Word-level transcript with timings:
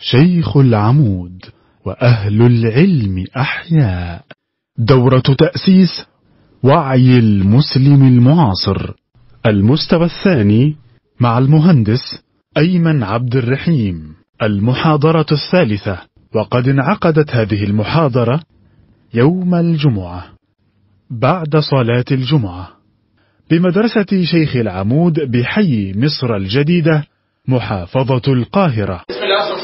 شيخ 0.00 0.56
العمود 0.56 1.44
وأهل 1.84 2.42
العلم 2.42 3.24
أحياء. 3.36 4.24
دورة 4.78 5.22
تأسيس 5.38 6.06
وعي 6.62 7.18
المسلم 7.18 8.02
المعاصر. 8.02 8.92
المستوى 9.46 10.04
الثاني 10.04 10.76
مع 11.20 11.38
المهندس 11.38 12.22
أيمن 12.56 13.02
عبد 13.02 13.36
الرحيم. 13.36 14.14
المحاضرة 14.42 15.26
الثالثة. 15.32 15.98
وقد 16.34 16.68
انعقدت 16.68 17.30
هذه 17.30 17.64
المحاضرة 17.64 18.40
يوم 19.14 19.54
الجمعة. 19.54 20.24
بعد 21.10 21.56
صلاة 21.56 22.04
الجمعة. 22.10 22.68
بمدرسة 23.50 24.24
شيخ 24.24 24.56
العمود 24.56 25.20
بحي 25.20 25.92
مصر 25.96 26.36
الجديدة 26.36 27.04
محافظة 27.48 28.32
القاهرة. 28.32 29.04
بسم 29.08 29.22
الله 29.22 29.54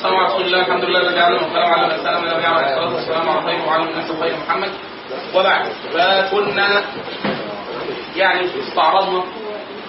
الله 0.56 0.68
الحمد 0.68 0.84
لله 0.84 1.00
الذي 1.00 1.20
علم 1.20 1.56
على 1.56 1.86
من 1.96 2.02
سلم 2.04 2.24
النبي 2.24 2.46
عليه 2.46 2.66
الصلاة 2.66 2.94
والسلام 2.94 3.28
على 3.28 3.42
خير 3.42 3.68
وعلى 3.68 3.82
الناس 3.82 4.12
خير 4.20 4.34
محمد. 4.48 4.70
وبعد 5.34 5.68
فكنا 5.92 6.82
يعني 8.16 8.40
استعرضنا 8.68 9.22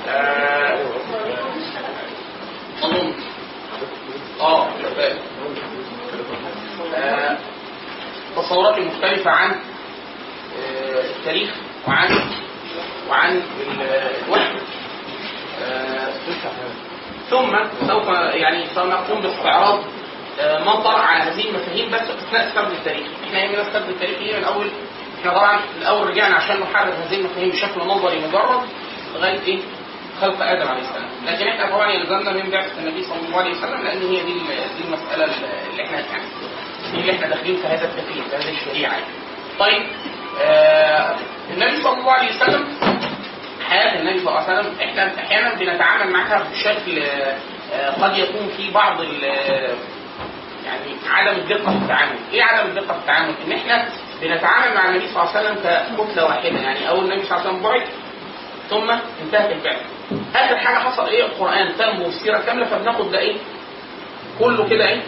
آه، 0.09 0.77
آه 4.41 4.67
شفاف. 4.84 5.17
آه، 6.95 7.38
تصورات 8.38 8.80
مختلفة 8.80 9.31
عن 9.31 9.49
آه، 9.52 11.02
التاريخ 11.17 11.49
وعن 11.88 12.09
وعن 13.09 13.31
ال- 13.61 13.81
الوحي 14.27 14.58
ثم 17.30 17.58
سوف 17.88 18.08
يعني 18.34 18.66
سنقوم 18.75 19.22
باستعراض 19.22 19.80
آه، 20.40 20.64
ما 20.64 20.76
طرأ 20.76 21.00
على 21.00 21.32
هذه 21.32 21.50
المفاهيم 21.50 21.90
بس 21.91 22.02
اثناء 22.02 22.48
السرد 22.48 22.72
التاريخي، 22.72 23.09
إحنا 23.28 23.40
يهمنا 23.44 23.62
السرد 23.62 23.90
التاريخي 23.90 24.38
من 24.38 24.44
اول 24.44 24.67
إحنا 25.20 25.31
طبعا 25.31 25.59
الأول 25.81 26.08
رجعنا 26.08 26.36
عشان 26.36 26.59
نحرر 26.59 26.94
هذه 26.94 27.16
المفاهيم 27.16 27.50
بشكل 27.50 27.80
نظري 27.81 28.20
مجرد 28.20 28.61
لغاية 29.16 29.39
إيه؟ 29.48 29.59
خلق 30.22 30.42
آدم 30.42 30.67
عليه 30.67 30.81
السلام، 30.81 31.09
لكن 31.28 31.48
إحنا 31.48 31.70
طبعا 31.76 31.92
يلزمنا 31.92 32.31
من 32.31 32.50
بعثة 32.50 32.80
النبي 32.80 33.03
صلى 33.03 33.20
الله 33.28 33.38
عليه 33.39 33.52
وسلم 33.52 33.81
لأن 33.84 34.02
هي 34.02 34.23
دي 34.23 34.34
دي 34.78 34.84
المسألة 34.88 35.23
اللي 35.72 35.84
إحنا 35.86 36.00
يعني 36.00 36.23
اللي 36.94 37.11
إحنا 37.11 37.28
داخلين 37.28 37.56
في 37.56 37.67
هذا 37.67 37.86
التكليف 37.86 38.28
في 38.30 38.36
هذه 38.36 38.54
الشريعة 38.58 38.92
يعني. 38.92 39.06
طيب 39.59 39.83
آه 40.42 41.16
النبي 41.54 41.83
صلى 41.83 42.00
الله 42.00 42.11
عليه 42.11 42.36
وسلم 42.36 42.67
حياة 43.70 44.00
النبي 44.00 44.20
صلى 44.20 44.30
الله 44.30 44.42
عليه 44.42 44.59
وسلم 44.59 44.73
إحنا 44.81 45.20
أحيانا 45.20 45.54
بنتعامل 45.54 46.14
معها 46.14 46.44
بشكل 46.52 47.04
آه، 47.73 47.92
قد 48.02 48.17
يكون 48.17 48.50
في 48.58 48.72
بعض 48.72 49.02
يعني 50.68 50.96
عدم 51.10 51.40
الدقه 51.40 51.72
في 51.72 51.78
التعامل، 51.84 52.16
إيه 52.34 52.44
عدم 52.44 52.70
الدقه 52.70 52.94
في 52.94 53.00
التعامل؟ 53.00 53.34
إن 53.48 53.52
إحنا 53.52 53.86
بنتعامل 54.22 54.76
مع 54.76 54.90
النبي 54.90 55.08
صلى 55.08 55.23
الله 55.23 55.36
عليه 55.38 55.50
وسلم 55.50 55.56
ككتله 55.98 56.26
واحدة 56.26 56.48
يعني 56.50 56.90
أول 56.90 57.04
النبي 57.06 57.23
صلى 57.26 57.38
الله 57.38 57.48
عليه 57.48 57.50
وسلم 57.50 57.64
بعث 57.64 57.88
ثم 58.70 58.90
انتهت 59.26 59.52
البعثه. 59.52 59.86
آخر 60.36 60.58
حاجة 60.58 60.78
حصل 60.78 61.06
إيه؟ 61.08 61.26
القرآن 61.26 61.76
تم 61.78 62.02
والسيرة 62.02 62.38
كاملة 62.40 62.66
فبناخد 62.66 63.12
ده 63.12 63.20
إيه؟ 63.20 63.36
كله 64.40 64.70
كده 64.70 64.88
إيه؟ 64.88 65.02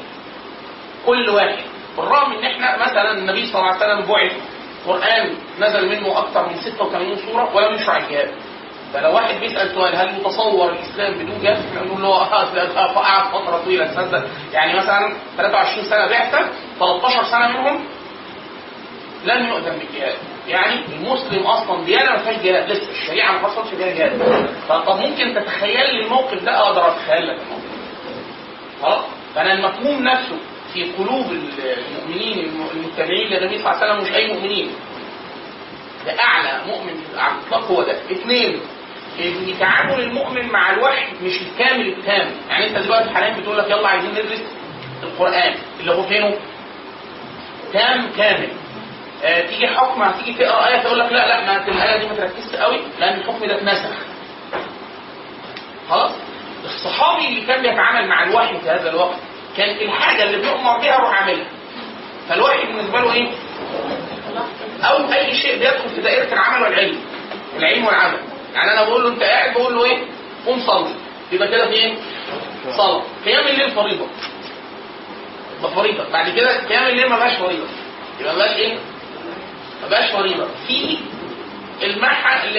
كل 1.06 1.30
واحد 1.30 1.58
بالرغم 1.98 2.32
إن 2.34 2.44
إحنا 2.46 2.78
مثلا 2.78 3.12
النبي 3.12 3.46
صلى 3.46 3.62
الله 3.62 3.74
عليه 3.74 3.86
وسلم 3.86 4.06
بعث 4.06 4.32
قرآن 4.88 5.34
نزل 5.60 5.90
منه 5.90 6.20
أكثر 6.20 6.50
من 6.50 6.56
86 6.56 7.18
سورة 7.18 7.56
ولم 7.56 7.76
يشرع 7.76 7.98
الجهاد 7.98 8.32
فلو 8.94 9.14
واحد 9.14 9.36
بيسأل 9.40 9.72
سؤال 9.76 9.96
هل 9.96 10.14
متصور 10.16 10.70
الإسلام 10.72 11.14
بدون 11.14 11.42
جهاد؟ 11.44 11.58
إحنا 11.66 11.84
نقول 11.88 12.02
له 12.02 12.18
قعد 12.18 12.48
فترة 13.32 13.62
طويلة 13.66 13.86
تصدق 13.88 14.24
يعني 14.54 14.78
مثلا 14.80 15.14
23 15.38 15.86
سنة 15.86 16.08
بعثة 16.08 16.50
13 16.80 17.24
سنة 17.24 17.48
منهم 17.48 17.86
لم 19.26 19.48
يؤذن 19.48 19.80
بالجهاد. 19.80 20.16
يعني 20.48 20.86
المسلم 20.94 21.44
أصلا 21.48 21.86
ديانه 21.86 22.12
ما 22.12 22.18
فيهاش 22.18 22.36
جهاد 22.44 22.70
لسه 22.72 22.92
الشريعة 22.92 23.32
ما 23.32 23.48
حصلش 23.48 23.70
فيها 23.70 23.88
جهاد. 23.94 24.48
فطب 24.70 25.00
ممكن 25.00 25.36
تتخيل 25.36 25.96
لي 25.96 26.04
الموقف 26.06 26.44
ده 26.44 26.60
أقدر 26.60 26.88
أتخيل 26.88 27.28
لك 27.28 27.38
الموقف 27.42 27.64
خلاص؟ 28.82 29.06
فأنا 29.36 29.54
المفهوم 29.54 30.04
نفسه 30.04 30.38
في 30.74 30.84
قلوب 30.92 31.26
المؤمنين 31.32 32.62
المتبعين 32.74 33.28
للنبي 33.28 33.58
صلى 33.58 33.72
الله 33.72 33.84
عليه 33.84 33.94
وسلم 33.94 34.04
مش 34.04 34.16
أي 34.16 34.34
مؤمنين. 34.34 34.72
ده 36.06 36.20
أعلى 36.20 36.62
مؤمن 36.68 37.04
على 37.18 37.34
الإطلاق 37.34 37.72
هو 37.72 37.84
ده. 37.84 37.92
اثنين 38.12 38.60
إن 39.22 39.60
تعامل 39.60 40.00
المؤمن 40.00 40.48
مع 40.48 40.72
الوحي 40.74 41.06
مش 41.24 41.42
الكامل 41.42 41.88
التام. 41.88 42.32
يعني 42.50 42.68
أنت 42.68 42.78
دلوقتي 42.78 43.10
حاليا 43.10 43.38
بتقول 43.40 43.58
لك 43.58 43.70
يلا 43.70 43.88
عايزين 43.88 44.12
ندرس 44.12 44.42
القرآن 45.04 45.56
اللي 45.80 45.92
هو 45.92 46.04
فينه؟ 46.04 46.36
تام 47.74 48.10
كامل. 48.18 48.50
آه 49.24 49.42
تيجي 49.48 49.68
حكم 49.68 50.02
هتيجي 50.02 50.34
تقرا 50.34 50.68
آية 50.68 50.78
تقول 50.84 51.00
لك 51.00 51.12
لا 51.12 51.28
لا 51.28 51.46
ما 51.46 51.68
الآية 51.68 52.00
دي 52.00 52.08
ما 52.08 52.16
تركزش 52.16 52.56
قوي 52.56 52.80
لأن 53.00 53.20
الحكم 53.20 53.46
ده 53.46 53.56
اتنسخ. 53.56 53.96
خلاص؟ 55.90 56.12
الصحابي 56.66 57.28
اللي 57.28 57.42
كان 57.46 57.62
بيتعامل 57.62 58.08
مع 58.08 58.24
الوحي 58.24 58.58
في 58.60 58.70
هذا 58.70 58.90
الوقت 58.90 59.16
كان 59.58 59.70
الحاجة 59.70 60.24
اللي 60.24 60.38
بيؤمر 60.38 60.78
بها 60.78 60.96
يروح 60.96 61.22
عاملها. 61.22 61.46
فالوحي 62.30 62.66
بالنسبة 62.68 63.00
له 63.00 63.14
إيه؟ 63.14 63.28
أو 64.84 65.14
أي 65.14 65.34
شيء 65.36 65.60
بيدخل 65.60 65.90
في 65.96 66.02
دائرة 66.02 66.34
العمل 66.34 66.62
والعلم. 66.64 66.98
العلم 67.58 67.86
والعمل. 67.86 68.20
يعني 68.54 68.72
أنا 68.74 68.84
بقول 68.84 69.04
له 69.04 69.10
أنت 69.10 69.24
قاعد 69.24 69.54
بقول 69.54 69.76
له 69.76 69.86
إيه؟ 69.86 69.98
قوم 70.46 70.60
صلي. 70.60 70.94
يبقى 71.32 71.48
كده 71.48 71.66
في 71.66 71.74
إيه؟ 71.74 71.94
صلاة. 72.78 73.04
قيام 73.26 73.48
الليل 73.48 73.72
فريضة. 73.72 74.08
يبقى 75.60 75.72
فريضة. 75.76 76.04
بعد 76.14 76.30
كده 76.30 76.68
قيام 76.68 76.88
الليل 76.88 77.10
ما 77.10 77.18
بقاش 77.18 77.38
فريضة. 77.38 77.66
يبقى 78.20 78.34
ما 78.34 78.40
بقاش 78.40 78.56
إيه؟ 78.56 78.74
ما 79.82 79.88
بقاش 79.90 80.12
فريضة. 80.12 80.48
في 80.68 80.98
المحى 81.84 82.50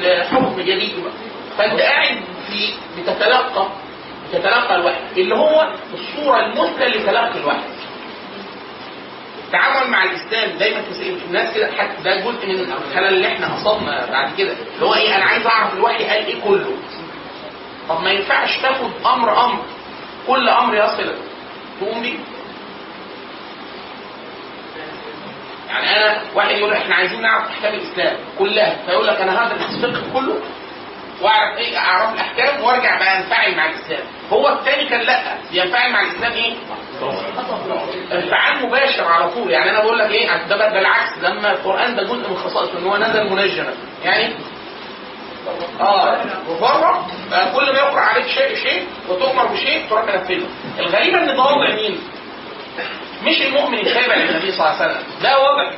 لحكم 0.00 0.60
جديد 0.60 0.92
بقى. 1.04 1.12
فأنت 1.58 1.80
قاعد 1.80 2.16
في 2.50 2.68
بتتلقى. 2.98 3.68
بتتلقى 4.32 4.76
الوحي. 4.76 5.00
اللي 5.16 5.34
هو 5.34 5.68
الصورة 5.94 6.40
المثلى 6.46 6.88
لتلقي 6.88 7.38
الوحي. 7.38 7.60
التعامل 9.54 9.90
مع 9.90 10.04
الإسلام 10.04 10.58
دايما 10.58 10.80
تسأل 10.90 11.18
الناس 11.28 11.54
كده 11.54 11.66
حتى 11.78 12.02
ده 12.04 12.16
جزء 12.20 12.46
من 12.46 12.72
الخلل 12.72 13.08
اللي 13.08 13.28
إحنا 13.28 13.54
اصابنا 13.54 14.06
بعد 14.10 14.34
كده. 14.38 14.52
اللي 14.74 14.86
هو 14.86 14.94
إيه 14.94 15.16
أنا 15.16 15.24
عايز 15.24 15.46
أعرف 15.46 15.74
الوحي 15.74 16.04
قال 16.04 16.26
إيه 16.26 16.40
كله. 16.44 16.76
طب 17.88 18.00
ما 18.02 18.10
ينفعش 18.10 18.58
تاخد 18.62 18.90
أمر 19.06 19.44
أمر. 19.44 19.62
كل 20.26 20.48
أمر 20.48 20.74
يصلك 20.74 21.14
تقوم 21.80 22.02
بيه. 22.02 22.18
يعني 25.68 25.96
أنا 25.96 26.22
واحد 26.34 26.50
يقول 26.56 26.72
إحنا 26.72 26.94
عايزين 26.94 27.22
نعرف 27.22 27.48
أحكام 27.50 27.74
الإسلام 27.74 28.16
كلها 28.38 28.76
فيقول 28.86 29.06
لك 29.06 29.16
أنا 29.20 29.46
هدرس 29.46 29.84
الفقه 29.84 30.02
كله؟ 30.14 30.40
واعرف 31.22 31.58
إيه 31.58 31.78
اعرف 31.78 32.14
الاحكام 32.14 32.64
وارجع 32.64 32.98
بقى 32.98 33.18
انفعل 33.18 33.56
مع 33.56 33.66
الإسلام. 33.66 34.02
هو 34.32 34.48
الثاني 34.48 34.88
كان 34.88 35.00
لأ. 35.00 35.34
بينفعل 35.52 35.92
مع 35.92 36.00
الإسلام 36.02 36.32
إيه؟ 36.32 36.54
انفعال 38.12 38.66
مباشر 38.66 39.04
على 39.04 39.30
طول. 39.30 39.50
يعني 39.50 39.70
أنا 39.70 39.80
بقول 39.80 39.98
لك 39.98 40.10
إيه؟ 40.10 40.46
ده 40.48 40.56
بالعكس. 40.70 41.18
لما 41.22 41.52
القرآن 41.52 41.96
ده 41.96 42.02
جزء 42.02 42.28
من 42.30 42.36
خصائصه 42.36 42.78
إن 42.78 42.84
هو 42.86 42.96
نزل 42.96 43.30
منجما 43.30 43.74
يعني 44.04 44.34
آه 45.80 46.16
آه 46.62 47.54
كل 47.56 47.72
ما 47.72 47.78
يقرأ 47.78 48.00
عليك 48.00 48.26
شيء 48.26 48.54
شيء 48.56 48.86
وتؤمر 49.08 49.46
بشيء 49.46 49.86
تروح 49.90 50.04
تنفذه. 50.04 50.46
الغريب 50.78 51.14
إن 51.14 51.26
ده 51.26 51.42
وضع 51.42 51.74
مين؟ 51.74 52.00
مش 53.24 53.42
المؤمن 53.42 53.78
التابع 53.78 54.14
للنبي 54.14 54.52
صلى 54.52 54.66
الله 54.70 54.76
عليه 54.82 54.92
وسلم. 54.92 55.04
ده 55.22 55.38
وضع 55.38 55.70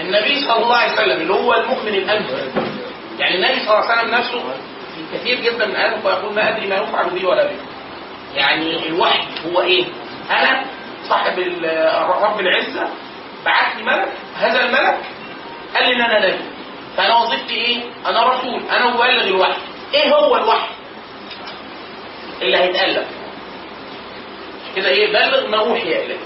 النبي 0.00 0.40
صلى 0.40 0.62
الله 0.62 0.76
عليه 0.76 0.92
وسلم 0.92 1.20
اللي 1.20 1.32
هو 1.32 1.54
المؤمن 1.54 1.88
الامثل 1.94 2.50
يعني 3.18 3.34
النبي 3.36 3.60
صلى 3.66 3.78
الله 3.78 3.90
عليه 3.90 4.00
وسلم 4.02 4.14
نفسه 4.14 4.42
في 4.94 5.18
كثير 5.18 5.40
جدا 5.40 5.66
من 5.66 5.76
اياته 5.76 6.10
يقول 6.10 6.34
ما 6.34 6.48
أدري 6.56 6.66
ما 6.66 6.76
يفعل 6.76 7.10
بي 7.10 7.26
ولا 7.26 7.46
بي 7.46 7.56
يعني 8.34 8.88
الوحي 8.88 9.24
هو 9.46 9.60
إيه؟ 9.60 9.84
أنا 10.30 10.64
صاحب 11.08 11.38
رب 12.22 12.40
العزة 12.40 12.88
بعت 13.44 13.76
لي 13.76 13.82
ملك 13.82 14.08
هذا 14.40 14.64
الملك 14.64 14.98
قال 15.74 15.84
لي 15.88 15.92
إن 15.96 16.00
أنا 16.00 16.26
نبي 16.28 16.44
فأنا 16.96 17.16
وظيفتي 17.18 17.54
إيه؟ 17.54 17.76
أنا 18.06 18.22
رسول 18.26 18.62
أنا 18.70 18.86
مبلغ 18.90 19.24
الوحي 19.24 19.58
إيه 19.94 20.14
هو 20.14 20.36
الوحي؟ 20.36 20.68
اللي 22.42 22.56
هيتألف 22.56 23.06
كده 24.76 24.88
إيه 24.88 25.12
بلغ 25.12 25.48
ما 25.48 25.58
أوحي 25.58 25.82
اليك 26.04 26.18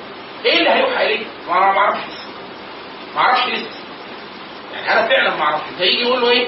إيه 0.44 0.58
اللي 0.58 0.70
هيوحى 0.70 1.06
اليك؟ 1.06 1.26
ما 1.48 1.58
أنا 1.58 1.72
ما 1.72 1.78
أعرفش 1.78 2.00
ما 3.14 3.20
أعرفش 3.20 3.46
لسه 3.48 3.78
يعني 4.74 4.92
أنا 4.92 5.08
فعلا 5.08 5.36
ما 5.36 5.42
أعرفش 5.42 5.64
فيجي 5.78 6.00
يقول 6.00 6.20
له 6.20 6.30
إيه؟ 6.30 6.46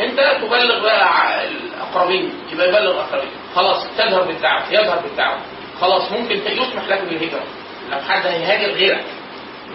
انت 0.00 0.20
تبلغ 0.42 0.82
بقى 0.82 1.44
الاقربين 1.48 2.32
يبقى 2.52 2.68
يبلغ 2.68 2.90
الاقربين. 2.90 3.30
خلاص 3.56 3.86
تظهر 3.98 4.22
بالدعوة 4.22 4.62
يظهر 4.72 4.98
بالدعوة. 4.98 5.38
خلاص 5.80 6.12
ممكن 6.12 6.34
يسمح 6.46 6.88
لك 6.88 7.00
بالهجره 7.00 7.44
لو 7.92 7.98
حد 8.08 8.26
هيهاجر 8.26 8.72
غيرك 8.72 9.04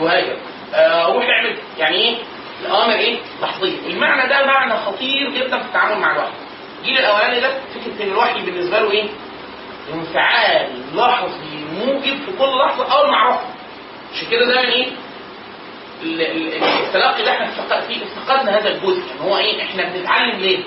يهاجر. 0.02 0.38
آه 0.74 1.06
روح 1.06 1.26
اعمل. 1.26 1.58
يعني 1.78 1.96
إيه؟ 1.96 2.16
الامر 2.66 2.94
إيه؟ 2.94 3.18
لحظيا 3.42 3.78
المعنى 3.88 4.30
ده 4.30 4.46
معنى 4.46 4.74
خطير 4.78 5.30
جدا 5.32 5.60
في 5.60 5.66
التعامل 5.66 6.02
مع 6.02 6.12
الوحي. 6.16 6.32
الجيل 6.80 6.98
الأولاني 7.00 7.40
ده 7.40 7.50
فكرة 7.50 8.04
إن 8.04 8.12
الوحي 8.12 8.42
بالنسبة 8.46 8.80
له 8.80 8.92
إيه؟ 8.92 9.10
انفعال 9.94 10.68
لحظي 10.96 11.66
موجب 11.80 12.18
في 12.26 12.32
كل 12.40 12.58
لحظة 12.66 12.94
اول 13.00 13.10
ما 13.12 13.16
اعرفه 13.16 13.46
عشان 14.14 14.28
كده 14.32 14.46
دايما 14.46 14.62
يعني 14.62 14.74
إيه؟ 14.74 14.88
التلقي 16.04 17.24
ده 17.24 17.32
إحنا 17.32 17.46
فيه 17.88 18.04
افتقدنا 18.04 18.58
هذا 18.58 18.70
الجزء. 18.70 19.04
ان 19.14 19.20
هو 19.30 19.38
إيه؟ 19.38 19.64
إحنا 19.64 19.84
بنتعلم 19.84 20.40
ليه؟ 20.40 20.64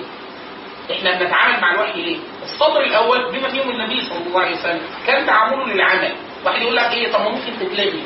إحنا 0.91 1.19
بنتعامل 1.19 1.61
مع 1.61 1.71
الوحي 1.73 2.01
ليه؟ 2.01 2.17
السطر 2.43 2.81
الأول 2.81 3.31
بما 3.31 3.47
فيهم 3.49 3.69
النبي 3.69 4.01
صلى 4.01 4.17
الله 4.27 4.41
عليه 4.41 4.55
وسلم. 4.55 4.81
كان 5.07 5.25
تعامله 5.25 5.65
للعمل. 5.73 6.11
واحد 6.45 6.61
يقول 6.61 6.75
لك 6.75 6.91
إيه؟ 6.93 7.11
طب 7.11 7.19
ما 7.21 7.29
ممكن 7.29 7.59
تتلغي. 7.59 8.03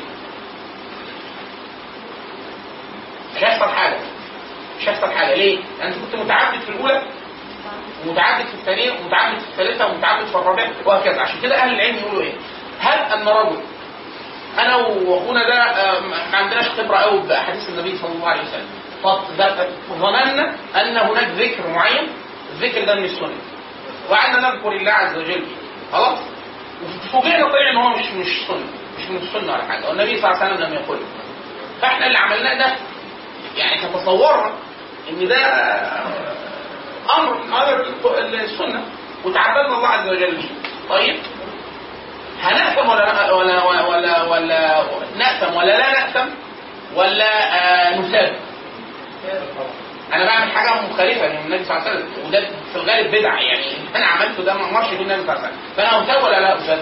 مش 3.36 3.44
هيحصل 3.44 3.68
حاجة. 3.68 3.98
مش 4.80 4.88
هيحصل 4.88 5.10
حاجة. 5.12 5.34
ليه؟ 5.34 5.58
لأن 5.78 5.92
أنت 5.92 5.96
كنت 6.04 6.20
متعبد 6.20 6.60
في 6.60 6.68
الأولى 6.68 7.02
ومتعبد 8.06 8.44
في 8.46 8.54
الثانية 8.54 8.90
ومتعبد 8.92 9.38
في 9.38 9.48
الثالثة 9.48 9.86
ومتعبد 9.86 10.26
في 10.26 10.34
الرابعه 10.34 10.70
وهكذا. 10.84 11.20
عشان 11.20 11.40
كده 11.42 11.56
أهل 11.56 11.74
العلم 11.74 11.96
يقولوا 11.96 12.22
إيه؟ 12.22 12.32
هل 12.80 12.98
أن 12.98 13.28
رجل 13.28 13.60
أنا 14.58 14.76
وأخونا 14.76 15.48
ده 15.48 15.54
آه، 15.62 16.00
ما 16.00 16.16
عندناش 16.36 16.68
خبرة 16.68 16.96
قوي 16.96 17.20
بأحاديث 17.20 17.68
النبي 17.68 17.98
صلى 17.98 18.12
الله 18.12 18.28
عليه 18.28 18.42
وسلم. 18.42 18.68
فظ- 19.02 19.92
ظننا 20.00 20.54
أن 20.76 20.96
هناك 20.96 21.28
ذكر 21.28 21.66
معين 21.68 22.08
الذكر 22.52 22.84
ده 22.84 22.94
من 22.94 23.04
السنة. 23.04 23.34
وقعدنا 24.10 24.50
نذكر 24.50 24.72
الله 24.72 24.92
عز 24.92 25.16
وجل. 25.16 25.44
خلاص؟ 25.92 26.18
وفوجئنا 26.84 27.48
طلع 27.48 27.70
إن 27.70 27.76
هو 27.76 27.88
مش 27.88 28.06
مش 28.10 28.46
سنة 28.48 28.66
مش 28.98 29.10
من 29.10 29.16
السنة 29.16 29.52
ولا 29.52 29.64
حاجة. 29.64 29.88
والنبي 29.88 30.20
صلى 30.20 30.30
الله 30.30 30.42
عليه 30.42 30.54
وسلم 30.54 30.66
لم 30.66 30.74
يقله 30.74 31.06
فإحنا 31.80 32.06
اللي 32.06 32.18
عملناه 32.18 32.58
ده 32.58 32.76
يعني 33.56 33.78
كتصورنا 33.82 34.52
إن 35.10 35.28
ده 35.28 35.36
أمر 37.18 37.34
من 37.44 37.52
أمر 37.52 37.80
السنة 38.34 38.82
وتعبدنا 39.24 39.76
الله 39.76 39.88
عز 39.88 40.08
وجل 40.08 40.42
طيب؟ 40.88 41.16
هنأثم 42.40 42.88
ولا 42.88 43.32
ولا 43.32 43.64
ولا 43.64 44.22
ولا, 44.22 44.84
نأثم 45.16 45.54
ولا 45.56 45.78
لا 45.78 45.90
نأثم 45.92 46.28
ولا 46.94 47.54
آه 47.54 47.98
نثاب 48.00 48.36
أنا 50.12 50.24
بعمل 50.26 50.50
حاجة 50.52 50.82
مخالفة 50.82 51.26
للنبي 51.26 51.64
صلى 51.64 51.76
الله 51.76 51.88
عليه 51.88 51.98
وسلم 52.00 52.26
وده 52.26 52.40
في 52.72 52.76
الغالب 52.76 53.10
بدعة 53.14 53.38
يعني 53.40 53.64
أنا 53.96 54.06
عملته 54.06 54.42
ده 54.44 54.54
ما 54.54 54.68
أمرش 54.68 54.86
به 54.90 55.00
النبي 55.00 55.22
صلى 55.26 55.32
الله 55.36 55.44
عليه 55.44 55.48
وسلم 55.48 55.58
فأنا 55.76 56.02
اثاب 56.02 56.22
ولا 56.24 56.40
لا 56.40 56.54
اثاب؟ 56.56 56.78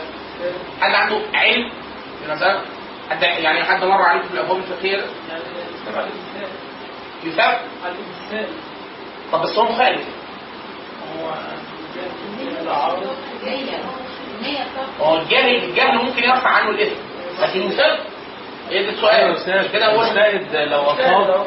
حد 0.81 0.95
عنده 0.95 1.21
علم 1.35 1.71
في 2.21 2.27
المساله؟ 2.29 2.61
حد 3.11 3.23
يعني 3.23 3.65
حد 3.65 3.85
مر 3.85 4.03
عليكم 4.03 4.29
في 4.29 4.35
الأبواب 4.35 4.59
الفقهية؟ 4.59 5.05
يثاب؟ 7.25 7.61
طب 9.33 9.43
بس 9.43 9.59
هو 9.59 9.65
مخالف 9.65 10.01
هو 11.23 11.31
الجاهل 15.23 15.65
الجهل 15.65 15.95
ممكن 16.05 16.23
يرفع 16.23 16.49
عنه 16.49 16.71
الاثم 16.71 17.01
لكن 17.43 17.63
يثاب؟ 17.63 17.99
إيه 18.71 18.83
ده 18.87 18.91
السؤال؟ 18.93 19.73
كده 19.73 19.87
هو 19.95 20.03
السيد 20.03 20.57
لو 20.57 20.83
أصاب 20.83 21.47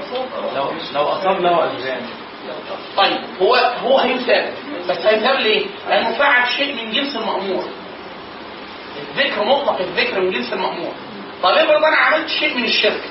لو 0.55 0.71
لو 0.93 1.03
أصاب 1.03 1.41
له 1.41 1.63
اجران 1.63 2.01
طيب 2.97 3.17
هو 3.41 3.55
هو 3.55 3.97
هيثاب 3.99 4.53
بس 4.89 4.97
هيثاب 5.05 5.39
ليه؟ 5.39 5.65
لأنه 5.89 6.11
فعل 6.17 6.47
شيء 6.47 6.75
من 6.85 6.91
جنس 6.91 7.15
المأمور. 7.15 7.63
الذكر 8.97 9.43
مطلق 9.43 9.79
الذكر 9.79 10.21
من 10.21 10.31
جنس 10.31 10.53
المأمور. 10.53 10.91
طب 11.43 11.49
افرض 11.49 11.83
أنا 11.83 11.97
عملت 11.97 12.27
شيء 12.29 12.57
من 12.57 12.63
الشرك. 12.63 13.01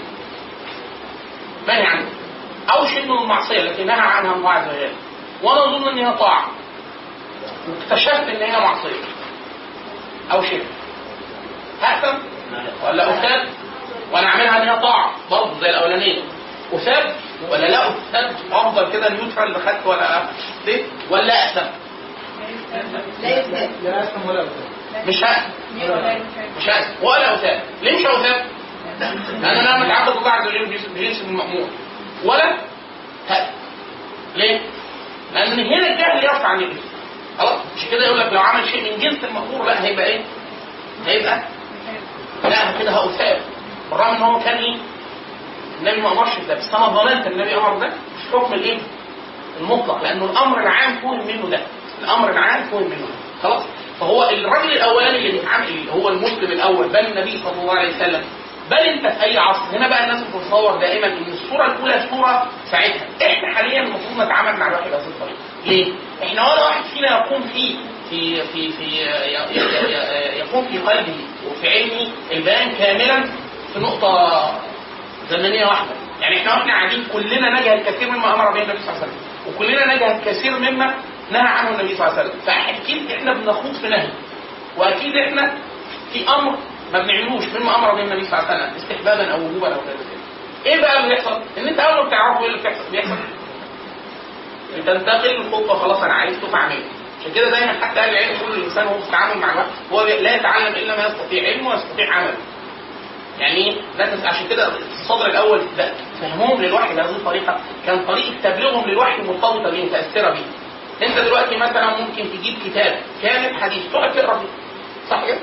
منهي 1.68 1.82
عنه. 1.86 2.06
أو 2.70 2.86
شيء 2.86 3.04
من 3.04 3.18
المعصية 3.18 3.60
التي 3.60 3.84
نهى 3.84 4.00
عنها 4.00 4.34
الله 4.34 4.50
عز 4.50 4.68
وجل 4.68 4.92
وأنا 5.42 5.64
أظن 5.64 5.88
ان 5.88 5.98
هي 6.06 6.12
طاعة. 6.18 6.48
واكتشفت 7.68 8.28
إن 8.28 8.42
هي 8.42 8.60
معصية. 8.60 9.00
أو 10.32 10.42
شرك. 10.42 10.66
هأثم 11.82 12.18
ولا 12.86 13.10
أثاب 13.18 13.48
وأنا 14.12 14.28
عاملها 14.28 14.62
ان 14.62 14.68
هي 14.68 14.78
طاعة. 14.82 15.10
برضه 15.30 15.60
زي 15.60 15.70
الأولانية. 15.70 16.22
أثاب 16.72 17.14
ولا 17.50 17.66
لا 17.66 17.88
أثاب 17.88 18.36
أفضل 18.52 18.92
كده 18.92 19.08
نيوترال 19.08 19.48
اللي 19.48 19.58
خدت 19.58 19.86
ولا 19.86 20.22
ليه 20.66 20.84
ولا 21.10 21.32
أثم 21.52 21.66
لا 23.22 23.38
يثاب 23.40 23.70
لا 23.84 24.02
اسم 24.04 24.28
ولا. 24.28 24.44
مش 25.06 25.24
هأثم 25.24 25.50
مش 26.58 26.68
هأثم 26.68 27.04
ولا 27.04 27.34
أثاب 27.34 27.62
ليه 27.82 27.98
مش 27.98 28.06
أثاب؟ 28.06 28.46
لأن 29.42 29.44
أنا 29.66 29.84
متعبد 29.84 30.16
الله 30.16 30.30
عز 30.30 30.46
وجل 30.48 30.66
بجنس- 30.94 31.20
المأمور 31.20 31.68
ولا؟ 32.24 32.56
هأثم 33.28 33.52
ليه؟ 34.36 34.60
لأن 35.34 35.52
هنا 35.52 35.86
الجهل 35.86 36.24
يرفع 36.24 36.48
عن 36.48 36.62
الإثم 36.62 36.88
خلاص 37.38 37.60
مش 37.76 37.84
كده 37.90 38.04
يقول 38.06 38.18
لك 38.20 38.32
لو 38.32 38.40
عمل 38.40 38.68
شيء 38.68 38.82
من 38.92 38.98
جنس 38.98 39.24
المأمور 39.24 39.66
لا 39.66 39.84
هيبقى 39.84 40.06
إيه؟ 40.06 40.20
هيبقى 41.06 41.42
لا 42.44 42.78
كده 42.78 42.90
هأثاب 42.90 43.40
بالرغم 43.90 44.14
إن 44.14 44.22
هو 44.22 44.38
كان 44.40 44.56
إيه؟ 44.56 44.76
النبي 45.80 46.00
ما 46.00 46.12
أمرش 46.12 46.38
بده 46.44 46.54
بس 46.54 46.74
أنا 46.74 46.86
ظننت 46.88 47.26
النبي 47.26 47.54
أمر 47.56 47.78
ده 47.78 47.86
مش 47.86 48.32
حكم 48.32 48.54
الإيه؟ 48.54 48.78
المطلق 49.60 50.02
لأنه 50.02 50.24
الأمر 50.24 50.60
العام 50.60 50.96
فهم 50.96 51.26
منه 51.26 51.48
ده. 51.50 51.60
الأمر 52.02 52.30
العام 52.30 52.64
فهم 52.64 52.82
منه 52.82 52.96
ده. 53.06 53.42
خلاص؟ 53.42 53.62
فهو 54.00 54.24
الراجل 54.30 54.72
الاولاني 54.72 55.18
اللي 55.18 55.30
بيتعامل 55.32 55.88
هو 55.90 56.08
المسلم 56.08 56.52
الأول 56.52 56.88
بل 56.88 57.06
النبي 57.06 57.38
صلى 57.44 57.62
الله 57.62 57.74
عليه 57.78 57.96
وسلم. 57.96 58.24
بل 58.70 58.76
أنت 58.76 59.06
في 59.06 59.22
أي 59.22 59.38
عصر؟ 59.38 59.76
هنا 59.76 59.88
بقى 59.88 60.04
الناس 60.04 60.22
بتتصور 60.24 60.76
دائما 60.78 61.06
إن 61.06 61.32
الصورة 61.32 61.66
الأولى 61.66 62.06
صورة 62.10 62.46
ساعتها. 62.70 63.06
إحنا 63.26 63.54
حاليا 63.54 63.80
المفروض 63.82 64.20
نتعامل 64.26 64.58
مع 64.60 64.66
الواحد 64.68 64.90
بهذه 64.90 65.06
الطريقة. 65.06 65.38
ليه؟ 65.68 65.92
إحنا 66.22 66.42
ولا 66.52 66.64
واحد 66.64 66.82
فينا 66.94 67.08
يقوم 67.10 67.42
في 67.42 67.74
في 68.10 68.42
في 68.52 68.72
في 68.72 68.84
يقوم 70.38 70.64
في 70.68 70.78
قلبه 70.78 71.16
وفي 71.50 71.68
علمه 71.68 72.08
البيان 72.32 72.72
كاملا 72.78 73.24
في 73.72 73.78
نقطة 73.80 74.52
زمنية 75.30 75.66
واحدة. 75.66 75.90
يعني 76.20 76.36
إحنا 76.36 76.54
وإحنا 76.54 76.72
قاعدين 76.72 77.04
كلنا 77.12 77.60
نجهل 77.60 77.80
كثير 77.86 78.10
مما 78.10 78.34
أمر 78.34 78.52
به 78.52 78.62
النبي 78.62 78.78
صلى 78.78 78.88
الله 78.90 79.02
عليه 79.02 79.12
وسلم. 79.12 79.18
وكلنا 79.48 79.94
نجهل 79.94 80.20
كثير 80.24 80.58
مما 80.58 80.94
نهى 81.30 81.42
عنه 81.48 81.70
النبي 81.70 81.96
صلى 81.96 82.06
الله 82.08 82.18
عليه 82.18 82.28
وسلم. 82.30 82.40
فاكيد 82.46 83.10
إحنا 83.10 83.32
بنخوض 83.32 83.72
في 83.74 83.88
نهي. 83.88 84.08
وأكيد 84.76 85.16
إحنا 85.16 85.54
في 86.12 86.28
أمر 86.28 86.58
ما 86.92 86.98
بنعملوش 87.02 87.44
مما 87.44 87.76
أمر 87.78 87.94
به 87.94 88.02
النبي 88.02 88.24
صلى 88.24 88.38
الله 88.38 88.50
عليه 88.50 88.64
وسلم 88.64 88.76
استحبابا 88.76 89.32
أو 89.32 89.40
وجوبا 89.46 89.74
أو 89.74 89.80
كذا 89.80 89.96
إيه 90.66 90.80
بقى 90.80 90.96
اللي 91.00 91.14
بيحصل؟ 91.14 91.42
إن 91.58 91.68
أنت 91.68 91.78
أول 91.78 91.96
ما 92.02 92.08
بتعرفه 92.08 92.40
إيه 92.44 92.46
اللي 92.50 92.58
بيحصل؟ 92.62 92.90
بيحصل 92.92 93.16
تنتقل 94.76 95.36
الخطوه 95.36 95.78
خلاص 95.78 96.02
أنا 96.02 96.14
عرفته 96.14 96.46
فاعمله 96.48 96.84
عشان 97.20 97.32
كده 97.34 97.50
دايما 97.50 97.72
حتى 97.84 98.00
أهل 98.00 98.10
العلم 98.10 98.36
يقول 98.40 98.52
الإنسان 98.58 98.86
وهو 98.86 98.98
في 98.98 99.06
التعامل 99.06 99.38
مع 99.40 99.52
الوقت 99.52 99.68
هو 99.92 100.02
لا 100.06 100.34
يتعلم 100.36 100.74
إلا 100.74 100.96
ما 100.96 101.06
يستطيع 101.06 101.48
علمه 101.48 101.70
ويستطيع 101.70 102.14
عمله 102.14 102.36
يعني 103.38 103.54
إيه؟ 103.56 103.76
لا 103.98 104.06
تنسى 104.06 104.26
عشان 104.28 104.48
كده 104.48 104.72
الصدر 105.00 105.26
الأول 105.26 105.62
ده 105.78 105.92
فهمهم 106.20 106.62
للوحي 106.62 106.94
بهذه 106.94 107.10
الطريقة 107.10 107.60
كان 107.86 108.04
طريقه 108.06 108.34
تبليغهم 108.44 108.88
للوحي 108.90 109.22
مرتبطه 109.22 109.70
بيه 109.70 109.84
متأثرة 109.84 110.30
بيه. 110.30 111.06
أنت 111.06 111.18
دلوقتي 111.18 111.56
مثلا 111.56 112.00
ممكن 112.00 112.22
تجيب 112.30 112.58
كتاب 112.64 113.00
كامل 113.22 113.56
حديث 113.62 113.92
تقعد 113.92 114.12
تقرأ 114.12 114.38
فيه 114.38 114.46
صح 115.10 115.24
كده؟ 115.26 115.38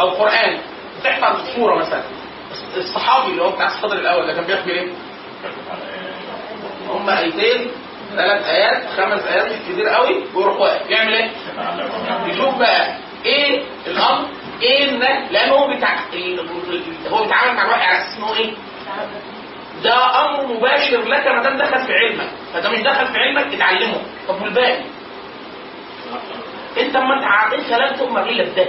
أو 0.00 0.08
قرآن 0.10 0.58
وتحفظ 1.00 1.54
سورة 1.56 1.78
مثلا 1.78 2.02
الصحابي 2.76 3.30
اللي 3.32 3.42
هو 3.42 3.50
بتاع 3.50 3.66
الصدر 3.66 3.96
الأول 3.98 4.26
ده 4.26 4.32
كان 4.32 4.44
بيحمل 4.44 4.70
إيه؟ 4.70 4.88
هم 6.88 7.10
ايتين 7.10 7.70
ثلاث 8.16 8.46
ايات 8.46 8.82
خمس 8.96 9.22
ايات 9.26 9.52
كتير 9.62 9.88
قوي 9.88 10.24
ويروح 10.34 10.60
واقف. 10.60 10.90
يعمل 10.90 11.14
إيه؟ 11.14 11.30
يشوف 12.26 12.54
بقى 12.58 12.96
إيه 13.24 13.62
الأمر 13.86 14.28
إيه 14.62 14.88
النهي 14.88 15.28
لأن 15.30 15.50
هو 15.50 15.76
بتاع 15.76 15.98
هو 17.10 17.22
بيتعامل 17.22 17.56
مع 17.56 17.62
الوحي 17.64 17.84
على 17.86 17.98
أساس 17.98 18.16
إن 18.18 18.22
هو 18.22 18.34
إيه؟ 18.34 18.50
ده 19.84 20.24
أمر 20.24 20.46
مباشر 20.46 21.02
لك 21.08 21.26
ما 21.26 21.42
دام 21.42 21.56
دخل 21.56 21.86
في 21.86 21.92
علمك. 21.92 22.28
فده 22.54 22.70
مش 22.70 22.78
دخل 22.78 23.06
في 23.06 23.18
علمك 23.18 23.54
اتعلمه. 23.54 24.00
طب 24.28 24.42
والباقي؟ 24.42 24.80
انت 26.80 26.96
ما 26.96 27.14
انت 27.14 27.24
ع- 27.24 27.54
انت 27.54 27.72
لن 27.72 27.96
تؤمر 27.98 28.22
إلا 28.22 28.44
بده 28.44 28.66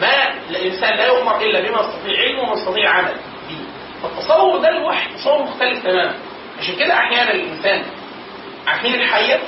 ما 0.00 0.08
الإنسان 0.50 0.96
لا 0.96 1.06
يؤمر 1.06 1.36
إلا 1.40 1.60
بما 1.60 1.80
يستطيع 1.80 2.18
علمه 2.20 2.42
وما 2.42 2.52
يستطيع 2.52 2.90
عمل. 2.90 3.14
فالتصور 4.02 4.58
ده 4.58 4.68
الوحي 4.68 5.14
تصور 5.14 5.42
مختلف 5.42 5.82
تماما. 5.82 6.14
عشان 6.58 6.76
كده 6.76 6.94
أحيانا 6.94 7.30
الإنسان 7.32 7.82
عارفين 8.66 8.94
الحية 8.94 9.40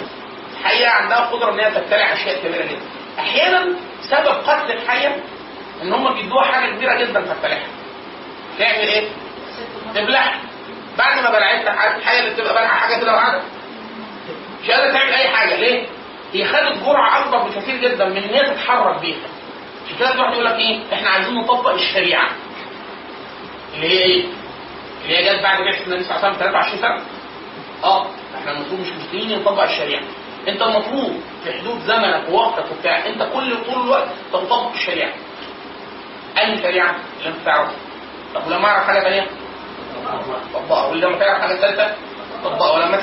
الحية 0.60 0.86
عندها 0.88 1.18
قدرة 1.20 1.50
إن 1.54 1.60
هي 1.60 1.70
تبتلع 1.70 2.12
أشياء 2.12 2.38
كبيرة 2.44 2.64
جدا 2.64 2.80
أحيانا 3.18 3.66
سبب 4.10 4.26
قتل 4.46 4.72
الحية 4.72 5.22
إن 5.82 5.92
هم 5.92 6.14
بيدوها 6.14 6.44
حاجة 6.44 6.70
كبيرة 6.70 6.94
جدا 6.94 7.20
تبتلعها 7.20 7.66
تعمل 8.58 8.78
إيه؟ 8.88 9.08
تبلعها 9.94 10.40
بعد 10.98 11.22
ما 11.22 11.30
بلعتها 11.30 11.96
الحية 11.96 12.20
اللي 12.20 12.30
بتبقى 12.30 12.52
بلعها 12.54 12.68
حاجة 12.74 13.00
كده 13.00 13.12
وقاعده 13.12 13.42
مش 14.64 14.70
قادره 14.70 14.92
تعمل 14.92 15.12
أي 15.12 15.28
حاجة 15.28 15.56
ليه؟ 15.56 15.86
هي 16.32 16.44
خدت 16.44 16.78
جرعة 16.84 17.20
أكبر 17.24 17.38
بكثير 17.38 17.76
جدا 17.76 18.04
من 18.04 18.16
إن 18.16 18.34
هي 18.34 18.54
تتحرك 18.54 19.00
بيها 19.00 19.16
عشان 19.86 19.98
كده 19.98 20.12
الواحد 20.14 20.32
يقول 20.32 20.44
لك 20.44 20.54
إيه؟ 20.54 20.80
إحنا 20.92 21.10
عايزين 21.10 21.34
نطبق 21.34 21.70
الشريعة 21.72 22.28
اللي 23.74 23.88
هي 23.88 23.98
إيه؟ 24.02 24.24
اللي 25.04 25.16
هي 25.18 25.34
جت 25.36 25.42
بعد 25.42 25.58
بعثه 25.62 25.84
النبي 25.86 26.02
صلى 26.04 26.16
الله 26.16 26.24
عليه 26.26 26.36
وسلم 26.36 26.38
23 26.52 26.78
سنة 26.80 27.00
آه 27.84 28.06
إحنا 28.38 28.52
المفروض 28.52 28.80
مش 28.80 28.88
مسلمين 28.88 29.38
نطبق 29.40 29.62
الشريعة. 29.62 30.02
أنت 30.48 30.62
المفروض 30.62 31.20
في 31.44 31.52
حدود 31.52 31.78
زمنك 31.80 32.28
ووقتك 32.30 32.64
وبتاع 32.72 33.06
أنت 33.06 33.22
كل 33.34 33.56
طول 33.64 33.84
الوقت 33.84 34.08
تطبق 34.32 34.70
الشريعة. 34.74 35.12
أي 36.38 36.62
شريعة 36.62 36.94
اللي 37.18 37.28
أنت 37.28 37.44
تعرفها. 37.44 37.74
طب 38.34 38.46
ولما 38.46 38.66
أعرف 38.68 38.86
حاجة 38.86 39.00
ثانية 39.00 39.26
طبقها 40.54 40.86
ولما 40.86 41.18
تعرف 41.18 41.40
حاجة 41.40 41.56
ثالثه 41.56 41.94
طبقها 42.44 42.72
ولما 42.72 43.00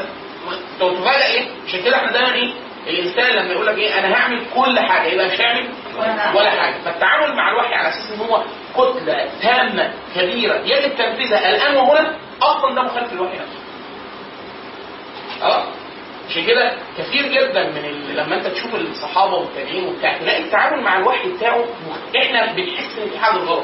تتفاجئ 0.80 1.26
إيه؟ 1.26 1.48
عشان 1.68 1.82
كده 1.84 1.96
إحنا 1.98 2.12
دايما 2.12 2.34
إيه؟ 2.34 2.54
الإنسان 2.88 3.36
لما 3.36 3.54
يقول 3.54 3.68
لك 3.68 3.78
إيه؟ 3.78 4.00
أنا 4.00 4.16
هعمل 4.16 4.42
كل 4.56 4.80
حاجة. 4.80 5.08
يبقى 5.08 5.28
مش 5.28 5.42
هيعمل 5.42 5.70
ولا 6.36 6.50
حاجة. 6.50 6.76
فالتعامل 6.86 7.36
مع 7.36 7.52
الوحي 7.52 7.74
على 7.76 7.90
أساس 7.90 8.12
إن 8.12 8.20
هو 8.30 8.44
كتلة 8.76 9.30
تامة 9.42 9.94
كبيرة 10.16 10.56
يجب 10.56 10.96
تنفيذها 10.98 11.50
الآن 11.50 11.76
وهنا 11.76 12.16
أصلا 12.42 12.76
ده 12.76 12.82
مخالف 12.84 13.14
للوحي 13.14 13.38
نفسه. 13.38 13.61
آه 15.42 15.64
عشان 16.30 16.46
كده 16.46 16.74
كثير 16.98 17.28
جدا 17.28 17.64
من 17.70 17.86
ال... 17.86 18.16
لما 18.18 18.36
انت 18.36 18.48
تشوف 18.48 18.76
الصحابة 18.76 19.34
والتابعين 19.36 19.88
وبتاع 19.88 20.18
تلاقي 20.18 20.44
التعامل 20.44 20.84
مع 20.84 20.98
الوحي 20.98 21.30
بتاعه 21.30 21.66
إحنا 22.18 22.52
بنحس 22.54 22.98
ان 23.04 23.10
في 23.10 23.20
حاجة 23.20 23.38
غلط. 23.38 23.64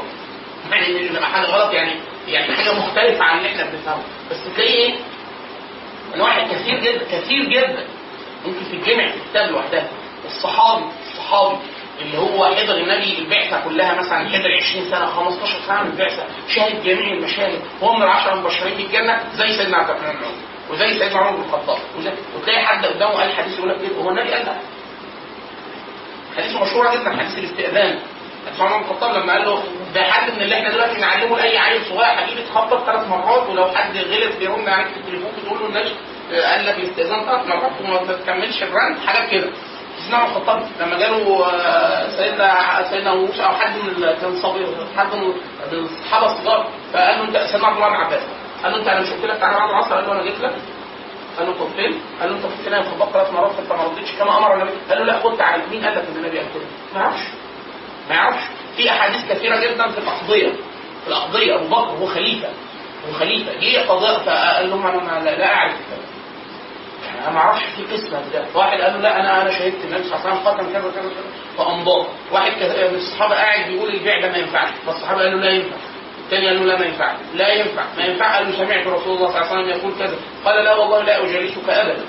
يعني 0.71 1.19
حاجة 1.25 1.45
غلط 1.45 1.73
يعني 1.73 1.91
يعني 2.27 2.55
حاجة 2.55 2.73
مختلفة 2.73 3.23
عن 3.23 3.37
اللي 3.37 3.49
إحنا 3.49 3.63
بنفهمه. 3.63 4.03
بس 4.31 4.37
تلاقي 4.55 4.73
إيه؟ 4.73 4.95
ان 6.15 6.21
واحد 6.21 6.47
كثير 6.51 6.79
جدا 6.79 7.03
كثير 7.11 7.45
جدا 7.49 7.85
ممكن 8.45 8.59
تتجمع 8.71 9.11
في 9.11 9.17
كتاب 9.29 9.51
لوحدها. 9.51 9.87
الصحابي 10.25 10.83
الصحابي 11.11 11.57
اللي 12.01 12.17
هو 12.17 12.45
حضر 12.55 12.75
النبي 12.77 13.17
البعثة 13.19 13.63
كلها 13.65 13.93
مثلا 13.95 14.29
حضر 14.29 14.55
20 14.71 14.85
سنة 14.91 15.05
15 15.05 15.59
سنة 15.67 15.83
من 15.83 15.91
البعثة 15.91 16.23
شاهد 16.55 16.83
جميع 16.83 17.13
المشاهد. 17.13 17.59
من 17.81 18.03
العشرة 18.03 18.33
المبشرين 18.33 18.77
بالجنة 18.77 19.23
زي 19.35 19.47
سيدنا 19.57 19.77
عبد 19.77 19.89
الرحمن 19.89 20.15
وزي 20.71 20.99
سيدنا 20.99 21.19
عمر 21.19 21.31
بن 21.37 21.43
الخطاب. 21.43 21.77
وتلاقي 22.35 22.65
حد 22.65 22.85
قدامه 22.85 23.11
قال 23.11 23.33
حديث 23.33 23.57
يقول 23.57 23.69
لك 23.69 23.79
إيه؟ 23.81 24.03
هو 24.03 24.09
النبي 24.09 24.33
قال 24.33 24.45
لا. 24.45 24.53
حديث 26.37 26.55
مشهوره 26.55 26.95
جدا 26.95 27.09
حديث 27.17 27.37
الاستئذان. 27.37 27.99
حديث 28.47 28.61
عمر 28.61 28.77
بن 28.77 28.83
الخطاب 28.83 29.15
لما 29.15 29.33
قال 29.33 29.45
له 29.45 29.63
ده 29.95 30.03
حد 30.03 30.31
من 30.31 30.41
اللي 30.41 30.55
إحنا 30.55 30.69
دلوقتي 30.71 31.01
نعلمه 31.01 31.37
لاي 31.37 31.57
عيل 31.57 31.81
صغير 31.85 32.15
حبيبي 32.17 32.41
تخبط 32.41 32.85
ثلاث 32.85 33.07
مرات 33.07 33.49
ولو 33.49 33.65
حد 33.65 33.97
غلط 33.97 34.35
بيرن 34.39 34.69
عليك 34.69 34.87
في 34.87 34.97
التليفون 34.99 35.31
بتقول 35.41 35.59
له 35.59 35.65
النبي 35.65 35.95
قال 36.43 36.65
لك 36.65 36.77
الاستئذان 36.77 37.25
ثلاث 37.25 37.47
مرات 37.47 37.71
وما 37.81 38.13
تكملش 38.13 38.63
الرن 38.63 38.97
حاجات 39.07 39.29
كده. 39.29 39.49
سيدنا 40.03 40.17
عمر 40.17 40.27
الخطاب 40.29 40.63
لما 40.79 40.97
جاله 40.99 41.45
آه، 41.45 42.09
سيدنا 42.17 42.83
سيدنا 42.89 43.13
موسى 43.15 43.41
أو 43.43 43.53
حد 43.55 43.77
من 43.77 44.15
كان 44.21 44.41
صغير 44.41 44.67
حد 44.97 45.15
من 45.15 45.33
الصحابة 45.73 46.25
الصغار 46.31 46.67
فقال 46.93 47.17
له 47.17 47.23
أنت 47.23 47.37
سيدنا 47.51 47.67
عبد 47.67 47.77
الله 47.77 47.89
بن 47.89 47.95
عباس. 47.95 48.21
قال 48.63 48.71
له 48.71 48.77
أنت 48.79 48.87
أنا 48.87 48.99
قلت 48.99 49.25
لك 49.25 49.37
تعالى 49.39 49.57
بعد 49.57 49.69
العصر 49.69 49.95
قال 49.95 50.05
له 50.05 50.11
أنا 50.11 50.23
جيت 50.23 50.39
لك. 50.39 50.53
قال 51.37 51.47
له 51.47 51.53
طب 51.53 51.67
فين؟ 51.75 52.01
قال 52.21 52.29
له 52.29 52.35
أنت 52.37 52.45
كنت 52.45 52.69
نايم 52.69 52.83
خبطت 52.83 53.13
ثلاث 53.13 53.33
مرات 53.33 53.51
فانت 53.51 53.71
ما 53.71 53.83
ردتش 53.83 54.11
كما 54.19 54.37
أمر 54.37 54.53
النبي. 54.53 54.71
قال 54.89 54.97
له 54.99 55.03
لا 55.05 55.19
خد 55.19 55.37
تعالى 55.37 55.63
مين؟ 55.71 55.85
قال 55.85 55.95
لك 55.95 56.03
إن 56.11 56.15
النبي 56.15 56.37
قال 56.37 56.47
كده؟ 56.53 56.63
ما 56.93 56.99
يعرفش. 56.99 57.23
ما 58.09 58.15
يعرفش. 58.15 58.43
في 58.77 58.89
أحاديث 58.89 59.25
كثيرة 59.31 59.55
جدا 59.59 59.91
في 59.91 59.97
الأقضية. 59.97 60.49
في 61.03 61.07
الأقضية 61.07 61.55
أبو 61.55 61.67
بكر 61.67 61.91
هو 61.91 62.05
خليفة. 62.07 62.47
هو 63.09 63.13
خليفة 63.19 63.51
جه 63.53 63.87
قضاء 63.89 64.19
فقال 64.19 64.69
لهم 64.69 64.87
أنا 64.87 65.23
لا, 65.23 65.37
لا 65.37 65.55
أعرف 65.55 65.73
يعني 67.05 67.21
أنا 67.27 67.33
ما 67.33 67.39
أعرفش 67.39 67.63
في 67.75 67.83
قسمه 67.83 68.21
ده. 68.33 68.45
واحد 68.55 68.81
قال 68.81 68.93
له 68.93 68.99
لا 68.99 69.19
أنا 69.19 69.41
أنا 69.41 69.51
شهدت 69.59 69.75
النبي 69.85 70.03
صلى 70.03 70.15
الله 70.19 70.29
عليه 70.29 70.41
وسلم 70.41 70.47
قتل 70.47 70.73
كذا 70.73 70.91
كذا 70.91 71.09
كذا. 71.09 71.55
فامضاه 71.57 72.07
واحد 72.31 72.51
من 72.91 72.95
الصحابة 72.95 73.35
قاعد 73.35 73.67
بيقول 73.71 73.89
البيع 73.89 74.21
ده 74.21 74.29
ما 74.31 74.37
ينفعش. 74.37 74.69
فالصحابه 74.85 75.21
قالوا 75.21 75.39
لا 75.39 75.49
ينفع. 75.51 75.75
الثاني 76.27 76.47
قال 76.47 76.59
له 76.59 76.65
لا 76.65 76.79
ما 76.79 76.85
ينفعش 76.85 77.15
لا 77.35 77.53
ينفع. 77.53 77.83
ما 77.97 78.05
ينفع 78.05 78.35
قال 78.37 78.51
له 78.51 78.57
سمعت 78.57 78.87
رسول 78.87 79.17
الله 79.17 79.27
صلى 79.31 79.41
الله 79.41 79.47
عليه 79.51 79.61
وسلم 79.61 79.69
يقول 79.79 79.93
كذا. 79.99 80.15
قال 80.45 80.63
لا 80.65 80.73
والله 80.75 81.01
لا 81.03 81.23
أجالسك 81.23 81.69
أبدا. 81.69 82.05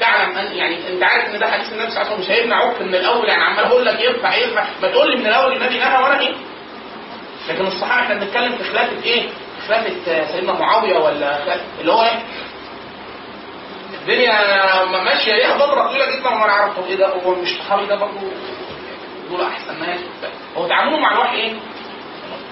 تعلم 0.00 0.38
ان 0.38 0.52
يعني 0.56 0.76
أنت 0.88 1.02
عارف 1.02 1.24
إن 1.34 1.38
ده 1.38 1.46
حديث 1.50 1.72
النبي 1.72 1.90
صلى 1.90 2.02
الله 2.02 2.12
عليه 2.12 2.20
وسلم. 2.20 2.20
مش 2.20 2.30
هيمنعوك 2.40 2.82
من 2.82 2.94
الأول. 2.94 3.28
يعني 3.28 3.42
عمال 3.42 3.64
أقول 3.64 3.86
لك 3.86 4.00
ينفع 4.00 4.34
ينفع 4.34 4.64
ما 4.82 4.88
تقول 4.88 5.10
لي 5.10 5.16
من 5.16 5.26
الأول 5.26 5.52
النبي 5.56 5.78
نهى 5.78 6.02
وأنا 6.02 6.20
إيه 6.20 6.34
لكن 7.48 7.66
الصحابة 7.66 8.02
إحنا 8.02 8.14
بنتكلم 8.14 8.56
في 8.58 8.64
خلافة 8.64 9.02
إيه؟ 9.04 9.28
خلافة 9.68 10.12
آه، 10.12 10.32
سيدنا 10.32 10.52
معاوية 10.52 10.98
ولا 10.98 11.38
اللي 11.80 11.92
هو 11.92 12.02
إيه؟ 12.02 12.18
الدنيا 14.02 14.32
ماشية. 15.04 15.32
ليها 15.32 15.58
فترة 15.58 15.88
طويلة 15.88 16.16
جدا 16.16 16.28
وأنا 16.28 16.72
طب 16.76 16.84
إيه 16.88 16.96
ده. 16.96 17.06
هو 17.08 17.34
مش 17.34 17.48
صحابي 17.58 17.86
ده 17.86 17.94
برضه؟ 17.96 18.20
دول 19.30 19.40
أحسن 19.40 19.80
ناس. 19.80 20.00
هو 20.56 20.66
تعامله 20.68 20.98
مع 20.98 21.12
الوحي 21.12 21.36
إيه؟ 21.36 21.52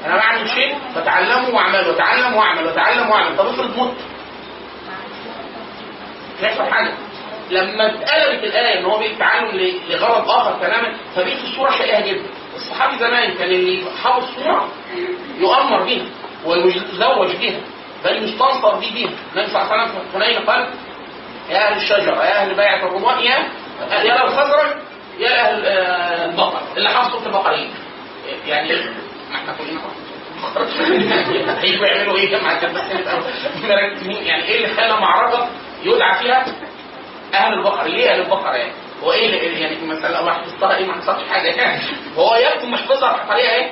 أنا 0.06 0.16
بعمل 0.16 0.48
شيء 0.50 0.74
فتعلمه 0.94 1.48
وأعمله 1.54 1.88
وتعلم 1.90 2.34
واعمل 2.34 2.66
وتعلم 2.66 3.10
واعمل 3.10 3.36
طب 3.36 3.46
افرض 3.46 3.78
مت. 3.78 3.94
مش 6.42 6.70
حاجة. 6.72 6.92
لما 7.50 7.86
اتقلبت 7.86 8.44
الآية 8.44 8.78
إن 8.78 8.84
هو 8.84 8.98
بيتعلم 8.98 9.72
لغرض 9.88 10.30
آخر 10.30 10.52
تماما 10.60 10.92
فبقت 11.16 11.38
الصورة 11.44 11.70
شائعة 11.70 12.00
جدا. 12.06 12.22
الصحابي 12.56 12.98
زمان 12.98 13.34
كان 13.34 13.48
اللي 13.48 13.84
حافظ 14.02 14.24
صورة 14.34 14.68
يؤمر 15.38 15.82
بيها 15.82 16.04
ويزوج 16.44 17.36
بيها 17.36 17.60
بل 18.04 18.24
يستنصر 18.24 18.74
بيه 18.78 18.92
بيها. 18.94 19.10
النبي 19.34 19.50
صلى 19.52 19.62
الله 19.62 19.72
عليه 19.72 19.82
وسلم 19.82 20.02
في 20.12 20.24
حنين 20.24 20.38
قال 20.46 20.68
يا 21.50 21.68
أهل 21.68 21.76
الشجرة 21.76 22.24
يا 22.24 22.42
أهل 22.42 22.54
بيعه 22.54 22.76
الرضوان 22.86 23.18
يا 23.18 23.48
يا 23.90 24.24
الخزرج 24.24 24.76
يا 25.18 25.40
أهل 25.40 25.66
آه، 25.66 26.24
البقر. 26.24 26.60
اللي 26.76 26.88
البقرة. 27.26 27.50
إيه 27.54 27.68
يعني 28.46 28.72
إحنا 29.34 29.52
كلنا. 29.58 29.80
هيجوا 31.60 31.86
يعملوا 31.86 32.16
إيه 32.16 32.36
نبقى 32.36 32.42
مركزين 32.42 34.22
يعني 34.26 34.44
إيه 34.44 34.56
اللي 34.64 34.76
خلى 34.76 35.00
معركه 35.00 35.48
يدعى 35.82 36.18
فيها 36.22 36.46
أهل 37.34 37.52
البقر 37.54 37.84
ليه 37.86 38.10
أهل 38.12 38.20
البقر 38.20 38.54
يعني 38.54 38.72
هو 39.02 39.12
إيه 39.12 39.60
يعني 39.62 39.76
مثلا 39.86 40.20
الله 40.20 40.32
حفظتها 40.32 40.76
إيه 40.76 40.86
ما 40.86 40.92
حصلش 40.94 41.28
حاجة 41.30 41.48
يعني 41.48 41.82
هو 42.18 42.36
يكتب 42.36 42.68
محفظها 42.68 43.26
في 43.26 43.34
إيه 43.34 43.70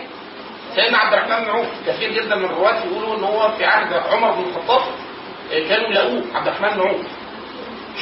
سيدنا 0.74 0.98
عبد 0.98 1.14
الرحمن 1.14 1.44
بن 1.44 1.50
عوف 1.50 1.66
كثير 1.86 2.12
جدا 2.12 2.36
من 2.36 2.44
الرواة 2.44 2.84
يقولوا 2.84 3.16
ان 3.18 3.24
هو 3.24 3.50
في 3.58 3.64
عهد 3.64 3.92
عمر 3.92 4.30
بن 4.30 4.44
الخطاب 4.50 4.80
كانوا 5.68 5.88
لقوه 5.92 6.22
عبد 6.34 6.46
الرحمن 6.48 6.68
بن 6.68 6.80
عوف 6.88 7.00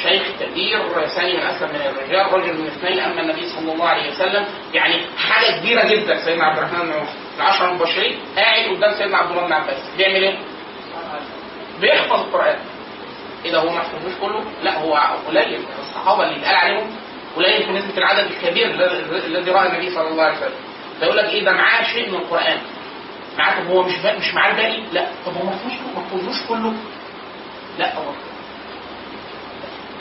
شيخ 0.03 0.21
كبير 0.39 1.05
ثاني 1.07 1.33
من 1.33 1.39
اسلم 1.43 1.69
من 1.69 1.75
الرجال 1.75 2.33
رجل 2.33 2.53
من 2.61 2.67
اثنين 2.67 2.99
اما 2.99 3.21
النبي 3.21 3.45
صلى 3.49 3.73
الله 3.73 3.85
عليه 3.87 4.11
وسلم 4.11 4.45
يعني 4.73 5.01
حاجة 5.17 5.59
كبيره 5.59 5.83
جدا 5.87 6.25
سيدنا 6.25 6.43
عبد 6.45 6.57
الرحمن 6.57 6.79
بن 6.79 6.91
عوف 6.93 7.09
العشره 7.37 7.69
المبشرين 7.69 8.19
قاعد 8.35 8.63
قدام 8.75 8.93
سيدنا 8.93 9.17
عبد 9.17 9.31
الله 9.31 9.45
بن 9.45 9.53
عباس. 9.53 9.77
بيعمل 9.97 10.23
إيه؟ 10.23 10.37
بيحفظ 11.81 12.19
القرآن. 12.19 12.57
إيه 13.45 13.51
ده 13.51 13.57
هو 13.59 13.69
ما 13.69 13.79
حفظوش 13.79 14.13
كله؟ 14.21 14.43
لا 14.63 14.77
هو 14.79 14.95
قليل. 15.27 15.59
الصحابة 15.79 16.23
اللي 16.23 16.35
اتقال 16.39 16.55
عليهم 16.55 16.95
قليل 17.35 17.63
في 17.65 17.71
نسبة 17.71 17.97
العدد 17.97 18.31
الكبير 18.31 18.67
الذي- 19.25 19.51
رأى 19.51 19.67
النبي 19.69 19.89
صلى 19.95 20.07
الله 20.07 20.23
عليه 20.23 20.37
وسلم. 20.37 20.53
فيقول 20.99 21.17
لك 21.17 21.25
إيه؟ 21.25 21.43
ده 21.45 21.51
معاه 21.51 21.83
شيء 21.83 22.09
من 22.09 22.15
القرآن. 22.15 22.57
معاه 23.37 23.59
طب 23.59 23.67
هو 23.67 23.83
مش 23.83 23.93
مش 24.19 24.33
معاه 24.33 24.51
الباقي؟ 24.51 24.81
لا. 24.93 25.07
طب 25.25 25.33
هو 25.37 25.43
ما 25.45 25.57
فيهوش 26.09 26.41
كله؟ 26.49 26.73
لا 27.79 27.95
هو 27.95 28.11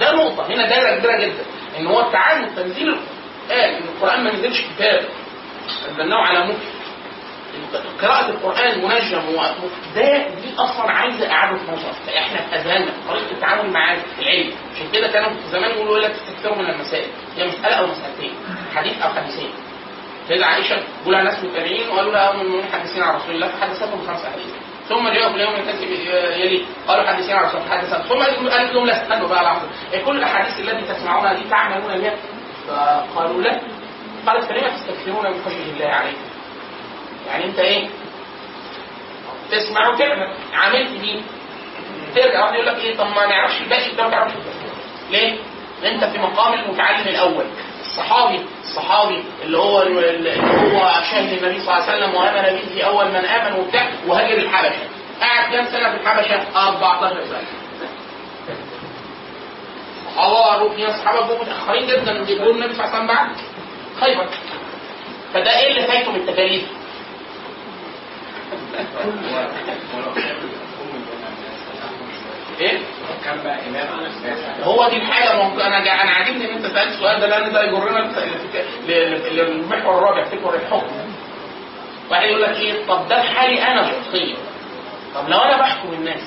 ده 0.01 0.13
نقطة. 0.15 0.47
هنا 0.47 0.69
دايرة 0.69 0.99
كبيرة 0.99 1.17
جدا. 1.21 1.45
إن 1.79 1.87
هو 1.87 2.01
التعامل 2.01 2.55
تنزيل 2.57 2.89
القرآن. 2.89 3.75
إن 3.75 3.83
القرآن 3.97 4.25
ما 4.25 4.33
نزلش 4.33 4.61
كتاب. 4.77 5.05
نزلناه 5.93 6.17
على 6.17 6.41
مكتب 6.47 6.74
قراءة 8.03 8.29
القرآن 8.31 8.79
منجم 8.83 9.23
ومكتب 9.29 9.71
ده 9.97 10.29
دي 10.29 10.55
أصلا 10.59 10.91
عايزة 10.91 11.31
إعادة 11.33 11.57
نظر. 11.73 11.93
فإحنا 12.07 12.39
في 12.39 12.57
أذهاننا 12.57 12.93
طريقة 13.09 13.31
التعامل 13.31 13.71
مع 13.71 13.97
العلم. 14.19 14.53
عشان 14.75 14.87
كده 14.93 15.09
كانوا 15.09 15.31
زمان 15.51 15.71
يقولوا 15.71 15.99
لك 15.99 16.11
تستكثروا 16.11 16.57
من 16.57 16.71
المسائل. 16.71 17.09
هي 17.37 17.47
مسألة 17.49 17.75
أو 17.75 17.87
مسألتين 17.87 18.33
حديث 18.75 19.03
أو 19.03 19.09
حديثين. 19.09 19.51
سيدة 20.29 20.47
عائشة 20.47 20.83
قولها 21.05 21.23
ناس 21.23 21.45
متابعين 21.45 21.89
وقالوا 21.89 22.13
لها 22.13 22.33
هم 22.33 22.41
المحدثين 22.41 23.03
عن 23.03 23.15
رسول 23.15 23.35
الله 23.35 23.49
فحدثتهم 23.49 24.01
بخمس 24.01 24.25
أحاديث 24.25 24.47
ثم 24.89 25.09
جاءوا 25.09 25.29
في 25.33 25.37
اليوم 25.37 25.55
الذي 25.55 26.09
يلي 26.41 26.65
قالوا 26.89 27.05
حدثين 27.09 27.37
عن 27.37 27.45
رسول 27.45 27.61
الله 27.61 27.71
حدثتهم 27.77 28.03
ثم 28.03 28.49
قالت 28.49 28.73
لهم 28.75 28.87
لا 28.87 29.03
استنوا 29.03 29.29
بقى 29.29 29.45
لحظة 29.45 29.67
كل 30.05 30.17
الأحاديث 30.19 30.61
التي 30.61 30.95
تسمعونها 30.95 31.33
دي 31.33 31.45
تعملون 31.51 32.01
بها؟ 32.01 32.15
فقالوا 32.69 33.43
لا. 33.43 33.61
قالت 34.27 34.45
فلما 34.45 34.69
تستكثرون 34.69 35.27
من 35.31 35.43
خشية 35.47 35.73
الله 35.75 35.87
عليكم؟ 35.95 36.19
يعني 37.29 37.45
انت 37.45 37.59
إيه؟ 37.59 37.89
تسمع 39.51 39.89
وتعمل. 39.89 40.35
عملت 40.55 40.91
دي. 40.91 41.21
ترجع 42.15 42.41
واحد 42.45 42.55
يقول 42.55 42.67
لك 42.67 42.77
إيه؟ 42.79 42.97
طب 42.97 43.07
ما 43.07 43.27
نعرفش 43.27 43.61
الباقي 43.61 43.91
ده 43.95 44.03
ما 44.05 44.11
تعرفش 44.11 44.35
ليه؟ 45.11 45.37
انت 45.85 46.05
في 46.05 46.19
مقام 46.19 46.53
المتعلم 46.55 47.09
الأول. 47.09 47.45
الصحابي 47.81 48.45
الصحابي 48.63 49.25
اللي 49.43 49.59
هو 49.59 49.83
اللي 49.83 50.41
هو 50.43 50.91
شاهد 51.11 51.33
النبي 51.43 51.61
صلى 51.61 51.75
الله 51.75 51.85
عليه 51.91 52.05
وسلم 52.05 52.15
وأمن 52.15 52.59
في 52.75 52.87
أول 52.87 53.09
من 53.09 53.17
آمن 53.25 53.61
وبتاع 53.61 53.89
وهاجر 54.07 54.37
الحبشة. 54.37 54.89
قعد 55.21 55.53
كام 55.53 55.65
سنة 55.65 55.91
في 55.91 55.97
الحبشة؟ 56.03 56.43
14 56.57 57.25
سنة. 57.25 57.45
صحابه 60.17 60.69
في 60.69 60.87
صحابه 60.93 61.35
جم 61.35 61.41
متأخرين 61.41 61.87
جدا 61.87 62.23
بيقولوا 62.25 62.55
النبي 62.55 62.75
صلى 62.75 62.85
الله 62.85 62.95
عليه 62.95 63.05
وسلم 63.05 63.07
بعد. 63.07 63.29
خيبر 64.01 64.29
فده 65.35 65.59
إيه 65.61 65.71
اللي 65.71 65.83
فايته 65.87 66.11
من 66.13 66.21
التكاليف؟ 66.21 66.63
إيه؟ 72.61 72.79
كان 73.25 73.39
هو 74.63 74.89
دي 74.89 74.97
الحاجة 74.97 75.33
هو 75.35 75.61
أنا 75.61 75.85
جا- 75.85 75.93
أنا 76.03 76.11
عاجبني 76.11 76.45
إن 76.51 76.57
أنت 76.57 76.67
سألت 76.67 76.93
السؤال 76.95 77.21
ده 77.21 77.27
لأن 77.27 77.53
ده 77.53 77.63
يجرنا 77.65 78.13
للمحور 79.31 79.99
الرابع 79.99 80.25
فكر 80.25 80.55
الحكم. 80.55 80.93
واحد 82.11 82.27
يقول 82.29 82.43
لك 82.43 82.57
إيه؟ 82.57 82.87
طب 82.87 83.09
ده 83.09 83.23
في 83.23 83.29
حالي 83.29 83.63
أنا 83.63 83.83
شخصيا. 83.93 84.37
طب 85.15 85.29
لو 85.29 85.39
أنا 85.39 85.57
بحكم 85.57 85.93
الناس 85.93 86.23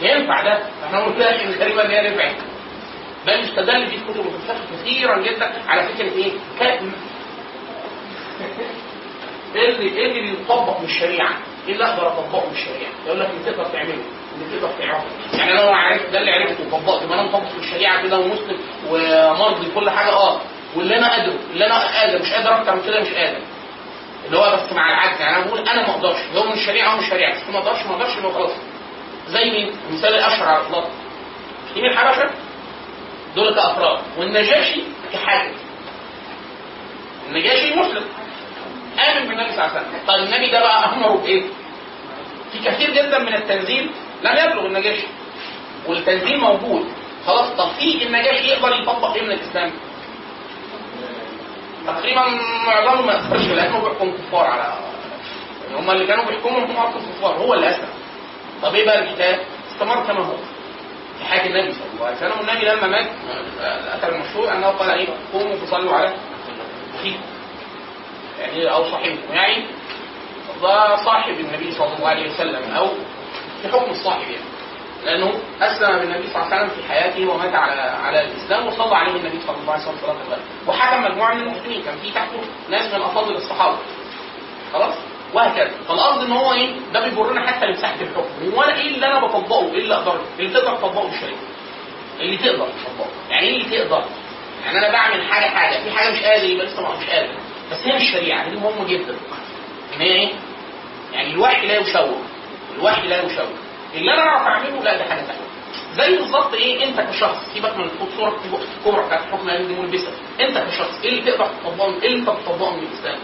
ينفع 0.00 0.42
ده؟ 0.42 0.58
إحنا 0.86 0.98
قلنا 1.04 1.24
لك 1.24 1.40
اللي 1.42 1.96
هي 1.96 2.10
نفعت. 2.10 2.36
بل 3.26 3.32
استدل 3.32 3.86
في 3.86 3.96
كتب 4.08 4.24
كثيرا 4.72 5.18
جدا 5.18 5.52
على 5.68 5.82
فكرة 5.82 6.12
إيه؟ 6.12 6.32
كائن. 6.60 6.92
إيه 9.54 9.68
اللي 9.68 9.88
إيه 9.98 10.06
اللي 10.12 10.36
بيطبق 10.36 10.78
من 10.80 10.84
الشريعة؟ 10.84 11.30
إيه 11.68 11.72
اللي 11.74 11.84
أقدر 11.84 12.06
أطبقه 12.08 12.46
من 12.46 12.52
الشريعة؟ 12.52 12.90
يقول 13.06 13.20
لك 13.20 13.30
اللي 13.30 13.50
تقدر 13.52 13.64
تعمله 13.64 14.02
اللي 14.34 14.56
تقدر 14.60 14.70
تعرفه. 14.78 15.04
يعني 15.38 15.52
لو 15.52 15.62
أنا 15.68 15.76
عرفت 15.76 16.10
ده 16.10 16.18
اللي 16.18 16.30
عرفته 16.30 16.64
وطبقته 16.66 17.04
يبقى 17.04 17.20
أنا 17.20 17.28
مطبق 17.28 17.48
في 17.48 17.58
الشريعة 17.58 18.02
كده 18.02 18.18
ومسلم 18.18 18.58
ومرضي 18.90 19.70
كل 19.74 19.90
حاجة 19.90 20.10
آه. 20.12 20.40
واللي 20.76 20.98
أنا 20.98 21.08
قادره 21.16 21.38
اللي 21.52 21.66
أنا 21.66 22.00
قادر 22.00 22.22
مش 22.22 22.32
قادر 22.32 22.54
أكتر 22.60 22.74
من 22.76 22.82
كده 22.82 23.00
مش 23.00 23.08
قادر 23.14 23.40
اللي 24.26 24.38
هو 24.38 24.56
بس 24.56 24.72
مع 24.72 24.90
العجز 24.90 25.20
يعني 25.20 25.36
أنا 25.36 25.46
بقول 25.46 25.60
أنا 25.68 25.82
ما 25.86 25.90
أقدرش. 25.90 26.16
هو 26.36 26.46
من 26.46 26.52
الشريعة 26.52 26.88
هو 26.92 26.96
من 26.96 27.02
الشريعة. 27.04 27.34
بس 27.34 27.50
ما 27.52 27.58
أقدرش 27.58 27.86
ما 27.86 27.92
أقدرش 27.96 28.16
يبقى 28.16 28.32
خلاص. 28.32 28.50
زي 29.28 29.44
مين؟ 29.50 29.72
المثال 29.90 30.14
الاشهر 30.14 30.48
على 30.48 30.60
الإطلاق. 30.60 30.90
مين 31.76 31.84
الحبشة؟ 31.84 32.30
دول 33.36 33.54
كأفراد. 33.54 33.98
والنجاشي 34.18 34.82
كحاكم. 35.12 35.52
النجاشي 37.28 37.74
مسلم. 37.74 38.04
امن 38.98 39.28
بالنبي 39.28 39.52
صلى 39.52 39.64
الله 39.64 39.70
عليه 39.76 39.80
وسلم 39.80 40.00
طيب 40.06 40.22
النبي 40.24 40.50
ده 40.50 40.60
بقى 40.60 40.94
أمره 40.94 41.16
بإيه؟ 41.22 41.42
في 42.52 42.58
كثير 42.58 42.90
جدا 42.90 43.18
من 43.18 43.34
التنزيل 43.34 43.90
لم 44.22 44.32
يبلغ 44.36 44.66
النجاشي 44.66 45.06
والتنزيل 45.86 46.38
موجود 46.40 46.88
خلاص 47.26 47.46
طب 47.58 47.68
في 47.78 48.06
النجاشي 48.06 48.46
يقدر 48.48 48.76
يطبق 48.82 49.14
إيه 49.14 49.22
من 49.22 49.30
الإسلام؟ 49.30 49.70
تقريبا 51.86 52.22
معظمهم 52.66 53.06
ما 53.06 53.12
يقدرش 53.12 53.46
لأنه 53.46 53.78
بيحكم 53.78 54.12
كفار 54.12 54.46
على 54.46 54.74
يعني 55.68 55.80
هم 55.80 55.90
اللي 55.90 56.06
كانوا 56.06 56.24
بيحكموا 56.24 56.60
هم 56.60 56.76
أصلا 56.76 57.02
كفار 57.18 57.32
هو 57.36 57.54
اللي 57.54 57.70
أسلم 57.70 57.88
طب 58.62 58.74
إيه 58.74 58.86
بقى 58.86 58.98
الحكاية؟ 59.02 59.38
استمر 59.72 60.06
كما 60.06 60.24
هو 60.26 60.36
في 61.18 61.24
حياه 61.24 61.46
النبي 61.46 61.72
صلى 61.72 61.82
الله 61.94 62.06
عليه 62.06 62.16
وسلم 62.16 62.38
والنبي 62.38 62.66
لما 62.66 62.86
مات 62.86 63.06
الأثر 63.60 64.14
المشهور 64.14 64.52
أنه 64.52 64.66
قال 64.66 64.90
إيه؟ 64.90 65.06
قوموا 65.32 65.56
فصلوا 65.56 65.92
على 65.96 66.14
اخيكم 66.94 67.20
يعني 68.40 68.70
أو 68.70 68.84
صاحبكم 68.90 69.32
يعني 69.34 69.64
ده 70.62 70.96
صاحب 71.04 71.32
النبي 71.40 71.72
صلى 71.72 71.96
الله 71.96 72.08
عليه 72.08 72.30
وسلم 72.30 72.74
أو 72.76 72.86
في 73.62 73.68
حكم 73.68 73.90
الصاحب 73.90 74.20
يعني. 74.22 74.44
لأنه 75.04 75.32
أسلم 75.60 75.98
بالنبي 75.98 76.26
صلى 76.32 76.42
الله 76.42 76.54
عليه 76.54 76.56
وسلم 76.66 76.68
في 76.82 76.88
حياته 76.88 77.28
ومات 77.30 77.54
على 77.54 77.80
على 77.80 78.20
الإسلام 78.20 78.66
وصلى 78.66 78.94
عليه 78.96 79.10
النبي 79.12 79.40
صلى 79.46 79.56
الله 79.60 79.72
عليه 79.72 79.82
وسلم 79.82 79.96
صلاة 80.02 80.16
الغائب 80.26 80.42
وحكم 80.66 81.02
مجموعة 81.04 81.34
من 81.34 81.42
المسلمين 81.42 81.82
كان 81.82 81.96
في 82.02 82.10
تحته 82.10 82.40
ناس 82.70 82.94
من 82.94 83.02
افاضل 83.02 83.34
الصحابة. 83.34 83.76
خلاص؟ 84.72 84.94
وهكذا. 85.34 85.70
فالقصد 85.88 86.22
إن 86.24 86.32
هو 86.32 86.52
إيه؟ 86.52 86.68
ده 86.92 87.00
بيجرنا 87.08 87.46
حتى 87.46 87.66
لمساحة 87.66 87.94
الحكم. 88.00 88.52
هو 88.56 88.62
أنا 88.62 88.74
إيه 88.74 88.94
اللي 88.94 89.06
أنا 89.06 89.20
بطبقه 89.26 89.64
إيه 89.72 89.78
اللي 89.82 89.94
أقدر 89.94 90.20
اللي 90.38 90.50
تقدر 90.54 90.76
تطبقه؟ 90.76 91.08
الشريعه 91.08 91.38
اللي 92.20 92.36
تقدر 92.36 92.66
تطبقه؟ 92.68 93.10
يعني 93.30 93.46
إيه 93.48 93.56
اللي 93.62 93.78
تقدر؟ 93.78 94.04
يعني 94.64 94.78
أنا 94.78 94.90
بعمل 94.92 95.22
حاجة 95.32 95.50
حاجة. 95.50 95.82
في 95.84 95.90
حاجة 95.90 96.10
مش 96.12 96.22
قادر 96.22 96.44
يبقى 96.44 96.66
لسه 96.66 96.82
مش 96.98 97.06
قادر. 97.10 97.34
بس 97.70 97.76
هي 97.84 97.96
مش 97.96 98.02
شريعة 98.12 98.48
دي 98.50 98.56
مهمه 98.56 98.84
جدا. 98.88 99.14
ان 99.96 100.00
هي 100.00 100.06
إيه؟ 100.12 100.32
يعني 101.12 101.30
الوحي 101.34 101.66
لا 101.66 101.78
يشوه 101.78 102.18
الوحي 102.78 103.08
لا 103.08 103.22
يشوه. 103.22 103.48
اللي 103.94 104.14
أنا 104.14 104.22
أعرف 104.22 104.46
أعمله 104.46 104.82
لا 104.82 104.96
ده 104.96 105.04
حاجة 105.04 105.20
ثانية 105.20 105.48
زي 105.96 106.16
بالظبط 106.16 106.54
إيه؟ 106.54 106.84
أنت 106.84 107.00
كشخص 107.00 107.36
سيبك 107.54 107.76
من 107.76 107.84
الصورة 107.84 108.36
الكبرى 108.86 109.06
بتاعت 109.06 109.20
الحكم 109.24 109.48
اللي 109.48 109.74
دي 109.74 109.80
ملبسة. 109.80 110.12
أنت 110.40 110.58
كشخص 110.58 111.00
إيه 111.04 111.10
اللي 111.10 111.22
تقدر 111.32 111.46
تطبقه؟ 111.64 111.88
إيه 112.02 112.08
اللي 112.08 112.18
انت 112.18 112.30
بتطبقه 112.30 112.76
من 112.76 112.82
الإسلام؟ 112.82 113.18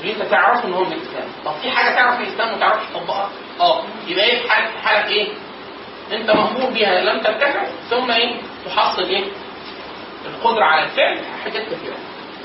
اللي 0.00 0.12
أنت 0.12 0.22
تعرفه 0.22 0.68
إن 0.68 0.72
هو 0.72 0.84
من 0.84 0.92
الإسلام. 0.92 1.28
طب 1.44 1.52
في 1.62 1.70
حاجة 1.70 1.94
تعرف 1.94 2.18
من 2.20 2.26
الإسلام 2.26 2.48
وما 2.48 2.58
تعرفش 2.60 2.84
تطبقها؟ 2.94 3.28
آه. 3.60 3.84
يبقى 4.08 4.24
إيه؟ 4.24 4.48
حالك 4.48 4.70
حالك 4.84 5.06
إيه؟ 5.10 5.28
أنت 6.12 6.30
مأمور 6.30 6.70
بها 6.70 7.00
لم 7.00 7.20
ترتفع 7.20 7.64
ثم 7.90 8.10
إيه؟ 8.10 8.36
تحصل 8.66 9.02
إيه؟ 9.04 9.24
القدرة 10.26 10.64
على 10.64 10.84
الفعل 10.84 11.20
حاجات 11.44 11.62
كثيرة. 11.66 11.96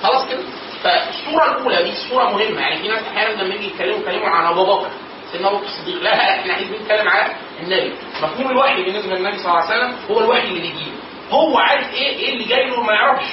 خلاص 0.04 0.28
كده؟ 0.30 0.44
فالصورة 0.84 1.52
الأولى 1.58 1.84
دي 1.84 1.92
صورة 2.10 2.24
مهمة. 2.24 2.62
يعني 2.62 2.82
في 2.82 2.88
ناس 2.88 3.04
أحيانا 3.16 3.42
لما 3.44 3.56
يجي 3.56 3.68
يتكلموا 3.68 3.98
يتكلموا 4.00 4.30
عن 4.30 4.46
أبو 4.46 4.64
بكر 4.66 4.88
سيدنا 5.32 5.48
أبو 5.48 5.58
بكر 5.58 5.66
الصديق. 5.66 6.02
لا 6.02 6.14
إحنا 6.40 6.54
عايزين 6.54 6.74
نتكلم 6.82 7.10
على 7.10 7.34
النبي. 7.64 7.94
مفهوم 8.24 8.52
الوحي 8.52 8.84
بالنسبة 8.84 9.16
للنبي 9.16 9.38
صلى 9.38 9.52
الله 9.52 9.62
عليه 9.64 9.78
وسلم 9.78 9.96
هو 10.12 10.20
الوحي 10.20 10.48
اللي 10.48 10.60
بيجي 10.60 10.86
له. 10.86 10.98
هو 11.38 11.58
عارف 11.58 11.94
إيه 11.94 12.18
إيه 12.18 12.34
اللي 12.34 12.44
جاي 12.44 12.70
له 12.70 12.82
ما 12.84 12.94
يعرفش. 12.94 13.26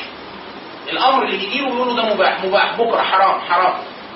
الأمر 0.93 1.25
اللي 1.25 1.37
بيجي 1.37 1.59
له 1.59 1.71
بيقول 1.71 1.89
له 1.89 1.97
ده 2.03 2.15
مباح 2.15 2.45
مباح 2.45 2.77
بكرة 2.79 3.03
حرام 3.03 3.41
حرام. 3.41 3.75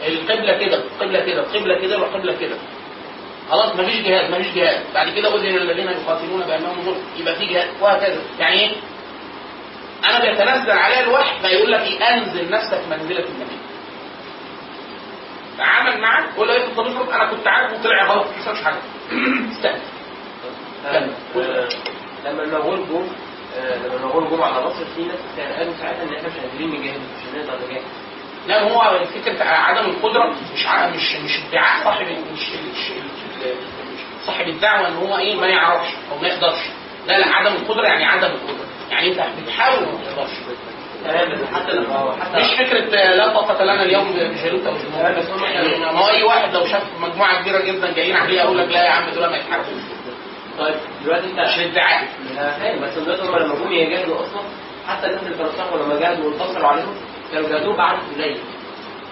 القبلة 0.09 0.53
كده 0.59 0.77
القبله 0.77 1.21
كده 1.27 1.41
القبله 1.43 1.81
كده 1.81 1.99
والقبله 1.99 2.37
كده. 2.41 2.57
خلاص 3.51 3.77
مفيش 3.77 4.01
جهاد 4.03 4.31
مفيش 4.31 4.47
جهاد 4.55 4.85
بعد 4.95 5.11
كده 5.11 5.35
أذن 5.37 5.57
الذين 5.57 5.89
يقاتلون 5.89 6.41
بأنهم 6.41 6.83
ظلم 6.85 7.03
يبقى 7.19 7.35
في 7.37 7.47
جهاد 7.47 7.69
وهكذا. 7.81 8.21
يعني 8.39 8.61
إيه؟ 8.61 8.71
أنا 10.05 10.21
بيتنزل 10.21 10.71
عليه 10.71 11.01
الوحي 11.01 11.41
فيقول 11.41 11.73
لك 11.73 11.81
إيه 11.81 12.15
انزل 12.15 12.51
نفسك 12.51 12.81
منزلة 12.91 13.25
النبي. 13.25 13.59
تعامل 15.59 16.01
معك 16.01 16.39
ولا 16.39 16.53
إيه 16.53 16.75
طب 16.75 16.87
افرض 16.87 17.11
أنا 17.11 17.31
كنت 17.31 17.47
عارف 17.49 17.73
وطلع 17.81 18.05
غلط 18.05 18.27
ما 18.27 18.33
حصلش 18.43 18.63
حاجة. 18.65 18.77
استنى. 19.53 19.81
كمل. 20.85 21.13
آه، 21.37 21.69
لما 22.25 22.43
المغول 22.43 22.89
جم 22.89 23.09
آه، 23.59 23.77
لما 23.77 23.95
المغول 23.97 24.31
جم 24.31 24.43
على 24.43 24.65
مصر 24.65 24.85
في 24.97 25.03
ناس 25.05 25.19
كانوا 25.37 25.57
قالوا 25.57 25.73
ساعتها 25.81 26.03
إن 26.03 26.15
إحنا 26.15 26.29
مش 26.29 26.35
قادرين 26.37 26.71
نجاهد 26.81 27.01
مش 27.01 27.35
هنقدر 27.35 27.67
نجاهد. 27.67 27.83
لا 28.49 28.63
هو 28.63 29.05
فكره 29.05 29.45
عدم 29.45 29.91
القدرة 29.91 30.29
مش 30.55 30.67
مش 30.97 31.17
مش 31.25 31.39
ادعاء 31.49 31.85
صاحب 31.85 32.07
مش- 32.07 32.53
صاحب 34.27 34.49
الدعوة 34.49 34.89
إن 34.89 34.97
هو 34.97 35.17
إيه 35.19 35.35
ما 35.37 35.47
يعرفش 35.47 35.89
أو 36.13 36.19
ما 36.19 36.29
يقدرش. 36.29 36.61
لا 37.07 37.19
لا 37.19 37.27
عدم 37.27 37.53
القدرة 37.55 37.87
يعني 37.87 38.05
عدم 38.05 38.27
القدرة. 38.35 38.68
يعني 38.91 39.13
انت 39.13 39.21
بتحاول 39.43 39.83
وما 39.89 39.99
تقدرش 40.05 40.31
تمام 41.05 41.47
حتى 41.55 41.73
لما 41.73 42.17
حتى 42.21 42.37
مش 42.39 42.69
فكرة 42.69 42.81
لا 43.15 43.29
طاقة 43.35 43.65
لنا 43.65 43.83
اليوم 43.83 44.13
بجالوت 44.13 44.67
أو 44.67 44.73
بس 44.75 45.43
يعني 45.43 45.79
ما 45.79 46.01
هو 46.01 46.09
أي 46.09 46.23
واحد 46.23 46.55
لو 46.55 46.67
شاف 46.67 46.83
مجموعة 47.01 47.43
كبيرة 47.43 47.61
جدا 47.61 47.93
جايين 47.93 48.17
عليه 48.17 48.43
أقول 48.43 48.59
لك 48.59 48.69
لا 48.69 48.85
يا 48.85 48.91
عم 48.91 49.11
دول 49.11 49.27
ما 49.31 49.37
يتحاربوش 49.37 49.83
طيب 50.59 50.75
دلوقتي 51.05 51.27
انت 51.27 51.39
مش 51.41 51.59
ادعاء 51.59 52.09
أنا 52.33 52.51
فاهم 52.51 52.81
بس 52.81 52.99
دلوقتي 52.99 53.23
هم 53.23 53.37
لما 53.37 53.55
جم 53.55 53.73
يجاهدوا 53.73 54.17
أصلا 54.21 54.41
حتى 54.89 55.07
الناس 55.07 55.23
اللي 55.23 55.37
كانوا 55.37 55.53
صحوا 55.59 55.79
لما 55.79 56.01
جاهدوا 56.01 56.25
وانتصروا 56.31 56.69
عليهم 56.69 56.95
كانوا 57.33 57.49
جاهدوا 57.49 57.77
بعدد 57.77 58.01
قليل 58.15 58.39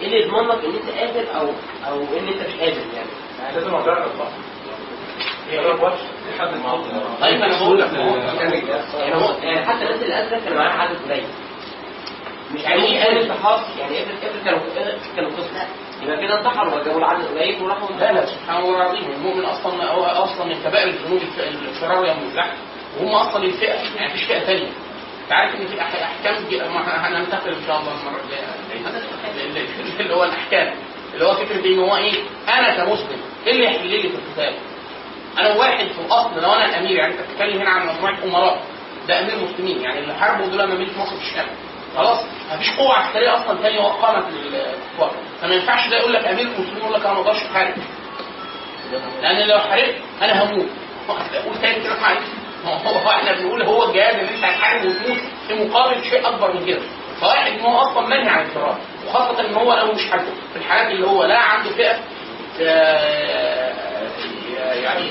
إيه 0.00 0.06
اللي 0.06 0.22
يضمن 0.26 0.48
لك 0.48 0.64
إن 0.64 0.70
أنت 0.74 0.98
قادر 0.98 1.40
أو 1.40 1.46
أو 1.90 2.00
إن 2.18 2.28
أنت 2.28 2.48
مش 2.48 2.60
قادر 2.60 2.80
يعني؟ 2.96 3.54
لازم 3.54 3.74
اجرب 3.74 4.10
صح 4.18 4.28
طيب 7.20 7.42
أنا 7.42 7.58
بقول 7.58 7.80
لك 7.80 7.92
يعني 9.42 9.66
حتى 9.66 9.84
الناس 9.84 10.02
اللي 10.02 10.14
قادره 10.14 10.38
كانوا 10.38 10.58
معاها 10.58 10.80
عدد 10.82 10.96
قليل 11.10 11.24
مش 12.54 12.60
يعني 12.60 12.80
عايزين 12.82 12.96
إيه 12.98 13.04
قادر؟ 13.04 13.34
تحاص 13.34 13.60
يعني 13.78 13.96
افرض 14.02 14.14
افرض 14.24 14.44
كانوا 14.44 14.60
كانوا 15.16 15.30
قسم 15.30 15.56
يبقى 16.02 16.16
كده 16.26 16.38
انتحروا 16.38 16.74
وجابوا 16.80 16.98
العدد 16.98 17.24
قليل 17.24 17.62
وراحوا 17.62 17.88
لا 18.00 18.12
لا 18.12 18.26
سبحان 18.26 18.62
الله 18.62 18.76
العظيم. 18.76 19.10
المؤمن 19.12 19.44
أصلا 19.44 19.90
هو 19.90 20.04
أصلا 20.04 20.44
من 20.46 20.54
كبائر 20.64 20.88
الذنوب 20.88 21.20
الف- 21.22 21.38
الفرار 21.68 22.06
يوم 22.06 22.18
الزحف 22.28 22.56
وهم 23.00 23.14
أصلا 23.14 23.44
الفئة 23.44 23.74
يعني 23.96 24.08
مفيش 24.14 24.24
فئة 24.24 24.38
ثانية 24.38 24.68
أنت 25.24 25.32
عارف 25.32 25.54
إن 25.60 25.66
في 25.66 25.80
أحكام 25.80 26.34
هننتقل 26.76 27.48
إن 27.50 27.62
شاء 27.66 27.80
الله 27.80 27.92
المره 28.00 28.20
الجايه 28.24 28.44
اللي 30.00 30.14
هو 30.14 30.24
الأحكام. 30.24 30.74
اللي 31.14 31.24
هو 31.26 31.32
فكرة 31.34 31.66
إن 31.66 31.78
هو 31.78 31.96
إيه؟ 31.96 32.12
أنا 32.48 32.76
كمسلم 32.76 33.20
إيه 33.46 33.52
اللي 33.52 33.64
يحل 33.64 33.86
لي 33.86 34.02
في 34.02 34.08
القتال؟ 34.08 34.54
أنا 35.38 35.54
واحد 35.54 35.86
في 35.86 36.00
الاصل 36.06 36.40
لو 36.42 36.52
أنا 36.52 36.78
امير 36.78 36.90
يعني 36.90 37.12
انت 37.12 37.20
بتتكلم 37.20 37.60
هنا 37.60 37.70
عن 37.70 37.86
مجموعة 37.86 38.24
أمراء. 38.24 38.62
ده 39.08 39.20
أمير 39.20 39.34
مسلمين 39.36 39.80
يعني 39.80 39.98
اللي 39.98 40.14
حاربوا 40.14 40.46
دول 40.46 40.66
مماليك 40.66 40.98
مصر 40.98 41.16
في 41.16 41.22
الشام. 41.22 41.46
خلاص؟ 41.96 42.18
مفيش 42.54 42.70
قوة 42.76 42.94
عسكرية 42.94 43.34
أصلا 43.34 43.62
ثانية 43.62 43.80
وقامت 43.80 44.24
الكفار 44.28 45.10
فما 45.42 45.54
ينفعش 45.54 45.88
ده 45.88 45.96
يقول 45.96 46.12
لك 46.12 46.24
أمير 46.26 46.44
المسلمين 46.46 46.76
يقول 46.78 46.92
لك 46.94 47.04
أنا 47.04 47.12
ما 47.14 47.20
أقدرش 47.20 47.42
أحارب. 47.42 47.74
لأن 49.22 49.48
لو 49.48 49.58
حاربت 49.58 49.94
أنا 50.22 50.42
هموت. 50.44 50.66
أقول 51.08 51.54
تاني 51.62 51.74
كده 51.84 52.00
معلش 52.00 52.26
ما 52.64 52.70
هو 52.72 53.10
إحنا 53.10 53.32
بنقول 53.32 53.62
هو 53.62 53.84
الجهاد 53.84 54.14
إن 54.14 54.26
أنت 54.34 54.44
هتحارب 54.44 54.84
وتموت 54.84 55.18
في 55.48 55.54
مقابل 55.54 56.04
شيء 56.04 56.28
أكبر 56.28 56.52
من 56.52 56.66
كده. 56.66 56.80
فواحد 57.20 57.52
إن 57.52 57.60
هو 57.60 57.78
أصلا 57.78 58.06
منهي 58.06 58.28
عن 58.28 58.42
الفرار 58.46 58.78
وخاصة 59.08 59.40
إن 59.40 59.54
هو 59.54 59.74
لو 59.74 59.92
مش 59.92 60.10
حاربه. 60.10 60.26
في 60.52 60.58
الحالات 60.58 60.92
اللي 60.92 61.06
هو 61.06 61.24
لا 61.24 61.38
عنده 61.38 61.70
فئة 61.70 61.96
آه، 62.60 63.65
يعني 64.86 65.04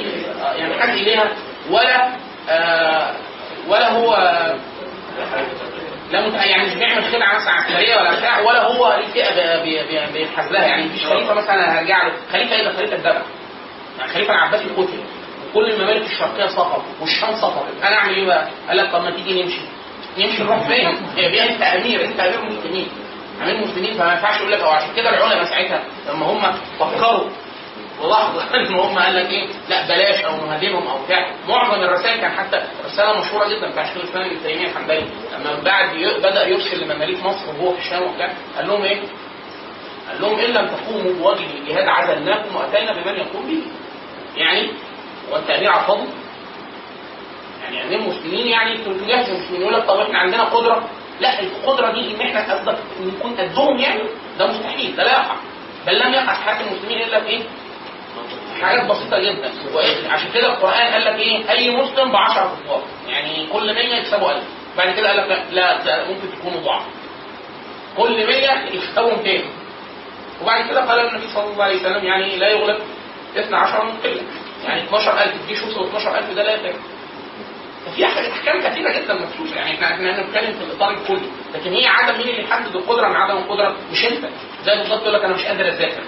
ينحاز 0.73 0.89
إليها 0.89 1.23
ولا 1.69 2.09
آه، 2.49 3.13
ولا 3.67 3.91
هو 3.91 4.15
لا 6.11 6.45
يعني 6.45 6.67
مش 6.67 6.73
بيعمل 6.75 7.03
خدعه 7.03 7.35
مثلا 7.39 7.51
عسكرية 7.51 7.95
ولا 7.95 8.19
بتاع 8.19 8.39
ولا 8.41 8.61
هو 8.63 8.99
ليه 8.99 9.07
فئة 9.13 9.63
بي- 9.63 9.83
بي- 9.87 10.13
بينحاز 10.13 10.51
لها. 10.51 10.65
يعني 10.65 10.83
مفيش 10.85 11.05
خليفة 11.05 11.33
مثلا 11.33 11.79
هرجع 11.79 12.07
له. 12.07 12.13
خليفة 12.33 12.55
الا 12.55 12.73
خليفة 12.73 12.95
الدبع 12.95 13.21
يعني 13.99 14.11
خليفة 14.13 14.33
العباسي 14.33 14.63
قتل 14.77 14.99
وكل 15.51 15.69
الممالك 15.71 16.05
الشرقية 16.11 16.47
سقطت 16.47 16.83
والشام 17.01 17.35
سقطت. 17.41 17.83
أنا 17.83 17.95
أعمل 17.95 18.15
إيه 18.15 18.25
بقى؟ 18.25 18.47
قال 18.67 18.77
لك 18.77 18.91
طب 18.91 19.03
ما 19.03 19.11
تيجي 19.11 19.43
نمشي. 19.43 19.61
نمشي 20.17 20.43
نروح 20.43 20.67
فين؟ 20.67 20.97
يبقى 21.17 21.49
أنت 21.49 21.61
أمير. 21.61 22.05
أنت 22.05 22.19
أمير 22.19 22.39
المسلمين. 22.39 22.87
أمير 23.41 23.55
المسلمين 23.55 23.93
فما 23.93 24.11
ينفعش 24.13 24.39
يقول 24.39 24.51
لك 24.51 24.59
أو 24.59 24.69
عشان 24.69 24.95
كده 24.95 25.09
العلماء 25.09 25.43
ساعتها 25.45 25.83
لما 26.09 26.25
هم 26.25 26.41
فكروا 26.79 27.29
تلاحظ 28.03 28.39
إن 28.55 28.73
هم 28.79 28.99
قال 28.99 29.15
لك 29.15 29.29
إيه 29.29 29.47
لا 29.69 29.87
بلاش 29.87 30.23
أو 30.23 30.45
نهدمهم 30.45 30.87
أو 30.87 31.05
بتاع 31.05 31.31
معظم 31.47 31.81
الرسائل 31.81 32.21
كان 32.21 32.31
حتى 32.31 32.61
رسالة 32.85 33.19
مشهورة 33.19 33.47
جدا 33.47 33.69
بتاع 33.69 33.85
شيخ 33.85 33.97
الاسلام 33.97 34.25
ابن 34.25 34.43
تيمية 34.43 34.67
الحنبلي 34.67 35.05
لما 35.33 35.59
بعد 35.63 35.89
بدأ 36.19 36.47
يرسل 36.47 36.83
لمماليك 36.83 37.23
مصر 37.23 37.49
وهو 37.49 37.71
في 37.73 37.79
الشام 37.79 38.03
وبتاع 38.03 38.33
قال 38.57 38.67
لهم 38.67 38.83
إيه؟ 38.83 39.01
قال 40.09 40.21
لهم 40.21 40.39
إن 40.39 40.51
لم 40.51 40.67
تقوموا 40.67 41.13
بوجه 41.13 41.45
الجهاد 41.57 41.87
عزلناكم 41.87 42.55
وأتينا 42.55 42.91
بمن 42.91 43.15
يقوم 43.15 43.47
به 43.47 43.61
يعني 44.37 44.67
هو 45.31 45.37
انت 45.37 45.49
امير؟ 45.49 45.71
يعني 47.63 47.83
أمير 47.83 47.99
مسلمين 47.99 48.47
يعني 48.47 48.77
تجهز 48.77 49.29
المسلمين 49.29 49.61
يقول 49.61 49.73
لك 49.73 49.85
طب 49.85 49.99
إحنا 49.99 50.19
عندنا 50.19 50.43
قدرة 50.43 50.89
لا 51.19 51.39
القدرة 51.39 51.91
دي 51.91 52.15
إن 52.15 52.21
إحنا 52.21 52.75
نكون 53.01 53.35
قدهم 53.35 53.77
يعني 53.77 54.01
ده 54.39 54.47
مستحيل 54.47 54.95
ده 54.95 55.03
لا 55.03 55.11
يقع 55.11 55.35
بل 55.87 55.99
لم 55.99 56.13
يقع 56.13 56.33
في 56.33 56.43
حياه 56.43 56.61
المسلمين 56.61 57.01
إلا 57.01 57.19
في 57.19 57.27
إيه؟ 57.27 57.41
حاجات 58.61 58.85
بسيطة 58.85 59.19
جدا؟ 59.19 59.51
عشان 60.09 60.31
كده 60.33 60.47
القرآن 60.47 60.93
قال 60.93 61.05
لك 61.05 61.15
إيه؟ 61.15 61.49
أي 61.51 61.69
مسلم 61.77 62.11
ب 62.11 62.15
10 62.15 62.57
كفار 62.65 62.83
يعني 63.07 63.47
كل 63.53 63.73
100 63.73 63.95
يكسبوا 63.95 64.31
1000 64.31 64.43
بعد 64.77 64.95
كده 64.95 65.07
قال 65.07 65.17
لك 65.29 65.43
لا, 65.51 65.83
لا 65.83 66.07
ممكن 66.07 66.27
تكونوا 66.39 66.59
ضعف. 66.61 66.83
كل 67.97 68.25
100 68.27 68.51
يكسبوا 68.73 69.11
200 69.23 69.43
وبعد 70.41 70.69
كده 70.69 70.85
قال 70.85 70.99
النبي 70.99 71.27
صلى 71.33 71.43
الله 71.53 71.63
عليه 71.63 71.75
وسلم 71.79 72.05
يعني 72.05 72.35
لا 72.35 72.49
يغلب 72.49 72.77
12 73.37 73.85
من 73.85 73.91
قلة. 74.03 74.21
يعني 74.67 74.81
12000 74.83 75.33
الجيش 75.41 75.63
وصل 75.63 75.85
12000 75.87 76.31
ده 76.35 76.43
لا 76.43 76.57
ففي 77.85 78.05
أح- 78.05 78.31
أحكام 78.31 78.61
كثيرة 78.61 78.91
جدا 78.99 79.13
مفشوشه 79.13 79.55
يعني 79.55 79.73
إحنا 79.73 79.87
إحنا 79.87 80.21
بنتكلم 80.23 80.53
في 80.59 80.63
الإطار 80.63 80.89
الكلي. 80.93 81.27
لكن 81.55 81.73
هي 81.73 81.87
عدم 81.87 82.17
مين 82.17 82.27
اللي 82.29 82.43
يحدد 82.43 82.75
القدرة 82.75 83.07
من 83.07 83.15
عدم 83.15 83.37
القدرة؟ 83.37 83.75
مش 83.91 84.05
أنت. 84.05 84.25
زي 84.65 84.77
بالظبط 84.77 85.01
يقول 85.01 85.13
لك 85.13 85.23
أنا 85.23 85.33
مش 85.35 85.45
قادر 85.45 85.67
أذاكر. 85.67 86.03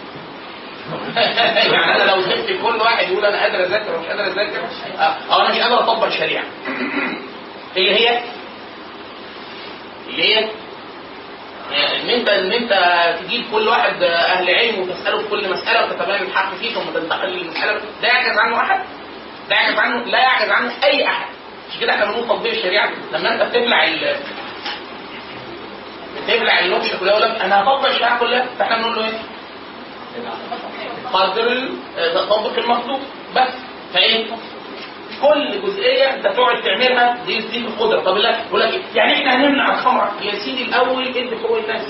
يعني 1.73 1.95
أنا 1.95 2.11
لو 2.11 2.21
سبت 2.21 2.61
كل 2.63 2.75
واحد 2.81 3.09
يقول 3.09 3.25
أنا 3.25 3.41
قادر 3.41 3.63
أذاكر 3.63 3.95
ومش 3.95 4.07
قادر 4.07 4.27
أذاكر 4.27 4.59
آه 4.99 5.41
أنا 5.41 5.49
مش 5.51 5.59
قادر 5.59 5.79
أطبق 5.79 6.03
الشريعة. 6.05 6.43
اللي 7.77 7.95
هي. 7.95 8.19
اللي 10.09 10.23
هي. 10.35 10.49
إن 12.03 12.09
انت 12.09 12.29
إن 12.29 12.51
أنت 12.51 12.73
تجيب 13.23 13.45
كل 13.51 13.67
واحد 13.67 14.03
أهل 14.03 14.49
علم 14.55 14.79
وتسأله 14.79 15.17
في 15.21 15.27
كل 15.27 15.49
مسألة 15.49 15.85
وتتبين 15.85 16.21
الحق 16.27 16.55
فيه 16.55 16.73
ثم 16.73 16.99
تنتقل 16.99 17.27
للمسألة. 17.29 17.81
ده 18.01 18.07
يعجز 18.07 18.37
عنه 18.37 18.57
أحد؟ 18.61 18.79
ده 19.49 19.55
يعجز 19.55 19.77
عنه 19.79 20.05
لا 20.05 20.19
يعجز 20.19 20.49
عنه 20.49 20.71
أي 20.83 21.07
أحد. 21.07 21.25
مش 21.71 21.79
كده 21.79 21.91
إحنا 21.93 22.05
بنقول 22.05 22.27
تطبيق 22.27 22.53
الشريعة. 22.53 22.89
لما 23.13 23.33
أنت 23.33 23.43
بتبلع 23.43 23.83
ال 23.87 24.15
بتبلع 26.27 26.59
اللوكشه 26.59 26.99
كلها 26.99 27.19
لك 27.19 27.41
أنا 27.41 27.61
هطبق 27.63 27.87
الشريعة 27.89 28.19
كلها 28.19 28.45
فإحنا 28.59 28.77
بنقول 28.77 28.95
له 28.95 29.05
إيه؟ 29.05 29.13
قدر 31.13 31.47
ال- 31.51 31.69
طبق 32.29 32.57
المطلوب 32.57 32.99
بس 33.35 33.53
فإيه؟ 33.93 34.25
كل 35.21 35.61
جزئية 35.61 36.13
أنت 36.15 36.27
تقعد 36.27 36.61
تعملها 36.63 37.17
دي 37.25 37.39
دي 37.41 37.57
القدرة. 37.57 37.99
طب 38.01 38.17
يقول 38.17 38.59
لك 38.61 38.73
إيه؟ 38.73 38.81
يعني 38.95 39.13
إحنا 39.13 39.35
هنمنع 39.35 39.73
الخمره 39.73 40.11
يا 40.21 40.35
سيدي 40.45 40.63
الأول 40.63 41.07
ادي 41.07 41.35
فوق 41.35 41.57
الناس. 41.57 41.85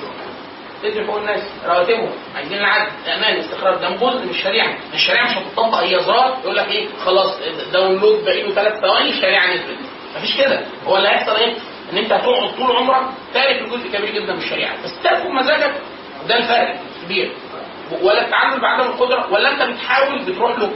ادي 0.83 1.03
فوق 1.03 1.17
الناس. 1.17 1.43
رواتبهم. 1.65 2.09
عايزين 2.35 2.57
العدل. 2.57 2.91
أمان. 3.07 3.37
استقرار 3.39 3.75
ده 3.75 3.89
جزء 3.89 4.23
من 4.23 4.29
الشريعة. 4.29 4.77
الشريعة 4.93 5.25
مش 5.25 5.37
هتطبق. 5.37 5.75
هي 5.75 5.99
زرار. 5.99 6.37
يقول 6.43 6.55
لك 6.55 6.67
إيه؟ 6.71 6.87
خلاص 7.05 7.39
داونلود 7.73 8.25
باقي 8.25 8.43
له 8.43 8.51
ثلاث 8.55 8.81
ثواني 8.81 9.09
الشريعة 9.09 9.53
نزلت. 9.53 9.77
مفيش 10.17 10.37
كده. 10.37 10.61
هو 10.87 10.97
اللي 10.97 11.09
هيحصل 11.09 11.35
إيه؟ 11.35 11.53
إن 11.93 11.97
أنت 11.97 12.13
هتقعد 12.13 12.55
طول 12.57 12.75
عمرك 12.75 13.01
تارك 13.33 13.63
جزء 13.63 13.87
كبير 13.97 14.11
جدا 14.11 14.33
من 14.33 14.39
الشريعة. 14.39 14.83
بس 14.83 14.91
تركه 15.03 15.23
بمزاجك 15.29 15.73
ده 16.29 16.37
الفرق 16.37 16.75
كبير 17.05 17.31
ولا 18.01 18.25
التعامل 18.25 18.61
بعدم 18.61 18.83
القدرة 18.83 19.27
ولا 19.33 19.51
انت 19.51 19.61
بتحاول 19.61 20.25
بتروح 20.25 20.59
له. 20.59 20.71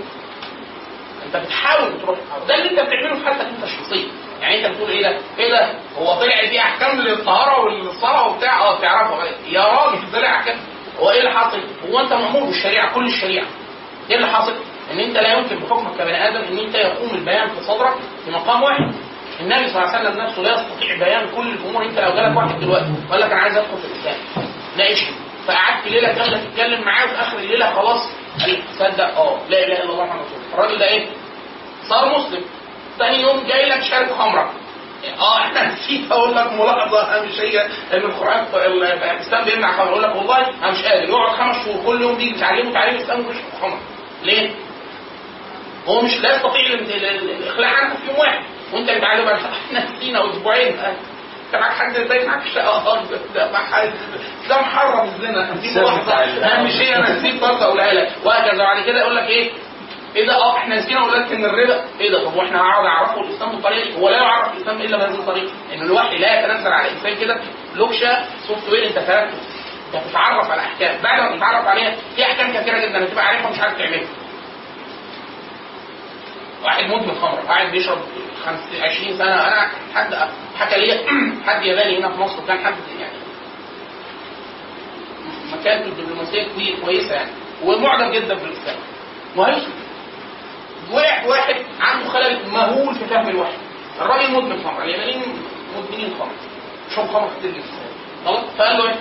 انت 1.26 1.38
بتحاول 1.45 2.02
تروح 2.02 2.19
ده 2.47 2.56
اللي 2.56 2.69
انت 2.71 2.80
بتعمله 2.80 3.15
في 3.19 3.26
حالتك 3.26 3.41
انت 3.45 3.63
الشخصيه 3.63 4.08
يعني 4.41 4.65
انت 4.67 4.74
بتقول 4.76 4.89
إيه 4.89 5.02
ده؟ 5.04 5.17
إيه 5.39 5.50
ده؟ 5.52 5.74
هو 5.97 6.13
طلع 6.19 6.43
دي 6.50 6.60
احكام 6.60 7.02
للطهارة 7.02 7.60
والصلاة 7.65 8.28
وبتاع 8.28 8.62
آه 8.62 8.80
تعرفها 8.82 9.26
يا 9.50 9.62
راجل 9.63 10.12
طلع 10.13 10.36
احكام. 10.36 10.58
هو 11.00 11.12
إيه 11.12 11.19
اللي 11.19 11.32
حاصل؟ 11.32 11.60
هو 11.89 12.00
انت 12.00 12.13
مأمور 12.13 12.43
بالشريعة 12.43 12.93
كل 12.93 13.06
الشريعة. 13.08 13.45
إيه 14.10 14.15
اللي 14.15 14.28
حاصل؟ 14.28 14.54
ان 14.93 15.00
انت 15.00 15.17
لا 15.17 15.38
يمكن 15.38 15.56
بحكمك 15.60 15.97
كبني 15.97 16.28
آدم 16.28 16.41
ان 16.41 16.58
انت 16.58 16.76
يقوم 16.76 17.10
البيان 17.13 17.50
في 17.50 17.62
صدرك 17.63 17.93
في 18.26 18.32
مقام 18.32 18.63
واحد. 18.63 18.93
النبي 19.39 19.67
صلى 19.69 19.84
الله 19.84 19.95
عليه 19.95 20.10
وسلم 20.10 20.21
نفسه 20.21 20.41
لا 20.41 20.62
يستطيع 20.62 20.95
بيان 20.95 21.30
كل 21.36 21.47
الأمور. 21.47 21.86
انت 21.86 22.00
لو 22.00 22.12
جالك 22.15 22.38
واحد 22.38 22.60
دلوقتي 22.60 22.86
وقال 23.10 23.21
لك 23.21 23.32
أنا 23.32 23.41
عايز 23.41 23.58
أدخل 23.58 23.78
في 23.78 23.86
الإسلام 23.88 24.15
ناقشني 24.78 25.15
فقعدت 25.47 25.88
ليلة 25.88 26.08
كاملة 26.13 26.43
تتكلم 26.43 26.82
معاه 26.82 27.06
وفي 27.06 27.15
آخر 27.21 27.38
الليلة 27.38 27.73
خلاص 27.75 28.10
تصدق؟ 28.77 29.17
آه. 29.17 29.39
لا 29.49 29.58
إله 29.67 29.84
إلا 29.84 29.89
الله 29.91 30.06
محمد 30.06 30.21
رسول 30.25 30.38
الله. 30.38 30.54
الراجل 30.54 30.80
ده 30.80 30.88
إيه؟ 30.88 31.06
صار 31.89 32.19
مسلم. 32.19 32.43
ثاني 32.99 33.21
يوم 33.21 33.43
جاي 33.47 33.69
لك 33.69 33.82
شارب 33.84 34.12
خمرة. 34.12 34.54
آه 35.19 35.38
إحنا 35.39 35.67
نسيت 35.73 36.12
أقول 36.12 36.36
لك 36.36 36.51
ملاحظة 36.54 37.01
اهمشيه 37.01 37.62
إن 37.93 37.97
القرآن 37.99 38.45
الإسلام 39.15 39.45
بيمنع 39.45 39.71
خمر 39.77 39.89
أقول 39.89 40.04
لك 40.04 40.15
والله 40.15 40.38
أنا 40.47 40.71
مش 40.71 40.84
قادر. 40.86 41.10
يقعد 41.10 41.36
خمس 41.38 41.65
شهور 41.65 41.86
كل 41.86 42.01
يوم 42.01 42.15
بيجي 42.15 42.39
تعلمه 42.39 42.73
تعليم 42.73 42.95
الإسلام 42.95 43.19
ويشرب 43.19 43.62
خمر 43.62 43.77
ليه؟ 44.23 44.49
هو 45.88 46.01
مش 46.01 46.17
لا 46.17 46.36
يستطيع 46.36 46.65
ال- 46.65 46.93
ال- 46.93 47.06
ال- 47.06 47.30
الاخلاع 47.43 47.69
عنك 47.69 47.97
في 47.97 48.08
يوم 48.08 48.19
واحد. 48.19 48.41
وأنت 48.73 48.89
بتعلم 48.91 49.27
إحنا 49.27 49.86
نسينا 49.97 50.30
أسبوعين. 50.32 50.75
انت 51.54 51.62
معاك 51.62 51.72
حد 51.72 51.96
إزاي 51.96 52.28
معاك 52.28 52.58
آه 52.58 53.04
ده 53.36 53.52
ده 54.50 54.62
محرم 54.62 55.08
الزنا. 55.08 55.52
دي 55.54 55.68
ملاحظة. 55.82 56.14
اهمشيه 56.46 56.96
أنا 56.96 57.10
نسيت 57.20 57.42
برضه 57.42 57.64
أقولها 57.66 57.94
لك. 57.94 58.12
وهكذا. 58.26 58.58
بعد 58.64 58.84
كده 58.84 59.00
يقول 59.00 59.16
لك 59.16 59.24
إيه؟ 59.28 59.52
إيه 60.16 60.28
ده؟ 60.28 60.36
آه 60.36 60.58
إحنا 60.58 60.76
نسينا 60.76 61.00
أقول 61.00 61.14
لك 61.22 61.32
إن 61.32 61.46
الربا. 61.46 61.84
إيه 62.00 62.12
ده؟ 62.12 62.24
طب 62.26 62.36
وإحنا 62.36 62.60
هقعد 62.62 62.86
اعرفه 62.86 63.22
الاسلام 63.22 63.52
بالطريقة 63.52 63.90
دي 63.90 64.02
هو 64.02 64.10
لا 64.10 64.18
يعرف 64.18 64.54
الاسلام 64.58 64.82
إلا 64.82 64.98
بهذه 64.98 65.14
الطريقة 65.20 65.52
إن 65.74 65.82
الوحي 65.82 66.18
لا 66.18 66.40
يتنزل 66.40 66.72
على 66.74 66.88
الانسان 66.88 67.16
كده. 67.16 67.40
لوكشة 67.76 68.26
software 68.47 68.88
أنت 68.88 68.96
تركته 69.00 69.38
أنت 69.94 70.04
بتتعرف 70.08 70.52
على 70.52 70.62
أحكام. 70.62 71.02
بعد 71.04 71.20
ما 71.22 71.38
تتعرف 71.38 71.68
عليها 71.68 71.96
في 72.16 72.24
أحكام 72.24 72.54
كثيرة 72.54 72.80
جدا 72.80 73.04
هتبقى 73.04 73.26
عارفها 73.26 73.52
مش 73.52 73.60
عارف 73.60 73.78
تعملها. 73.78 74.08
واحد 76.63 76.84
مدمن 76.84 77.15
خمر 77.21 77.39
قاعد 77.39 77.71
بيشرب 77.71 77.97
خمس 78.45 78.60
20 78.82 79.17
سنة. 79.17 79.34
أنا 79.47 79.69
حد 79.95 80.15
حكى 80.60 80.78
لي 80.80 80.93
حد 81.47 81.65
ياباني 81.65 82.00
هنا 82.00 82.10
في 82.12 82.19
مصر 82.21 82.45
كان 82.47 82.65
حد 82.65 82.74
يعني 83.00 83.13
مكانته 85.54 85.86
الدبلوماسية 85.88 86.47
كوي- 86.56 86.76
كويسة 86.86 87.13
يعني. 87.15 87.32
ومعجب 87.63 88.12
جدا 88.12 88.34
بالاسلام 88.34 88.76
وهيسلم 89.36 89.74
وقع 90.91 91.26
واحد 91.26 91.56
عنده 91.80 92.10
خلل 92.10 92.50
مهول 92.54 92.95
في 92.95 93.06
فهم 93.06 93.30
الوحي. 93.30 93.54
الراجل 94.02 94.32
مدمن 94.32 94.63
خمر 94.63 94.84
اليابانيين 94.84 95.21
مدمنين 95.78 96.13
خمر. 96.19 96.32
شرب 96.95 97.08
خمر 97.08 97.30
كتير 97.39 97.52
جدا. 97.52 97.63
خلاص؟ 98.26 98.43
فقال 98.58 98.78
له 98.78 98.89
إيه؟ 98.89 98.95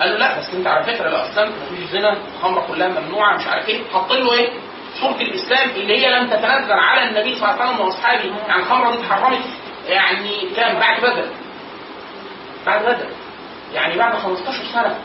قال 0.00 0.10
له 0.10 0.16
لا 0.18 0.38
بس 0.38 0.54
أنت 0.54 0.66
على 0.66 0.84
فكرة 0.84 1.08
لو 1.10 1.16
اسلمت 1.16 1.52
مفيش 1.72 1.90
زنا 1.90 2.16
الخمره 2.36 2.64
كلها 2.68 2.88
ممنوعة 2.88 3.36
مش 3.36 3.46
عارف 3.46 3.68
إيه. 3.68 3.80
حط 3.94 4.12
له 4.12 4.32
إيه؟ 4.32 4.48
صوره 5.00 5.20
الإسلام 5.20 5.70
اللي 5.70 5.98
هي 6.06 6.10
لم 6.10 6.26
تتنزل 6.26 6.72
على 6.72 7.02
النبي 7.10 7.34
صلى 7.34 7.50
الله 7.50 7.60
عليه 7.62 7.70
وسلم 7.70 7.86
وأصحابه 7.86 8.22
يعني 8.48 8.62
الخمره 8.62 8.90
دي 8.90 8.98
اتحرمت 8.98 9.40
يعني 9.88 10.48
كام 10.56 10.78
بعد 10.78 11.00
بدر. 11.00 11.26
بعد 12.66 12.82
بدر. 12.82 13.08
يعني 13.74 13.98
بعد 13.98 14.14
15 14.18 14.64
سنة. 14.72 14.98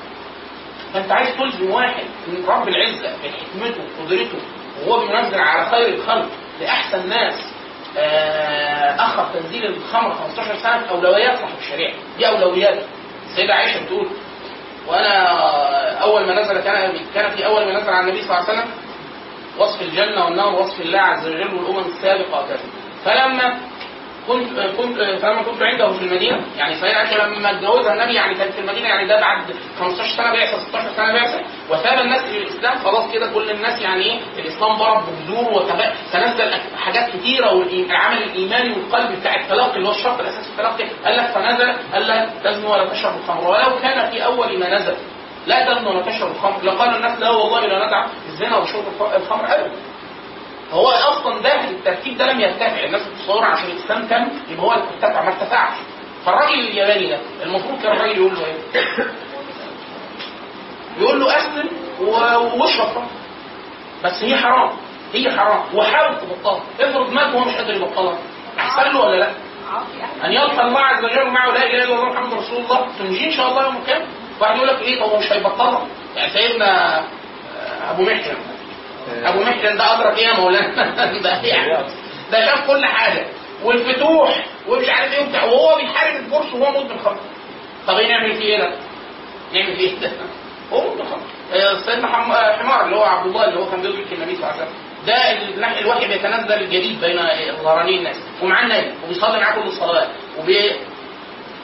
فأنت 0.93 1.12
عايز 1.12 1.29
تلزم 1.38 1.71
واحد 1.71 2.03
من 2.27 2.45
رب 2.47 2.67
العزة 2.67 3.13
بحكمته 3.23 3.81
وقدرته 3.99 4.38
وهو 4.86 5.08
بينزل 5.08 5.39
على 5.39 5.65
خير 5.69 5.88
الخلق 5.95 6.29
لأحسن 6.62 7.10
ناس 7.10 7.34
آه، 7.97 8.95
اخر 9.05 9.25
تنزيل 9.34 9.65
الخمر 9.65 10.13
15 10.13 10.55
سنة 10.63 10.79
في 10.79 10.91
اولويات 10.91 11.39
صاحب 11.39 11.58
الشريعة. 11.60 11.93
دي 12.17 12.27
اولويات 12.27 12.79
السيده 13.29 13.53
عائشة 13.53 13.84
بتقول 13.86 14.08
وأنا 14.88 15.27
أول 16.01 16.27
ما 16.27 16.41
نزل 16.41 16.60
كان 16.60 16.93
كان 17.15 17.31
في 17.31 17.45
أول 17.45 17.65
ما 17.65 17.79
نزل 17.79 17.89
على 17.89 17.99
النبي 17.99 18.21
صلى 18.21 18.38
الله 18.38 18.49
عليه 18.49 18.60
وسلم 18.60 18.71
وصف 19.59 19.81
الجنة 19.81 20.25
والنار 20.25 20.55
وصف 20.55 20.81
الله 20.81 20.99
عز 20.99 21.27
وجل 21.27 21.53
والأمم 21.55 21.85
السابقة 21.87 22.43
وكذا. 22.43 22.59
فلما 23.05 23.57
كنت 24.27 24.59
كنت 24.77 24.97
فلما 25.21 25.41
كنت 25.43 25.61
عنده 25.61 25.91
في 25.93 26.01
المدينة 26.05 26.41
يعني 26.57 26.75
سيدنا 26.75 26.97
عائشه 26.97 27.27
لما 27.27 27.51
اتجوزها 27.51 27.93
النبي 27.93 28.13
يعني 28.13 28.35
كانت 28.35 28.53
في 28.53 28.59
المدينة 28.59 28.87
يعني 28.89 29.07
ده 29.07 29.19
بعد 29.21 29.43
15 29.79 30.17
سنة 30.17 30.31
بعثة 30.33 30.57
16 30.69 30.89
سنة 30.95 31.13
بعثة 31.13 31.41
وثاب 31.69 31.99
الناس 31.99 32.21
للاسلام 32.33 32.79
خلاص 32.79 33.11
كده 33.11 33.27
كل 33.33 33.49
الناس 33.51 33.81
يعني 33.81 34.03
إيه 34.03 34.19
الإسلام 34.37 34.73
ضرب 34.77 35.03
بجذور 35.09 35.53
وتنزل 35.53 36.51
حاجات 36.77 37.09
كتيرة 37.15 37.53
والعمل 37.53 38.23
الايماني 38.23 38.69
والقلب 38.73 39.19
بتاع 39.19 39.35
التلقي 39.35 39.75
اللي 39.77 39.87
هو 39.87 39.91
الشرط 39.91 40.19
الأساسي 40.19 40.51
في 40.55 40.61
التلقي 40.61 40.89
قال 41.05 41.17
لك 41.17 41.25
فنزل 41.25 41.73
قال 41.93 42.07
لا 42.07 42.29
تزنوا 42.43 42.71
ولا 42.73 42.89
تشربوا 42.89 43.19
الخمر 43.19 43.47
ولو 43.49 43.79
كان 43.81 44.11
في 44.11 44.25
أول 44.25 44.59
ما 44.59 44.75
نزل. 44.75 44.95
لا 45.45 45.65
تزنوا 45.73 45.91
ولا 45.91 46.01
تشربوا 46.01 46.36
الخمر. 46.36 46.63
لقال 46.63 46.95
الناس 46.95 47.19
لا 47.19 47.29
والله 47.29 47.60
لا 47.65 47.88
ندع 47.88 48.05
الزنا 48.27 48.58
وشرب 48.58 48.84
الخمر 49.15 49.45
ابدا 49.45 49.71
هو 50.71 50.89
أصلا 50.89 51.41
ده 51.41 51.69
الترتيب 51.69 52.17
ده 52.17 52.31
لم 52.31 52.39
يرتفع. 52.39 52.84
الناس 52.84 53.01
بتصور 53.08 53.43
عشان 53.45 53.69
الاسلام 53.69 54.08
تم 54.08 54.27
يبقى 54.49 54.63
هو 54.65 54.71
ارتفع 54.71 55.21
ما 55.23 55.27
ارتفعش. 55.29 55.73
فالراجل 56.25 56.60
الياباني 56.60 57.08
ده 57.08 57.19
المفروض 57.43 57.81
كان 57.81 57.91
الراجل 57.91 58.17
يقول 58.17 58.34
له 58.36 58.45
إيه؟ 58.45 58.55
يقول 60.99 61.19
له 61.19 61.38
أسلم 61.38 61.69
واشرب 62.62 63.03
بس 64.03 64.23
هي 64.23 64.38
حرام. 64.38 64.71
هي 65.13 65.31
حرام. 65.38 65.63
وحاول 65.73 66.15
تبطلها. 66.17 66.62
افرض 66.79 67.10
مات 67.13 67.36
وهو 67.36 67.45
مش 67.45 67.53
قادر 67.55 67.73
يبطلها. 67.73 68.17
أحسن 68.60 68.91
له 68.93 68.99
ولا 69.01 69.15
لا؟ 69.19 69.29
أن 70.25 70.31
يلقى 70.31 70.67
الله 70.67 70.79
عز 70.79 71.03
وجل 71.05 71.29
معه 71.29 71.51
لا 71.51 71.63
اله 71.65 71.84
الا 71.84 71.93
الله 71.93 72.05
محمد 72.05 72.34
رسول 72.34 72.58
الله. 72.58 72.88
تنجيه 72.99 73.25
إن 73.27 73.31
شاء 73.31 73.49
الله 73.49 73.63
يوم 73.65 73.75
القيامة. 73.77 74.05
واحد 74.39 74.56
يقول 74.56 74.67
لك 74.67 74.82
إيه 74.82 75.00
طب 75.00 75.10
هو 75.10 75.17
مش 75.19 75.32
هيبطلها؟ 75.32 75.88
يعني 76.15 76.30
سيدنا 76.34 77.00
آه، 77.00 77.91
أبو 77.91 78.04
محسن 78.04 78.36
أبو 79.24 79.39
محسن 79.43 79.78
ده 79.78 79.93
أدرك 79.93 80.17
إيه 80.17 80.28
يا 80.28 80.34
مولانا؟ 80.34 80.95
ده 81.24 81.30
يعني 81.43 81.84
ده 82.32 82.45
شاف 82.45 82.67
كل 82.67 82.86
حاجة. 82.86 83.26
والفتوح 83.63 84.45
ومش 84.67 84.89
عارف 84.89 85.13
إيه 85.13 85.26
وبتاع 85.26 85.43
وهو 85.43 85.76
بيحارب 85.78 86.15
الفرس 86.15 86.54
وهو 86.54 86.84
مدمن 86.84 87.00
خمر. 87.00 87.19
طب 87.88 87.98
إيه 87.98 88.08
نعمل 88.08 88.36
فيه 88.36 88.43
إيه 88.43 88.58
ده؟ 88.60 88.69
نعمل 89.54 89.76
فيه 89.76 89.89
إيه 89.89 90.00
ده؟ 90.00 90.12
هو 90.74 90.82
مدمن 90.93 91.06
خمر. 91.06 91.21
آه، 91.54 91.74
سيدنا 91.86 92.08
حم- 92.08 92.32
آه، 92.32 92.58
حمار 92.58 92.86
اللي 92.86 92.95
هو 92.95 93.04
عبد 93.04 93.28
الله 93.28 93.45
اللي 93.45 93.60
هو 93.60 93.65
كان 93.71 93.82
بيدرك 93.82 94.13
النبي 94.13 94.36
صلى 94.36 94.43
الله 94.43 94.54
عليه 94.54 94.62
وسلم. 94.63 94.74
ده 95.08 95.32
ال- 95.32 95.63
الوحي 95.80 96.08
بيتنزل 96.08 96.54
الجديد 96.54 97.02
بين 97.02 97.19
ظهراني 97.63 97.98
الناس. 97.98 98.15
ومعاه 98.41 98.63
النبي. 98.63 98.93
وبيصلي 99.06 99.39
معاه 99.39 99.56
كل 99.56 99.67
الصلوات. 99.67 100.08
وبي 100.39 100.71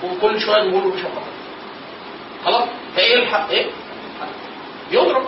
وكل 0.03 0.39
شوية 0.41 0.61
بيقول 0.63 0.83
له 0.83 0.91
بيشرب 0.91 1.11
خمر. 1.11 1.23
خلاص؟ 2.45 2.63
فإيه 2.95 3.15
الحق؟ 3.15 3.49
إيه؟ 3.49 3.65
يضرب. 4.91 5.23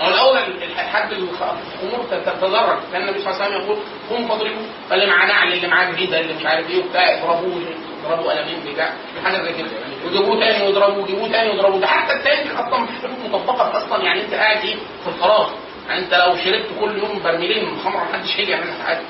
هو 0.00 0.08
الأول 0.08 0.38
الحد 0.62 1.12
الأمور 1.12 2.06
تتدرج. 2.10 2.78
كان 2.92 3.02
النبي 3.02 3.18
صلى 3.22 3.32
الله 3.32 3.42
عليه 3.44 3.54
وسلم 3.56 3.64
يقول 3.64 3.78
قوم 4.10 4.28
فاضربوا. 4.28 4.66
فاللي 4.90 5.06
معاه 5.06 5.26
نعل 5.26 5.52
اللي 5.52 5.68
معاه 5.68 5.90
جريده 5.90 6.20
اللي 6.20 6.34
مش 6.34 6.46
عارف 6.46 6.70
إيه 6.70 6.78
وبتاع 6.84 7.14
اضربوه 7.14 7.62
اضربوا 8.06 8.32
قلمين 8.32 8.72
بتاع. 8.72 8.92
في 9.14 9.20
حاجة 9.24 9.42
زي 9.42 9.52
كده. 9.52 9.68
ويجيبوه 10.04 10.40
تاني 10.40 10.66
ويضربوه 10.66 10.98
ويجيبوه 11.02 11.28
تاني 11.28 11.50
ويضربوه 11.50 11.80
ده. 11.80 11.86
حتى 11.86 12.12
التاني 12.12 12.52
أصلا 12.52 12.78
مش 12.80 12.90
مطبقة 13.30 13.78
أصلا. 13.78 14.04
يعني 14.04 14.20
أنت 14.24 14.34
قاعد 14.34 14.64
إيه؟ 14.64 14.74
في 14.74 15.08
الفراغ. 15.08 15.50
يعني 15.88 16.00
أنت 16.04 16.14
لو 16.14 16.36
شربت 16.36 16.66
كل 16.80 16.98
يوم 16.98 17.20
برميلين 17.24 17.64
من 17.64 17.78
خمرة 17.84 18.04
محدش 18.04 18.36
هيجي 18.36 18.50
يعمل 18.50 18.66
لك 18.68 18.86
حاجة 18.86 19.00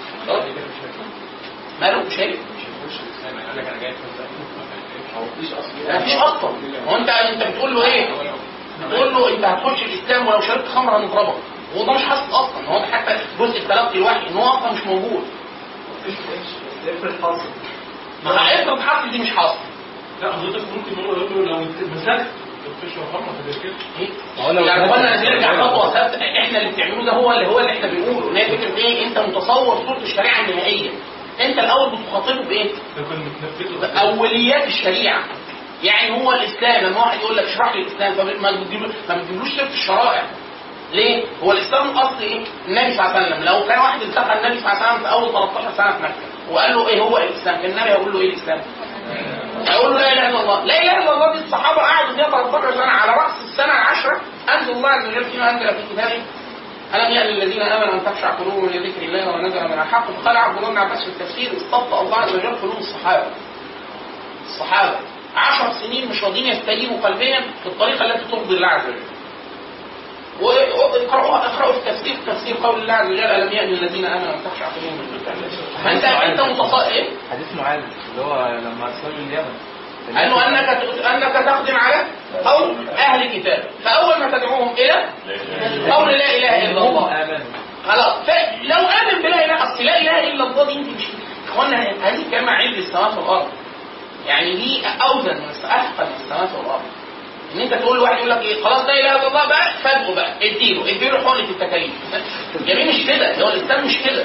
ماله؟ 1.80 2.02
مش 2.02 2.18
هيجي 2.18 2.38
مفيش 5.88 6.16
أصلا 6.16 6.50
هو 6.88 6.96
انت 6.96 7.08
أنت 7.08 7.42
بتقول 7.42 7.74
له 7.74 7.84
إيه؟ 7.84 8.06
بتقول 8.88 9.12
له 9.14 9.34
أنت 9.36 9.44
هتخش 9.44 9.82
الإسلام 9.82 10.26
ولو 10.28 10.40
شربت 10.40 10.68
خمر 10.68 10.96
هنضربك 10.96 11.34
هو 11.76 11.84
ده 11.86 11.92
مش 11.92 12.02
حاصل 12.04 12.30
أصلا. 12.30 12.68
هو 12.68 12.80
حتى 12.92 13.16
جزء 13.40 13.60
تلقي 13.68 13.98
الوحي 13.98 14.28
إن 14.28 14.36
هو 14.36 14.48
أصلا 14.48 14.72
مش 14.72 14.86
موجود. 14.86 15.24
ما 18.24 18.50
هيفرض 18.50 18.80
حاصل 18.80 19.10
دي 19.10 19.18
مش 19.18 19.30
حاصل 19.30 19.58
لا 20.22 20.32
حضرتك 20.32 20.62
ممكن 20.76 21.04
هو 21.04 21.12
يقول 21.12 21.46
له 21.46 21.52
لو 21.52 21.58
مسكت 21.94 22.26
خمره 23.12 23.32
إيه؟ 24.00 24.08
يعني 24.66 24.90
هو 24.90 24.94
أنا 24.94 25.22
نرجع 25.30 25.62
خطوة 25.66 25.90
ثابته 25.92 26.16
إحنا 26.42 26.58
اللي 26.58 26.70
بتعملوه 26.72 27.04
ده 27.04 27.12
هو 27.12 27.32
اللي 27.32 27.46
هو 27.46 27.58
اللي 27.60 27.72
إحنا 27.72 27.86
بنقوله. 27.90 28.30
ان 28.30 28.36
هي 28.36 28.58
فكره 28.58 28.76
إيه؟ 28.76 29.06
أنت 29.06 29.18
متصور 29.18 29.76
صورة 29.86 29.98
الشريعة 30.02 30.40
النهائية. 30.40 30.90
انت 31.40 31.58
الأول 31.58 31.90
بتخاطبه 31.96 32.42
بايه؟ 32.48 32.70
لكن 32.96 33.16
متنفذه 33.20 34.00
اوليات 34.00 34.66
الشريعة 34.66 35.24
يعني 35.82 36.22
هو 36.24 36.32
الإسلام 36.32 36.84
لما 36.84 37.00
واحد 37.00 37.18
يقول 37.20 37.36
لك 37.36 37.44
اشرح 37.44 37.74
لي 37.74 37.80
الإسلام 37.82 38.42
ما 38.42 38.50
بتجيبلوش 39.16 39.48
سيره 39.56 39.68
الشرائع 39.72 40.22
ليه؟ 40.92 41.24
هو 41.42 41.52
الإسلام 41.52 41.90
الأصل 41.90 42.22
إيه؟ 42.22 42.44
النبي 42.68 42.96
صلى 42.96 43.06
الله 43.06 43.16
عليه 43.16 43.26
وسلم 43.26 43.44
لو 43.44 43.66
كان 43.68 43.78
واحد 43.78 44.02
التقى 44.02 44.38
النبي 44.38 44.60
صلى 44.60 44.72
الله 44.72 44.82
عليه 44.82 44.92
وسلم 44.92 45.02
في 45.04 45.12
أول 45.12 45.32
13 45.32 45.76
سنة 45.76 45.92
في 45.92 46.02
مكة 46.02 46.14
وقال 46.52 46.74
له 46.74 46.88
إيه 46.88 47.00
هو 47.00 47.18
الإسلام؟ 47.18 47.56
كان 47.62 47.70
النبي 47.70 47.90
هيقول 47.90 48.12
له 48.14 48.20
إيه 48.20 48.28
الإسلام؟ 48.30 48.60
هيقول 49.66 49.90
له 49.94 49.98
لا 50.00 50.12
إله 50.12 50.28
إلا 50.28 50.40
الله، 50.40 50.64
لا 50.64 50.82
إله 50.82 50.98
إلا 51.02 51.12
الله 51.14 51.32
دي 51.32 51.44
الصحابة 51.44 51.80
قعدوا 51.82 52.14
فيها 52.14 52.30
13 52.30 52.72
سنة 52.74 52.82
على 52.92 53.12
رأس 53.12 53.32
السنة 53.50 53.64
العاشرة 53.72 54.20
أنزل 54.54 54.72
الله 54.72 54.88
عز 54.88 55.08
وجل 55.08 55.24
فيما 55.24 55.50
أنزل 55.50 55.74
في 55.74 55.82
كتابه 55.94 56.22
ألم 56.94 57.10
يأن 57.12 57.26
للذين 57.26 57.62
آمنوا 57.62 57.94
أن 57.94 58.04
تخشع 58.04 58.30
قلوبهم 58.30 58.66
لذكر 58.66 59.02
الله 59.02 59.28
وما 59.28 59.48
نزل 59.48 59.64
من 59.64 59.72
الحق؟ 59.72 60.10
فقال 60.10 60.36
عبد 60.36 60.56
الله 60.56 60.70
بن 60.70 60.78
عباس 60.78 61.04
في 61.04 61.08
التفسير 61.10 61.56
استبطأ 61.56 62.00
الله 62.02 62.16
عز 62.16 62.34
وجل 62.34 62.56
قلوب 62.62 62.78
الصحابة. 62.78 63.26
الصحابة. 64.46 64.96
عشر 65.36 65.72
سنين 65.72 66.08
مش 66.08 66.24
راضيين 66.24 66.46
يستجيبوا 66.46 67.00
قلبيا 67.02 67.40
بالطريقة 67.64 68.04
التي 68.04 68.24
ترضي 68.32 68.56
الله 68.56 68.68
عز 68.68 68.86
وجل. 68.86 69.02
واقرأوا 70.40 71.36
اقرأوا 71.46 71.72
في 71.72 71.90
تفسير 71.90 72.16
تفسير 72.26 72.56
قول 72.62 72.80
الله 72.82 72.92
عز 72.94 73.06
وجل 73.06 73.20
ألم 73.20 73.52
يأن 73.52 73.68
للذين 73.68 74.04
آمنوا 74.04 74.34
أن 74.34 74.44
تخشع 74.44 74.66
قلوبهم 74.68 75.00
لذكر 75.00 75.32
الله؟ 75.32 75.48
فأنت 75.84 76.04
أنت 76.04 76.40
متص 76.40 76.74
إيه؟ 76.74 77.08
حديث 77.30 77.46
معاذ 77.56 77.80
اللي 78.10 78.24
هو 78.24 78.46
لما 78.46 78.84
ارسلوا 78.86 79.26
اليمن. 79.26 79.54
قال 80.16 80.30
له 80.30 80.48
انك 80.48 80.68
أنك 81.04 81.32
تقدم 81.32 81.76
على 81.76 82.04
قوم 82.44 82.86
أهل 82.98 83.38
كتاب 83.38 83.64
فأول 83.84 84.18
ما 84.20 84.38
تدعوهم 84.38 84.72
إلى 84.74 85.04
قول 85.92 86.08
لا 86.12 86.36
إله 86.36 86.70
إلا 86.70 86.80
الله. 86.88 87.10
خلاص. 87.88 88.14
فلو 88.26 88.76
آمن 88.76 89.22
بلا 89.22 89.44
اله 89.44 89.62
أصل 89.64 89.84
لا 89.84 90.00
إله 90.00 90.28
إلا 90.32 90.44
الله 90.44 90.64
دي 90.64 90.72
انت 90.72 90.88
مش 90.88 91.04
أخوانا 91.48 91.76
هذه 92.02 92.30
كلمة 92.30 92.52
علم 92.52 92.74
السماوات 92.74 93.18
والأرض. 93.18 93.48
يعني 94.26 94.56
دي 94.56 94.82
أوزن 95.02 95.34
من 95.36 95.48
أثقل 95.64 96.06
السماوات 96.20 96.48
والأرض. 96.58 96.82
إن 97.54 97.60
أنت 97.60 97.74
تقول 97.74 97.96
لواحد 97.96 98.16
يقول 98.18 98.30
لك 98.30 98.42
إيه 98.42 98.62
خلاص 98.64 98.84
لا 98.86 98.92
إله 99.00 99.12
إلا 99.16 99.26
الله 99.28 99.48
بقى 99.48 99.72
فادوا 99.82 100.14
بقى. 100.14 100.32
اديله. 100.42 100.82
اديله 100.90 101.18
حقنه 101.18 101.50
التكاليف. 101.50 101.90
جميل 102.66 102.88
مش 102.88 103.06
كده. 103.06 103.42
هو 103.42 103.48
الإسلام 103.48 103.86
مش 103.86 103.98
كده. 104.04 104.24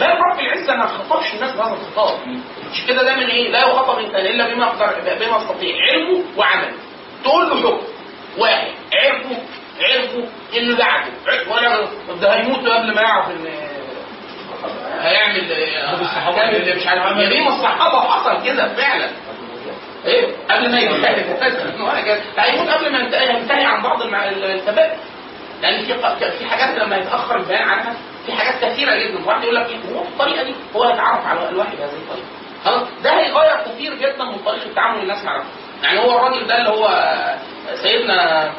ده 0.00 0.06
رب 0.06 0.40
العزة 0.40 0.76
ما 0.76 0.86
خطبش 0.86 1.34
الناس 1.34 1.56
بهذا 1.56 1.72
الخطاب. 1.76 2.18
مش 2.72 2.86
كده 2.88 3.02
ده 3.02 3.14
من 3.16 3.26
إيه؟ 3.26 3.50
لا 3.50 3.58
يخاطب 3.58 3.98
انسان 3.98 4.26
إلا 4.26 4.54
بما 4.54 4.66
يقدر 4.66 5.14
بما 5.26 5.36
يستطيع 5.36 5.76
علمه 5.92 6.22
وعمله. 6.36 6.72
تقول 7.24 7.50
له 7.50 7.56
حكم 7.56 7.78
واحد. 8.38 8.68
عرفه 8.94 9.36
عرفه 9.80 10.28
إنه 10.56 10.76
بعده 10.78 11.10
عرف 11.26 11.48
ولا 11.48 11.88
ده 12.20 12.34
هيموت 12.34 12.58
قبل 12.68 12.94
ما 12.94 13.02
يعرف 13.02 13.28
إن 13.30 13.46
هيعمل 15.00 15.52
هيعمل 15.52 16.76
مش 16.76 16.86
عارف. 16.86 17.16
ليه 17.16 17.40
ما 17.40 17.48
الصحابة 17.56 18.00
حصل 18.00 18.44
كده 18.46 18.68
فعلا. 18.74 19.08
إيه؟ 20.06 20.26
قبل 20.50 20.70
ما 20.70 20.80
ينتهي 20.80 21.24
هيموت 22.38 22.68
قبل 22.68 22.92
ما 22.92 22.98
ينتهي 22.98 23.64
عن 23.64 23.82
بعض 23.82 24.02
الكبائر 24.02 24.96
لأن 25.62 25.84
في 25.84 25.94
في 26.38 26.46
حاجات 26.46 26.78
لما 26.78 26.96
يتأخر 26.96 27.36
البيان 27.36 27.62
عنها 27.68 27.94
في 28.26 28.32
حاجات 28.32 28.64
كثيرة 28.64 28.96
جدا. 28.96 29.26
واحد 29.26 29.42
يقول 29.42 29.54
لك 29.56 29.66
إيه؟ 29.66 29.76
هو 29.96 30.02
بالطريقة 30.02 30.42
دي. 30.42 30.54
هو 30.76 30.84
يتعرف 30.84 31.26
على 31.26 31.48
الواحد 31.48 31.76
بهذه 31.76 31.92
الطريقة. 31.92 32.26
خلاص. 32.64 32.88
ده 33.04 33.10
هيغير 33.10 33.56
كثير 33.66 33.94
جدا 33.94 34.24
من 34.24 34.38
طريقة 34.38 34.74
تعامل 34.74 35.02
الناس 35.02 35.24
مع 35.24 35.42
يعني 35.82 35.98
هو 35.98 36.16
الراجل 36.18 36.46
ده 36.46 36.58
اللي 36.58 36.68
هو 36.70 36.88
سيدنا 37.82 38.50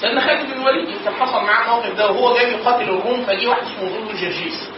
سيدنا 0.00 0.20
خالد 0.20 0.46
بن 0.46 0.52
الوليد 0.52 0.88
يمكن 0.88 1.20
حصل 1.20 1.44
معاه 1.44 1.64
الموقف 1.64 1.96
ده 1.96 2.10
وهو 2.10 2.34
جاي 2.36 2.52
يقاتل 2.52 2.82
الروم 2.82 3.24
فجي 3.24 3.46
واحد 3.46 3.62
اسمه 3.62 3.88
ذو 3.88 4.10
الجرجيس 4.10 4.68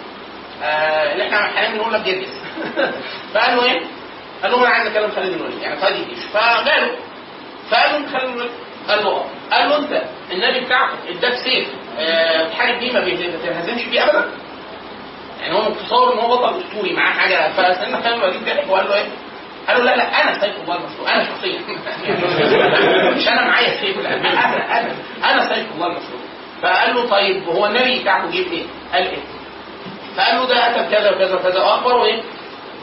آه 0.62 1.12
اللي 1.12 1.24
إحنا 1.24 1.36
حاليا 1.42 1.70
بنقول 1.70 1.92
لك 1.92 2.00
جرجس 2.00 2.42
فقال 3.34 3.56
له 3.56 3.64
إيه؟ 3.64 3.80
قال 4.42 4.52
له 4.52 4.58
أنا 4.58 4.68
عايز 4.68 4.86
اكلم 4.86 5.10
خالد 5.10 5.28
بن 5.28 5.34
الوليد. 5.34 5.62
يعني 5.62 5.80
قائد 5.80 5.96
الجيش 5.96 6.24
فجاله 6.24 6.90
فقال 7.70 7.92
له 8.02 8.08
خالد 8.12 8.24
بن 8.24 8.32
الوليد 8.34 8.50
قال 8.88 9.04
له 9.04 9.10
آه. 9.10 9.24
قال 9.52 9.68
له 9.68 9.76
أنت 9.78 10.02
النبي 10.32 10.60
بتاعك 10.60 10.90
اداك 11.08 11.34
سيف 11.34 11.68
آه، 11.98 12.48
تحارب 12.48 12.78
بيه 12.78 12.92
ما 12.92 13.00
بيه 13.92 14.04
ابدا 14.04 14.24
يعني 15.40 15.54
هو 15.54 15.70
متصور 15.70 16.12
إن 16.12 16.18
هو 16.18 16.36
بطل 16.36 16.60
أسطوري 16.60 16.92
معاه 16.92 17.12
حاجة 17.12 17.52
خالد 17.56 17.78
بن 17.78 18.06
الوليد 18.06 18.44
ضحك 18.44 18.70
وقال 18.70 18.88
له 18.88 18.94
إيه؟ 18.94 19.06
قال 19.68 19.78
له 19.78 19.84
لا 19.84 19.96
لا 19.96 20.22
أنا 20.22 20.40
سيف 20.40 20.54
الله 20.62 20.76
المسلول 20.76 21.08
أنا 21.08 21.24
شخصيا 21.24 21.60
مش 23.16 23.28
أنا 23.28 23.46
معايا 23.46 23.80
سيف 23.80 23.98
أنا 23.98 24.16
أنا 24.78 24.94
أنا 25.24 25.54
سيف 25.54 25.66
الله 25.74 25.86
المسلول 25.86 26.20
فقال 26.62 26.94
له 26.94 27.08
طيب 27.08 27.48
هو 27.48 27.66
النبي 27.66 28.00
بتاعه 28.00 28.30
جيب 28.30 28.52
إيه؟ 28.52 28.64
قال 28.92 29.02
إيه؟ 29.02 29.18
فقال 30.16 30.36
له 30.36 30.46
ده 30.46 30.70
أتى 30.70 30.88
بكذا 30.88 31.10
وكذا 31.10 31.34
وكذا 31.34 31.62
واخبره 31.62 32.04
إيه؟ 32.04 32.22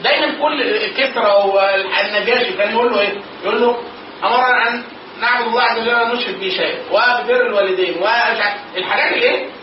دايما 0.04 0.26
كل 0.42 0.86
كسرى 0.96 1.32
والنجاشي 1.44 2.52
كان 2.52 2.70
يقول 2.70 2.92
له 2.92 3.00
إيه؟ 3.00 3.12
يقول 3.44 3.60
له 3.60 3.76
أمرنا 4.24 4.68
أن 4.68 4.82
نعبد 5.20 5.46
الله 5.46 5.62
عز 5.62 5.78
وجل 5.78 5.94
ولا 5.94 6.14
نشرك 6.14 6.34
به 6.34 6.48
شيئا 6.48 6.78
وبر 6.90 7.46
الوالدين 7.46 7.94
والحاجات 8.02 9.12
الايه؟ 9.12 9.59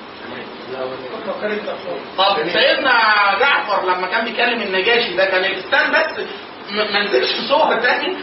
طب 2.17 2.35
سيدنا 2.53 2.91
جعفر 3.39 3.85
لما 3.85 4.07
كان 4.07 4.25
بيكلم 4.25 4.61
النجاشي 4.61 5.15
ده 5.15 5.25
كان 5.25 5.45
الاسلام 5.45 5.91
بس 5.91 6.25
ما 6.71 7.03
نزلش 7.03 7.31
في 7.33 7.47
صور 7.47 7.75
تاني 7.75 8.15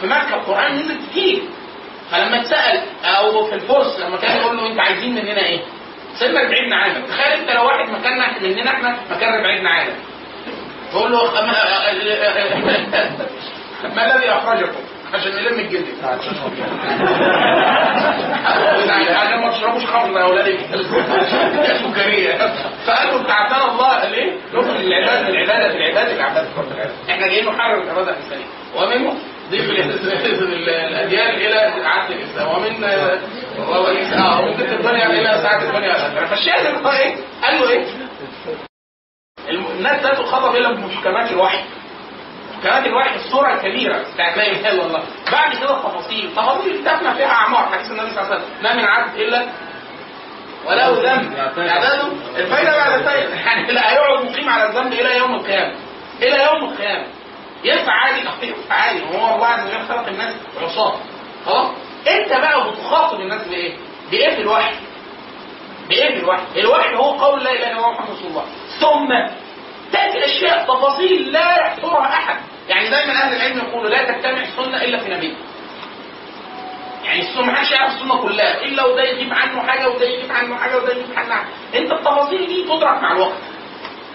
في 0.00 0.06
مكه 0.06 0.34
القران 0.34 0.74
نزل 0.76 0.96
كتير 1.10 1.42
فلما 2.10 2.40
اتسأل 2.40 2.80
أو 3.04 3.46
في 3.46 3.54
الفرس 3.54 4.00
لما 4.00 4.16
كان 4.16 4.36
يقول 4.36 4.56
له 4.56 4.66
أنت 4.66 4.80
عايزين 4.80 5.14
مننا 5.14 5.46
إيه؟ 5.46 5.60
سيدنا 6.18 6.40
ربعي 6.40 6.72
عامر 6.74 7.08
تخيل 7.08 7.32
أنت 7.40 7.50
لو 7.50 7.64
واحد 7.66 7.88
مكاننا 7.90 8.38
مننا 8.42 8.70
إحنا 8.70 8.98
مكان 9.10 9.34
ربعي 9.34 9.66
عامر 9.66 9.92
تقول 10.92 11.12
له 11.12 11.34
ما 13.94 14.14
الذي 14.16 14.28
أخرجكم؟ 14.30 14.80
عشان 15.12 15.32
نلم 15.32 15.60
الجلد 15.60 15.86
عشان 16.04 16.34
ما 19.40 19.50
تشربوش 19.50 19.86
خمر 19.86 20.18
يا 20.18 20.24
أولاد 20.24 20.58
سكرية 21.92 22.38
فقالوا 22.86 23.22
بتاعتنا 23.22 23.70
الله 23.72 24.08
ليه؟ 24.08 24.32
نخرج 24.54 24.76
العباده 24.84 25.28
العباده 25.28 25.76
العباده 25.76 26.12
العباده 26.16 26.46
إحنا 27.10 27.26
جايين 27.26 27.46
نحرر 27.46 27.82
الاراده 27.82 28.10
الانسانيه 28.10 28.44
ومنه 28.76 29.14
ضيف 29.50 29.70
ال- 29.70 29.80
ال- 30.42 30.68
الأديان 30.68 31.34
إلى 31.34 31.86
عهد 31.86 32.10
الإسلام 32.10 32.48
ومن 32.48 32.84
إيه؟ 32.84 34.14
آه 34.18 34.40
ممكن 34.42 34.62
الدنيا 34.64 35.06
إلى 35.06 35.42
ساعة 35.42 35.62
الدنيا. 35.62 36.26
فالشاهد 36.26 36.66
ان 36.66 36.84
هو 36.84 36.90
إيه؟ 36.92 37.14
قال 37.42 37.54
له 37.60 37.70
إيه؟ 37.70 37.84
الناس 39.50 40.02
لا 40.02 40.14
تخاطب 40.14 40.56
إلا 40.56 40.72
بمحكمات 40.72 41.30
الوحي 41.32 41.58
محكمات 42.64 42.86
الوحي 42.86 43.16
الصورة 43.16 43.54
الكبيرة 43.54 44.04
بتاعت 44.14 44.36
لا 44.36 44.46
إله 44.46 44.70
إلا 44.70 44.86
الله. 44.86 45.02
بعد 45.32 45.56
كده 45.56 45.76
التفاصيل. 45.76 46.32
تفاصيل 46.32 46.74
الدفنه 46.74 47.14
فيها 47.14 47.26
أعمار. 47.26 47.68
حديث 47.72 47.90
النبي 47.90 48.10
صلى 48.10 48.20
الله 48.22 48.34
عليه 48.34 48.44
وسلم. 48.44 48.62
ما 48.62 48.74
من 48.74 48.84
عبد 48.84 49.14
إلا 49.14 49.46
وله 50.66 50.88
ذنب. 50.88 51.34
أعداده. 51.58 52.08
الفايده 52.36 52.76
بعد 52.76 52.92
الفايده 52.92 53.34
يعني 53.34 53.72
لا 53.72 53.92
هيقعد 53.92 54.24
مقيم 54.24 54.48
على 54.48 54.68
الذنب 54.68 54.92
إلى 54.92 55.18
يوم 55.18 55.34
القيامة. 55.34 55.74
إلى 56.22 56.44
يوم 56.44 56.64
القيامة. 56.70 57.06
ينفع 57.64 57.92
عادي 57.92 58.20
ينفع 58.20 58.74
عادي. 58.74 59.00
هو 59.00 59.34
الله 59.34 59.46
عز 59.46 59.66
وجل 59.66 59.88
خلق 59.88 60.08
الناس 60.08 60.34
عصاة. 60.62 60.96
خلاص؟ 61.46 61.70
أنت 62.08 62.28
بقى 62.28 62.70
بتخاطب 62.70 63.20
الناس 63.20 63.48
بإيه؟ 63.48 63.76
بإيه 64.10 64.34
في 64.34 64.40
الوحي؟ 64.42 64.74
بإيه 65.88 66.14
في 66.14 66.20
الوحي؟ 66.20 66.42
الوحي 66.56 66.94
هو 66.96 67.10
قول 67.10 67.44
لا 67.44 67.50
إله 67.50 67.70
إلا 67.70 67.76
الله 67.76 67.92
محمد 67.92 68.10
رسول 68.10 68.26
الله. 68.26 68.44
ثم 68.80 69.34
تأتي 69.92 70.24
أشياء 70.24 70.64
تفاصيل 70.64 71.32
لا 71.32 71.56
يحصرها 71.56 72.08
أحد. 72.08 72.36
يعني 72.68 72.88
دايما 72.88 73.12
أهل 73.12 73.36
العلم 73.36 73.58
يقولوا 73.58 73.90
لا 73.90 74.12
تجتمع 74.12 74.42
السنة 74.42 74.82
إلا 74.84 74.98
في 74.98 75.14
نبي 75.14 75.36
يعني 77.04 77.20
السنة 77.20 77.42
ما 77.42 77.54
حدش 77.54 77.70
يعرف 77.72 77.94
السنة 77.94 78.22
كلها 78.22 78.62
إلا 78.62 78.84
وده 78.84 79.02
يجيب 79.04 79.32
عنه 79.32 79.62
حاجة 79.62 79.88
وده 79.88 80.06
يجيب 80.06 80.32
عنه 80.32 80.56
حاجة 80.56 80.76
وده 80.76 80.92
يجيب 80.92 81.16
عنه 81.16 81.34
حاجة. 81.34 81.44
أنت 81.74 81.92
التفاصيل 81.92 82.46
دي 82.46 82.64
تدرك 82.64 83.02
مع 83.02 83.12
الوقت. 83.12 83.38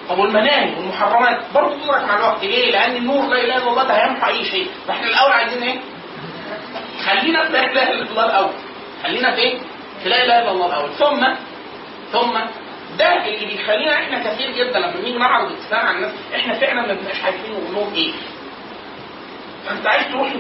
طب 0.09 0.19
والمناهي 0.19 0.75
والمحرمات 0.75 1.39
برضه 1.55 1.75
تدرك 1.83 2.03
مع 2.03 2.15
الوقت. 2.17 2.43
ليه؟ 2.43 2.71
لأن 2.71 2.95
النور 2.95 3.27
لا 3.27 3.41
إله 3.43 3.57
إلا 3.57 3.67
الله 3.69 3.83
ده 3.83 3.93
هيمحو 3.93 4.27
أي 4.31 4.45
شيء. 4.45 4.67
فاحنا 4.87 5.07
الأول 5.07 5.31
عايزين 5.31 5.63
إيه؟ 5.63 5.79
خلينا 7.05 7.45
في 7.45 7.53
لا 7.53 7.71
إله 7.71 7.89
إلا 7.91 8.09
الله 8.11 8.25
الأول. 8.25 8.51
خلينا 9.03 9.31
في 9.35 9.41
إيه؟ 9.41 9.59
في 10.03 10.09
لا 10.09 10.23
إله 10.25 10.39
إلا 10.39 10.51
الله 10.51 10.65
الأول. 10.67 10.89
ثم 10.93 11.27
ثم 12.11 12.39
ده 12.97 13.25
اللي 13.25 13.45
بيخلينا 13.45 13.93
إحنا 13.93 14.19
كثير 14.33 14.51
جدا 14.51 14.79
لما 14.79 14.93
نيجي 15.03 15.17
نعرض 15.17 15.51
الإسلام 15.51 15.85
على 15.87 15.95
الناس 15.97 16.11
إحنا 16.35 16.53
فعلا 16.53 16.81
ما 16.81 16.93
بنبقاش 16.93 17.23
عارفين 17.23 17.51
نقول 17.73 17.93
إيه. 17.95 18.11
فانت 19.69 19.87
عايز 19.87 20.07
تروح 20.11 20.31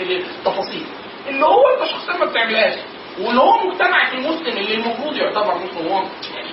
للتفاصيل. 0.00 0.86
اللي 1.28 1.46
هو 1.46 1.62
انت 1.68 1.90
شخصيا 1.90 2.16
ما 2.16 2.24
بتعملهاش. 2.24 2.74
واللي 3.20 3.40
هو 3.40 3.68
مجتمعك 3.68 4.14
المسلم 4.14 4.56
اللي 4.58 4.74
المفروض 4.74 5.16
يعتبر 5.16 5.54
مسلم 5.58 5.86
يعني 6.34 6.50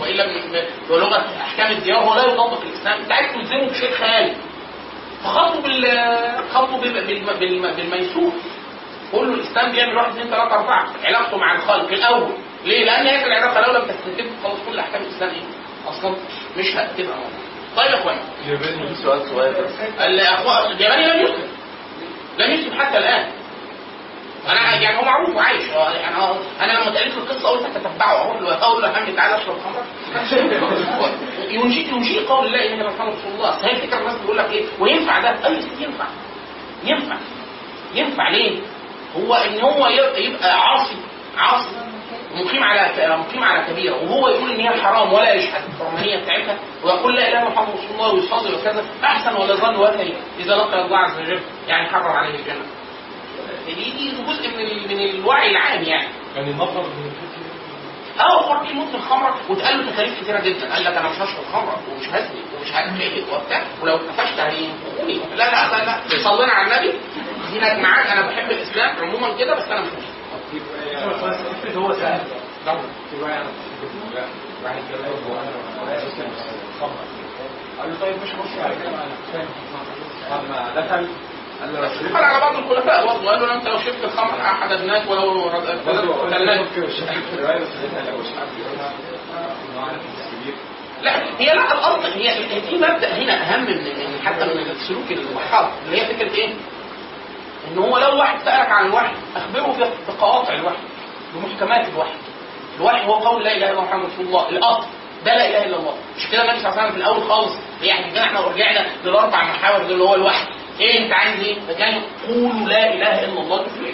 وإلا 0.00 0.26
بلغة 0.90 1.24
أحكام 1.40 1.72
الديار 1.72 1.98
هو 1.98 2.14
لا 2.14 2.24
يطبق 2.32 2.62
الإسلام. 2.62 3.00
انت 3.00 3.12
عايز 3.12 3.32
تلزمه 3.32 3.66
بشيء 3.70 3.90
خيالي. 3.90 4.36
فخطوا 5.24 5.60
بال 5.60 5.86
خطوا 6.52 6.78
بال- 6.78 7.06
بال- 7.06 7.38
بال- 7.38 7.74
بالميسور. 7.76 8.32
قول 9.12 9.28
له 9.28 9.34
الإسلام 9.34 9.72
بيعمل 9.72 9.96
واحد 9.96 10.08
اثنين 10.10 10.24
ثلاثة 10.26 10.54
أربعة. 10.54 10.86
علاقته 11.04 11.36
مع 11.36 11.54
الخالق 11.56 11.88
الأول. 11.92 12.32
ليه؟ 12.64 12.84
لأن 12.84 13.06
هي 13.06 13.26
العلاقة 13.26 13.60
لو 13.66 13.78
لم 13.78 13.86
تستتب 13.88 14.30
خلاص 14.44 14.58
كل 14.68 14.78
أحكام 14.78 15.02
الإسلام 15.02 15.30
إيه؟ 15.30 15.42
أصلا 15.88 16.16
مش 16.56 16.76
هتبقى 16.76 17.16
موجوده. 17.16 17.43
طيب 17.76 17.90
يا 17.90 17.98
اخوانا 17.98 18.20
في 18.44 18.94
سؤال 19.02 19.22
صغير 19.30 19.52
بس 19.64 19.72
الياباني 20.00 21.06
لم 21.06 21.20
يسلم 21.22 21.48
لم 22.38 22.50
يسلم 22.50 22.80
حتى 22.80 22.98
الآن. 22.98 23.30
أنا 24.48 24.74
يعني 24.74 24.98
هو 24.98 25.04
معروف 25.04 25.36
وعايش. 25.36 25.66
يعني 25.66 26.16
أنا 26.60 26.72
لما 26.72 26.88
اتقالت 26.88 27.16
القصة 27.16 27.48
قلت 27.48 27.66
اتتبعه 27.76 28.16
أقول 28.16 28.44
له 28.44 28.54
أقول 28.54 28.82
له 28.82 28.88
عمي 28.88 29.12
تعالى 29.12 29.36
اشرب 29.42 29.56
خمر. 29.60 29.82
ينجي 31.54 31.88
ينجي 31.88 32.20
قول 32.20 32.52
لا 32.52 32.64
إله 32.64 32.74
إلا 32.74 32.88
الله 32.88 33.04
رسول 33.04 33.32
الله. 33.34 33.66
هي 33.66 33.70
الفكرة 33.72 33.98
الناس 33.98 34.16
بيقول 34.20 34.38
لك 34.38 34.52
إيه؟ 34.52 34.64
وينفع 34.80 35.20
ده؟ 35.20 35.46
أي 35.46 35.54
ينفع. 35.80 36.04
ينفع. 36.84 37.16
ينفع 37.94 38.28
ليه؟ 38.28 38.60
هو 39.16 39.34
إن 39.34 39.60
هو 39.60 39.88
يبقى 40.16 40.60
عاصي 40.60 40.96
مقيم 42.34 42.62
على 42.62 43.16
مقيم 43.16 43.44
على 43.44 43.64
كبيرة 43.72 43.94
وهو 44.02 44.28
يقول 44.28 44.50
إن 44.52 44.60
هي 44.60 44.82
حرام 44.82 45.12
ولا 45.12 45.34
يشهد 45.34 45.62
الحرمانيه 45.74 46.16
بتاعتها 46.22 46.56
ويقول 46.84 47.16
لا 47.16 47.28
إله 47.28 47.42
إلا 47.42 47.48
محمد 47.50 47.68
رسول 47.74 47.90
الله 47.90 48.14
ويصلي 48.14 48.54
وكذا 48.54 48.84
أحسن 49.04 49.34
ولا 49.36 49.54
ظن 49.54 49.76
وثني 49.76 50.14
إذا 50.38 50.54
لقي 50.56 50.84
الله 50.84 50.98
عز 50.98 51.18
وجل 51.20 51.40
يعني 51.68 51.88
حرم 51.88 52.12
عليه 52.12 52.34
الجنة. 52.38 52.64
دي 53.66 53.74
دي 53.74 54.12
جزء 54.28 54.48
من 54.56 54.88
من 54.96 55.00
الوعي 55.10 55.50
العام 55.50 55.82
يعني. 55.82 56.08
يعني 56.36 56.50
الفتي 56.50 57.44
أه 58.20 58.22
هو 58.22 58.52
راجل 58.52 58.76
مدمن 58.76 59.00
خمرة 59.10 59.36
واتقال 59.48 59.86
له 59.86 59.92
تكاليف 59.92 60.20
كتيرة 60.20 60.40
جدا 60.40 60.72
قال 60.74 60.84
لك 60.84 60.96
أنا 60.96 61.08
مش 61.08 61.16
هشرب 61.16 61.44
خمرة 61.52 61.80
ومش 61.92 62.08
هزني 62.08 62.40
ومش 62.58 62.72
هتكيف 62.72 63.32
وبتاع 63.32 63.62
ولو 63.82 63.96
اتقفشت 63.96 64.40
هينفخوني 64.40 65.14
لا 65.36 65.50
لا 65.50 65.78
لا 65.78 65.84
لا 65.84 66.22
صلينا 66.24 66.52
على 66.52 66.76
النبي 66.76 66.98
دينك 67.52 67.78
معاك 67.78 68.06
أنا 68.06 68.20
بحب 68.26 68.50
الإسلام 68.50 68.96
عموما 68.96 69.36
كده 69.38 69.54
بس 69.54 69.62
أنا 69.62 69.80
مش 69.80 69.88
هو 71.76 71.92
سهل 71.92 72.20
قال 77.78 77.90
له 77.90 77.96
طيب 78.00 78.14
مش 78.22 78.28
هخش 78.34 78.58
على 78.64 78.74
كده 78.74 78.88
أنا 78.88 79.14
فاهم 79.32 79.48
بعد 80.30 80.42
ما 80.48 80.80
دخل 80.80 81.08
قال 81.60 81.72
على 82.24 82.40
بعض 82.40 82.56
الخلفاء 82.56 83.06
برضه 83.06 83.24
له 83.40 83.54
انت 83.54 83.66
لو 83.68 83.78
شربت 83.78 84.04
الخمر 84.04 84.40
احد 84.40 84.72
ابنائك 84.72 85.10
ولو 85.10 85.34
لو 85.34 85.48
مش 88.20 88.26
الكبير 90.32 90.54
لا 91.02 91.12
هي 91.38 91.54
لا 91.54 91.72
الاصل 91.72 92.12
هي 92.18 92.60
في 92.60 92.76
مبدأ 92.76 93.12
هنا 93.12 93.32
أهم 93.32 93.60
من 93.64 94.20
حتى 94.24 94.44
من 94.44 94.70
السلوك 94.70 95.10
الوحاط 95.10 95.70
اللي 95.86 96.00
هي 96.02 96.14
فكرة 96.14 96.34
إيه؟ 96.34 96.54
إن 97.72 97.78
هو 97.78 97.98
لو 97.98 98.18
واحد 98.18 98.38
سألك 98.44 98.68
عن 98.70 98.86
الوحي 98.86 99.12
أخبره 99.36 99.90
بقواطع 100.08 100.54
الوحي 100.54 100.76
بمحكمات 101.34 101.88
الوحي. 101.88 102.14
الوحي 102.76 103.06
هو 103.06 103.12
قول 103.14 103.44
لا 103.44 103.56
إله 103.56 103.70
إلا 103.70 103.70
الله 103.70 103.84
محمد 103.84 104.04
رسول 104.12 104.26
الله 104.26 104.48
الأصل 104.48 104.86
ده 105.24 105.34
لا 105.34 105.48
إله 105.48 105.64
إلا 105.64 105.76
الله. 105.76 105.94
مش 106.16 106.26
كده 106.30 106.42
النبي 106.42 106.58
صلى 106.60 106.68
الله 106.70 106.80
عليه 106.80 106.90
وسلم 106.90 107.02
في 107.02 107.08
الأول 107.08 107.28
خالص 107.30 107.52
يعني 107.82 108.10
كده 108.10 108.22
إحنا 108.24 108.40
رجعنا 108.40 108.86
للأربع 109.04 109.44
محاور 109.44 109.82
دول 109.82 109.92
اللي 109.92 110.04
هو 110.04 110.14
الوحي. 110.14 110.46
إيه 110.80 111.04
أنت 111.04 111.12
عايز 111.12 111.40
إيه؟ 111.40 111.60
فكان 111.60 112.02
قولوا 112.28 112.68
لا 112.68 112.94
إله 112.94 113.24
إلا 113.24 113.40
الله 113.40 113.58
تفلحوا 113.62 113.92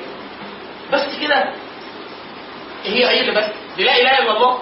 بس 0.92 1.20
كده. 1.20 1.44
هي 2.84 3.10
إيه 3.10 3.20
اللي 3.20 3.32
بس؟ 3.32 3.48
دي 3.76 3.84
لا 3.84 3.96
إله 4.00 4.18
إلا 4.18 4.36
الله. 4.36 4.58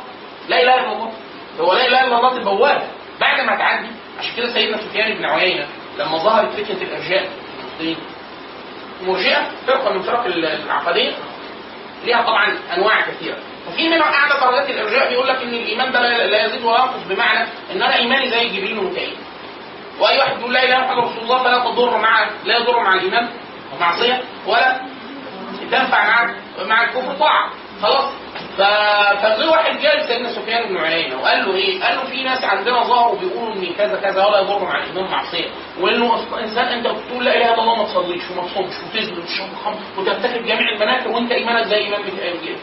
لا 0.48 0.62
إله 0.62 0.74
إلا 0.74 0.92
الله. 0.92 1.12
هو 1.60 1.72
لا 1.72 1.86
إله 1.86 2.04
إلا 2.06 2.18
الله 2.18 2.34
دي 2.38 2.44
بعد 3.20 3.40
ما 3.40 3.56
تعدي. 3.56 3.88
عشان 4.18 4.36
كده 4.36 4.52
سيدنا 4.52 4.76
سفيان 4.76 5.14
بن 5.14 5.24
عيينة 5.24 5.66
لما 5.98 6.18
ظهرت 6.18 6.52
فكرة 6.52 6.82
الارجاء 6.82 7.22
في 7.22 7.60
المسلمين 7.60 7.96
مرجئة 9.02 9.50
فرقة 9.66 9.92
من 9.92 10.02
فرق 10.02 10.24
العقدية 10.26 11.12
ليها 12.04 12.22
طبعا 12.22 12.58
أنواع 12.76 13.00
كثيرة. 13.00 13.36
ففي 13.66 13.88
منها 13.88 14.14
أعلى 14.14 14.40
درجات 14.40 14.70
الإرجاء 14.70 15.08
بيقول 15.08 15.28
لك 15.28 15.42
إن 15.42 15.48
الإيمان 15.54 15.92
ده 15.92 16.00
لا 16.26 16.46
يزيد 16.46 16.64
ولا 16.64 16.78
ينقص 16.78 17.02
بمعنى 17.08 17.48
إن 17.72 17.82
أنا 17.82 17.96
إيماني 17.96 18.30
زي 18.30 18.48
جبريل 18.48 18.78
وميكائيل. 18.78 19.16
وأي 20.00 20.18
واحد 20.18 20.40
يقول 20.40 20.54
لا 20.54 20.64
إله 20.64 20.76
إلا 20.78 20.92
الله 20.92 21.04
رسول 21.10 21.22
الله 21.22 21.42
فلا 21.42 21.58
تضر 21.58 21.98
مع 21.98 22.30
لا 22.44 22.56
يضر 22.58 22.80
مع 22.80 22.94
الإيمان 22.94 23.28
معصيه 23.80 24.22
ولا 24.46 24.80
تنفع 25.70 26.06
مع 26.06 26.34
مع 26.66 26.84
الكفر 26.84 27.14
طاعة. 27.14 27.50
خلاص. 27.82 28.04
ف... 28.58 28.60
فجه 29.22 29.50
واحد 29.50 29.78
جاي 29.78 30.06
سيدنا 30.06 30.32
سفيان 30.32 30.68
بن 30.68 30.76
عيينة 30.76 31.20
وقال 31.20 31.38
له 31.44 31.54
إيه؟ 31.54 31.82
قال 31.82 31.96
له 31.96 32.04
في 32.04 32.24
ناس 32.24 32.44
عندنا 32.44 32.82
ظهروا 32.84 33.18
بيقولوا 33.18 33.54
إن 33.54 33.72
كذا 33.78 34.00
كذا 34.00 34.26
ولا 34.26 34.40
يضر 34.40 34.58
مع 34.64 34.78
الايمان 34.84 35.10
معصية. 35.10 35.46
وانه 35.80 36.24
انسان 36.42 36.64
أنت 36.64 36.86
بتقول 36.86 37.24
لا 37.24 37.36
إله 37.36 37.54
إلا 37.54 37.62
الله 37.62 37.74
ما 37.76 37.84
تصليش 37.84 38.22
وما 38.30 38.48
تصومش 38.48 38.74
وتزني 38.86 39.18
وتشرب 39.18 39.48
خمر 39.64 39.76
وترتكب 39.98 40.42
جميع 40.46 40.68
المناكر 40.74 41.08
وأنت 41.08 41.32
إيمانك 41.32 41.66
زي 41.66 41.76
إيمان 41.76 42.00
جبريل 42.02 42.56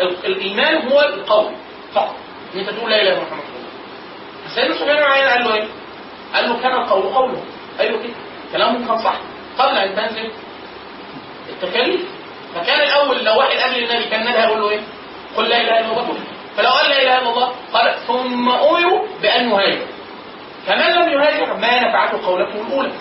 ال- 0.00 0.26
الإيمان 0.26 0.88
هو 0.88 1.00
القول 1.00 1.52
فقط. 1.94 2.16
إن 2.54 2.60
أنت 2.60 2.70
تقول 2.70 2.90
لا 2.90 3.02
إله 3.02 3.12
إلا 3.12 3.18
الله 3.18 3.24
محمد 3.28 3.40
رسول 3.40 3.56
الله 3.56 4.54
سيدنا 4.54 4.74
سفيان 4.74 4.96
بن 4.96 5.02
عيينة 5.02 5.30
قال 5.30 5.44
له 5.44 5.54
إيه؟ 5.54 5.64
قال 6.34 6.48
له 6.48 6.62
كان 6.62 6.72
القول 6.72 7.02
قوله. 7.02 7.42
قال 7.78 7.92
له 7.92 7.98
كده. 8.02 8.12
كلامه 8.52 8.86
كان 8.88 8.98
صح. 8.98 9.16
قبل 9.58 9.76
أن 9.78 9.94
تنزل 9.96 10.30
التكاليف. 11.48 12.00
فكان 12.54 12.80
الأول 12.80 13.24
لو 13.24 13.38
واحد 13.38 13.56
قبل 13.58 13.76
النبي 13.84 14.04
كان 14.04 14.20
النبي 14.20 14.38
هيقول 14.38 14.60
له 14.60 14.70
إيه؟ 14.70 14.80
قل 15.36 15.48
لا 15.48 15.60
إله 15.60 15.80
إلا 15.80 15.90
الله. 15.90 16.02
كفر. 16.02 16.14
فلو 16.56 16.68
قال 16.70 16.90
لا 16.90 17.02
إله 17.02 17.18
إلا 17.18 17.30
الله 17.30 17.52
قال 17.72 17.94
ثم 18.06 18.48
أمروا 18.48 19.06
بأن 19.22 19.50
يهاجر 19.50 19.86
فمن 20.66 20.90
لم 20.96 21.08
يهاجر 21.08 21.54
ما 21.54 21.88
نفعته 21.88 22.26
قولته 22.26 22.60
الأولى. 22.60 22.92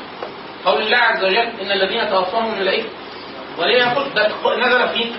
قول 0.66 0.82
الله 0.82 0.98
عز 0.98 1.24
وجل 1.24 1.38
إن 1.38 1.72
الذين 1.72 2.10
توفاهم 2.10 2.54
الملائكه 2.54 2.90
وليه 3.58 3.78
يقول 3.78 4.14
ده 4.14 4.28
نزل 4.68 4.90
فيه 4.90 5.12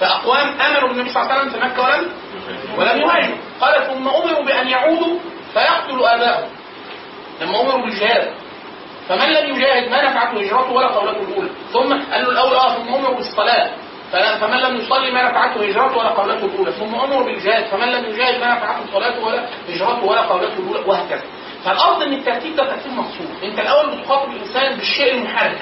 فأقوام 0.00 0.60
آمنوا 0.60 0.88
بالنبي 0.88 1.10
صلى 1.10 1.22
الله 1.22 1.32
عليه 1.32 1.42
وسلم 1.42 1.60
في 1.60 1.66
مكة 1.66 1.82
ولم 1.82 2.08
ولم 2.78 3.00
يهاجروا. 3.00 3.36
قال 3.60 3.86
ثم 3.86 4.08
أمروا 4.08 4.44
بأن 4.44 4.68
يعودوا 4.68 5.18
فيقتلوا 5.54 6.14
آباءهم. 6.14 6.48
لما 7.40 7.60
أمروا 7.60 7.80
بالجهاد. 7.82 8.34
فمن 9.08 9.28
لم 9.32 9.56
يجاهد 9.56 9.90
ما 9.90 10.10
نفعته 10.10 10.40
هجرته 10.40 10.72
ولا 10.72 10.86
قولته 10.86 11.20
الأولى. 11.20 11.50
ثم 11.72 12.12
قال 12.12 12.24
له 12.24 12.30
الأول 12.30 12.56
آه 12.56 12.74
ثم 12.74 12.94
أمروا 12.94 13.16
بالصلاة. 13.16 13.70
فمن 14.40 14.56
لم 14.56 14.76
يصلي 14.76 15.10
ما 15.10 15.30
نفعته 15.30 15.60
هجرته 15.68 15.96
ولا 15.96 16.08
قولته 16.08 16.44
الأولى. 16.46 16.72
ثم 16.72 16.94
امروا 16.94 17.24
بالجهاد. 17.24 17.64
فمن 17.64 17.88
لم 17.88 18.04
يجاهد 18.04 18.40
ما 18.40 18.54
نفعته 18.54 18.80
صلاته 18.92 19.24
ولا 19.24 19.46
هجرته 19.68 20.04
ولا 20.04 20.20
قولته 20.20 20.58
الأولى 20.58 20.80
وهكذا. 20.86 21.22
فالقصد 21.64 22.02
إن 22.02 22.12
الترتيب 22.12 22.56
ده 22.56 22.64
ترتيب 22.64 22.92
مقصود. 22.92 23.28
أنت 23.44 23.58
الأول 23.58 23.96
بتخاطب 23.96 24.30
الإنسان 24.30 24.76
بالشيء 24.76 25.14
المحرك 25.14 25.58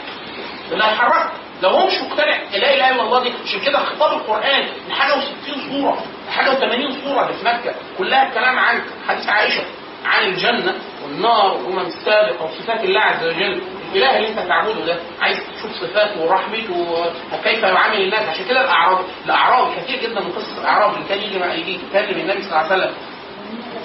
اللي 0.72 0.84
هيحركك 0.84 1.30
لو 1.62 1.70
هو 1.70 1.86
مش 1.86 1.92
مقتنع 2.03 2.36
لا 2.53 2.74
إله 2.74 2.90
إلا 2.90 3.03
الله 3.03 3.22
دي 3.22 3.32
عشان 3.44 3.61
كده 3.61 3.78
خطاب 3.78 4.12
القرآن 4.12 4.64
حاجة 4.90 5.12
و60 5.12 5.70
سوره 5.72 5.98
حاجة 6.30 6.50
و80 6.50 7.05
سوره 7.05 7.22
اللي 7.22 7.32
في 7.38 7.44
مكة. 7.44 7.74
كلها 7.98 8.28
الكلام 8.28 8.59
عن 8.59 8.80
حديث 9.09 9.28
عائشة 9.28 9.62
عن 10.05 10.24
الجنة 10.24 10.74
والنار 11.05 11.53
والامم 11.55 11.78
السابقه 11.86 12.44
وصفات 12.44 12.84
الله 12.84 13.00
عز 13.00 13.24
وجل. 13.26 13.62
الاله 13.99 14.16
اللي 14.16 14.28
انت 14.28 14.38
تعبده 14.38 14.84
ده 14.84 14.97
عايز 15.20 15.38
تشوف 15.57 15.72
صفاته 15.72 16.20
ورحمته 16.22 17.05
وكيف 17.32 17.62
يعامل 17.62 18.01
الناس. 18.03 18.28
عشان 18.28 18.45
كده 18.49 18.61
الاعراب 18.61 18.99
الأعراب 19.24 19.74
كثير 19.76 20.03
جدا 20.03 20.20
من 20.20 20.32
قصص 20.32 20.59
الأعراب 20.59 20.95
اللي 20.95 21.09
كان 21.09 21.18
يجي 21.18 21.61
يجي 21.61 21.78
يكلم 21.90 22.20
النبي 22.20 22.43
صلى 22.43 22.51
الله 22.61 22.72
عليه 22.72 22.82
وسلم. 22.82 22.95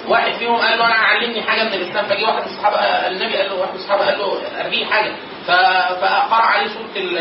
واحد 0.08 0.32
فيهم 0.32 0.56
قال 0.56 0.78
له 0.78 0.86
أنا 0.86 0.94
علمني 0.94 1.42
حاجة 1.42 1.62
من 1.64 1.72
الإسلام. 1.72 2.04
فجي 2.06 2.24
واحد 2.24 2.42
من 2.42 2.44
الصحابه 2.48 2.76
النبي 2.78 3.36
قال 3.36 3.48
له 3.48 3.54
واحد 3.54 3.70
من 3.72 3.76
الصحابة 3.78 4.04
قال 4.04 4.18
له 4.18 4.38
اريه 4.66 4.84
حاجة. 4.86 5.12
فقرأ 5.46 6.42
عليه 6.42 6.66
سورة 6.68 7.18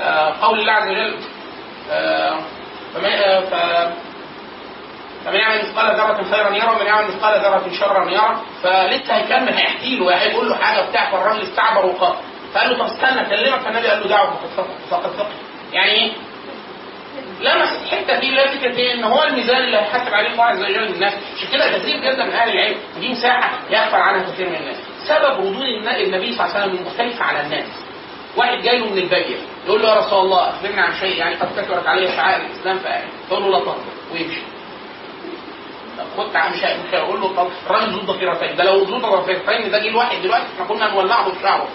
آه، 0.00 0.34
قول 0.42 0.60
الله 0.60 0.72
عز 0.72 0.88
وجل. 0.88 1.14
آه، 1.90 2.38
فمن 5.26 5.36
يعمل 5.36 5.58
مثقال 5.58 5.96
ذرة 5.96 6.22
خيرا 6.30 6.50
يرى 6.56 6.68
ومن 6.76 6.86
يعمل 6.86 7.06
مثقال 7.08 7.40
ذرة 7.40 7.70
شرا 7.80 8.10
يرى. 8.10 8.42
فلسه 8.62 9.14
هيكمل 9.16 9.54
هيحكي 9.54 9.96
له 9.96 10.14
هيقول 10.14 10.48
له 10.48 10.54
حاجة 10.56 10.80
بتاع 10.90 11.10
فالراجل 11.10 11.42
استعبر 11.42 11.86
وقال 11.86 12.14
فقال 12.54 12.68
له 12.70 12.78
طب 12.78 12.84
استنى 12.84 13.20
اكلمك 13.20 13.58
فالنبي 13.60 13.86
قال 13.88 14.00
له 14.00 14.08
دعوة 14.08 14.30
فقد 14.56 14.66
فقد 14.90 15.26
يعني 15.72 15.90
إيه؟ 15.90 16.12
لمس 17.40 17.68
الحته 17.82 18.18
دي 18.20 18.36
فكرة 18.58 18.76
إيه؟ 18.76 18.94
إن 18.94 19.04
هو 19.04 19.22
الميزان 19.22 19.56
اللي 19.56 19.76
هيحاسب 19.76 20.14
عليه 20.14 20.30
الله 20.30 20.44
عز 20.44 20.62
وجل 20.62 20.82
الناس. 20.84 21.14
عشان 21.36 21.48
كده 21.52 21.78
كثير 21.78 21.96
جدا 21.96 22.24
من 22.24 22.32
أهل 22.32 22.50
العلم 22.50 22.76
ودي 22.96 23.08
مساحه 23.08 23.50
يغفل 23.70 23.96
عنها 23.96 24.22
كثير 24.32 24.48
من 24.48 24.56
الناس. 24.56 24.76
سبب 25.08 25.24
ردود 25.40 25.62
الن- 25.62 25.88
النبي 25.88 26.32
صلى 26.32 26.44
الله 26.46 26.54
عليه 26.54 26.64
وسلم 26.64 26.78
المختلفه 26.78 27.24
على 27.24 27.40
الناس. 27.40 27.66
واحد 28.36 28.58
جاي 28.62 28.78
له 28.78 28.86
من 28.90 28.98
الباديه 28.98 29.36
يقول 29.66 29.82
له 29.82 29.88
يا 29.88 29.94
رسول 29.94 30.18
الله 30.18 30.48
اخبرنا 30.50 30.82
عن 30.82 30.94
شيء 31.00 31.16
يعني 31.18 31.34
قد 31.34 31.48
كثرت 31.60 31.86
عليه 31.86 32.16
شعائر 32.16 32.46
الإسلام 32.46 32.80
تقول 33.28 33.42
له 33.42 33.50
لا 33.50 33.58
تنظر 33.58 33.74
ويمشي. 34.12 34.40
خد 36.16 36.26
مش 36.36 36.62
مش 36.62 36.94
هيقول 36.94 37.20
له 37.20 37.34
طب 37.36 37.48
الراجل 37.66 37.92
ذو 37.92 38.00
ضفيرتين 38.00 38.56
ده 38.56 38.64
لو 38.64 38.82
ذو 38.82 38.98
ضفيرتين 38.98 39.70
ده 39.70 39.78
جه 39.78 39.88
الواحد 39.88 40.22
دلوقتي 40.22 40.44
إحنا 40.54 40.64
كنا 40.66 40.90
نولعه 40.94 41.28
بشعره. 41.32 41.68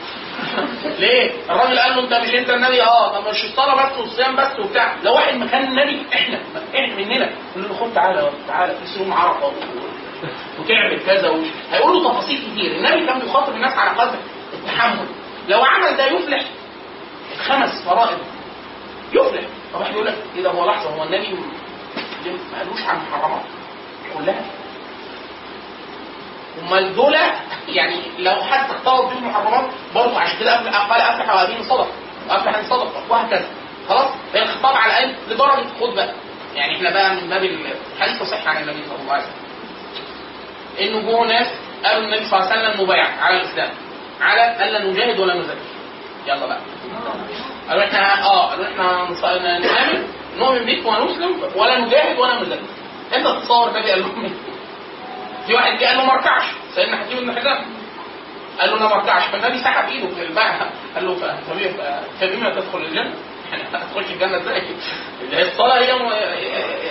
ليه؟ 1.00 1.32
الراجل 1.50 1.80
قال 1.80 1.96
له 1.96 2.00
أنت 2.04 2.14
مش 2.14 2.36
انت 2.36 2.50
النبي 2.50 2.84
آه 2.84 3.20
طب 3.20 3.28
مش 3.28 3.44
الصلاه 3.44 3.76
بس 3.92 3.98
والصيام 3.98 4.36
بس 4.36 4.60
وبتاع. 4.60 4.96
لو 5.04 5.14
واحد 5.14 5.34
مكان 5.36 5.64
النبي 5.68 6.06
إحنا 6.14 6.40
إحنا 6.76 6.96
مننا. 6.96 7.30
نقول 7.56 7.70
له 7.70 7.76
خد 7.76 7.94
تعالى 7.94 8.32
تعالى 8.48 8.74
في 8.76 9.00
يوم 9.00 9.14
عرفه 9.14 9.52
وتعمل 10.60 11.00
كذا 11.06 11.30
وش. 11.30 11.48
هيقول 11.72 11.94
له 11.94 12.10
تفاصيل 12.12 12.38
كتير. 12.52 12.72
النبي 12.76 13.06
كان 13.06 13.20
بيخاطب 13.20 13.54
الناس 13.56 13.78
على 13.78 13.90
قدر 14.00 14.18
التحمل. 14.54 15.06
لو 15.50 15.64
عمل 15.64 15.98
ده 15.98 16.06
يفلح 16.06 16.44
خمس 17.48 17.84
فرائض. 17.86 18.18
يفلح. 19.14 19.44
طب 19.74 19.80
واحد 19.80 19.94
يقول 19.94 20.06
لك 20.06 20.16
إيه 20.36 20.44
ده؟ 20.44 20.50
هو 20.52 20.66
لحظة 20.66 20.90
هو 20.90 21.04
النبي 21.04 21.36
ما 22.26 22.58
قالوش 22.58 22.82
عن 22.82 22.98
محرمات 22.98 23.42
كلها. 24.18 24.46
أمال 26.68 26.96
دول 26.96 27.16
يعني 27.68 27.96
لو 28.20 28.36
حد 28.44 28.70
اختلط 28.70 29.02
بهم 29.06 29.18
المحرمات 29.24 29.70
برضه 29.96 30.20
عشان 30.20 30.40
كده 30.40 30.56
قال 30.56 31.02
أفلح 31.02 31.36
وأبين 31.36 31.64
صدق 31.64 31.88
وأفلح 32.30 32.58
ان 32.58 32.64
صدق 32.64 32.92
وهكذا. 33.10 33.48
خلاص؟ 33.90 34.08
هي 34.34 34.44
الخطاب 34.44 34.76
على 34.76 34.92
الاقل 34.92 35.16
لدرجه 35.30 35.68
خد 35.82 35.96
بقى. 35.96 36.14
يعني 36.56 36.76
إحنا 36.78 36.90
بقى 36.90 37.16
من 37.16 37.30
باب 37.30 37.44
الحديث 37.44 38.24
صحيح 38.24 38.48
عن 38.48 38.58
النبي 38.58 38.84
صلى 38.90 39.02
الله 39.02 39.14
عليه 39.14 39.24
وسلم. 39.24 39.36
إنه 40.82 41.12
جوه 41.12 41.28
ناس 41.28 41.48
قالوا 41.86 42.04
النبي 42.04 42.26
صلى 42.26 42.40
الله 42.40 42.52
عليه 42.52 42.62
وسلم 42.70 42.84
مبايع 42.84 43.06
على 43.22 43.38
الإسلام 43.38 43.70
على 44.22 44.66
الا 44.70 44.86
نجاهد 44.86 45.20
ولا 45.20 45.34
نزكي. 45.36 45.58
يلا 46.28 46.46
بقى. 46.46 46.60
قالوا 47.70 47.84
إحنا 47.84 48.24
آه 48.26 48.50
قالوا 48.50 48.66
إحنا 48.66 49.08
نؤمن 49.60 50.08
نؤمن 50.38 50.66
بك 50.66 50.86
ونسلم 50.86 51.42
ولا 51.56 51.80
نجاهد 51.80 52.20
ولا 52.20 52.42
نزكي. 52.42 52.66
انت 53.16 53.28
تتصور 53.28 53.68
النبي 53.70 53.92
قال 53.92 54.00
لهم 54.02 54.24
إيه؟ 54.26 54.32
في 55.48 55.54
واحد 55.54 55.78
جه 55.80 55.86
قال 55.86 55.98
له 55.98 56.06
ما 56.06 56.14
أركعش. 56.14 56.44
سيدنا 56.76 56.98
حكيم 56.98 57.18
بن 57.20 57.40
حزام 57.40 57.66
قال 58.60 58.70
له 58.70 58.78
أنا 58.78 58.88
ما 58.88 58.96
أركعش. 58.96 59.24
فالنبي 59.24 59.58
سحب 59.64 59.90
إيده 59.90 60.08
في 60.16 60.22
الباع 60.24 60.60
قال 60.96 61.06
له 61.08 61.16
فبما- 61.16 62.50
تدخل 62.50 62.78
الجنة؟ 62.78 63.14
يعني 63.52 63.64
هتخش 63.74 64.12
الجنة 64.12 64.38
إزاي؟ 64.42 64.62
هي 65.32 65.42
الصلاه 65.42 65.80
هي 65.80 65.94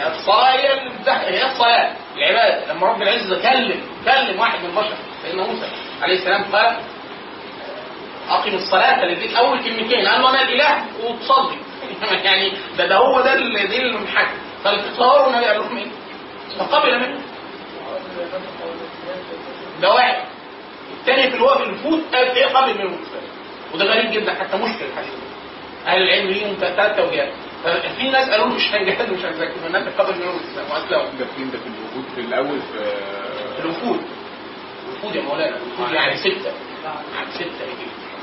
الصلاه 0.08 0.50
هي 0.50 0.68
هي 1.06 1.46
الصلاة. 1.52 1.92
العبادة. 2.16 2.72
لما 2.72 2.86
رب 2.86 3.02
العزة 3.02 3.42
كلم 3.42 3.80
كلم 4.04 4.40
واحد 4.40 4.58
من 4.60 4.66
البشر 4.70 4.94
سيدنا 5.22 5.42
موسى 5.46 5.66
عليه 6.02 6.14
السلام 6.14 6.44
قال 6.52 6.76
أقم 8.30 8.54
الصلاة. 8.54 9.04
للبيت 9.04 9.36
أول 9.36 9.64
كلمتين. 9.64 10.08
قال 10.08 10.22
له 10.22 10.30
أنا 10.30 10.42
الإله 10.42 10.84
وتصلي. 11.04 11.58
يعني 12.24 12.52
ده 12.78 12.86
ده 12.86 12.96
هو 12.96 13.20
ده 13.20 13.32
اللي 13.34 13.66
دي 13.66 13.82
المحك 13.82 14.28
فالتصور 14.64 15.26
النبي 15.30 15.44
قال 15.44 15.56
لهم 15.58 15.76
إيه؟ 15.76 15.86
فقبل 16.58 16.98
منه. 17.00 17.20
ده 19.82 19.94
واحد. 19.94 20.24
الثاني 21.00 21.30
في 21.30 21.36
الوقت 21.36 21.60
الفوت 21.60 22.00
قال 22.14 22.24
إيه 22.36 22.46
قبل 22.46 22.74
من 22.74 22.80
المستقبل 22.80 23.26
وده 23.74 23.84
غريب 23.84 24.10
جدا 24.10 24.34
حتى 24.34 24.56
مشكل 24.56 24.84
الحديث. 24.84 25.12
أهل 25.86 26.02
العلم 26.02 26.28
ليهم 26.30 26.54
ثلاث 26.60 26.96
توجيهات 26.96 27.32
ففي 27.64 28.08
ناس 28.10 28.30
قالوا 28.30 28.46
مش 28.46 28.62
هنجهز 28.72 29.08
مش 29.10 29.24
هنزكي 29.24 29.52
فالناس 29.62 29.94
قبل 29.98 30.14
من 30.14 30.22
المستقبل 30.22 30.72
واسلموا 30.72 31.18
ده 31.18 31.26
فين؟ 31.36 31.50
ده 31.50 31.58
في 31.58 31.66
الوجود 31.66 32.04
في 32.14 32.20
الأول 32.20 32.60
في 32.60 32.84
في 33.56 33.60
الوفود 33.64 34.00
الوفود 34.88 35.14
يا 35.16 35.22
مولانا. 35.22 35.56
الوفود 35.56 35.92
يعني 35.94 36.16
ستة. 36.16 36.52
يعني 37.14 37.28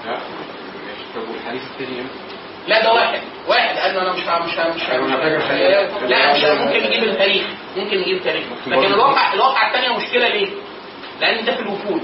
ها 0.05 0.11
ماشي. 0.11 1.03
طب 1.15 1.29
والحديث 1.29 1.61
الثاني 1.61 2.01
إمتى؟ 2.01 2.26
لا 2.67 2.83
ده 2.83 2.93
واحد. 2.93 3.19
واحد. 3.47 3.77
قال 3.77 3.95
له 3.95 4.01
أنا 4.01 4.11
مش 4.13 4.19
مش 4.19 4.57
مش 4.75 4.89
لا 6.09 6.33
مش 6.33 6.43
ممكن 6.43 6.87
نجيب 6.87 7.03
التاريخ. 7.03 7.43
ممكن 7.77 7.97
نجيب 7.97 8.17
ممكن 8.67 8.71
لكن. 8.71 8.93
الواقع 8.93 9.33
الواقع 9.33 9.67
الثانية 9.67 9.97
مشكلة 9.97 10.27
ليه؟ 10.27 10.47
لأن 11.21 11.45
ده 11.45 11.55
في 11.55 11.61
الوفود. 11.61 12.01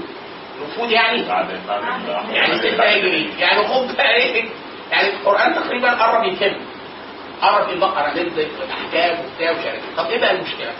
الوفود 0.58 0.90
يعني 0.90 1.22
يعني 2.32 2.58
ستة 2.58 2.82
هجري 2.84 3.30
يعني 3.38 3.68
خد 3.68 3.96
بقى 3.96 4.14
إيه؟ 4.16 4.44
يعني 4.90 5.08
القرآن 5.08 5.54
تقريبا 5.54 5.90
قرب 5.90 6.24
يتم 6.32 6.56
قرب 7.42 7.70
البقرة 7.70 8.10
نزلت 8.10 8.50
والأحكام 8.60 9.18
وبتاع 9.24 9.50
ومش 9.50 9.64
عارف 9.66 9.74
إيه. 9.74 9.96
طب 9.96 10.10
إيه 10.10 10.20
بقى 10.20 10.30
المشكلة؟ 10.30 10.72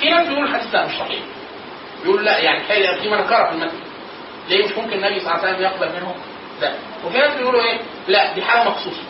في 0.00 0.10
ناس 0.10 0.26
بيقولوا 0.28 0.48
الحديث 0.48 0.70
ده 0.72 0.86
مش 0.86 0.92
صحيح. 0.92 1.22
بيقولوا 2.02 2.22
لا 2.24 2.38
يعني 2.38 2.60
في 2.64 3.00
في 3.02 3.08
منكرة 3.10 3.44
في 3.44 3.52
المتن 3.52 3.76
ليه 4.48 4.64
مش 4.64 4.72
ممكن 4.72 4.92
النبي 4.92 5.20
صلى 5.20 5.34
الله 5.34 5.40
عليه 5.46 5.52
وسلم 5.52 5.62
يقبل 5.62 5.96
منهم؟ 6.00 6.14
ده 6.60 6.72
وفي 7.06 7.18
ناس 7.18 7.36
بيقولوا 7.36 7.62
إيه؟ 7.62 7.78
لا 8.08 8.32
دي 8.32 8.42
حالة 8.42 8.70
مخصوصة. 8.70 9.02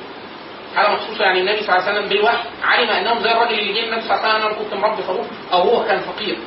حالة 0.76 0.94
مخصوصة 0.94 1.24
يعني 1.24 1.40
النبي 1.40 1.60
صلى 1.62 1.76
الله 1.76 1.88
عليه 1.88 1.98
وسلم 1.98 2.08
بالوحي 2.08 2.48
علم 2.62 2.90
أنهم 2.90 3.22
زي 3.22 3.30
الراجل 3.32 3.58
اللي 3.58 3.72
جه 3.72 3.84
النبي 3.84 4.02
صلى 4.02 4.14
الله 4.14 4.26
عليه 4.26 4.34
وسلم 4.34 4.46
أنا 4.46 4.58
كنت 4.58 4.74
مربي 4.74 5.02
خروف 5.02 5.26
أو 5.52 5.60
هو 5.62 5.84
كان 5.84 6.00
فقير 6.00 6.38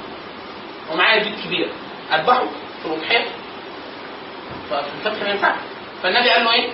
ومعايا 0.92 1.24
بيت 1.24 1.34
كبير. 1.46 1.70
أذبحه 2.14 2.46
في 2.82 2.86
الاضحيه 2.86 3.26
ففي 4.70 4.88
الفتح 5.06 5.24
ما 5.24 5.30
ينفعش. 5.30 5.56
فالنبي 6.04 6.30
قال 6.30 6.44
له 6.44 6.54
إيه؟ 6.54 6.70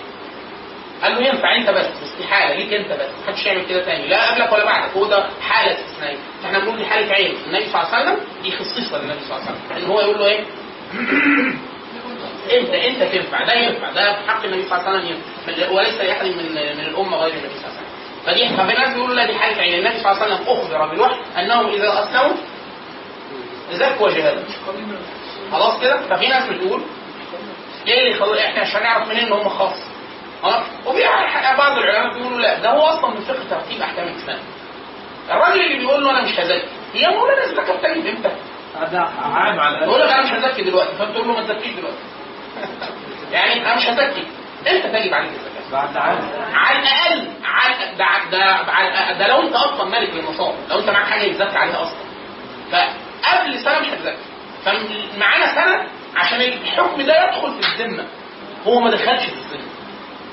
قال 1.04 1.16
له 1.16 1.28
ينفع 1.28 1.56
أنت 1.56 1.70
بس 1.70 1.86
استحالة 2.04 2.56
ليك 2.56 2.74
أنت 2.74 2.92
بس 2.92 3.10
محدش 3.24 3.46
يعمل 3.46 3.66
كده 3.66 3.86
تاني. 3.86 4.08
لا 4.08 4.32
قبلك 4.32 4.52
ولا 4.54 4.66
بعدك 4.66 4.92
هو 4.98 5.06
ده 5.06 5.30
حالة 5.42 5.72
استثنائيه 5.80 6.18
فإحنا 6.44 6.60
بنقول 6.60 6.78
دي 6.78 6.86
حالة 6.86 7.14
عين. 7.14 7.36
النبي 7.48 7.66
صلى 7.70 7.82
الله 7.82 7.96
عليه 7.96 8.04
وسلم 8.12 8.26
دي 8.44 8.52
خصيصه 8.52 8.98
للنبي 8.98 9.20
صلى 9.28 9.38
الله 9.38 9.48
عليه 9.48 9.60
وسلم. 9.66 9.78
ان 9.78 9.92
هو 9.92 10.02
يقول 10.02 10.20
له 10.20 10.26
إيه؟ 10.26 10.46
انت 12.52 12.70
انت 12.70 13.04
تنفع 13.04 13.44
ده 13.46 13.54
ينفع 13.54 13.92
ده 13.92 14.14
في 14.22 14.30
حق 14.32 14.44
النبي 14.46 14.64
صلى 14.64 14.78
الله 14.78 14.90
عليه 14.90 15.00
وسلم 15.00 15.18
ينفع 15.48 15.72
وليس 15.72 16.02
لاحد 16.02 16.26
من 16.26 16.52
من 16.54 16.86
الأمة 16.86 17.18
غير 17.18 17.34
النبي 17.34 17.56
صلى 17.56 17.66
الله 17.68 17.78
عليه 17.78 17.80
وسلم. 17.80 17.90
فدي 18.26 18.58
ففي 18.58 18.80
ناس 18.82 18.94
بيقولوا 18.94 19.16
لا 19.16 19.26
دي 19.26 19.34
حاله 19.34 19.62
عين 19.62 19.80
النبي 19.80 20.00
صلى 20.04 20.12
الله 20.12 20.24
عليه 20.24 20.34
وسلم 20.36 20.48
أخبر 20.48 20.88
بالوحي 20.88 21.16
أنهم 21.40 21.70
إذا 21.70 22.04
اسلموا 22.04 22.36
زكوا 23.72 24.08
وجهادهم 24.08 24.44
خلاص 25.52 25.82
كده؟ 25.82 25.98
ففي 26.02 26.28
ناس 26.28 26.50
بتقول 26.50 26.82
إيه 27.88 28.00
اللي 28.00 28.12
يخلي 28.12 28.46
إحنا 28.46 28.62
عشان 28.62 28.84
نعرف 28.84 29.08
منين 29.08 29.26
إن 29.26 29.32
هم 29.32 29.50
خاص. 29.50 29.76
خلاص 30.44 30.64
وفي 30.86 31.04
بعض 31.58 31.78
العلماء 31.78 32.14
بيقولوا 32.14 32.40
لا 32.40 32.60
ده 32.60 32.70
هو 32.70 32.82
أصلا 32.82 33.10
من 33.10 33.22
فقه 33.22 33.40
ترتيب 33.50 33.82
أحكام 33.82 34.08
الإسلام. 34.08 34.40
الراجل 35.32 35.62
اللي 35.62 35.78
بيقول 35.78 36.04
له 36.04 36.10
أنا 36.12 36.22
مش 36.22 36.40
هزكي 36.40 36.68
هي 36.94 37.08
مولانا 37.08 37.44
الزكاة 37.44 37.76
بتجب 37.78 38.06
إمتى؟ 38.06 38.32
هذا 38.82 39.00
عام 39.22 39.60
على 39.60 39.78
يقول 39.86 40.00
لك 40.02 40.10
أنا 40.12 40.24
مش 40.24 40.32
هزكي 40.32 40.62
دلوقتي 40.62 40.96
فانت 41.00 41.12
تقول 41.16 41.28
له 41.28 41.34
ما 41.34 41.42
تزكيش 41.54 41.74
دلوقتي. 41.74 41.98
يعني 43.34 43.62
أنا 43.66 43.76
مش 43.76 43.84
هزكي 43.90 44.24
أنت 44.68 44.86
تجب 44.86 45.14
عليك 45.14 45.32
الزكاه 45.32 45.72
بعد 45.72 45.98
عام. 45.98 46.20
على 46.54 46.80
الأقل 46.80 47.28
على 47.46 47.76
ده 47.98 48.30
ده 48.32 49.12
ده 49.20 49.28
لو 49.28 49.42
أنت 49.42 49.56
أصلا 49.56 49.84
مالك 49.90 50.10
للنصاب 50.14 50.56
لو 50.70 50.80
أنت 50.80 50.90
معاك 50.90 51.06
حاجة 51.06 51.22
يتزكى 51.22 51.58
عليها 51.58 51.82
أصلا. 51.82 52.00
فقبل 52.72 53.60
سنة 53.60 53.80
مش 53.80 53.88
هتزكى 53.88 54.18
فمعانا 54.66 55.56
سنة 55.56 55.88
عشان 56.16 56.42
الحكم 56.42 57.02
ده 57.02 57.28
يدخل 57.28 57.62
في 57.62 57.68
الذمة. 57.84 58.06
هو 58.68 58.80
ما 58.80 58.92
دخلش 58.92 59.24
في 59.24 59.34
الذمة. 59.34 59.70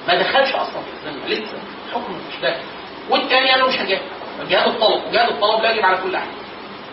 ما 0.09 0.15
دخلش 0.15 0.55
أصلا 0.55 0.83
في 0.83 1.09
الذمة. 1.09 1.27
لسه 1.27 1.59
الحكم 1.89 2.13
مش 2.31 2.41
داخل. 2.43 2.61
والتاني 3.11 3.51
قال 3.51 3.61
له 3.61 3.67
مش 3.69 3.75
هجاهد 3.79 4.03
جهاد 4.49 4.69
الطلب. 4.69 5.03
وجهاد 5.09 5.29
الطلب 5.29 5.63
لا 5.63 5.71
يجب 5.71 5.85
على 5.85 5.97
كل 5.97 6.15
أحد. 6.15 6.27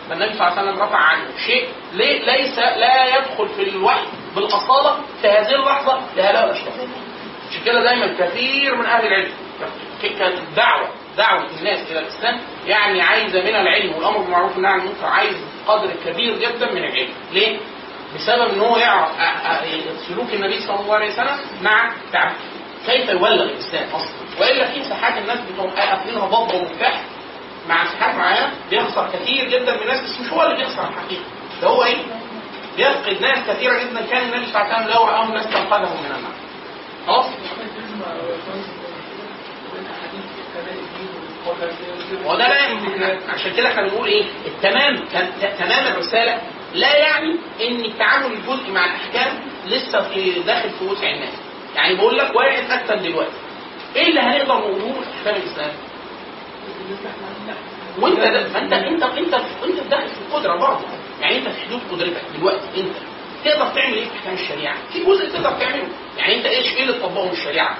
فالنبي 0.09 0.33
صلى 0.37 0.47
الله 0.47 0.59
عليه 0.59 0.69
وسلم 0.71 0.81
رفع 0.83 0.97
عنه 0.97 1.25
شيء 1.45 1.67
لي- 1.93 2.19
ليس 2.19 2.59
لا 2.59 3.17
يدخل 3.17 3.49
في 3.49 3.69
الوحي 3.69 4.05
بالأصالة 4.35 4.95
في 5.21 5.27
هذه 5.27 5.55
اللحظة 5.55 5.99
لهؤلاء 6.17 6.45
الاشخاص 6.45 6.73
عشان 7.49 7.63
كده 7.65 7.83
دايما 7.83 8.07
كثير 8.19 8.75
من 8.75 8.85
أهل 8.85 9.05
العلم 9.07 9.31
كانت 10.19 10.37
الدعوه 10.37 10.87
دعوة 11.17 11.45
الناس 11.59 11.91
إلى 11.91 11.99
الإسلام 11.99 12.39
يعني 12.67 13.01
عايزة 13.01 13.41
من 13.41 13.55
العلم 13.55 13.93
والأمر 13.95 14.17
بالمعروف 14.17 14.53
والنهي 14.55 14.71
عن 14.73 14.79
المنكر 14.79 15.05
عايز 15.05 15.35
قدر 15.67 15.89
كبير 16.05 16.37
جدا 16.39 16.71
من 16.71 16.77
العلم. 16.77 17.09
ليه؟ 17.31 17.57
بسبب 18.15 18.53
إن 18.53 18.59
هو 18.59 18.77
يعرف 18.77 19.09
سلوك 20.07 20.33
النبي 20.33 20.59
صلى 20.59 20.79
الله 20.79 20.95
عليه 20.95 21.13
وسلم 21.13 21.37
مع 21.61 21.91
دعوته 22.13 22.35
كيف 22.85 23.09
يبلغ 23.09 23.43
الاسلام 23.43 23.87
أصلا؟ 23.89 24.13
وإلا 24.41 24.67
في 24.71 24.83
ساحات 24.83 25.17
الناس 25.17 25.39
بتقوم 25.39 25.69
قافلينها 25.69 26.25
بابا 26.27 26.53
ومفتاح؟ 26.55 27.01
مع 27.69 27.85
ساحات 27.85 28.15
معينه 28.15 28.51
بيخسر 28.69 29.09
كثير 29.13 29.49
جدا 29.49 29.75
من 29.75 29.81
الناس 29.81 30.01
بس 30.01 30.19
مش 30.21 30.29
هو 30.33 30.43
اللي 30.43 30.55
بيخسر 30.57 30.87
الحقيقة. 30.89 31.23
ده 31.61 31.67
هو 31.67 31.83
إيه؟ 31.83 31.97
بيفقد 32.77 33.21
ناس 33.21 33.47
كثيرة 33.47 33.79
جدا. 33.79 34.01
كان 34.11 34.21
النبي 34.23 34.45
صلى 34.51 34.61
الله 34.61 34.73
عليه 34.73 34.85
وسلم 34.85 34.93
لو 34.97 35.03
راهم 35.07 35.31
من 35.31 35.37
النار 36.05 36.31
خلاص؟ 37.07 37.25
هو 42.25 42.35
ده 42.35 42.47
لا 42.47 43.17
عشان 43.33 43.53
كده 43.53 43.67
إحنا 43.67 43.81
بنقول 43.87 44.07
إيه؟ 44.07 44.25
التمام 44.45 45.05
تمام 45.59 45.87
الرسالة. 45.87 46.41
لا 46.73 46.97
يعني 46.97 47.35
إن 47.67 47.85
التعامل 47.85 48.33
الجزئي 48.33 48.71
مع 48.71 48.85
الأحكام 48.85 49.39
لسه 49.67 50.01
في 50.01 50.31
داخل 50.39 50.69
في 50.69 50.85
وسع 50.85 51.09
الناس. 51.09 51.33
يعني 51.75 51.95
بقول 51.95 52.17
لك 52.17 52.35
واحد 52.35 52.71
قتل 52.71 53.03
دلوقتي. 53.03 53.31
إيه 53.95 54.07
اللي 54.09 54.19
هنقدر 54.19 54.53
نقوله 54.57 54.95
احكام 55.19 55.35
الإسلام؟ 55.35 55.71
وانت 57.99 58.19
ده 58.19 58.47
ما 58.53 58.59
انت 58.59 58.73
انت 58.73 59.03
انت 59.03 59.79
داخل 59.89 60.07
في 60.07 60.21
القدرة 60.29 60.55
برضه. 60.55 60.85
يعني 61.21 61.37
انت 61.37 61.47
في 61.47 61.61
حدود 61.65 61.81
قدرتك 61.91 62.21
دلوقتي 62.37 62.65
انت. 62.77 62.95
تقدر 63.45 63.67
تعمل 63.75 63.93
إيه 63.93 64.05
في 64.05 64.17
احكام 64.17 64.33
الشريعة؟ 64.33 64.75
في 64.93 65.03
جزء 65.05 65.29
تقدر 65.29 65.51
تعمله. 65.59 65.87
يعني 66.17 66.35
انت 66.37 66.45
إيش؟ 66.45 66.67
إيه 66.75 66.81
اللي 66.83 66.93
تطبقه 66.93 67.25
من 67.25 67.31
الشريعة؟ 67.31 67.77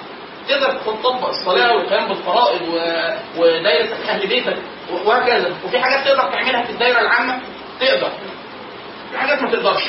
تقدر 0.50 0.74
تطبق 0.86 1.28
الصلاة 1.30 1.76
والقيام 1.76 2.08
بالفرائض. 2.08 2.62
ودايرة 3.38 3.96
أهل 4.10 4.28
بيتك 4.28 4.58
وهكذا. 5.06 5.56
وفي 5.66 5.80
حاجات 5.80 6.06
تقدر 6.08 6.32
تعملها 6.32 6.64
في 6.64 6.70
الدايرة 6.72 7.00
العامة؟ 7.00 7.40
تقدر. 7.80 8.10
في 9.12 9.18
حاجات 9.18 9.42
ما 9.42 9.52
تقدرش. 9.52 9.84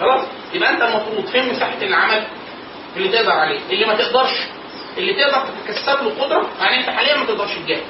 خلاص؟ 0.00 0.26
يبقى 0.54 0.70
انت 0.70 0.82
المفروض 0.82 1.26
فين 1.26 1.48
مساحة 1.52 1.82
العمل 1.82 2.24
اللي 2.96 3.08
تقدر 3.08 3.30
عليه؟ 3.32 3.58
اللي 3.70 3.86
ما 3.86 3.94
تقدرش 3.94 4.30
اللي 5.00 5.12
تقدر 5.12 5.46
تتكسب 5.66 6.02
له 6.02 6.24
قدره 6.24 6.48
يعني 6.60 6.80
انت 6.80 6.90
حاليا 6.90 7.16
ما 7.16 7.26
تقدرش 7.26 7.50
تجاهد. 7.66 7.82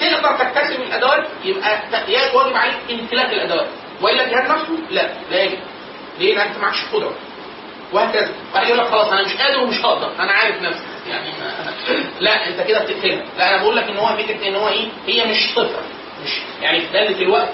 تقدر 0.00 0.36
تكتسب 0.36 0.80
الأدوات 0.82 1.26
يبقى 1.44 1.78
واجب 2.34 2.56
عليك 2.56 2.74
امتلاك 2.90 3.32
الأدوات. 3.32 3.66
وإلا 4.00 4.24
الجهاد 4.24 4.50
نفسه؟ 4.50 4.78
لا 4.90 5.10
لا 5.30 5.42
يجب. 5.42 5.58
ليه؟ 6.18 6.34
لأن 6.34 6.48
أنت 6.48 6.58
معكش 6.58 6.78
قدرة. 6.92 7.14
وهكذا. 7.92 8.30
واحد 8.54 8.66
يقول 8.66 8.78
لك 8.78 8.86
خلاص 8.86 9.08
أنا 9.08 9.22
مش 9.22 9.36
قادر 9.36 9.60
ومش 9.60 9.80
هقدر. 9.84 10.12
أنا 10.18 10.32
عارف 10.32 10.62
نفسي. 10.62 10.82
يعني 11.10 11.30
لا 12.20 12.48
أنت 12.48 12.60
كده 12.60 12.78
بتقتلها 12.84 13.24
لا 13.38 13.48
أنا 13.54 13.62
بقول 13.62 13.76
لك 13.76 13.84
إن 13.84 13.96
هو 13.96 14.16
فكرة 14.16 14.48
إن 14.48 14.54
هو 14.56 14.68
إيه؟ 14.68 14.88
هي 15.06 15.24
مش 15.24 15.54
صفر. 15.54 15.82
مش 16.24 16.30
يعني 16.62 16.80
في 16.80 16.92
داله 16.92 17.22
الوقت. 17.22 17.52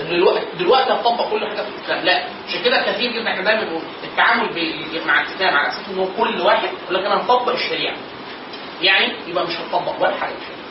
دلوقتي 0.00 0.46
دلوقتي 0.58 0.92
هتطبق 0.92 1.30
كل 1.30 1.46
حاجة 1.46 1.62
في 1.62 1.68
الإسلام. 1.68 2.04
لا 2.04 2.24
عشان 2.48 2.62
كده 2.64 2.82
كثير 2.82 3.12
جدا 3.12 3.30
إحنا 3.30 3.42
دايما 3.42 3.80
التعامل 4.04 4.48
مع 5.06 5.20
الإسلام 5.20 5.56
على 5.56 5.68
أساس 5.68 5.88
ان 5.88 5.98
هو 5.98 6.06
كل 6.18 6.40
واحد 6.40 6.68
يقول 6.82 6.94
لك 6.94 7.04
أنا 7.06 7.16
هطبق 7.20 7.48
الشريعة. 7.52 7.96
يعني 8.82 9.12
يبقى 9.26 9.44
مش 9.46 9.54
هتطبق 9.56 9.94
ولا 10.02 10.14
حاجة 10.16 10.32
في 10.32 10.36
الشريعة. 10.38 10.64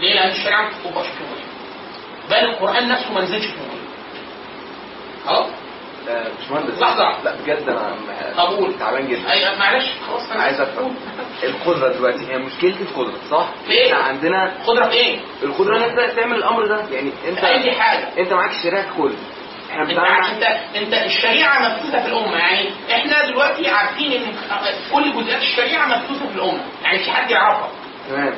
ليه؟ 0.00 0.14
لأن 0.14 0.30
الشريعة 0.30 0.62
ما 0.62 0.68
بتطبقش 0.68 1.06
في 1.06 1.24
بل 2.30 2.36
القرآن 2.36 2.88
نفسه 2.88 3.12
ما 3.12 3.20
نزلش 3.20 3.46
في 3.46 3.58
باشمهندس. 6.06 6.80
لحظة. 6.82 7.22
لا 7.24 7.34
بجد 7.42 7.68
أنا 7.68 7.96
طب 8.36 8.52
قول. 8.56 8.78
تعبان 8.78 9.08
جدا. 9.08 9.32
أي 9.32 9.58
معلش. 9.58 9.84
خلاص 10.08 10.30
أنا 10.30 10.42
عايز 10.42 10.60
أفهم. 10.60 10.94
القدرة 11.42 11.88
دلوقتي 11.92 12.32
هي 12.32 12.38
مشكلتي 12.38 12.82
القدرة 12.82 13.14
صح؟ 13.30 13.48
في 13.66 13.72
إيه؟ 13.72 13.92
إحنا 13.92 14.04
عندنا 14.04 14.54
في 14.64 14.92
إيه؟ 14.92 15.18
القدرة 15.42 15.76
إن 15.76 15.82
أنت 15.82 16.16
تعمل 16.16 16.36
الأمر 16.36 16.66
ده. 16.66 16.84
يعني 16.90 17.10
أنت 17.28 17.44
أي 17.44 17.72
حاجة. 17.72 18.08
أنت 18.18 18.32
معاك 18.32 18.50
الشريعة 18.50 18.86
كل 18.98 19.12
إحنا 19.70 19.82
أنت 19.82 19.98
أنت 20.32 20.42
أنت 20.76 20.94
الشريعة 20.94 21.68
مبثوثه 21.68 22.02
في 22.02 22.08
الأمة. 22.08 22.36
يعني 22.38 22.70
إحنا 22.92 23.26
دلوقتي 23.26 23.68
عارفين 23.70 24.12
إن 24.12 24.32
كل 24.92 25.12
جزئيات 25.12 25.42
الشريعة 25.42 25.86
مبثوثه 25.86 26.28
في 26.28 26.34
الأمة. 26.36 26.60
يعني 26.84 26.98
في 26.98 27.10
حد 27.10 27.30
يعرفها. 27.30 27.68
تمام. 28.08 28.34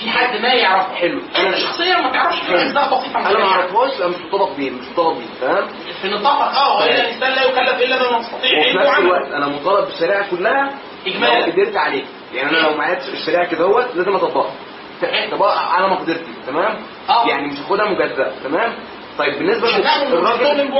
في 0.00 0.10
حد 0.10 0.40
ما 0.40 0.48
يعرفها 0.48 0.94
حلو. 0.94 1.20
انت 1.36 1.56
شخصيا 1.56 2.00
ما 2.00 2.12
تعرفش 2.12 2.38
في 2.40 2.54
اجزاء 2.54 2.98
بسيطه 2.98 3.18
من 3.20 3.26
أنا 3.26 3.38
ما 3.38 3.44
أعرفهاش 3.44 3.96
يبقى 3.96 4.08
مش 4.08 4.16
مطابق 4.16 4.56
بيه 4.56 4.70
مش 4.70 4.88
مطابق 4.92 5.12
بيه 5.18 5.26
تمام 5.40 5.68
في 6.02 6.08
نطاقك 6.08 6.54
آه 6.56 6.76
والا 6.76 7.00
الانسان 7.00 7.32
لا 7.32 7.42
يكلف 7.44 7.82
إلا 7.82 7.96
بما 8.08 8.18
يستطيع 8.18 8.58
وفي 8.58 8.72
نفس 8.78 8.98
الوقت 8.98 9.32
أنا 9.32 9.46
مطالب 9.46 9.84
بالشريعة 9.86 10.30
كلها 10.30 10.70
إجمالا. 11.06 11.38
لو 11.46 11.52
قدرت 11.52 11.76
عليه 11.76 12.04
يعني 12.34 12.50
أنا 12.50 12.56
لو 12.66 12.76
معايا 12.76 12.98
الشريعة 13.12 13.44
كده 13.46 13.64
أهوت 13.64 13.86
لازم 13.94 14.16
أطبقها. 14.16 14.52
طبقها 15.32 15.58
على 15.60 15.88
مقدرتي 15.88 16.32
تمام؟ 16.46 16.78
آه. 17.08 17.28
يعني 17.28 17.46
مش 17.46 17.58
هاخدها 17.58 17.84
مجزأة 17.90 18.32
تمام؟ 18.44 18.74
طيب 19.18 19.38
بالنسبة 19.38 19.68
للراجل 19.68 20.70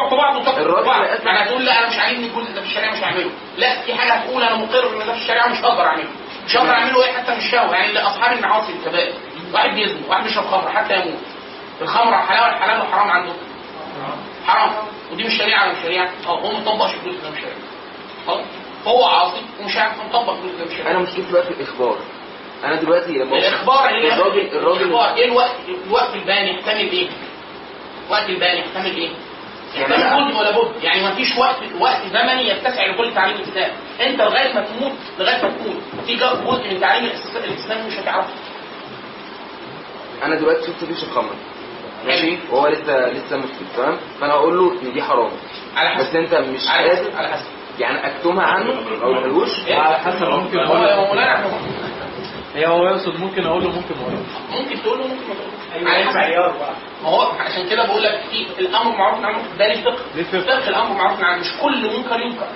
الراجل 0.58 0.88
يعني 1.26 1.38
هتقول 1.44 1.64
لا 1.64 1.78
أنا 1.78 1.88
مش 1.88 1.98
عاجبني 1.98 2.26
الجزء 2.26 2.54
ده 2.54 2.60
في 2.60 2.66
الشريعة 2.66 2.92
مش 2.92 3.02
هعمله 3.02 3.30
لا 3.58 3.80
في 3.82 3.94
حاجة 3.94 4.12
هتقول 4.12 4.42
أنا 4.42 4.56
مقر 4.56 4.86
إن 4.92 5.06
ده 5.06 5.12
في 5.12 5.18
الشريعة 5.22 5.48
مش 5.48 5.58
هقدر 5.58 5.82
أعمله. 5.86 6.08
مش 6.46 6.56
هقدر 6.56 6.70
اعمله 6.70 7.04
إيه 7.04 7.12
حتى 7.12 7.34
مش 7.36 7.50
شهوه 7.50 7.76
يعني 7.76 7.92
لاصحاب 7.92 8.38
المعاصي 8.38 8.72
الكبائر 8.72 9.14
واحد 9.52 9.74
بيزني 9.74 10.00
واحد 10.08 10.24
بيشرب 10.24 10.46
خمر 10.46 10.70
حتى 10.70 10.94
يموت. 10.94 11.18
الخمر 11.80 12.18
حلال 12.18 12.54
حلال 12.62 12.80
وحرام 12.80 13.10
عنده. 13.10 13.32
حرام. 14.46 14.72
ودي 15.12 15.24
مش 15.24 15.38
شريعة 15.38 15.64
ولا 15.64 15.72
مش 15.72 15.82
شريعة. 15.82 16.08
أه 16.26 16.40
هو 16.40 16.50
الجزء 16.50 17.22
ده 17.22 17.30
مش 17.30 17.38
شريعة. 17.40 18.44
هو 18.86 19.04
عاصي 19.04 19.42
ومش 19.60 19.76
عارف 19.76 19.92
مطبق 20.08 20.32
ده 20.32 20.64
مش 20.64 20.72
شريعة. 20.72 20.90
أنا 20.90 20.98
مشكلتي 20.98 21.32
بقى 21.32 21.42
في 21.42 21.50
الإخبار. 21.50 21.96
أنا 22.64 22.74
دلوقتي 22.76 23.12
لما 23.12 23.38
الإخبار 23.38 23.88
الراجل 23.88 24.56
الراجل. 24.56 24.94
إيه 25.18 25.24
الوقت 25.24 25.54
الوقت 25.86 26.14
الباني 26.14 26.50
يحتمل 26.50 26.90
إيه؟ 26.92 27.08
وقت 28.10 28.28
الباني 28.28 28.60
يحتمل 28.60 28.96
إيه؟ 28.96 29.10
يعني 29.74 29.96
لا. 29.96 30.16
بد 30.16 30.36
ولا 30.36 30.50
بد. 30.50 30.82
يعني 30.84 31.02
ما 31.02 31.14
فيش 31.14 31.36
وقت 31.38 31.56
وقت 31.80 32.02
زمني 32.12 32.48
يتسع 32.48 32.86
لكل 32.86 33.14
تعليم 33.14 33.36
الاسلام 33.36 33.70
انت 34.00 34.20
لغاية 34.20 34.54
ما 34.54 34.60
تموت 34.64 34.92
لغاية 35.18 35.42
ما 35.42 35.48
تموت. 35.50 35.76
في 36.06 36.16
جزء 36.16 36.74
من 36.74 36.80
تعليم 36.80 37.10
الاسلام 37.44 37.86
مش 37.86 37.98
هتعرفه. 37.98 38.30
أنا 40.22 40.34
دلوقتي 40.34 40.66
شفت 40.66 40.84
بيشرب 40.84 41.10
خمر 41.10 41.34
ماشي؟ 42.06 42.38
وهو 42.50 42.66
لسه 42.68 43.08
لسه 43.10 43.36
مسلم 43.36 43.66
تمام؟ 43.76 43.96
فأنا 44.20 44.32
أقول 44.32 44.58
له 44.58 44.72
إن 44.82 44.92
دي 44.92 45.02
حرام. 45.02 45.30
على 45.76 45.98
بس 45.98 46.06
حسب 46.06 46.16
أنت 46.16 46.34
مش 46.34 46.68
على 46.68 46.90
حسب 46.96 47.16
على 47.16 47.28
حسب. 47.28 47.46
يعني 47.78 48.06
أكتمها 48.06 48.44
عنه 48.44 48.72
ما 48.72 48.96
اقولهالوش 49.02 49.50
على 49.68 49.98
حسب 49.98 50.22
ممكن 50.28 50.58
هو 50.58 50.64
أقول 50.74 50.88
يا 50.88 50.96
له 50.96 51.06
مولانا 51.06 51.50
هي 52.54 52.66
هو 52.66 52.86
يقصد 52.86 53.20
ممكن 53.20 53.46
أقول 53.46 53.64
له 53.64 53.70
ممكن 53.70 53.94
ما 53.94 54.02
أقول 54.02 54.18
ممكن 54.50 54.82
تقول 54.82 54.98
له 54.98 55.06
ممكن 55.06 55.28
ما 55.28 55.34
تقولش 55.34 55.86
أيوه. 55.96 56.18
عيار 56.18 56.56
بقى. 56.58 56.74
ما 57.02 57.08
هو 57.08 57.22
عشان 57.22 57.68
كده 57.68 57.84
بقول 57.86 58.02
لك 58.02 58.20
في 58.30 58.46
الأمر 58.60 58.96
معروف 58.96 59.24
عن 59.24 59.30
المنكر 59.34 59.56
ده 59.58 59.66
ليه 59.66 59.84
فقه. 59.84 60.40
فقه؟ 60.40 60.68
الأمر 60.68 60.94
معروف 60.94 61.20
عن 61.20 61.40
مش 61.40 61.52
كل 61.62 61.96
منكر 61.96 62.20
ينكر. 62.20 62.46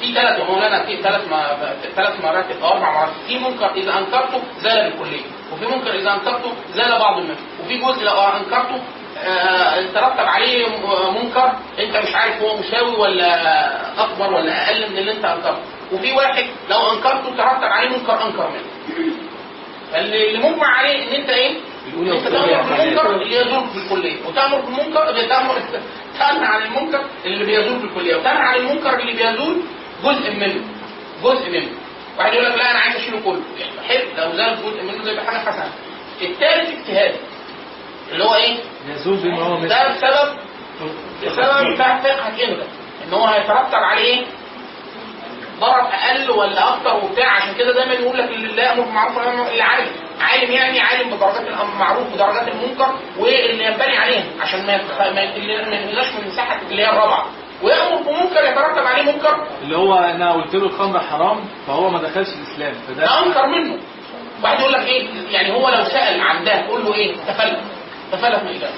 في 0.00 0.14
ثلاث 0.14 0.38
يا 0.38 0.44
مولانا 0.44 0.82
في 0.86 0.96
ثلاث 1.02 1.28
ما 1.30 1.56
ثلاث 1.96 2.24
مراتب 2.24 2.62
أو 2.62 2.68
أربع 2.72 2.92
مراتب 2.92 3.12
في 3.28 3.38
منكر 3.38 3.70
إذا 3.74 3.98
أنكرته 3.98 4.42
زال 4.60 4.90
بالكليه 4.90 5.20
وفي 5.52 5.66
منكر 5.66 5.94
إذا 5.94 6.14
أنكرته 6.14 6.52
زال 6.74 6.98
بعض 6.98 7.18
منه 7.20 7.36
وفي 7.64 7.78
جزء 7.78 8.04
لو 8.04 8.20
أنكرته 8.20 8.80
آه، 9.24 9.80
ترتب 9.94 10.26
عليه 10.26 10.66
منكر 11.22 11.52
أنت 11.78 11.96
مش 11.96 12.14
عارف 12.14 12.42
هو 12.42 12.56
مساوي 12.56 12.96
ولا 12.96 14.04
أكبر 14.04 14.34
ولا 14.34 14.66
أقل 14.66 14.90
من 14.90 14.98
اللي 14.98 15.12
أنت 15.12 15.24
أنكرته. 15.24 15.58
وفي 15.92 16.12
واحد 16.12 16.44
لو 16.70 16.92
أنكرته 16.92 17.30
ترتب 17.36 17.64
عليه 17.64 17.88
منكر 17.88 18.26
أنكر 18.26 18.48
منه. 18.50 18.64
اللي 19.94 20.38
مجمع 20.38 20.66
عليه 20.66 21.08
إن 21.08 21.20
أنت 21.20 21.30
إيه؟ 21.30 21.56
أنت 22.16 22.28
تأمر 22.28 22.62
بالمنكر 22.62 23.10
اللي 23.22 23.36
يزول 23.36 23.68
في 23.68 23.78
الكلية 23.78 24.26
وتأمر 24.26 24.60
بالمنكر 24.60 25.12
بتامر 25.12 25.54
تنهى 26.18 26.46
عن 26.46 26.62
المنكر 26.62 27.04
اللي 27.24 27.44
بيزول 27.44 27.78
في 27.80 27.84
الكلية 27.84 28.16
وتنهى 28.16 28.32
عن 28.42 28.54
المنكر 28.56 29.00
اللي 29.00 29.12
بيزول 29.12 29.56
جزء 30.04 30.30
منه 30.32 30.60
جزء 31.22 31.50
منه 31.50 31.68
واحد 32.18 32.32
يقول 32.34 32.46
لك 32.46 32.56
لا 32.58 32.70
أنا 32.70 32.78
عايز 32.78 32.96
أشيله 32.96 33.20
كله 33.24 33.42
حلو 33.88 34.04
لو 34.18 34.32
زال 34.36 34.56
جزء 34.62 34.82
منه 34.82 35.10
يبقى 35.10 35.24
حاجة 35.24 35.38
حسنة 35.38 35.72
الثالث 36.22 36.78
اجتهاد 36.78 37.14
اللي 38.12 38.24
هو 38.24 38.34
إيه؟ 38.34 38.56
يزول 38.88 39.16
بما 39.16 39.42
هو 39.42 39.56
ده 39.66 39.88
بسبب 39.88 40.36
بسبب 41.26 41.74
بتاع 41.74 41.98
فقهك 41.98 42.40
انت 42.40 42.60
إن 43.08 43.12
هو 43.12 43.24
هيترتب 43.26 43.74
عليه؟ 43.74 44.24
ضرر 45.62 45.88
أقل 45.92 46.30
ولا 46.30 46.74
أكتر 46.74 46.96
وبتاع؟ 47.04 47.28
عشان 47.36 47.54
كده 47.54 47.72
دايما 47.74 47.92
يقول 47.92 48.18
لك 48.18 48.30
اللي 48.30 48.48
لا 48.56 48.62
يامر 48.62 48.82
بالمعروف 48.82 49.16
ولا 49.16 49.32
ينهى 49.32 49.54
الا 49.54 49.64
عالم 49.64 49.88
عالم 50.20 50.52
يعني 50.52 50.80
عالم 50.80 51.10
بدرجات 51.10 51.40
المعروف 51.40 52.12
ودرجات 52.12 52.48
المنكر 52.48 52.94
واللي 53.18 53.64
ينبني 53.64 53.96
عليها 53.98 54.24
عشان 54.40 54.66
ما 54.66 54.76
ما 55.12 55.22
اللي 55.36 55.54
ينزلش 55.54 56.12
من 56.14 56.28
مساحة 56.28 56.60
اللي 56.70 56.82
هي 56.82 56.90
الرابعة. 56.90 57.26
ويأمر 57.62 57.96
بمنكر 58.02 58.44
يترتب 58.44 58.86
عليه 58.86 59.12
منكر. 59.12 59.46
اللي 59.62 59.76
هو 59.76 59.94
أنا 59.94 60.32
قلت 60.32 60.54
له 60.54 60.66
الخمر 60.66 61.00
حرام 61.00 61.44
فهو 61.66 61.90
ما 61.90 61.98
دخلش 62.02 62.28
الإسلام. 62.28 62.72
ده 62.88 62.94
فده 63.06 63.26
أنكر 63.26 63.46
منه. 63.46 63.78
واحد 64.42 64.60
يقول 64.60 64.72
لك 64.72 64.86
إيه؟ 64.86 65.08
يعني 65.30 65.52
هو 65.52 65.68
لو 65.68 65.84
سأل 65.84 66.20
عن 66.20 66.44
ده 66.44 66.66
قول 66.68 66.84
له 66.84 66.94
إيه؟ 66.94 67.16
تفلت. 67.16 67.58
تفلت 68.12 68.42
من 68.42 68.48
الاجابه 68.48 68.74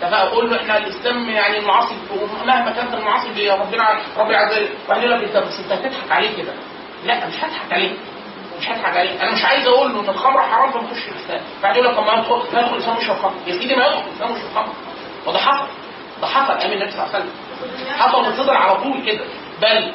تفا- 0.00 0.28
قول 0.28 0.50
له 0.50 0.56
إحنا 0.56 0.76
الإسلام 0.78 1.28
يعني 1.30 1.58
المعاصي 1.58 1.94
مهما 2.46 2.70
كانت 2.70 2.94
المعاصي 2.94 3.28
اللي 3.28 3.50
ربنا 3.50 3.98
رب 4.18 4.30
العز 4.30 4.52
وجل. 4.52 4.68
واحد 4.88 5.00
يقول 5.02 5.12
لك 5.12 5.22
أنت 5.28 5.36
بس 5.36 5.58
أنت 5.60 5.72
هتضحك 5.72 6.10
عليه 6.12 6.36
كده. 6.36 6.52
لا 7.04 7.26
مش 7.26 7.34
هضحك 7.34 7.72
عليه. 7.72 7.92
مش 8.60 8.68
هضحك 8.68 8.96
عليه. 8.96 9.22
أنا 9.22 9.32
مش 9.32 9.44
عايز 9.44 9.66
أقول 9.66 9.92
له 9.94 10.00
إن 10.00 10.08
الخمر 10.08 10.42
حرام 10.42 10.70
فما 10.72 10.82
يخش 10.90 11.08
الإسلام. 11.08 11.40
بعد 11.62 11.76
يقول 11.76 11.88
لك 11.88 11.94
طب 11.96 12.06
ما 12.06 12.12
يدخل 12.12 12.34
ما 12.54 12.60
يدخل 12.60 12.74
الاسلام 12.76 12.96
يشرب 12.98 13.16
خمر. 13.16 13.34
يا 13.46 13.52
سيدي 13.52 13.76
ما 13.76 13.86
يدخل 13.86 14.02
الاسلام 14.08 14.36
يشرب 14.36 14.54
خمر. 14.54 14.72
وده 15.26 15.38
حصل. 15.38 15.66
ده 16.20 16.26
حصل 16.26 16.52
أيام 16.52 16.72
النبي 16.72 16.90
صلى 16.90 17.02
الله 17.04 17.14
عليه 17.14 17.24
وسلم. 17.24 17.32
حصل 17.98 18.20
وفضل 18.20 18.56
على 18.56 18.76
طول 18.82 19.02
كده. 19.06 19.24
بل 19.62 19.94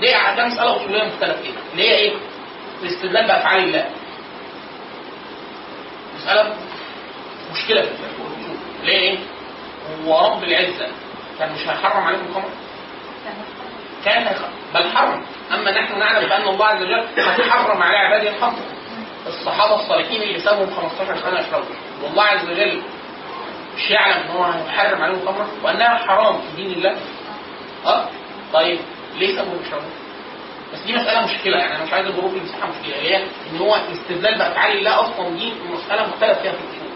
دي 0.00 0.12
ده 0.36 0.46
مساله 0.46 0.76
اصوليه 0.76 1.04
مختلف 1.04 1.40
فيها 1.42 1.52
اللي 1.72 1.88
هي 1.88 1.94
إيه؟ 1.94 2.12
الاستدلال 2.82 3.26
بافعال 3.28 3.64
الله. 3.64 3.84
مسألة 6.16 6.54
مشكلة 7.52 7.82
في. 7.82 7.88
إيه؟ 8.88 9.18
هو 10.06 10.26
رب 10.32 10.44
العزه 10.44 10.88
كان 11.38 11.52
مش 11.52 11.60
هيحرم 11.68 12.04
عليكم 12.04 12.24
الخمر؟ 12.28 12.50
كان 14.04 14.34
بل 14.74 14.90
حرم. 14.90 15.24
أما 15.54 15.70
نحن 15.70 15.98
نعلم 15.98 16.28
بأن 16.28 16.48
الله 16.48 16.66
عز 16.66 16.82
وجل 16.82 17.00
قد 17.00 17.42
حرم 17.42 17.82
على 17.82 17.96
عباده 17.96 18.30
الخمر. 18.36 18.58
الصحابة 19.26 19.74
الصالحين 19.74 20.22
اللي 20.22 20.40
سابهم 20.40 20.70
15 20.74 21.20
سنة 21.20 21.40
يشربوا. 21.40 21.74
والله 22.02 22.22
عز 22.22 22.48
وجل 22.50 22.82
مش 23.76 23.90
يعلم 23.90 24.22
إن 24.22 24.36
هو 24.36 24.44
هيحرم 24.44 25.02
عليهم 25.02 25.18
الخمر 25.22 25.46
وأنها 25.62 25.94
حرام 25.98 26.40
في 26.40 26.56
دين 26.62 26.72
الله. 26.72 26.96
أه؟ 27.86 28.08
طيب 28.52 28.78
ليه 29.14 29.36
سابهم 29.36 29.60
يشربوا؟ 29.66 29.90
بس 30.72 30.80
دي 30.80 30.92
مسألة 30.92 31.24
مشكلة. 31.24 31.58
يعني 31.58 31.76
أنا 31.76 31.84
مش 31.84 31.92
عايز 31.92 32.06
الجروب 32.06 32.34
المساحة 32.34 32.68
مشكلة. 32.68 32.96
هي 33.02 33.16
إن 33.50 33.58
هو 33.58 33.76
الاستدلال 33.76 34.38
بأفعال 34.38 34.78
الله 34.78 35.00
أصلا 35.00 35.28
دي 35.28 35.52
مسألة 35.72 36.06
مختلف 36.06 36.38
فيها 36.38 36.52
في 36.52 36.58
الأصول. 36.58 36.92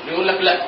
اللي 0.00 0.12
يقول 0.12 0.28
لك 0.28 0.40
لا. 0.40 0.62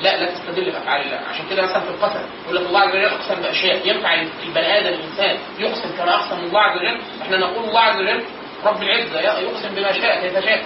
لا 0.00 0.16
لا 0.16 0.30
تستدل 0.30 0.70
بأفعال 0.70 1.00
الله. 1.06 1.20
عشان 1.30 1.44
كده 1.50 1.62
مثلا 1.62 1.80
في 1.80 1.88
القسم 1.90 2.20
يقول 2.44 2.56
لك 2.56 2.66
الله 2.66 2.80
عز 2.80 2.88
وجل 2.88 3.04
أقسم 3.04 3.42
بأشياء 3.42 3.88
ينفع 3.88 4.14
البني 4.14 4.78
آدم 4.78 4.88
الإنسان 4.94 5.38
يقسم 5.58 5.96
كما 5.98 6.14
أقسم 6.14 6.38
الله 6.38 6.60
عز 6.60 6.76
وجل؟ 6.78 6.98
إحنا 7.22 7.36
نقول 7.36 7.64
الله 7.64 7.80
عز 7.80 7.96
وجل 8.00 8.24
رب 8.64 8.82
العزة 8.82 9.20
يقسم 9.20 9.74
بما 9.74 9.92
شاء 9.92 10.20
كيف 10.20 10.44
شاء. 10.44 10.62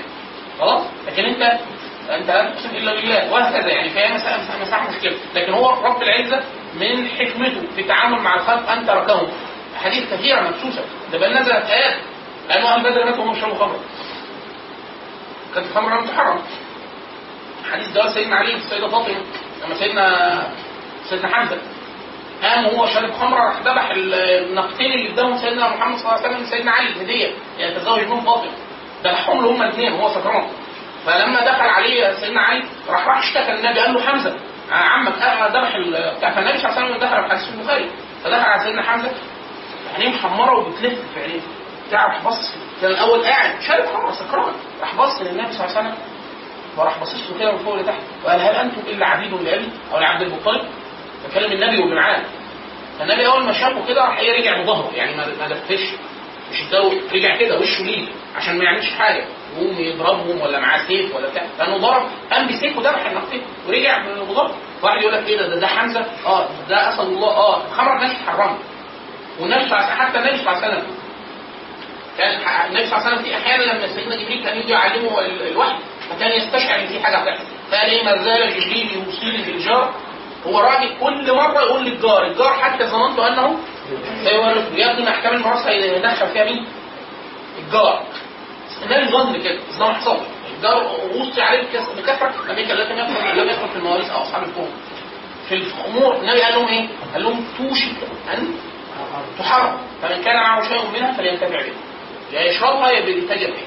خلاص؟ 0.60 0.82
لكن 1.06 1.24
أنت 1.24 1.58
أنت 2.10 2.30
لا 2.30 2.50
تقسم 2.50 2.70
إلا 2.76 2.94
بالله 2.94 3.32
وهكذا 3.32 3.68
يعني 3.68 3.90
فهي 3.90 4.14
مساحة 4.62 4.88
مشكلة 4.90 5.16
لكن 5.34 5.52
هو 5.52 5.70
رب 5.70 6.02
العزة 6.02 6.40
من 6.74 7.08
حكمته 7.08 7.62
في 7.74 7.80
التعامل 7.80 8.18
مع 8.20 8.34
الخلق 8.34 8.70
أن 8.70 8.86
تركهم 8.86 9.28
أحاديث 9.76 10.12
كثيرة 10.14 10.40
مبسوسة 10.40 10.84
ده 11.12 11.18
بل 11.18 11.34
نزلت 11.38 11.64
آيات. 11.70 11.96
لأنه 12.48 12.68
أهل 12.74 12.82
بدر 12.82 13.04
ماتوا 13.04 13.24
وهم 13.24 13.36
يشربوا 13.36 13.58
خمر 13.58 13.80
كانت 15.54 15.66
الخمر 15.66 16.00
لم 16.00 16.06
تحرم 17.66 17.72
حديث 17.72 17.88
ده 17.92 18.14
سيدنا 18.14 18.36
علي 18.36 18.54
والسيدة 18.54 18.88
فاطمة 18.88 19.16
لما 19.64 19.74
سيدنا 19.78 20.42
سيدنا 21.10 21.28
حمزة 21.36 21.58
قام 22.42 22.66
وهو 22.66 22.86
شارب 22.86 23.12
خمرة 23.12 23.40
راح 23.44 23.56
ذبح 23.60 23.90
ال- 23.90 24.14
النقطين 24.14 24.92
اللي 24.92 25.12
اداهم 25.12 25.38
سيدنا 25.38 25.68
محمد 25.68 25.96
صلى 25.98 26.06
الله 26.12 26.22
عليه 26.26 26.28
وسلم 26.28 26.42
لسيدنا 26.46 26.70
علي 26.72 27.02
هدية 27.02 27.30
يعني 27.58 27.74
تزوج 27.74 28.00
بهم 28.00 28.20
فاطمة. 28.20 28.50
ذبحهم 29.04 29.42
له 29.42 29.50
هما 29.50 29.64
الاثنين 29.64 29.92
وهو 29.92 30.08
سكران. 30.14 30.48
فلما 31.06 31.40
دخل 31.40 31.60
عليه 31.68 32.12
سيدنا 32.12 32.40
علي 32.40 32.62
راح 32.88 33.06
راح 33.08 33.18
اشتكى 33.18 33.52
النبي 33.52 33.80
قال 33.80 33.94
له 33.94 34.00
حمزة 34.00 34.36
آه، 34.70 34.74
عمك 34.74 35.22
آه، 35.22 35.46
ذبح 35.48 35.78
بتاع 36.16 36.30
فالنبي 36.34 36.58
صلى 36.58 36.68
الله 36.70 36.80
عليه 36.80 36.86
وسلم 36.86 36.98
دخل 37.08 37.22
في 37.22 37.30
حديث 37.30 37.48
البخاري. 37.54 37.90
فدخل 38.24 38.40
على 38.40 38.64
سيدنا 38.64 38.82
حمزة 38.82 39.10
عينيه 39.98 40.14
محمرة 40.16 40.58
وبتلف 40.58 40.98
في 41.14 41.20
عينيه. 41.20 41.40
بتاع 41.88 42.06
راح 42.06 42.24
بص 42.24 42.54
كان 42.82 42.90
الأول 42.90 43.24
قاعد 43.24 43.60
شارب 43.60 43.84
خمرة 43.86 44.12
سكران. 44.12 44.52
راح 44.80 44.94
بص 44.94 45.20
للنبي 45.22 45.52
صلى 45.52 45.64
الله 45.66 45.76
عليه 45.78 45.88
وسلم 45.88 45.94
وراح 46.76 46.98
باصص 46.98 47.30
له 47.30 47.38
كده 47.38 47.52
من 47.52 47.58
فوق 47.58 47.74
لتحت 47.76 48.00
وقال 48.24 48.40
هل 48.40 48.54
أنتم 48.56 48.80
إلا 48.86 49.06
عبيد 49.06 49.32
لابي 49.34 49.68
أو 49.94 49.98
لعبد 49.98 50.22
المطلب؟ 50.22 50.62
فكلم 51.24 51.52
النبي 51.52 51.78
واللي 51.78 51.94
معاه 51.94 52.22
فالنبي 52.98 53.26
أول 53.26 53.42
ما 53.44 53.52
شافه 53.52 53.86
كده 53.88 54.00
راح 54.04 54.18
إيه 54.18 54.40
رجع 54.40 54.62
بظهره. 54.62 54.90
يعني 54.94 55.16
ما 55.16 55.22
لفش 55.54 55.82
مش 56.52 56.60
الجو 56.62 56.92
رجع 57.12 57.36
كده 57.36 57.58
وشه 57.58 57.82
ليه؟ 57.84 58.08
عشان 58.36 58.58
ما 58.58 58.64
يعملش 58.64 58.90
حاجة. 58.90 59.24
يقوم 59.56 59.76
يضربهم 59.78 60.40
ولا 60.40 60.60
معاه 60.60 60.86
سيف 60.86 61.14
ولا 61.16 61.28
بتاع. 61.28 61.42
لأنه 61.58 61.76
ضرب 61.78 62.06
قام 62.32 62.46
بسيف 62.48 62.76
وذبح 62.78 63.06
النقطين 63.06 63.42
ورجع 63.68 64.06
بظهره. 64.08 64.54
واحد 64.82 65.00
يقول 65.00 65.12
لك 65.12 65.26
إيه 65.26 65.36
ده 65.36 65.48
ده, 65.48 65.56
ده 65.60 65.66
حمزة. 65.66 66.04
آه 66.26 66.48
ده 66.68 66.88
أسد 66.88 67.00
الله. 67.06 67.28
آه 67.28 67.62
الخمره 67.66 67.96
الناس 67.96 68.12
حرمها 68.26 68.58
والنبي 69.40 69.74
حتى 69.74 70.18
النبي 70.18 70.36
صلى 70.36 70.52
الله 70.52 70.64
عليه 70.64 70.68
وسلم. 70.78 70.86
كان 72.18 72.44
ح- 72.46 72.64
النبي 72.64 72.86
صلى 72.86 72.96
الله 72.98 73.06
عليه 73.06 73.16
وسلم 73.16 73.24
في 73.24 73.36
أحيانا 73.36 73.62
لما 73.62 73.86
سيدنا 73.94 74.16
جبريل 74.16 74.44
كان 74.44 74.58
يجي 74.58 74.72
يعلمه 74.72 75.20
ال- 75.20 75.48
الوحي 75.48 75.76
فكان 76.10 76.30
يستشعر 76.32 76.80
إن 76.80 76.86
في 76.86 77.00
حاجة 77.00 77.16
هتحصل. 77.16 77.44
فقال 77.70 77.90
إيه 77.90 78.04
ما 78.04 78.24
زال 78.24 78.60
جبريل 78.60 78.90
يوصيني 79.06 79.42
بالجار. 79.42 79.94
هو 80.46 80.60
راجل 80.60 80.96
كل 81.00 81.32
مرة 81.34 81.60
يقول 81.62 81.84
للجار 81.84 82.26
الجار 82.26 82.52
حتى 82.52 82.84
ظننت 82.86 83.18
أنه 83.18 83.58
سيورثه 84.24 84.74
يبدو 84.76 85.02
ان 85.02 85.08
احكام 85.08 85.34
الميراث 85.34 85.66
هيدخل 85.66 86.28
فيها 86.28 86.44
مين؟ 86.44 86.66
الجار. 87.58 88.02
النبي 88.82 89.08
ظن 89.12 89.42
كده 89.42 89.58
بس 89.70 89.76
ده 89.76 89.86
ما 89.86 89.92
حصلش. 89.94 90.20
الجار 90.56 90.96
وصي 91.14 91.42
عليه 91.42 91.62
بكثرة 91.96 92.32
لم 92.48 92.58
يكن 92.58 92.74
لم 92.74 92.98
يدخل 92.98 93.38
لم 93.38 93.48
يدخل 93.48 93.68
في 93.68 93.76
المواريث 93.76 94.10
أو 94.10 94.22
أصحاب 94.22 94.42
الفروض 94.42 94.70
في 95.48 95.54
الأمور 95.54 96.16
النبي 96.16 96.40
قال 96.42 96.54
لهم 96.54 96.68
إيه؟ 96.68 96.88
قال 97.14 97.22
لهم 97.22 97.44
توشك 97.58 97.92
أن 98.34 98.54
تحرم. 99.38 99.78
فمن 100.02 100.22
كان 100.24 100.36
معه 100.36 100.68
شيء 100.68 100.82
منها 100.94 101.12
فلينتفع 101.12 101.62
به. 101.62 101.72
يا 102.32 102.40
يشربها 102.40 102.90
يا 102.90 103.00
بيتاجر 103.04 103.46
بيها 103.46 103.66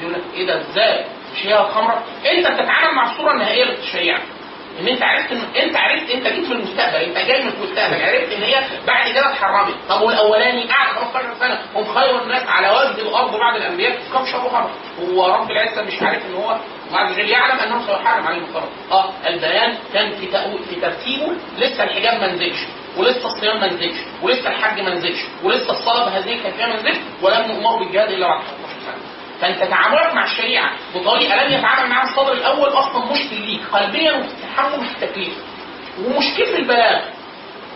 يقول 0.00 0.12
لك 0.14 0.20
إيه 0.34 0.46
ده؟ 0.46 0.60
إزاي؟ 0.60 1.04
هي 1.42 1.60
الخمره 1.60 2.04
انت 2.36 2.46
بتتعامل 2.46 2.94
مع 2.94 3.10
الصورة 3.12 3.32
النهائية 3.32 3.64
للشريعه 3.64 4.20
ان 4.80 4.88
انت 4.88 5.02
عرفت 5.02 5.32
ان 5.32 5.42
انت 5.62 5.76
عرفت 5.76 6.10
انت 6.10 6.26
جيت 6.28 6.46
في 6.46 6.52
المستقبل 6.52 6.96
انت 6.96 7.18
جاي 7.18 7.42
من 7.42 7.48
المستقبل 7.48 8.02
عرفت 8.02 8.32
ان 8.32 8.42
هي 8.42 8.62
بعد 8.86 9.10
كده 9.12 9.28
اتحرمت. 9.30 9.74
طب 9.88 10.02
والأولاني 10.02 10.64
قعد 10.68 10.96
15 10.96 11.26
سنه 11.40 11.60
هم 11.74 11.84
خير 11.94 12.22
الناس 12.22 12.42
على 12.48 12.68
وجه 12.70 13.02
الأرض 13.08 13.36
بعد 13.36 13.56
الأنبياء 13.56 13.98
كم 14.12 14.26
شربوا 14.26 14.48
خمر 14.50 14.70
هو 15.00 15.26
رب 15.26 15.50
العزة 15.50 15.82
مش 15.82 16.02
عارف 16.02 16.22
إن 16.26 16.34
هو 16.34 16.56
عز 16.92 17.12
وجل 17.12 17.28
يعلم 17.30 17.58
انه 17.58 17.86
سيحرم 17.86 18.26
عليهم 18.26 18.44
الخمر. 18.44 18.68
آه 18.92 19.10
البيان 19.26 19.74
كان 19.92 20.10
في 20.10 20.26
في 20.70 20.80
ترتيبه 20.80 21.32
لسه 21.58 21.84
الحجاب 21.84 22.20
ما 22.20 22.32
نزلش 22.32 22.58
ولسه 22.96 23.26
الصيام 23.26 23.60
ما 23.60 23.66
نزلش 23.66 23.96
ولسه 24.22 24.48
الحج 24.50 24.80
ما 24.80 24.94
نزلش 24.94 25.18
ولسه 25.42 25.70
الصلاة 25.70 26.04
بهذه 26.04 26.32
الكيفية 26.34 26.66
ما 26.66 26.76
نزلش 26.76 26.96
ولم 27.22 27.52
نؤمر 27.52 27.78
بالجهاد 27.78 28.10
إلا 28.10 28.26
بعد 28.26 28.40
15 28.40 28.54
سنه 28.62 28.63
فانت 29.40 29.62
تعاملك 29.62 30.14
مع 30.14 30.24
الشريعة. 30.24 30.70
بطريقه 30.94 31.44
لم 31.44 31.52
يتعامل 31.58 31.90
معها 31.90 32.02
الصدر 32.10 32.32
الأول 32.32 32.68
أصلا 32.68 33.12
مشكل 33.12 33.36
ليك 33.40 33.60
قلبيا 33.72 34.12
وفي 34.78 35.04
التكليف 35.04 35.34
ومشكل 36.04 36.46
في 36.46 36.56
البلاغ. 36.56 37.00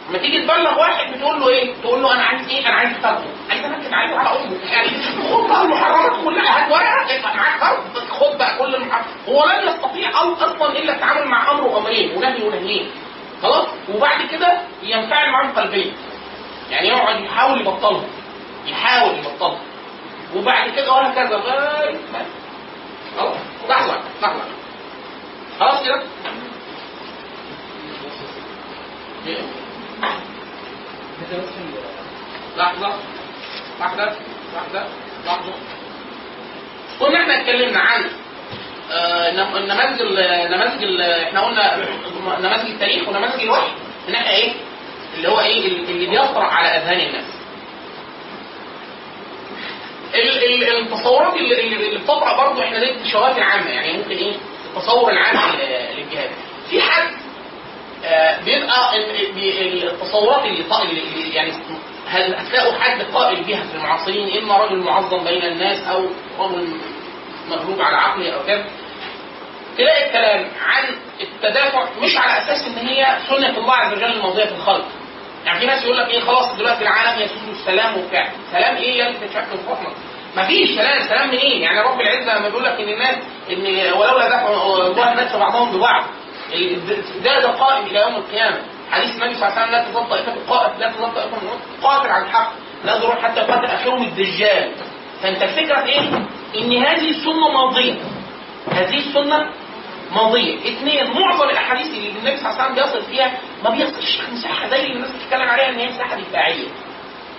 لما 0.08 0.18
تيجي 0.18 0.42
تبلغ 0.42 0.78
واحد 0.80 1.12
بتقول 1.14 1.40
له 1.40 1.48
إيه؟ 1.48 1.74
تقول 1.82 2.02
له 2.02 2.12
أنا 2.14 2.22
عايز 2.24 2.48
إيه؟ 2.48 2.66
أنا 2.66 2.74
عايز 2.74 2.96
فرد 2.96 3.24
عايز 3.50 3.64
انكد 3.64 3.92
عليه 3.92 4.16
على 4.16 4.28
امه 4.28 4.56
يعني 4.72 4.88
خد 5.32 5.48
بقى 5.48 5.62
المحرمات 5.62 6.24
كلها. 6.24 6.64
هات 6.66 6.72
ورقة. 6.72 7.12
يبقى 7.18 7.36
معاك 7.36 7.60
فرد. 7.60 7.98
خد 8.10 8.38
بقى 8.38 8.58
كل 8.58 8.74
المحرمات 8.74 9.06
هو 9.28 9.44
لن 9.44 9.68
يستطيع 9.68 10.10
أصلا 10.22 10.72
إلا 10.78 10.92
التعامل 10.94 11.28
مع 11.28 11.50
أمر 11.50 11.64
وأمرين. 11.64 12.16
ونهي 12.16 12.42
ونهيين. 12.42 12.90
خلاص؟ 13.42 13.66
وبعد 13.94 14.22
كده 14.30 14.60
ينفعل 14.82 15.30
معاهم 15.30 15.52
قلبيا. 15.52 15.92
يعني 16.70 16.88
يقعد 16.88 17.20
يحاول 17.20 17.60
يبطلهم. 17.60 18.04
يحاول 18.66 19.18
يبطلهم. 19.18 19.58
وبعد 20.36 20.70
كده 20.70 20.92
وهكذا 20.92 21.36
لغايه 21.36 21.96
خلاص 23.18 23.34
لحظه 23.68 24.00
لحظه 24.22 24.42
خلاص 25.60 25.84
كده؟ 25.84 26.02
لحظة 32.56 32.92
واحدة 33.80 34.12
واحدة 34.54 34.84
لحظة. 35.26 35.52
قلنا 37.00 37.22
إحنا 37.22 37.40
اتكلمنا 37.40 37.78
عن 37.78 38.04
آه، 38.90 39.30
نم- 39.30 39.56
النماذج 39.56 40.00
ال- 40.00 40.18
النماذج 40.18 40.82
ال- 40.82 41.00
إحنا 41.00 41.40
قلنا 41.40 41.76
نماذج 42.40 42.70
التاريخ 42.70 43.08
ونماذج 43.08 43.40
الوحي 43.42 43.68
إن 44.08 44.14
إحنا 44.14 44.30
إيه 44.30 44.52
اللي 45.16 45.28
هو 45.28 45.40
إيه 45.40 45.66
اللي 45.66 46.06
بيطرأ 46.06 46.44
على 46.44 46.68
أذهان 46.68 47.00
الناس. 47.00 47.24
ال- 47.24 47.24
ال- 47.24 47.47
التصورات 50.14 51.34
اللي, 51.36 51.98
بتطرأ 51.98 52.36
برضه 52.36 52.64
إحنا 52.64 52.78
دي 52.78 52.90
الشواذ 52.90 53.36
العامة 53.36 53.70
يعني 53.70 53.98
ممكن 53.98 54.10
إيه 54.10 54.32
التصور 54.76 55.10
العام 55.12 55.36
لل- 55.36 55.96
للجهاد. 55.96 56.30
في 56.70 56.80
حد 56.82 57.08
آه، 58.04 58.40
بيبقى 58.44 58.96
ال- 58.96 59.32
بي- 59.34 59.82
التصورات 59.88 60.44
اللي 60.44 61.34
يعني 61.34 61.52
هل 62.08 62.34
هتلاقوا 62.34 62.72
حد 62.80 63.02
قائل 63.02 63.44
بها 63.44 63.62
في 63.62 63.74
المعاصرين 63.74 64.38
إما 64.42 64.56
رجل 64.64 64.76
معظم 64.76 65.24
بين 65.24 65.42
الناس 65.44 65.86
أو 65.88 66.06
رجل 66.38 66.68
مغلوب 67.50 67.80
على 67.80 67.96
عقله 67.96 68.30
أو 68.34 68.46
كده. 68.46 68.64
تلاقي 69.78 70.06
الكلام 70.06 70.48
عن 70.66 70.84
التدافع 71.20 71.84
مش 72.02 72.16
على 72.16 72.42
أساس 72.42 72.66
إن 72.66 72.86
هي 72.86 73.18
سنة 73.28 73.58
الله 73.58 73.72
عز 73.74 73.92
وجل 73.92 74.04
الماضية 74.04 74.44
في 74.44 74.52
الخلق. 74.52 74.84
يعني 75.48 75.60
في 75.60 75.66
ناس 75.66 75.84
يقول 75.84 75.96
لك 75.96 76.08
إيه 76.10 76.20
خلاص 76.20 76.54
دلوقتي 76.56 76.82
العالم 76.82 77.22
يسود 77.22 77.48
السلام 77.48 77.98
وبتاع. 77.98 78.28
سلام 78.52 78.76
إيه 78.76 78.98
يا 78.98 79.08
انت 79.08 79.32
شكل 79.32 79.58
فطنه 79.66 79.90
مفيش 80.36 80.70
سلام. 80.70 81.08
سلام 81.08 81.28
منين؟ 81.28 81.40
إيه؟ 81.40 81.62
يعني 81.62 81.80
رب 81.80 82.00
العزة 82.00 82.38
لما 82.38 82.48
بيقول 82.48 82.64
لك 82.64 82.80
إن 82.80 82.88
الناس 82.88 83.16
إن 83.50 83.92
ولولا 83.98 84.28
دفع 84.28 84.48
الله 84.48 85.12
الناس 85.12 85.36
بعضهم 85.36 85.76
ببعض. 85.76 86.04
ده 87.24 87.40
ده 87.40 87.48
قائم 87.48 87.86
إلى 87.86 88.00
يوم 88.00 88.14
القيامة. 88.16 88.58
حديث 88.90 89.14
النبي 89.14 89.34
صلى 89.34 89.48
الله 89.48 89.58
عليه 89.58 89.62
وسلم 89.62 89.70
لا 89.70 89.84
تظل 89.90 90.08
طائفة 90.10 90.32
القائد 90.32 90.80
لا 90.80 90.92
تظل 90.92 91.14
طائفة 91.14 91.36
من 91.36 91.82
قاتل 91.82 92.10
على 92.10 92.24
الحق. 92.24 92.52
لا 92.84 92.96
ضرور 92.96 93.16
حتى 93.16 93.40
يقاتل 93.40 93.64
آخرهم 93.64 94.02
الدجال. 94.02 94.72
فأنت 95.22 95.42
الفكرة 95.42 95.80
في 95.84 95.88
إيه؟ 95.88 96.00
إن 96.58 96.82
هذه 96.84 97.10
السنة 97.10 97.48
ماضية. 97.52 97.94
هذه 98.72 98.96
السنة 98.98 99.50
ماضية. 100.12 100.58
اثنين 100.58 101.10
معظم 101.10 101.48
الاحاديث 101.50 101.86
اللي 101.86 102.08
النبي 102.08 102.36
صلى 102.36 102.50
الله 102.50 102.62
عليه 102.62 102.72
وسلم 102.72 102.74
بيصل 102.84 103.10
فيها 103.10 103.38
ما 103.64 103.70
بيصلش 103.70 104.20
مساحة 104.32 104.68
زي 104.68 104.76
اللي 104.82 104.94
الناس 104.94 105.10
بتتكلم 105.10 105.48
عليها 105.48 105.68
إن 105.68 105.78
هي 105.78 105.88
مساحة 105.88 106.16
دفاعية. 106.16 106.68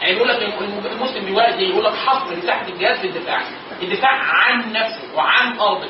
يعني 0.01 0.13
بيقول 0.13 0.29
لك 0.29 0.41
الم- 0.41 0.85
المسلم 0.91 1.25
بيواجه 1.25 1.59
يقول 1.59 1.85
لك 1.85 1.93
حصر 1.93 2.35
مساحة 2.37 2.67
الجهاد 2.67 2.95
في 2.99 3.07
الدفاع. 3.07 3.41
الدفاع 3.81 4.11
عن 4.11 4.73
نفسه 4.73 5.15
وعن 5.15 5.59
أرضه. 5.59 5.87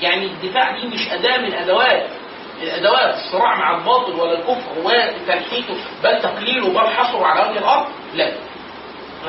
يعني 0.00 0.26
الدفاع 0.26 0.70
دي 0.80 0.86
مش 0.86 1.08
أداة 1.12 1.36
من 1.38 1.54
أدوات. 1.54 2.06
الأدوات 2.62 3.14
الصراع 3.14 3.58
مع 3.58 3.76
الباطل 3.78 4.12
ولا 4.12 4.38
الكفر 4.38 4.78
وتنحيته 4.84 5.76
بل 6.04 6.22
تقليله 6.22 6.68
بل 6.68 6.88
حصره 6.90 7.26
على 7.26 7.50
وجه 7.50 7.58
الأرض؟ 7.58 7.86
لا. 8.14 8.32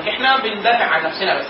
إحنا 0.10 0.38
بندافع 0.38 0.86
عن 0.86 1.04
نفسنا 1.04 1.40
بس. 1.40 1.48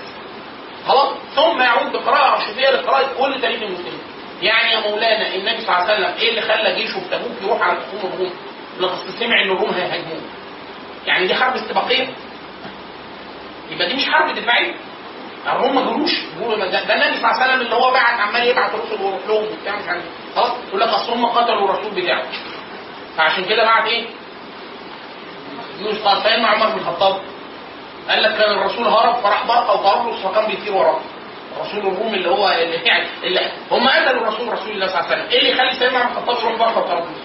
خلاص؟ 0.88 1.14
ثم 1.36 1.62
يعود 1.62 1.92
بقراءة 1.92 2.38
رشيديه 2.44 2.70
لقراءة 2.70 3.10
كل 3.20 3.42
تاريخ 3.42 3.62
المسلمين. 3.62 4.00
يعني 4.42 4.72
يا 4.74 4.90
مولانا 4.90 5.36
النبي 5.36 5.62
صلى 5.62 5.76
الله 5.76 5.88
عليه 5.88 5.94
وسلم 5.94 6.14
إيه 6.20 6.30
اللي 6.30 6.42
خلى 6.42 6.76
جيشه 6.76 7.00
في 7.00 7.06
تبوك 7.12 7.32
يروح 7.42 7.62
على 7.62 7.78
خصوم 7.80 8.12
الروم 8.14 8.34
لقد 8.80 8.98
سمع 9.20 9.42
ان 9.42 9.52
الروم 9.52 9.70
هيهاجموه. 9.74 10.22
يعني 11.06 11.28
دي 11.28 11.36
حرب 11.36 11.56
استباقيه 11.56 12.08
يبقى 13.72 13.88
دي 13.88 13.94
مش 13.94 14.10
حرب 14.10 14.36
دفاعية. 14.36 14.74
الروم 15.48 15.76
ما 15.76 15.82
جروش 15.82 16.12
بيقولوا 16.38 16.58
ده, 16.66 16.66
النبي 16.96 17.18
صلى 17.22 17.32
الله 17.32 17.42
عليه 17.42 17.54
وسلم 17.54 17.62
اللي 17.62 17.76
هو 17.76 17.92
بعت 17.92 18.20
عمال 18.20 18.48
يبعت 18.48 18.72
رسل 18.76 19.04
ويروح 19.04 19.20
لهم 19.28 19.44
وبتاع 19.44 19.76
مش 19.76 19.88
عارف. 19.88 20.04
خلاص 20.36 20.52
يقول 20.70 20.80
لك 20.82 20.88
أصل 20.88 21.12
هم 21.14 21.26
قتلوا 21.26 21.66
الرسول 21.74 21.92
بتاعه. 22.02 22.24
فعشان 23.18 23.46
كده 23.46 23.64
بعت 23.64 23.86
إيه؟ 23.88 24.06
يونس 25.80 25.98
قال 26.02 26.24
سيدنا 26.24 26.48
عمر 26.48 26.70
بن 26.70 26.80
الخطاب 26.80 27.22
قال 28.10 28.24
لك 28.24 28.32
كان 28.38 28.52
الرسول 28.52 28.88
هرب 28.88 29.16
فراح 29.24 29.46
برقه 29.48 29.74
وطرابلس 29.74 30.22
فكان 30.26 30.48
بيطير 30.48 30.74
وراه. 30.74 31.00
رسول 31.60 31.80
الروم 31.80 32.14
اللي 32.14 32.30
هو 32.30 32.50
اللي 32.52 32.76
يعني 32.76 33.06
اللي 33.24 33.40
هم 33.72 33.88
قتلوا 33.88 34.22
الرسول 34.22 34.54
رسول 34.54 34.72
الله 34.72 34.88
صلى 34.88 35.00
الله 35.00 35.12
عليه 35.12 35.16
وسلم. 35.22 35.30
إيه 35.32 35.40
اللي 35.40 35.52
يخلي 35.52 35.74
سيدنا 35.80 36.00
عمر 36.00 36.12
الخطاب 36.12 36.38
يروح 36.40 36.56
برقه 36.60 36.78
وطرابلس؟ 36.80 37.18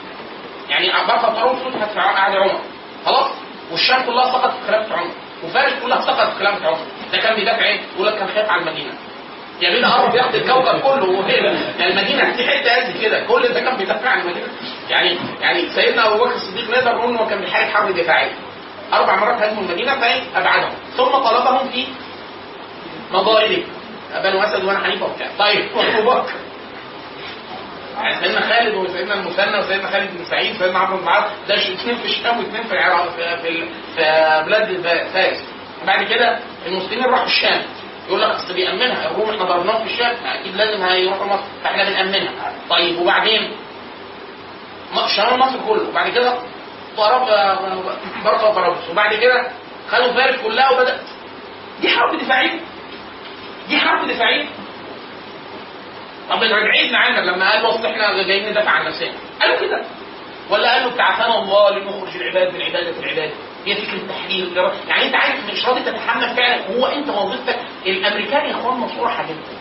يعني 0.68 0.88
برقه 1.08 1.32
وطرابلس 1.32 1.62
فتحت 1.62 1.90
في 1.92 2.00
عهد 2.00 2.36
عمر 2.36 2.60
خلاص؟ 3.06 3.30
والشام 3.72 4.02
كلها 4.06 4.24
سقطت 4.32 4.52
في 4.60 4.66
خلافه 4.66 4.96
عمر. 4.96 5.10
وفارس 5.44 5.72
كلها 5.82 6.00
سقطت 6.00 6.32
في 6.32 6.38
خلافه 6.38 6.66
عمر. 6.66 6.78
ده 7.12 7.18
كان 7.18 7.34
بيدافع 7.34 7.64
إيه؟ 7.64 7.80
يقول 7.94 8.06
لك 8.06 8.18
كان 8.18 8.28
خايف 8.28 8.50
على 8.50 8.60
المدينة. 8.62 8.92
يا 9.60 9.70
بينا 9.70 9.94
قرب 9.94 10.14
ياخد 10.14 10.34
الكوكب 10.34 10.80
كله 10.80 11.10
وهي 11.10 11.34
يعني 11.78 11.90
المدينة 11.92 12.36
دي 12.36 12.44
حتة 12.48 12.76
قد 12.76 12.96
كده. 13.02 13.20
كل 13.24 13.48
ده 13.48 13.60
كان 13.60 13.76
بيدافع 13.76 14.08
عن 14.08 14.20
المدينة. 14.20 14.46
يعني 14.88 15.16
يعني 15.40 15.68
سيدنا 15.74 16.06
أبو 16.08 16.24
بكر 16.24 16.34
الصديق 16.34 16.70
نقدر 16.70 16.94
نقول 16.96 17.10
إنه 17.14 17.28
كان 17.28 17.40
بيحارب 17.40 17.68
حرب 17.70 17.94
دفاعية. 17.94 18.32
أربع 18.92 19.16
مرات 19.16 19.42
هاجموا 19.42 19.62
المدينة 19.62 20.00
فإيه؟ 20.00 20.22
أبعدهم. 20.36 20.72
ثم 20.96 21.04
طلبهم 21.10 21.68
في 21.68 21.86
مضاربه 23.12 23.64
بنو 24.22 24.42
اسد 24.42 24.64
وأنا 24.64 24.78
حنيفه 24.84 25.06
وبتاع. 25.06 25.28
طيب 25.38 25.68
أبو 25.76 26.10
بكر. 26.10 26.32
يعني 27.96 28.20
سيدنا 28.24 28.40
خالد 28.40 28.74
وسيدنا 28.74 29.14
المثنى 29.14 29.58
وسيدنا 29.58 29.90
خالد 29.90 30.10
بن 30.18 30.24
سعيد 30.24 30.56
وسيدنا 30.56 30.78
عمرو 30.78 30.96
بن 30.96 31.02
العاص 31.02 31.30
ده 31.48 31.54
اثنين 31.54 31.96
في 31.96 32.04
الشام 32.04 32.38
واثنين 32.38 32.62
في 32.62 32.72
العراق 32.72 33.08
في, 33.16 33.36
في, 33.36 33.68
في 33.96 34.02
بلاد 34.46 34.82
فارس. 35.14 35.38
بعد 35.86 36.02
كده 36.04 36.38
المسلمين 36.66 37.04
راحوا 37.04 37.26
الشام. 37.26 37.62
يقول 38.08 38.22
لك 38.22 38.28
أصل 38.30 38.54
بيأمنها. 38.54 39.10
الروم 39.10 39.30
إحنا 39.30 39.44
ضربناهم 39.44 39.84
في 39.86 39.92
الشام. 39.92 40.16
أكيد 40.26 40.56
لازم 40.56 40.82
هيروحوا 40.82 41.26
مصر. 41.26 41.42
فإحنا 41.64 41.84
بنأمنها. 41.84 42.52
طيب 42.70 42.98
وبعدين؟ 42.98 43.50
شمال 45.16 45.38
مصر 45.38 45.56
كله. 45.68 45.88
وبعد 45.88 46.10
كده 46.10 46.34
ضرب 46.96 47.26
برقه 48.24 48.48
وطرابلس 48.50 48.90
وبعد 48.90 49.14
كده 49.14 49.50
خدوا 49.90 50.12
فارس 50.12 50.40
كلها 50.42 50.70
وبدأ. 50.70 50.98
دي 51.80 51.88
حرب 51.88 52.18
دفاعية. 52.20 52.60
دي 53.68 53.78
حرب 53.78 54.08
دفاعية. 54.08 54.44
طب 56.30 56.42
الرجعيد 56.42 56.92
معانا 56.92 57.20
لما 57.20 57.50
قال 57.52 57.62
له 57.62 57.68
أصل 57.74 57.86
إحنا 57.86 58.22
جايين 58.26 58.50
ندافع 58.50 58.70
عن 58.70 58.86
نفسنا. 58.86 59.12
قالوا 59.40 59.56
كده. 59.60 59.84
ولا 60.50 60.72
قالوا 60.74 60.90
ابتعثنا 60.90 61.38
الله 61.38 61.70
لنخرج 61.78 62.16
العباد 62.16 62.54
من 62.54 62.62
عبادة 62.62 63.00
العباد. 63.00 63.30
هي 63.66 63.74
فكرة 63.74 64.00
الإرادة. 64.30 64.74
يعني 64.88 65.06
أنت 65.06 65.14
عارف 65.14 65.50
مش 65.52 65.66
راضي 65.66 65.80
تتحمل 65.82 66.36
فعلا. 66.36 66.66
هو 66.76 66.86
أنت 66.86 67.08
وظيفتك 67.08 67.58
الأمريكان 67.86 68.46
يا 68.46 68.50
إخوان 68.50 68.76
مصروحه 68.76 69.22
جدا 69.22 69.56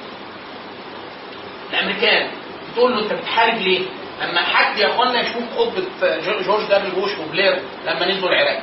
الأمريكان 1.73 2.31
بتقول 2.71 2.91
له 2.93 2.99
أنت 3.03 3.13
بتحارب 3.13 3.57
ليه؟ 3.57 3.81
لما 4.21 4.41
حد 4.41 4.77
يا 4.77 4.87
اخوانا 4.87 5.21
يشوف 5.21 5.43
خطبه 5.57 5.83
جو- 6.01 6.41
جورج 6.41 6.63
دبليو 6.65 6.91
بوش 6.95 7.11
وبلير 7.17 7.61
لما 7.85 8.05
نزلوا 8.11 8.29
العراق. 8.29 8.61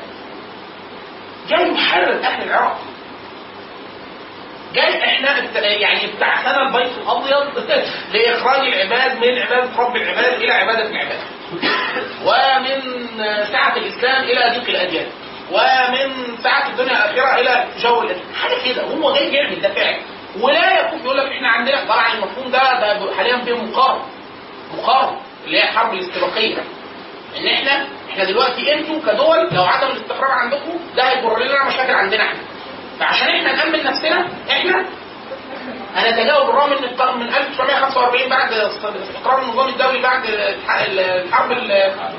جاي 1.49 1.73
يحرر 1.75 2.21
أهل 2.25 2.43
العراق. 2.49 2.79
جاي 4.75 5.05
إحنا 5.05 5.39
ابت- 5.39 5.57
يعني 5.57 6.05
ابتعثنا 6.13 6.63
البيت 6.69 6.93
الأبيض 6.99 7.69
لإخراج 8.13 8.61
العباد 8.69 9.17
من 9.19 9.39
عباده 9.39 9.71
رب 9.79 9.97
العباد 9.97 10.33
إلى 10.43 10.53
عبادة 10.53 10.87
العباد. 10.91 11.19
ومن 12.25 13.07
سعة 13.53 13.77
الإسلام 13.77 14.23
إلى 14.25 14.59
ضيق 14.59 14.69
الأديان. 14.69 15.07
ومن 15.51 16.37
سعة 16.43 16.69
الدنيا 16.69 16.93
الآخرة 17.11 17.41
إلى 17.41 17.65
جو 17.83 18.01
حاجة 18.43 18.73
كده. 18.73 18.83
هو 18.83 19.15
جاي 19.15 19.33
يعمل 19.35 19.61
ده 19.61 19.69
فعلا 19.69 19.97
ولا 20.41 20.81
يكون 20.81 20.99
يقول 21.05 21.19
لك 21.19 21.27
إحنا 21.33 21.49
عندنا 21.49 21.85
طبعا 21.85 22.13
المفهوم 22.15 22.51
ده 22.51 22.59
ده 22.81 23.15
حاليا 23.17 23.37
فيه 23.45 23.53
مقارنة. 23.55 24.05
مقارنة. 24.79 25.21
اللي 25.45 25.59
هي 25.59 25.63
الحرب 25.63 25.95
الاستباقية. 25.95 26.57
إن 27.37 27.47
إحنا 27.47 27.87
إحنا 28.11 28.25
دلوقتي 28.25 28.75
أنتوا 28.75 29.01
كدول 29.13 29.49
لو 29.53 29.65
عدم 29.65 29.87
الاستقرار 29.87 30.31
عندكم 30.31 30.79
ده 30.97 31.03
هيجر 31.03 31.39
لنا 31.39 31.65
مشاكل 31.69 31.93
عندنا 31.93 32.23
إحنا. 32.25 32.39
فعشان 33.03 33.29
إحنا 33.29 33.53
نامن 33.57 33.85
نفسنا 33.85 34.29
إحنا 34.51 34.85
هنتجاوب 35.97 36.47
بالرغم 36.47 36.73
ان 36.73 37.19
من 37.19 37.29
1945 37.35 38.29
بعد 38.31 38.53
استقرار 38.53 39.43
النظام 39.43 39.69
الدولي 39.69 40.03
بعد 40.03 40.25
الح- 40.25 40.81
الحرب 40.89 41.53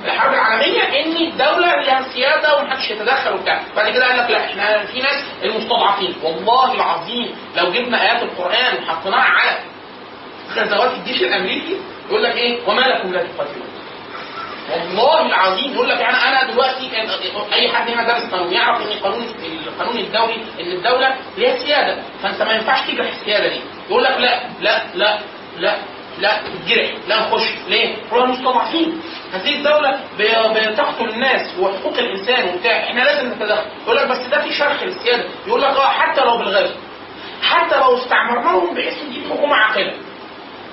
الحرب 0.05 0.33
العالمية 0.33 0.81
إن 0.83 1.15
الدولة 1.27 1.75
لها 1.75 2.01
سياده 2.13 2.57
ومحدش 2.57 2.91
يتدخل 2.91 3.33
وبتاع. 3.33 3.61
بعد 3.75 3.89
كده 3.93 4.07
قال 4.07 4.17
لك 4.17 4.29
لا 4.31 4.45
إحنا 4.45 4.85
في 4.85 5.01
ناس 5.01 5.23
المستضعفين. 5.43 6.15
والله 6.23 6.73
العظيم 6.73 7.35
لو 7.55 7.71
جبنا 7.71 8.01
آيات 8.01 8.23
القرآن 8.23 8.83
وحطيناها 8.83 9.19
على 9.21 9.57
غزوات 10.55 10.91
الجيش 10.93 11.21
الأمريكي 11.21 11.77
يقول 12.09 12.23
لك 12.23 12.35
إيه؟ 12.35 12.67
وما 12.67 12.81
لكم 12.81 13.13
لا 13.13 13.23
تقاتلون. 13.23 13.67
والله 14.71 15.25
العظيم 15.25 15.73
يقول 15.73 15.89
لك 15.89 15.99
يعني 15.99 16.17
أنا 16.17 16.51
دلوقتي 16.51 16.91
أي 17.53 17.71
حد 17.71 17.89
هنا 17.89 18.03
دارس 18.07 18.31
قانون 18.31 18.53
يعرف 18.53 18.81
إن 18.81 18.87
القانون 18.87 19.27
القانون 19.67 19.97
الدولي 19.97 20.35
إن 20.59 20.71
الدولة 20.71 21.15
ليها 21.37 21.57
سيادة. 21.57 21.97
فأنت 22.23 22.41
ما 22.41 22.53
ينفعش 22.53 22.87
تجرح 22.87 23.07
السيادة 23.07 23.47
دي. 23.47 23.61
يقول 23.89 24.03
لك 24.03 24.17
لا 24.19 24.43
لا 24.61 24.83
لا 24.95 25.19
لا 25.57 25.77
لا 26.19 26.31
تجرح 26.65 26.89
لا 27.07 27.19
نخش 27.19 27.43
ليه؟ 27.67 27.95
هو 28.13 28.23
المستضعفين. 28.23 29.01
هذه 29.33 29.55
الدولة 29.55 29.99
بتقتل 30.19 31.09
الناس 31.09 31.59
وحقوق 31.59 31.97
الإنسان 31.97 32.49
وبتاع. 32.49 32.83
إحنا 32.83 33.01
لازم 33.01 33.29
نتدخل. 33.29 33.65
يقول 33.85 33.97
لك 33.97 34.07
بس 34.07 34.17
ده 34.31 34.41
في 34.41 34.53
شرخ 34.53 34.83
للسيادة. 34.83 35.23
يقول 35.47 35.61
لك 35.61 35.69
آه 35.69 35.89
حتى 35.89 36.21
لو 36.21 36.37
بالغزو 36.37 36.73
حتى 37.41 37.77
لو 37.79 37.97
استعمرناهم 37.97 38.73
بحيث 38.75 39.03
دي 39.03 39.21
حكومة 39.29 39.55
عاقلة. 39.55 39.93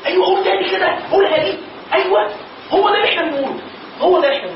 أيوه 0.07 0.27
قول 0.27 0.45
تاني 0.45 0.71
كده. 0.71 0.99
قولها 1.13 1.39
دي. 1.39 1.59
أيوه 1.95 2.31
هو 2.71 2.89
ده 2.89 2.95
اللي 2.97 3.09
إحنا 3.09 3.23
بنقوله. 3.31 3.61
هو 4.01 4.21
ده 4.21 4.37
إحنا 4.37 4.51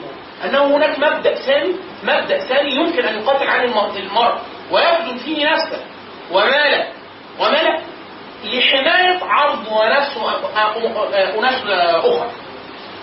أنه 0.44 0.76
هناك 0.76 0.98
مبدأ 0.98 1.34
ثاني 1.34 1.74
مبدأ 2.02 2.38
ثاني 2.38 2.70
يمكن 2.74 3.04
أن 3.04 3.22
يقاتل 3.22 3.48
المر- 3.64 3.96
المرء 3.96 4.38
ويبذل 4.70 5.18
فيه 5.18 5.50
نفسه. 5.50 5.80
وماله 6.30 6.88
وماله 7.38 7.80
لحماية 8.44 9.18
عرض 9.24 9.58
ونفس 9.72 10.16
اناس 11.38 11.62
أخرى. 12.04 12.30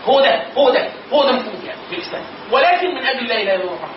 هو 0.05 0.19
ده 0.21 0.43
هو 0.57 0.69
ده 0.69 0.89
هو 1.13 1.23
ده 1.23 1.31
مفهوم 1.31 1.61
يعني 1.65 1.79
في 1.89 1.95
الاسلام 1.95 2.23
ولكن 2.51 2.95
من 2.95 3.05
أجل 3.05 3.27
لا 3.27 3.41
إله 3.41 3.55
إلا 3.55 3.63
الله. 3.63 3.89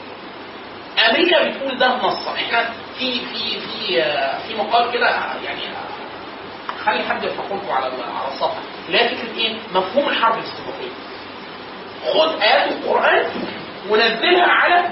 أمريكا 1.11 1.49
بتقول 1.49 1.79
ده 1.79 1.89
نصا 1.97 2.35
إحنا 2.35 2.71
في 2.99 3.21
في 3.21 3.61
في 3.61 4.03
في 4.49 4.55
مقال 4.59 4.91
كده 4.93 5.07
يعني 5.45 5.61
خلي 6.85 7.05
حد 7.05 7.25
لكم 7.25 7.61
على 7.71 7.85
على 7.87 8.29
الصفحه 8.29 8.61
اللي 8.87 8.99
هي 9.01 9.09
فكرة 9.09 9.37
إيه؟ 9.39 9.57
مفهوم 9.75 10.09
الحرب 10.09 10.39
الاستباقيه. 10.39 10.91
خد 12.13 12.41
آيات 12.43 12.73
القرآن 12.73 13.27
ونزلها 13.91 14.47
على 14.47 14.91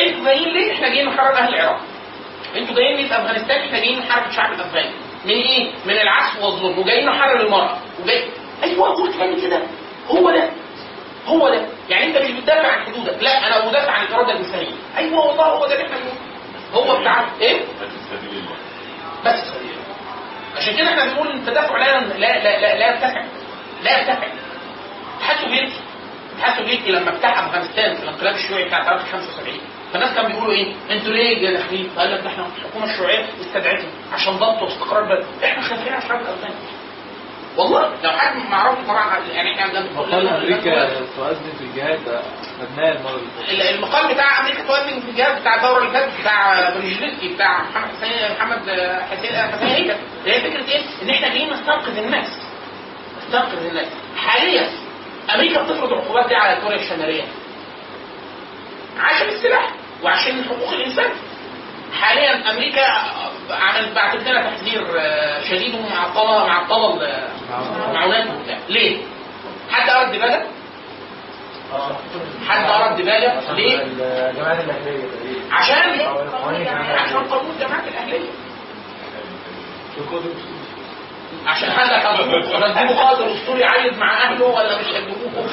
أنتوا 0.00 0.24
جايين 0.24 0.48
ليه؟ 0.48 0.72
إحنا 0.72 0.88
جايين 0.88 1.08
نحرر 1.08 1.34
أهل 1.38 1.54
العراق. 1.54 1.80
إنتوا 2.56 2.74
جايين 2.74 2.96
ليه 2.96 3.08
في 3.08 3.14
أفغانستان؟ 3.14 3.60
إحنا 3.60 3.78
جايين 3.78 3.98
نحارب 3.98 4.26
الشعب 4.28 4.52
الأفغاني. 4.52 4.90
من 5.24 5.30
إيه؟ 5.30 5.70
من 5.86 5.92
العسف 5.94 6.42
والظلم 6.44 6.78
وجايين 6.78 7.06
نحرر 7.06 7.40
المرأة 7.40 7.76
وجاي 8.02 8.24
أيوه 8.62 8.94
قول 8.94 9.12
تاني 9.14 9.40
كده 9.40 9.60
هو 10.10 10.30
ده 10.30 10.50
هو 11.26 11.48
ده 11.48 11.66
يعني 11.88 12.04
أنت 12.06 12.16
مش 12.18 12.30
بتدافع 12.30 12.68
عن 12.68 12.84
حدودك 12.86 13.22
لا 13.22 13.46
أنا 13.46 13.68
بدافع 13.68 13.92
عن 13.92 14.06
الاراده 14.06 14.32
الإنسانية 14.32 14.72
أيوه 14.96 15.26
والله 15.26 15.44
هو 15.44 15.66
ده 15.66 15.74
اللي 15.74 15.84
إحنا 15.86 15.96
هو 16.74 17.00
بتاع 17.00 17.24
إيه؟ 17.40 17.60
بس 19.26 19.52
عشان 20.56 20.76
كده 20.76 20.88
إحنا 20.88 21.04
بنقول 21.04 21.28
التدافع 21.30 21.76
لا 21.78 22.00
لا 22.00 22.38
لا 22.42 22.78
لا, 22.78 22.86
يرتفع 22.88 23.22
لا 23.82 23.98
يرتفع 23.98 24.26
الاتحاد 24.26 25.36
السوفيتي 25.36 25.80
الاتحاد 26.36 26.62
السوفيتي 26.62 26.92
لما 26.92 27.10
اجتاح 27.16 27.38
افغانستان 27.38 27.94
في 27.94 28.02
الانقلاب 28.02 28.34
الشيوعي 28.34 28.64
بتاع 28.64 28.98
75 28.98 29.60
فالناس 29.92 30.14
كانوا 30.14 30.30
بيقولوا 30.30 30.52
إيه؟ 30.52 30.74
أنتوا 30.90 31.12
ليه 31.12 31.50
داخلين؟ 31.50 31.90
قال 31.98 32.12
لك 32.14 32.26
إحنا 32.26 32.46
الحكومة 32.58 32.84
الشيوعيه 32.92 33.24
استدعتنا 33.40 33.88
عشان 34.12 34.32
ضبط 34.32 34.62
واستقرار 34.62 35.02
البلد، 35.04 35.26
إحنا 35.44 35.62
خايفين 35.62 35.92
على 35.92 36.02
الشعب 36.02 36.20
الافغاني. 36.20 36.54
والله 37.56 37.92
لو 38.04 38.10
حد 38.10 38.36
ما 38.36 38.56
يعرفش 38.56 38.84
طبعا 38.86 39.18
يعني 39.34 39.52
إحنا 39.52 39.62
عندنا 39.62 39.92
مقال 39.92 40.28
أمريكا 40.28 40.88
تؤذن 41.16 41.52
في 41.58 41.64
الجهاد 41.64 42.04
ده 42.04 42.22
خدناه 42.60 42.92
المره 42.92 43.20
اللي 43.48 43.70
المقال 43.70 44.14
بتاع 44.14 44.40
أمريكا 44.40 44.62
تؤذن 44.62 45.00
في 45.00 45.10
الجهاز 45.10 45.40
بتاع 45.40 45.54
الدوره 45.54 45.78
اللي 45.78 45.90
فاتت 45.92 46.20
بتاع 46.20 46.70
برجلسكي 46.74 47.34
بتاع 47.34 47.62
محمد 47.62 47.90
حسين 47.96 48.32
محمد 48.38 48.58
حسين 49.10 49.36
حسين 49.36 49.68
هيكل 49.68 49.94
هي 50.26 50.40
فكرة 50.40 50.72
إيه؟ 50.74 50.82
إن 51.02 51.10
إحنا 51.10 51.28
جايين 51.28 51.52
نستنقذ 51.52 51.98
الناس 51.98 52.28
نستنقذ 53.18 53.66
الناس 53.66 53.86
حاليا 54.16 54.68
أمريكا 55.34 55.62
بتفرض 55.62 55.92
العقوبات 55.92 56.28
دي 56.28 56.34
على 56.34 56.60
كوريا 56.60 56.76
الشمالية 56.76 57.22
عشان 59.00 59.28
السلاح 59.28 59.70
وعشان 60.02 60.44
حقوق 60.44 60.70
الإنسان 60.72 61.10
حاليا 62.00 62.50
أمريكا 62.50 62.86
عملت 63.50 63.92
بعتت 63.94 64.28
لنا 64.28 64.50
تحذير 64.50 64.86
آه، 65.00 65.40
شديد 65.50 65.74
ومعطله 65.74 66.46
معطله 66.46 67.08
المعونات 67.90 68.26
وبتاع 68.26 68.58
ليه؟ 68.68 68.98
حد 69.70 69.90
قرأ 69.90 70.02
الدباجه؟ 70.06 70.46
حد 72.48 72.64
قرأ 72.66 72.90
الدباجه 72.90 73.52
ليه؟ 73.52 73.78
عشان 75.52 76.00
عشان 76.98 77.16
قانون 77.24 77.50
الجماعات 77.56 77.88
الأهلية 77.88 78.28
عشان 81.46 81.68
كان 81.68 82.16
رتبوه 82.62 82.96
قادر 83.02 83.32
أسطوري 83.32 83.64
عايز 83.64 83.98
مع 83.98 84.22
أهله 84.22 84.44
ولا 84.46 84.78
مش 84.80 84.86
هيجيبوه 84.86 85.46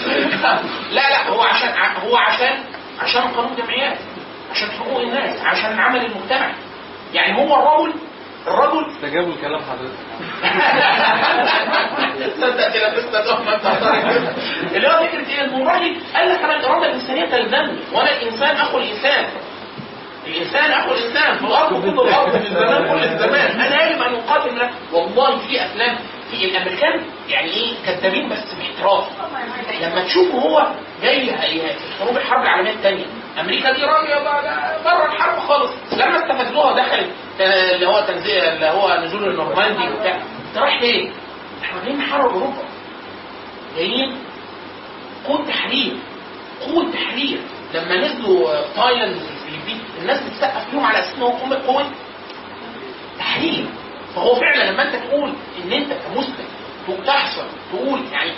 لا 0.91 1.09
لا 1.09 1.27
هو 1.29 1.41
عشان 1.41 1.69
هو 2.07 2.17
عشان 2.17 2.63
عشان 2.99 3.21
قانون 3.21 3.55
جمعيات. 3.55 3.97
عشان 4.51 4.67
حقوق 4.71 5.01
الناس. 5.01 5.41
عشان 5.45 5.73
العمل 5.73 6.05
المجتمعي 6.05 6.53
يعني 7.13 7.38
هو 7.38 7.55
الرجل 7.55 7.93
الرجل 8.47 8.86
استجابوا 8.95 9.34
لكلام 9.34 9.61
حضرتك. 9.61 9.97
تصدق 12.38 12.73
كده 12.73 12.89
لسه 12.95 13.21
تهمة. 13.25 13.53
انت 13.55 14.75
اللي 14.75 14.88
هو 14.88 15.07
فكرة 15.07 15.27
إيه؟ 15.29 15.41
الراجل 15.41 15.97
قال 16.15 16.29
لك 16.34 16.39
أنا 16.43 16.55
الاراده 16.59 16.86
الانسانيه 16.86 17.25
تلزمني 17.25 17.79
وأنا 17.93 18.11
الانسان 18.11 18.55
أخو 18.57 18.77
الإنسان. 18.77 19.25
الإنسان 20.28 20.71
أخو 20.71 20.91
الإنسان 20.91 21.38
في 21.38 21.43
الأرض 21.45 21.82
كل 21.82 21.99
الأرض 22.07 22.36
من 22.36 22.41
زمان 22.55 22.88
كل 22.89 23.03
الزمان. 23.03 23.61
أنا 23.61 23.89
يجب 23.89 24.01
أن 24.01 24.15
اقاتل 24.15 24.55
له. 24.59 24.69
والله 24.93 25.38
في 25.38 25.65
أفلام 25.65 25.95
في 26.32 26.45
الامريكان 26.45 27.01
يعني 27.30 27.49
إيه 27.51 27.74
كذابين 27.86 28.30
بس 28.30 28.53
باحتراف. 28.53 29.03
لما 29.82 30.03
تشوفه 30.03 30.38
هو 30.38 30.67
جاي 31.03 31.26
في 31.26 31.34
حروب 31.99 32.17
الحرب 32.17 32.41
العالمية 32.43 32.71
الثانية 32.71 33.05
أمريكا 33.39 33.71
دي 33.74 33.82
راجل 33.84 34.24
بره 34.86 35.05
الحرب 35.05 35.39
خالص. 35.39 35.71
لما 35.93 36.15
استفزوها 36.15 36.74
دخلت 36.74 37.09
آه، 37.41 37.76
اللي 37.76 37.86
هو 37.88 38.01
تنزيل 38.07 38.43
اللي 38.43 38.65
هو 38.65 38.97
نزول 39.05 39.30
النورماندي 39.30 39.93
وبتاع. 39.93 40.15
أنت 40.49 40.57
رايح 40.57 40.82
ليه؟ 40.82 41.11
إحنا 41.63 41.82
جايين 41.84 41.97
نحرر 41.99 42.24
أوروبا. 42.24 42.63
جايين؟ 43.78 44.15
قوة 45.28 45.45
تحرير. 45.47 45.93
قوة 46.67 46.91
تحرير. 46.91 47.38
لما 47.74 47.95
نزلوا 47.97 48.49
آه، 48.51 48.65
تايلاند 48.76 49.21
الناس 50.01 50.22
بتسقف 50.22 50.74
لهم 50.74 50.86
على 50.86 50.99
أساس 50.99 51.16
إن 51.16 51.22
هو 51.22 51.30
قوة 51.30 51.91
تحرير 53.20 53.66
فهو 54.16 54.36
فعلا 54.36 54.72
لما 54.72 54.84
أنت 54.84 54.95
تقول 54.95 55.34
إن 55.64 55.74
أنت 55.74 55.93
كمسلم 55.93 56.47
تحصل 57.05 57.47
تقول 57.74 58.01
يعني 58.11 58.32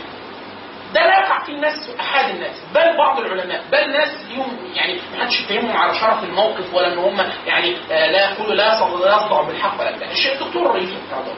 ده 0.94 1.02
لا 1.02 1.20
يقع 1.20 1.44
فيه 1.44 1.54
الناس 1.54 1.90
أحد 2.00 2.30
الناس 2.36 2.56
بل 2.76 2.98
بعض 2.98 3.20
العلماء 3.20 3.64
بل 3.72 3.92
ناس 3.92 4.10
ليهم 4.30 4.58
يعني 4.76 4.94
ما 5.14 5.24
حدش 5.24 5.40
يتهمهم 5.40 5.78
على 5.78 5.94
شرف 6.00 6.24
الموقف 6.24 6.74
ولا 6.74 6.94
إن 6.94 6.98
هم 6.98 7.32
يعني 7.48 7.76
آه، 7.92 8.12
لا 8.12 8.32
يقولوا 8.32 8.56
لا 8.56 8.68
يصدع 8.76 9.42
بالحق 9.42 9.82
ولا 9.82 9.92
بتاع 9.96 10.12
الشيخ 10.12 10.42
الدكتور 10.42 10.80
بتاع 10.80 11.22
ده 11.22 11.34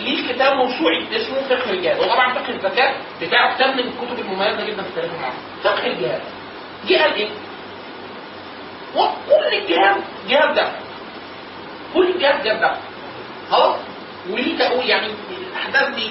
ليه 0.00 0.32
كتاب 0.32 0.52
موسوعي 0.56 1.16
اسمه 1.16 1.42
فقه 1.42 1.70
الجهاد 1.70 1.98
وطبعا 1.98 2.34
فقه 2.34 2.48
الزكاه 2.50 2.94
بتاعه 3.22 3.54
كتاب 3.54 3.74
من 3.74 3.78
الكتب 3.80 4.18
المميزة 4.18 4.64
جدا 4.64 4.82
في 4.82 4.88
التاريخ 4.88 5.10
المعاصر. 5.12 5.36
فقه 5.64 5.86
الجهاد. 5.86 6.22
جه 6.88 6.96
قال 7.02 7.14
إيه؟ 7.14 7.28
وكل 8.96 9.54
الجهاد 9.56 9.96
جهاد 10.28 10.54
ده. 10.54 10.68
كل 11.94 12.08
الجهاد 12.10 12.42
جهاد 12.42 12.60
ده. 12.60 12.76
خلاص؟ 13.50 13.76
وليه 14.30 14.58
تقول 14.58 14.84
يعني 14.86 15.06
الأحداث 15.50 15.94
دي 15.94 16.10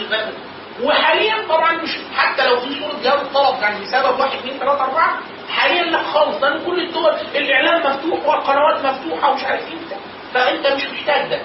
وحاليا 0.84 1.36
طبعا 1.49 1.71
مش 1.71 1.89
حتى 2.15 2.45
لو 2.47 2.59
في 2.59 2.80
صورة 2.80 2.93
جهاد 3.03 3.19
الطلب 3.19 3.61
كان 3.61 3.82
بسبب 3.82 4.19
واحد 4.19 4.38
اثنين 4.38 4.53
ثلاثة 4.59 4.84
أربعة 4.84 5.17
حاليا 5.49 5.84
لا 5.84 6.03
خالص. 6.03 6.43
لأن 6.43 6.65
كل 6.65 6.80
الدول 6.88 7.13
الاعلام 7.36 7.80
مفتوح 7.80 8.25
والقنوات 8.28 8.86
مفتوحة 8.86 9.32
ومش 9.32 9.43
عارف 9.43 9.63
بتاع. 9.65 9.97
فأنت 10.34 10.67
مش 10.67 10.84
محتاج 10.89 11.30
ده. 11.30 11.41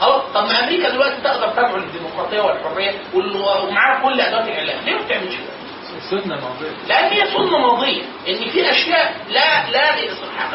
خلاص؟ 0.00 0.22
طب 0.34 0.44
ما 0.44 0.64
أمريكا 0.64 0.88
دلوقتي 0.90 1.16
تقدر 1.22 1.48
تدعو 1.48 1.76
للديمقراطية 1.76 2.40
والحرية 2.40 2.92
وال- 3.14 3.36
ومعاها 3.36 4.02
كل 4.02 4.20
أدوات 4.20 4.48
الاعلام 4.48 4.84
ليه 4.84 4.94
ما 4.94 5.02
بتعملش 5.04 5.34
كده؟ 5.34 5.61
السنة 6.04 6.34
الماضيه 6.34 6.70
لأن 6.88 7.12
هي 7.12 7.26
سنة 7.26 7.58
ماضية. 7.58 8.02
إن 8.28 8.50
في 8.50 8.70
أشياء 8.70 9.14
لا 9.28 9.70
لا 9.70 9.96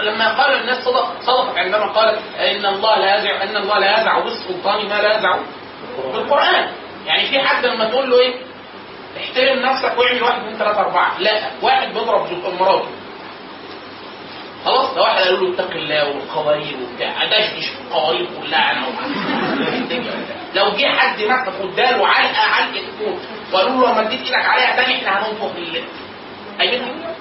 لما 0.02 0.38
قال 0.44 0.60
الناس 0.62 0.84
صدق 0.86 1.22
صدقت. 1.22 1.58
عندما 1.58 1.86
قال 1.86 2.20
إن 2.40 2.66
الله 2.66 2.96
لا 3.00 3.16
يزع 3.16 3.44
إن 3.44 3.58
الله 3.58 3.80
لا 3.80 4.02
يزع 4.02 4.20
بالسلطان 4.20 4.90
ما 4.90 5.02
لا 5.02 5.18
يزع 5.18 5.38
بالقران 6.14 6.72
يعني 7.06 7.28
في 7.28 7.40
حد 7.40 7.66
لما 7.66 7.90
تقول 7.90 8.10
له 8.10 8.20
إيه؟ 8.20 8.36
احترم 9.18 9.60
نفسك 9.60 9.98
واعمل 9.98 10.24
واحد 10.24 10.40
اثنين 10.40 10.58
ثلاثة 10.58 10.80
أربعة. 10.80 11.20
لا. 11.20 11.52
واحد 11.62 11.88
بيضرب 11.88 12.28
مراته. 12.60 12.90
خلاص 14.66 14.94
ده 14.94 15.02
واحد 15.02 15.24
قالوا 15.24 15.48
له 15.48 15.54
اتق 15.54 15.72
الله 15.72 16.08
والقوارير 16.10 16.78
وبتاع. 16.84 17.24
ادشدش 17.24 17.70
في 17.70 17.82
القوارير 17.82 18.28
كلها 18.42 18.72
أنا 18.72 18.86
لو 20.56 20.70
جه 20.70 20.88
حد 20.88 21.22
مسك 21.22 21.60
واداله 21.62 22.08
علقة 22.08 22.42
علقه 22.42 22.82
تكون 23.00 23.20
وقالوا 23.54 23.72
له 23.72 23.92
لما 23.92 24.02
اديت 24.02 24.22
إيدك 24.22 24.46
عليها 24.46 24.76
تاني 24.76 24.96
إحنا 24.96 25.28
هننفخ 25.28 25.56
الليل 25.58 25.84
هيجيبها 26.60 27.16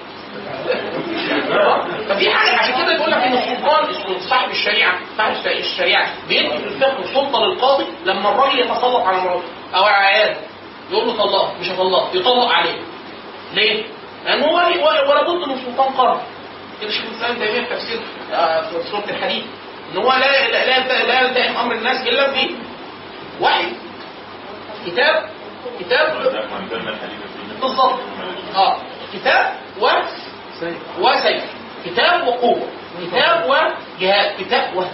ففي 2.09 2.31
حاجة 2.31 2.59
عشان 2.59 2.75
كده 2.75 2.93
بيقول 2.97 3.11
لك 3.11 3.19
إن 3.19 3.33
السلطان 3.33 3.85
صاحب 4.21 4.51
الشريعة 4.51 4.99
صاحب 5.17 5.33
الشريعة. 5.47 6.07
بيدي 6.29 6.49
في 6.49 6.65
الفقه 6.65 6.99
السلطة 6.99 7.47
للقاضي 7.47 7.85
لما 8.05 8.31
الراجل 8.31 8.59
يتسلط 8.59 9.03
على 9.07 9.21
مراته. 9.21 9.45
أو 9.75 9.85
على 9.85 10.07
عياله. 10.07 10.37
يقول 10.91 11.07
له 11.07 11.17
طلقها 11.17 11.55
مش 11.61 11.69
هطلقها 11.69 12.11
يطلق 12.15 12.53
عليه. 12.53 12.79
ليه؟ 13.55 13.85
لأن 14.25 14.43
هو 14.43 14.57
ولا 15.09 15.23
بد 15.23 15.49
من 15.49 15.59
سلطان 15.67 15.93
قرار 15.93 16.23
كده 16.81 16.91
شيخ 16.91 17.05
الإسلام 17.11 17.35
تيميه 17.35 17.61
في 17.61 17.75
تفسير 17.75 18.01
آه، 18.33 18.61
في 18.61 18.91
سورة 18.91 19.05
الحديد. 19.09 19.45
إن 19.93 19.99
هو 20.03 20.13
لا 20.13 20.49
لا 20.49 21.05
لا, 21.05 21.21
يلتئم 21.21 21.57
أمر 21.57 21.75
الناس 21.75 22.07
إلا 22.09 22.31
ب 22.31 22.51
وحي 23.41 23.73
كتاب 24.87 25.29
كتاب 25.81 26.33
بالظبط 27.63 27.99
آه. 28.55 28.77
كتاب 29.15 29.53
و 29.81 29.87
وسيف. 31.01 31.43
كتاب 31.85 32.27
وقوة. 32.29 32.69
كتاب 33.03 33.45
وجهاد. 33.45 34.33
كتاب 34.41 34.77
وهدف 34.77 34.91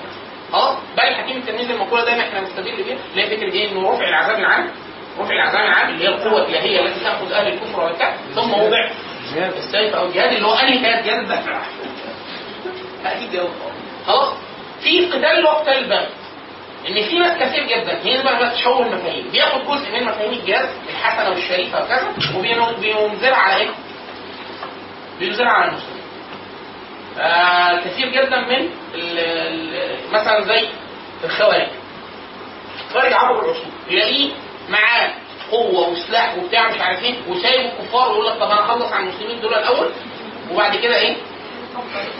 خلاص؟ 0.53 0.77
بل 0.97 1.03
الحكيم 1.03 1.37
التلميذ 1.37 1.71
المقوله 1.71 2.05
دايما 2.05 2.21
إحنا 2.23 2.41
بنستدل 2.41 2.77
بيها 2.77 2.97
اللي 3.11 3.23
هي 3.23 3.37
فكرة 3.37 3.53
إيه؟ 3.53 3.71
إنه 3.73 3.91
رفع 3.91 4.09
العذاب 4.09 4.39
العام. 4.39 4.71
رفع 5.19 5.31
العذاب 5.31 5.61
العام 5.61 5.89
اللي 5.89 6.05
هي 6.05 6.09
القوة 6.09 6.41
الإلهية 6.43 6.81
التي 6.81 7.01
تأخذ 7.01 7.33
أهل 7.33 7.53
الكفر 7.53 7.81
والكفر 7.81 8.15
ثم 8.35 8.53
وضع 8.53 8.91
السيف 9.37 9.95
أو 9.95 10.07
الجهاد 10.07 10.33
اللي 10.33 10.47
هو 10.47 10.55
أنهي 10.55 10.79
جهاد؟ 10.83 11.05
جهاد 11.05 11.19
الدفع 11.19 11.61
أكيد 13.07 13.33
جواب 13.33 13.51
خلاص؟ 14.07 14.33
في 14.83 15.07
قتال 15.07 15.25
اللي 15.25 15.49
هو 15.49 15.53
قتال 15.53 15.79
البغي 15.79 16.07
ان 16.89 16.95
في 17.09 17.19
ناس 17.19 17.39
كثير 17.43 17.67
جدا 17.67 18.01
هنا 18.05 18.23
بقى 18.39 18.51
تشوه 18.51 18.87
المفاهيم 18.87 19.29
بياخد 19.33 19.61
جزء 19.65 19.91
من 19.93 20.05
مفاهيم 20.05 20.33
الجهاد 20.33 20.69
الحسنة 20.89 21.31
والشريفة 21.31 21.83
وكذا 21.85 22.13
وبينزلها 22.37 23.37
على 23.37 23.57
إيه؟ 23.63 23.71
بينزلها 25.19 25.51
على 25.51 25.71
المسلمين 25.71 26.03
آه 27.19 27.81
كثير 27.85 28.09
جدا 28.09 28.41
من 28.41 28.69
ال- 28.95 29.19
ال- 29.19 30.13
مثلا 30.13 30.41
زي 30.45 30.69
الخوارج 31.25 31.67
الخوارج 32.89 33.13
عبر 33.13 33.35
العصور 33.45 33.65
تلاقيه 33.91 34.31
معاه 34.69 35.13
قوة 35.51 35.89
وسلاح 35.89 36.37
وبتاع 36.39 36.71
مش 36.71 36.81
عارف 36.81 37.03
إيه 37.05 37.15
وسايب 37.29 37.61
الكفار 37.67 38.09
ويقول 38.11 38.27
لك 38.27 38.33
طب 38.35 38.51
أنا 38.51 38.61
اخلص 38.65 38.93
على 38.93 39.05
المسلمين 39.05 39.41
دول 39.41 39.55
الأول 39.55 39.91
وبعد 40.53 40.77
كده 40.77 40.97
إيه؟ 40.97 41.17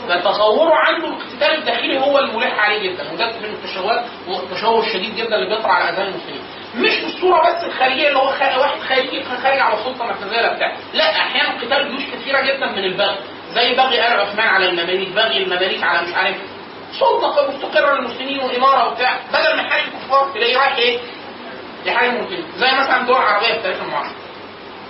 ده 0.07 0.21
تصوره 0.21 0.75
عنده 0.75 1.07
القتال 1.07 1.57
الداخلي 1.57 1.99
هو 1.99 2.19
الملح 2.19 2.59
عليه 2.59 2.89
جدا 2.89 3.11
وده 3.13 3.25
من 3.25 3.45
التشوهات 3.45 4.05
والتشوه 4.27 4.79
الشديد 4.85 5.15
جدا 5.15 5.35
اللي 5.35 5.55
بيطرا 5.55 5.71
على 5.71 5.89
اذهان 5.89 6.07
المسلمين. 6.07 6.41
مش 6.75 6.99
بالصورة 7.03 7.41
بس 7.41 7.63
الخارجية 7.63 8.07
اللي 8.07 8.19
هو 8.19 8.27
خ... 8.27 8.41
واحد 8.41 8.79
خارجي 8.79 9.23
خارج 9.43 9.59
على 9.59 9.77
سلطه 9.83 10.05
مركزيه 10.05 10.47
بتاع. 10.55 10.75
لا 10.93 11.03
أحيانا 11.11 11.49
قتال 11.61 11.89
جيوش 11.89 12.03
كثيره 12.13 12.41
جدا 12.41 12.65
من 12.65 12.83
البغي 12.83 13.17
زي 13.53 13.75
بغي 13.75 14.07
آل 14.07 14.19
عثمان 14.19 14.47
على 14.47 14.69
المماليك 14.69 15.09
بغي 15.09 15.37
المماليك 15.37 15.83
على 15.83 16.07
مش 16.07 16.13
عارف 16.15 16.37
سلطة 16.99 17.47
مستقرة 17.49 17.95
للمسلمين 17.95 18.39
وإمارة 18.39 18.87
وبتاع. 18.91 19.19
بدل 19.33 19.55
ما 19.55 19.61
يحارب 19.61 19.83
الكفار 19.93 20.31
تلاقيه 20.33 20.57
رايح 20.57 20.75
إيه؟ 20.75 20.99
يحارب 21.85 22.13
المسلمين. 22.13 22.45
زي 22.57 22.67
مثلا 22.71 23.01
الدول 23.01 23.15
العربيه 23.15 23.47
في 23.47 23.53
التاريخ 23.57 23.81
المعاصر. 23.81 24.15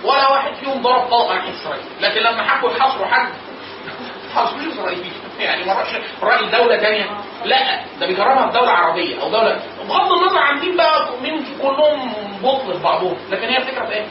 ولا 0.04 0.28
واحد 0.30 0.54
فيهم 0.54 0.82
ضرب 0.82 1.08
طلقة 1.10 1.34
ناحية 1.34 1.50
إسرائيل. 1.54 1.84
لكن 2.00 2.20
لما 2.20 2.42
حكوا 2.42 2.70
يحاصروا 2.70 3.06
حد 3.06 3.28
خالص 4.34 4.52
مش 4.52 4.72
اسرائيلي 4.72 5.10
يعني 5.40 5.64
ما 5.64 5.72
راحش 5.72 5.96
راجل 6.22 6.50
دولة 6.50 6.78
ثانية 6.78 7.06
لا 7.44 7.80
ده 8.00 8.06
بيجربها 8.06 8.46
في 8.50 8.58
دولة 8.58 8.70
عربية 8.70 9.22
أو 9.22 9.28
دولة 9.30 9.60
بغض 9.88 10.12
النظر 10.12 10.38
عن 10.38 10.60
مين 10.60 10.76
بقى 10.76 11.08
مين 11.22 11.44
كلهم 11.62 12.12
بطل 12.42 12.72
في 12.74 12.82
بعضهم. 12.84 13.16
لكن 13.30 13.48
هي 13.48 13.56
الفكرة 13.58 13.86
في 13.86 13.92
إيه؟ 13.92 14.06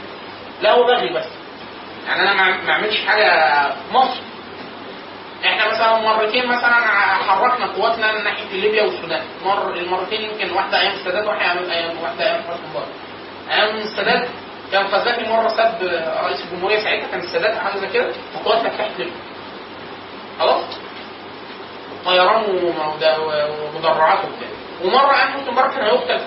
لا 0.62 0.72
هو 0.72 0.84
بغي 0.84 1.10
بس. 1.14 1.26
يعني 2.08 2.22
أنا 2.22 2.34
ما 2.34 2.72
أعملش 2.74 3.06
حاجة 3.08 3.32
مصر. 3.94 4.20
إحنا 5.46 5.72
مثلا 5.72 6.00
مرتين 6.00 6.48
مثلا 6.48 6.76
حركنا 7.28 7.66
قواتنا 7.66 8.22
ناحية 8.22 8.62
ليبيا 8.62 8.84
والسودان. 8.84 9.22
مر 9.46 9.74
المرتين 9.74 10.22
يمكن 10.22 10.52
واحدة 10.56 10.80
أيام 10.82 10.92
السادات 10.94 11.26
واحدة 11.28 11.74
أيام 11.74 11.98
واحدة 12.04 12.24
أيام 12.26 12.42
حسني 12.44 12.68
مبارك. 12.72 12.88
أيام 13.52 13.76
السادات 13.76 14.28
كان 14.72 14.88
فزاكي 14.88 15.30
مرة 15.30 15.48
سب 15.48 15.84
رئيس 16.26 16.44
الجمهورية 16.44 16.80
ساعتها 16.84 17.08
كان 17.08 17.20
السادات 17.20 17.58
حاجة 17.58 17.78
زي 17.78 17.88
كده 17.88 18.08
وقواتنا 18.36 18.70
تحت 18.70 18.90
ليبيا. 19.00 19.14
خلاص؟ 20.40 20.64
طيران 22.06 22.44
ومد- 22.44 23.18
ومدرعات 23.76 24.20
وبتاع. 24.20 24.48
ومرة 24.84 25.16
أيام 25.16 25.28
حسني 25.32 25.52
مبارك 25.52 25.74
كان 25.74 25.84
هيقتل 25.86 26.20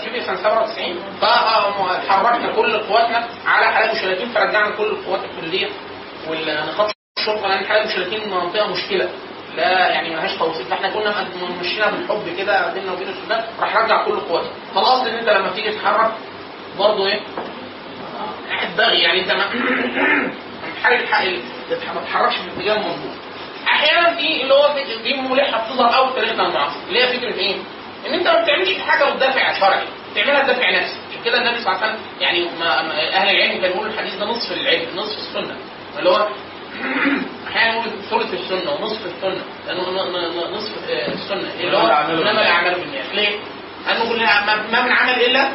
في 0.00 0.04
ليبيا 0.10 0.26
سنه 0.26 0.36
97 0.36 0.96
فحركنا 1.20 2.52
كل 2.56 2.78
قواتنا 2.78 3.28
على 3.46 3.66
حلب 3.66 3.90
وشلاتين 3.92 4.28
فرجعنا 4.28 4.70
كل 4.76 4.84
القوات 4.84 5.20
الكلية. 5.24 5.68
والنقاط 6.28 6.90
الشرطة 7.18 7.48
لأن 7.48 7.64
حلب 7.66 7.86
وشلاتين 7.86 8.30
منطقة 8.30 8.66
مشكلة. 8.66 9.08
لا 9.56 9.88
يعني 9.88 10.10
ملهاش 10.10 10.36
توصيل 10.38 10.64
فاحنا 10.66 10.90
كنا 10.90 11.14
ماشيينها 11.58 11.90
بالحب 11.90 12.36
كده 12.38 12.72
بيننا 12.74 12.92
وبين 12.92 13.08
السودان 13.08 13.44
راح 13.60 13.76
رجع 13.76 14.04
كل 14.04 14.20
قواتنا 14.20 14.50
فالاصل 14.74 15.08
إن 15.08 15.14
أنت 15.14 15.28
لما 15.28 15.50
تيجي 15.50 15.70
تتحرك 15.72 16.10
برضه 16.78 17.06
إيه؟ 17.06 17.20
قاعد 18.50 18.76
بغي 18.76 18.98
يعني 19.02 19.20
أنت 19.20 19.30
ما 19.32 19.44
حاجة 20.82 20.96
ما 21.94 22.00
تتحركش 22.00 22.36
في 22.36 22.42
الاتجاه 22.48 22.74
المظبوط 22.74 23.16
أحيانا 23.80 24.16
في 24.16 24.42
اللي 24.42 24.54
هو 24.54 24.74
دي 25.04 25.14
ملحه 25.14 25.66
بتظهر 25.66 25.94
قوي 25.94 26.08
في 26.08 26.14
تاريخنا 26.14 26.46
المعاصر 26.46 26.76
اللي 26.88 27.04
هي 27.04 27.08
فكرة 27.18 27.34
إيه؟ 27.34 27.56
إن 28.06 28.14
أنت 28.14 28.28
ما 28.28 28.42
بتعملش 28.42 28.78
حاجة 28.88 29.04
بدافع 29.10 29.52
شرعي 29.60 29.84
بتعملها 30.12 30.42
بدافع 30.42 30.70
نفسي. 30.70 30.96
عشان 31.10 31.22
كده 31.24 31.38
النبي 31.38 31.58
صلى 31.60 31.72
الله 31.72 31.82
عليه 31.84 31.92
وسلم 31.94 32.04
يعني 32.20 32.46
ما 32.60 32.80
أهل 33.16 33.36
العلم 33.36 33.52
كانوا 33.60 33.66
يقولوا 33.76 33.92
الحديث 33.92 34.14
ده 34.14 34.26
نصف 34.26 34.52
العلم 34.52 34.86
نصف 34.96 35.18
السنة. 35.18 35.56
اللي 35.98 36.10
هو 36.10 36.28
أحيانا 37.48 37.72
يقول 37.74 37.90
ثلث 38.10 38.34
السنة 38.34 38.70
ونصف 38.72 39.00
السنة 39.06 39.42
نصف 40.52 40.90
آه، 40.90 41.08
السنة. 41.12 41.50
اللي 41.60 41.76
هو 41.76 41.86
إنما 42.20 42.42
الأعمال 42.42 42.74
بالنيات 42.74 43.14
ليه؟ 43.14 43.38
لأنه 43.86 44.04
ما 44.72 44.82
من 44.82 44.92
عمل 44.92 45.22
إلا 45.22 45.48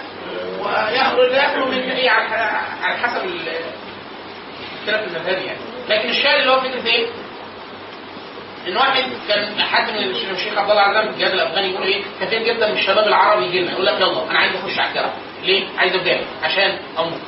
ويخرج 0.60 1.32
يخرج 1.32 1.68
من 1.68 1.92
إيه؟ 1.92 2.10
على 2.10 2.98
حسب 2.98 3.26
ال- 3.26 3.48
اختلاف 4.80 5.08
المذهب 5.08 5.42
يعني. 5.46 5.60
لكن 5.90 6.10
الشاهد 6.10 6.40
اللي 6.40 6.52
هو 6.52 6.60
فكرة 6.60 6.86
إيه؟ 6.88 7.08
ان 8.68 8.78
واحد 8.78 9.04
كان 9.28 9.62
حد 9.62 9.92
من 9.92 9.98
الش- 9.98 10.24
الشيخ 10.32 10.58
عبد 10.58 10.70
الله 10.70 10.82
عزام 10.82 11.08
الجهاد 11.08 11.32
الأفغاني 11.34 11.72
يقول 11.72 11.84
إيه؟ 11.88 12.04
كثير 12.22 12.44
جدا 12.44 12.68
من 12.72 12.78
الشباب 12.78 13.08
العرب 13.08 13.42
يجي 13.42 13.60
لنا 13.60 13.72
يقول 13.72 13.86
لك 13.86 13.94
يلا 14.02 14.30
أنا 14.32 14.40
عايز 14.40 14.56
أخش 14.56 14.80
على 14.80 14.90
الجبهه 14.90 15.14
ليه؟ 15.44 15.68
عايز 15.78 15.96
أبدأ 15.96 16.22
عشان 16.44 16.80
أموت. 17.00 17.22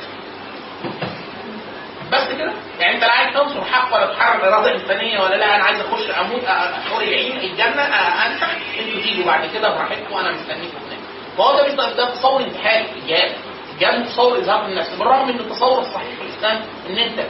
بس 2.12 2.28
كده؟ 2.38 2.52
يعني 2.80 2.94
أنت 2.94 3.04
لا 3.04 3.12
عايز 3.12 3.34
تنصر 3.34 3.64
حق 3.64 3.94
ولا 3.94 4.06
تحرر 4.14 4.48
اراده 4.48 4.74
انسانيه 4.74 5.20
ولا 5.20 5.34
لا 5.34 5.56
أنا 5.56 5.64
عايز 5.64 5.80
أخش 5.80 6.10
أموت 6.10 6.44
أحور 6.44 7.02
العين 7.02 7.36
الجنة 7.40 7.82
انفع 7.82 8.46
أنتوا 8.80 9.02
تيجوا 9.02 9.24
بعد 9.26 9.48
كده 9.54 9.68
براحتكم 9.74 10.12
وأنا 10.12 10.30
مستنيكم 10.32 10.76
هناك 10.86 10.98
فهو 11.38 11.52
ده 11.56 11.94
ده 11.94 12.10
تصور 12.14 12.40
انتحاري 12.40 12.86
الجهاد 13.02 13.32
الجهاد 13.74 14.06
تصور 14.06 14.38
إظهار 14.38 14.66
النفس 14.66 14.94
بالرغم 14.98 15.28
من 15.28 15.40
التصور 15.40 15.80
الصحيح 15.80 16.08
في 16.18 16.22
الإسلام 16.22 16.60
إن 16.90 16.98
أنت 16.98 17.20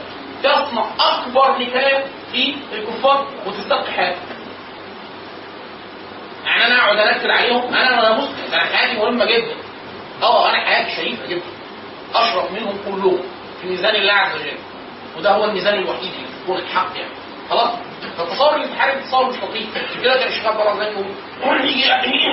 تصنع 0.43 0.85
أكبر 0.99 1.57
نكايه 1.57 2.03
في 2.31 2.55
الكفار 2.73 3.27
وتستبقي 3.45 3.91
حياتك 3.91 4.19
يعني 6.45 6.65
أنا 6.65 6.77
أقعد 6.83 6.97
انكد 6.97 7.29
عليهم 7.29 7.73
أنا 7.73 7.99
أنا 7.99 8.17
مسلم 8.17 8.53
أنا 8.53 8.59
حياتي 8.65 8.97
مهمة 8.99 9.25
جدا. 9.25 9.55
آه 10.23 10.49
أنا 10.49 10.57
حياتي 10.65 10.95
شريفة 10.95 11.25
جدا. 11.27 11.41
أشرف 12.15 12.51
منهم 12.51 12.77
كلهم 12.85 13.19
في 13.61 13.67
ميزان 13.67 13.95
الله 13.95 14.13
عز 14.13 14.35
وجل. 14.35 14.57
وده 15.17 15.31
هو 15.31 15.45
الميزان 15.45 15.73
الوحيد 15.73 16.11
اللي 16.13 16.27
يكون 16.43 16.57
الحق 16.57 16.89
يعني. 16.95 17.11
خلاص؟ 17.49 17.69
فالتصور 18.17 18.55
الانتحاري 18.55 18.99
تصور 19.01 19.29
مش 19.29 19.35
لطيف. 19.43 19.77
عشان 19.77 20.01
كده 20.01 20.13
كان 20.17 20.47
عبد 20.47 20.59
الله 20.61 20.79
زي 20.79 20.89
بيقول 20.89 21.65
يجي 21.65 21.85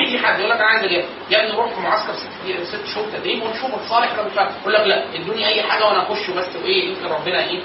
يجي 0.06 0.18
حد؟ 0.26 0.38
يقول 0.38 0.50
لك 0.50 0.56
أنا 0.56 0.66
عايز 0.66 0.84
أجي 0.84 1.04
يا 1.30 1.40
ابني 1.40 1.52
نروح 1.52 1.74
في 1.74 1.80
معسكر 1.80 2.12
ست 2.12 2.62
ست 2.76 2.94
شهور 2.94 3.06
تدريب 3.12 3.42
ونشوف 3.42 3.74
الصالح 3.74 4.14
لو 4.16 4.24
مش 4.24 4.38
عارف. 4.38 4.52
يقول 4.62 4.72
لك 4.74 4.80
لا 4.80 5.14
ادوني 5.14 5.48
أي 5.48 5.62
حاجة 5.62 5.84
وأنا 5.86 6.02
أخش 6.02 6.30
بس 6.30 6.56
وإيه؟ 6.56 6.88
يمكن 6.88 7.06
ربنا 7.06 7.38
إيه 7.44 7.60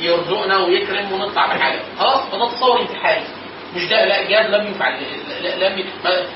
يرزقنا 0.00 0.56
ويكرم 0.58 1.12
ونطلع 1.12 1.46
بحاجه 1.46 1.78
خلاص 1.98 2.20
فده 2.32 2.48
تصور 2.48 2.80
انتحاري 2.80 3.24
مش 3.76 3.84
ده 3.84 4.04
لا 4.04 4.20
الجهاز 4.22 4.46
لم 4.54 4.70
يفعل 4.70 5.02
لم 5.60 5.84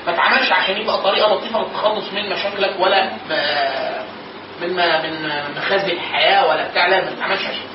ما 0.07 0.13
اتعملش 0.13 0.51
عشان 0.51 0.77
يبقى 0.81 1.01
طريقة 1.01 1.33
لطيفة 1.35 1.59
للتخلص 1.59 2.13
من 2.13 2.29
مشاكلك 2.29 2.75
ولا 2.79 3.09
من 4.61 4.69
من 4.75 5.29
مخازن 5.57 5.89
الحياة 5.91 6.47
ولا 6.47 6.67
بتاع 6.67 6.87
لا 6.87 7.01
ما 7.01 7.11
اتعملش 7.13 7.41
عشان. 7.41 7.65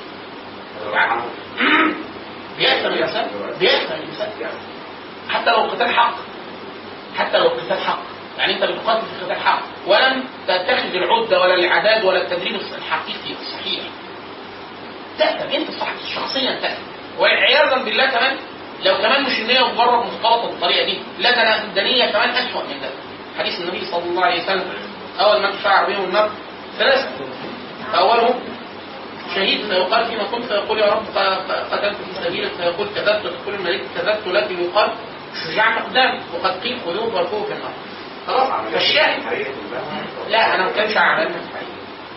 بيأثم 2.58 2.86
الانسان 2.86 3.26
بيأثم 3.60 3.92
الانسان 3.94 4.28
حتى 5.28 5.50
لو 5.50 5.56
قتال 5.56 5.94
حق 5.94 6.14
حتى 7.18 7.38
لو 7.38 7.48
قتال 7.48 7.80
حق. 7.80 7.98
يعني 8.38 8.54
انت 8.54 8.64
بتقاتل 8.64 9.02
في 9.06 9.24
قتال 9.24 9.40
حق. 9.42 9.62
ولم 9.86 10.24
تتخذ 10.48 10.94
العدة 10.94 11.40
ولا 11.40 11.54
الاعداد 11.54 12.04
ولا 12.04 12.22
التدريب 12.22 12.60
الحقيقي 12.78 13.34
الصحيح. 13.42 13.82
تأثم 15.18 15.48
انت 15.56 15.70
صح 15.70 15.88
شخصيا 16.14 16.58
تأثم 16.62 16.82
وعياذا 17.18 17.76
بالله 17.84 18.06
كمان 18.06 18.36
لو 18.84 18.94
كمان 18.98 19.22
مش 19.22 19.38
النية 19.40 19.60
مجرد 19.60 20.06
مختلطة 20.06 20.46
بالطريقة 20.50 20.84
دي 20.86 20.98
لا 21.18 21.30
ده 21.30 21.64
ده 21.74 21.82
نية 21.82 22.06
كمان 22.12 22.28
أسوأ 22.30 22.62
من 22.62 22.80
ده. 22.80 22.88
حديث 23.38 23.60
النبي 23.60 23.84
صلى 23.84 24.02
الله 24.04 24.24
عليه 24.24 24.42
وسلم 24.42 24.64
أول 25.20 25.42
ما 25.42 25.50
تشعر 25.50 25.86
بهم 25.86 26.04
النار 26.04 26.30
ثلاثة 26.78 27.08
فأولهم 27.92 28.34
شهيد 29.34 29.60
فيقال 29.66 30.06
فيما 30.06 30.22
كنت 30.24 30.44
فيقول 30.44 30.78
يا 30.78 30.86
رب 30.86 31.04
قتلت 31.72 31.96
في 31.96 32.24
سبيلك 32.24 32.50
فيقول 32.52 32.86
كذبت 32.94 33.26
تقول 33.42 33.54
الملك 33.54 33.80
كذبت 33.96 34.26
لكن 34.26 34.64
يقال 34.64 34.90
شجاع 35.44 35.78
مقدام 35.78 36.20
وقد 36.34 36.60
قيل 36.60 36.78
خذوه 36.86 37.14
واركوه 37.14 37.44
في 37.46 37.52
النار. 37.52 37.72
خلاص 38.26 38.48
فالشاهد 38.72 39.22
لا 40.28 40.54
أنا 40.54 40.62
ما 40.64 40.70
بتكلمش 40.70 40.96
الحقيقة 40.96 41.30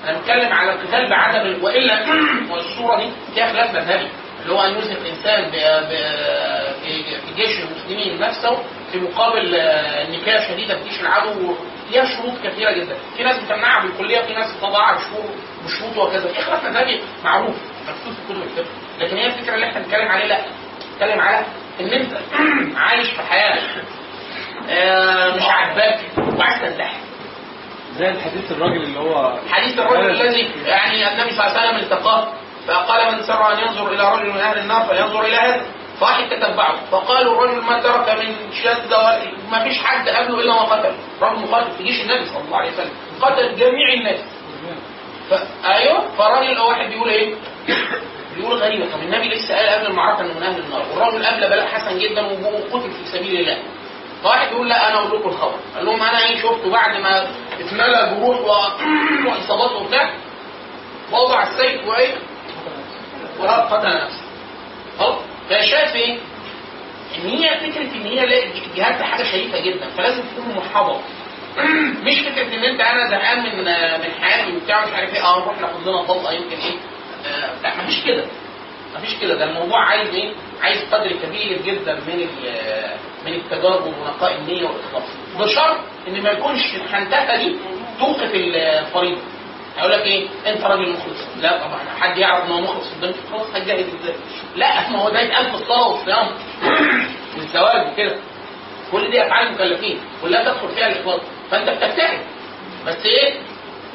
أنا 0.08 0.18
بتكلم 0.20 0.54
على 0.54 0.74
القتال 0.74 1.10
بعدم 1.10 1.64
وإلا 1.64 2.06
والصورة 2.52 2.98
دي 2.98 3.10
فيها 3.36 3.54
خلاف 3.54 3.76
مذهبي. 3.76 4.08
اللي 4.42 4.54
هو 4.54 4.62
أن 4.62 4.74
يوزن 4.74 4.92
الإنسان 4.92 5.52
في 5.52 7.34
جيش 7.36 7.60
المسلمين 7.64 8.20
نفسه 8.22 8.58
في 8.92 8.98
مقابل 9.00 9.56
آه، 9.56 10.04
النكايه 10.08 10.40
شديدة 10.48 10.76
في 10.78 10.90
جيش 10.90 11.02
العدو 11.02 11.56
ليها 11.92 12.06
شروط 12.06 12.34
كثيرة 12.44 12.72
جدا. 12.72 12.96
في 13.18 13.24
ناس 13.24 13.40
بتمنعها 13.40 13.82
بالكلية 13.86 14.22
في 14.22 14.34
ناس 14.34 14.54
بتضعها 14.56 14.96
بشروط 14.96 15.26
بشروط 15.66 15.98
وكذا. 15.98 16.28
في 16.34 16.42
خلاف 16.42 16.64
مذهبي 16.66 17.02
معروف 17.24 17.56
مكتوب 17.82 18.14
في 18.14 18.34
كتب 18.34 18.42
الفقه. 18.44 18.74
لكن 19.00 19.18
هي 19.18 19.26
الفكرة 19.26 19.56
اللي 19.56 19.66
إحنا 19.70 19.80
بنتكلم 19.82 20.08
عليه 20.08 20.26
لا. 20.26 20.38
بنتكلم 20.92 21.20
على 21.22 21.46
إن 21.82 21.88
أنت 21.90 22.14
عايش 22.78 23.08
في 23.10 23.22
حياة 23.22 23.58
آه، 24.70 25.36
مش 25.36 25.44
عاجباك 25.46 26.00
وعايز 26.40 26.62
تنتحر. 26.62 26.98
زي 28.00 28.10
الحديث 28.10 28.52
الراجل 28.52 28.84
اللي 28.84 29.00
هو 29.00 29.34
حديث 29.50 29.80
الرجل 29.80 30.10
الذي 30.10 30.50
يعني 30.66 31.14
النبي 31.14 31.32
صلى 31.36 31.48
الله 31.48 31.60
عليه 31.60 31.70
وسلم 31.70 31.80
التقاه 31.84 32.28
فقال 32.68 33.16
من 33.16 33.24
سر 33.24 33.54
أن 33.54 33.60
ينظر 33.60 33.92
إلى 33.92 34.14
رجل 34.16 34.30
من 34.30 34.38
أهل 34.38 34.58
النار 34.58 34.84
فلينظر 34.84 35.26
إلى 35.26 35.36
هذا 35.36 35.66
فواحد 36.00 36.30
تتبعه 36.30 36.76
فقالوا 36.92 37.34
الرجل 37.34 37.62
ما 37.62 37.82
ترك 37.82 38.10
من 38.20 38.36
شده 38.64 39.20
ما 39.52 39.64
فيش 39.64 39.78
حد 39.84 40.10
قبله 40.10 40.40
إلا 40.40 40.54
ما 40.54 40.62
قتل. 40.62 40.94
رجل 41.22 41.40
مقاتل 41.40 41.72
في 41.72 41.84
جيش 41.84 42.02
النبي 42.02 42.26
صلى 42.26 42.44
الله 42.46 42.58
عليه 42.58 42.72
وسلم. 42.72 42.92
قتل 43.22 43.56
جميع 43.56 43.94
الناس. 43.94 44.20
ف... 45.30 45.34
أيوه 45.66 46.08
فالراجل 46.18 46.60
واحد 46.60 46.90
بيقول 46.90 47.10
إيه؟ 47.10 47.36
بيقول 48.36 48.58
غريبة. 48.58 48.86
طب 48.94 49.00
النبي 49.02 49.30
لسه 49.30 49.56
قال 49.56 49.70
قبل 49.70 49.88
المعركه 49.88 50.22
إنه 50.22 50.34
من 50.34 50.44
أهل 50.44 50.60
النار. 50.60 50.86
والراجل 50.92 51.26
قبل 51.26 51.40
بلاء 51.40 51.68
حسن 51.68 52.00
جدا 52.00 52.22
وقتل 52.26 52.92
في 52.92 53.18
سبيل 53.18 53.40
الله. 53.40 53.58
فواحد 54.24 54.52
يقول 54.52 54.70
لا 54.70 54.90
أنا 54.90 55.00
أقول 55.00 55.20
لكم 55.20 55.30
الخبر. 55.30 55.56
قال 55.76 55.86
لهم 55.86 56.02
أنا 56.02 56.26
إيه 56.26 56.36
شفته 56.42 56.72
بعد 56.72 57.00
ما 57.02 57.28
اتملى 57.60 58.16
جروح 58.16 58.40
و... 58.40 58.50
وإصابات 59.30 59.72
وبتاع 59.72 60.14
وضع 61.12 61.44
السيف 61.44 61.88
وإيه؟ 61.88 62.14
وقتل 63.40 63.88
نفسه. 64.04 64.22
خلاص 65.00 65.16
فشاف 65.50 65.96
إيه؟ 65.96 66.18
إن 67.18 67.30
هي 67.30 67.60
فكرة 67.60 67.82
إن 67.82 68.06
هي 68.06 68.24
الجهاد 68.24 68.98
ده 69.00 69.06
حاجة 69.06 69.24
شريفة 69.24 69.60
جدا 69.60 69.90
فلازم 69.98 70.22
تكون 70.22 70.56
محافظة. 70.56 71.02
مش 72.06 72.20
فكرة 72.20 72.56
إن 72.56 72.64
أنت 72.64 72.82
أنا 72.82 73.10
زهقان 73.10 73.40
من 73.44 73.64
من 74.02 74.12
حياتي 74.22 74.56
وبتاع 74.58 74.86
مش 74.86 74.94
عارف 74.94 75.14
إيه 75.14 75.24
آه 75.26 75.40
نروح 75.40 75.62
ناخد 75.62 75.88
لنا 75.88 76.04
طلقه 76.04 76.32
يمكن 76.34 76.58
إيه؟ 76.58 76.78
آه، 77.26 77.50
لا 77.64 77.84
مفيش 77.84 78.04
كده. 78.06 78.26
مفيش 78.96 79.16
كده. 79.22 79.36
ده 79.36 79.44
الموضوع 79.44 79.86
عايز 79.86 80.14
إيه؟ 80.16 80.34
عايز 80.62 80.82
قدر 80.92 81.12
كبير 81.24 81.62
جدا 81.62 81.94
من 81.94 82.28
من 83.26 83.34
التجارب 83.34 83.86
ونقاء 83.86 84.36
النية 84.36 84.64
والإخلاص. 84.64 85.04
بشرط 85.40 85.78
إن 86.10 86.24
ما 86.24 86.30
يكونش 86.32 86.76
الحنتفه 86.76 87.36
دي 87.36 87.56
توقف 88.00 88.32
الفريضة. 88.36 89.22
هيقول 89.78 89.92
لك 89.92 90.02
إيه؟ 90.02 90.28
أنت 90.48 90.62
راجل 90.64 90.90
مخلص. 90.90 91.18
لا 91.42 91.58
طبعا. 91.58 91.80
حد 92.00 92.18
يعرف 92.18 92.46
إن 92.46 92.52
هو 92.52 92.62
مخلص 92.62 92.88
قدامك 92.98 93.16
خلاص 93.32 93.48
هتجاهد 93.56 93.80
إزاي؟ 94.02 94.16
لا 94.56 94.90
ما 94.90 95.00
هو 95.00 95.10
ده 95.10 95.20
يتقال 95.22 95.46
في 95.50 95.56
الصلاه 95.56 95.88
والصيام 95.88 96.28
والزواج 97.38 97.88
وكده. 97.94 98.16
كل 98.92 99.12
دي 99.12 99.26
أفعال 99.28 99.48
المكلفين. 99.48 100.00
كلها 100.22 100.44
تدخل 100.44 100.70
فيها 100.70 100.88
الاخلاص 100.88 101.22
فأنت 101.52 101.70
بتجتهد. 101.70 102.20
بس 102.88 103.06
إيه؟ 103.06 103.40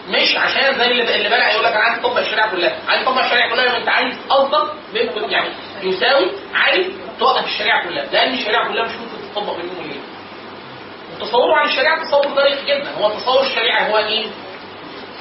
مش 0.08 0.36
عشان 0.36 0.78
زي 0.78 0.90
اللي 0.90 1.16
اللي 1.16 1.28
بقى 1.28 1.52
يقول 1.52 1.64
لك 1.64 1.72
أنا 1.72 1.84
عايز 1.84 1.98
اطبق 1.98 2.18
الشريعة 2.18 2.50
كلها. 2.50 2.76
عايز 2.88 3.02
اطبق 3.02 3.24
الشريعة 3.24 3.50
كلها 3.50 3.76
أنت 3.76 3.88
عايز 3.88 4.14
بين 4.92 5.08
يعني. 5.30 5.48
يساوي 5.82 6.30
عايز 6.54 6.86
توقف 7.18 7.44
الشريعة 7.44 7.88
كلها. 7.88 8.04
لأن 8.12 8.34
الشريعة 8.34 8.68
كلها 8.72 8.84
مش 8.84 8.92
ممكن 8.92 9.32
تطبق 9.34 9.56
بين 9.56 9.64
يوم 9.64 9.93
وتصوره 11.20 11.54
عن 11.56 11.68
الشريعة 11.68 12.04
تصور 12.04 12.26
ضيق 12.26 12.64
جدا. 12.64 12.90
هو 13.00 13.10
تصور 13.10 13.42
الشريعة 13.42 13.88
هو 13.90 13.98
إيه؟ 13.98 14.26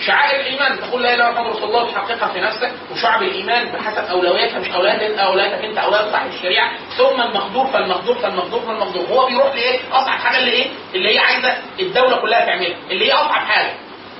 شعائر 0.06 0.40
الإيمان. 0.40 0.80
تقول 0.80 1.04
لا 1.04 1.14
إله 1.14 1.30
إلا 1.30 1.42
الله 1.42 1.64
الله 1.64 1.92
تحققها 1.92 2.28
في 2.34 2.40
نفسك. 2.42 2.72
وشعب 2.92 3.24
الإيمان 3.24 3.72
بحسب 3.72 4.04
اولوياتها 4.12 4.60
مش 4.60 4.68
اولويات 4.70 5.02
اولوياتك 5.20 5.66
أنت 5.66 5.78
اولويات 5.78 6.12
صاحب 6.12 6.30
الشريعة. 6.30 6.72
ثم 6.98 7.22
المقدور 7.22 7.68
فالمقدور 7.68 8.16
فالمقدور 8.16 8.60
فالمقدور. 8.62 9.06
هو 9.06 9.26
بيروح 9.26 9.56
لإيه؟ 9.56 9.80
أصعب 9.92 10.20
حاجة 10.20 10.38
اللي 10.38 10.52
إيه؟ 10.52 10.66
اللي 10.96 11.14
هي 11.16 11.20
عايزة 11.20 11.58
الدولة 11.80 12.16
كلها 12.22 12.46
تعملها. 12.46 12.78
اللي 12.92 13.08
هي 13.08 13.12
أصعب 13.14 13.46
حاجة. 13.46 13.74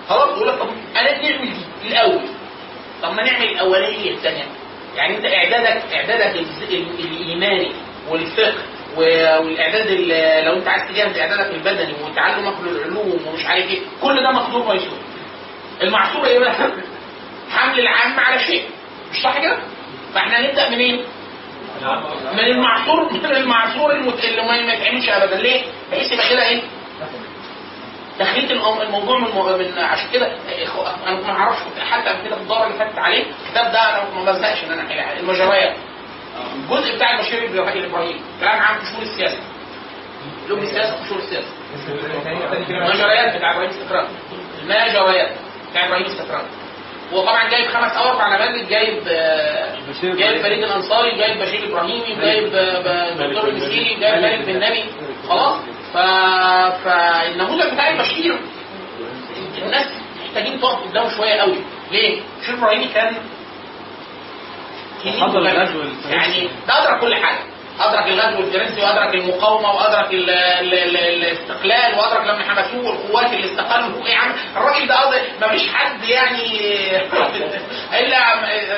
خلاص 0.10 0.30
يقول 0.30 0.48
لك 0.48 0.56
طب 0.56 0.68
أنا 0.96 1.12
نعمل 1.22 1.54
دي 1.82 1.88
الأول. 1.88 2.22
طب 3.04 3.14
ما 3.14 3.24
نعمل 3.24 3.46
الأولانية 3.50 4.12
الثانية. 4.12 4.44
يعني 4.96 5.18
أنت 5.18 5.26
إعدادك 5.26 5.84
إعدادك 5.94 6.46
الإيماني 7.00 7.72
والفقه 8.10 8.54
والإعداد 8.98 9.88
ال- 9.88 10.46
لو 10.46 10.54
انت 10.54 10.68
عايز 10.68 10.84
تجهز 10.90 11.18
إعدادك 11.18 11.54
البدني 11.56 11.94
وتعلمك 12.04 12.54
للعلوم 12.64 13.20
ومش 13.28 13.46
عارف 13.46 13.66
إيه 13.66 13.80
كل 14.02 14.24
ده 14.24 14.32
مقدور 14.32 14.74
ميسور 14.74 14.98
المعصور 15.82 16.26
إيه 16.26 16.40
بقى؟ 16.40 16.54
حمل 17.58 17.80
العام 17.80 18.20
على 18.20 18.40
شيء 18.40 18.64
مش 19.12 19.22
صح 19.22 19.40
كده؟ 19.42 19.58
فإحنا 20.14 20.42
نبدا 20.42 20.70
منين؟ 20.70 21.04
من 22.34 22.40
المعصور 22.40 23.14
من 23.14 23.26
المعصور. 23.26 23.92
اللي 23.92 24.42
ما 24.68 24.74
يتعملش 24.74 25.10
ابدا 25.10 25.36
ليه؟ 25.36 25.62
بحيث 25.92 26.12
يبقى 26.12 26.30
كده 26.30 26.48
إيه؟ 26.48 26.62
تخليط 28.20 28.52
الموضوع 28.52 29.18
من, 29.20 29.28
من 29.72 29.78
عشان 29.80 30.10
كده 30.14 30.28
إخو- 30.66 31.08
أنا 31.08 31.20
ما 31.22 31.30
أعرفش 31.32 31.60
حتى 31.92 32.10
قبل 32.10 32.28
كده 32.28 32.36
في 32.36 32.42
الدورة 32.42 32.68
اللي 32.68 32.78
فاتت 32.78 32.98
عليه 33.00 33.24
الكتاب 33.46 33.72
ده 33.72 33.80
أنا 33.90 34.10
ما 34.16 34.32
بزهقش 34.32 34.64
ان 34.64 34.72
أنا 34.72 35.20
المجريات 35.20 35.76
الجزء 36.56 36.96
بتاع 36.96 37.16
البشير 37.20 37.44
الابراهيم 37.44 38.22
كلام 38.40 38.60
عن 38.60 38.76
قشور 38.80 39.02
السياسة. 39.02 39.38
لب 40.50 40.64
السياسة 40.64 41.04
قشور 41.04 41.18
السياسة. 41.18 41.48
المجريات 42.70 43.38
بتاع 43.38 43.52
إبراهيم 43.52 43.70
استقرار 43.70 44.08
المجريات 44.62 45.32
بتاع 45.72 45.86
إبراهيم 45.88 46.06
استقرار 46.06 46.46
هو 47.14 47.22
طبعا 47.22 47.50
جايب 47.50 47.68
خمس 47.68 47.92
أو 47.92 48.10
أربع 48.10 48.28
نماذج 48.36 48.70
جايب 48.70 49.04
جايب 50.04 50.42
فريد 50.42 50.64
الأنصاري 50.64 51.18
جايب 51.18 51.40
بشير 51.42 51.70
إبراهيمي 51.70 52.16
جايب 52.22 52.48
دكتور 53.20 53.50
المسيري 53.50 53.96
جايب 54.00 54.22
مالك 54.22 54.46
بن 54.46 54.60
نبي 54.60 54.84
خلاص. 55.30 55.60
ف... 55.94 55.98
فالنموذج 56.86 57.74
بتاع 57.74 57.90
البشير 57.90 58.40
الناس 59.58 59.88
محتاجين 60.26 60.62
تقف 60.62 60.90
قدامه 60.90 61.10
شوية 61.18 61.34
قوي. 61.34 61.58
ليه؟ 61.92 62.22
بشير 62.42 62.56
إبراهيمي 62.56 62.86
كان 62.94 63.16
حضر 65.12 65.40
الغزو 65.40 65.82
الفرنسي. 65.82 66.10
يعني 66.10 66.50
ده 66.68 66.84
أدرك 66.84 67.00
كل 67.02 67.16
حاجة 67.16 67.40
أدرك 67.80 68.08
الغزو 68.08 68.40
الفرنسي 68.40 68.82
وأدرك 68.82 69.16
المقاومة 69.16 69.72
وأدرك 69.72 70.14
ال 70.14 70.30
ال 70.30 70.74
ال 70.74 70.98
الاستقلال 70.98 72.00
وأدرك 72.00 72.28
لما 72.28 72.44
حبسوه 72.44 72.86
والقوات 72.86 73.34
اللي 73.34 73.46
استقلوا 73.46 74.06
إيه 74.06 74.16
عم 74.16 74.32
الراجل 74.58 74.88
ده 74.88 74.96
ما 75.42 75.48
فيش 75.48 75.68
حد 75.74 76.04
يعني 76.04 76.44
إلا 78.00 78.18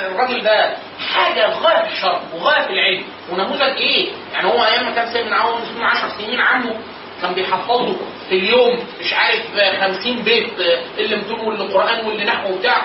الراجل 0.07 0.43
ده 0.43 0.77
حاجة 1.13 1.49
غاية 1.49 1.83
في 1.87 1.93
الشرف 1.93 2.21
وغاية 2.33 2.61
في 2.61 2.73
العلم 2.73 3.03
ونموذج 3.31 3.61
إيه؟ 3.61 4.09
يعني 4.33 4.47
هو 4.47 4.65
أيام 4.65 4.85
ما 4.85 4.91
كان 4.91 5.13
سيد 5.13 5.25
من 5.25 5.33
عون 5.33 5.61
مسلم 5.61 5.83
10 5.83 6.09
سنين 6.09 6.41
عمه 6.41 6.75
كان 7.21 7.33
بيحفظه 7.33 7.95
في 8.29 8.35
اليوم 8.35 8.79
مش 8.99 9.13
عارف 9.13 9.41
50 9.81 10.15
بيت 10.23 10.53
اللي 10.97 11.15
متون 11.15 11.39
واللي 11.39 11.73
قرآن 11.73 12.05
واللي 12.05 12.25
نحو 12.25 12.53
وبتاع. 12.53 12.77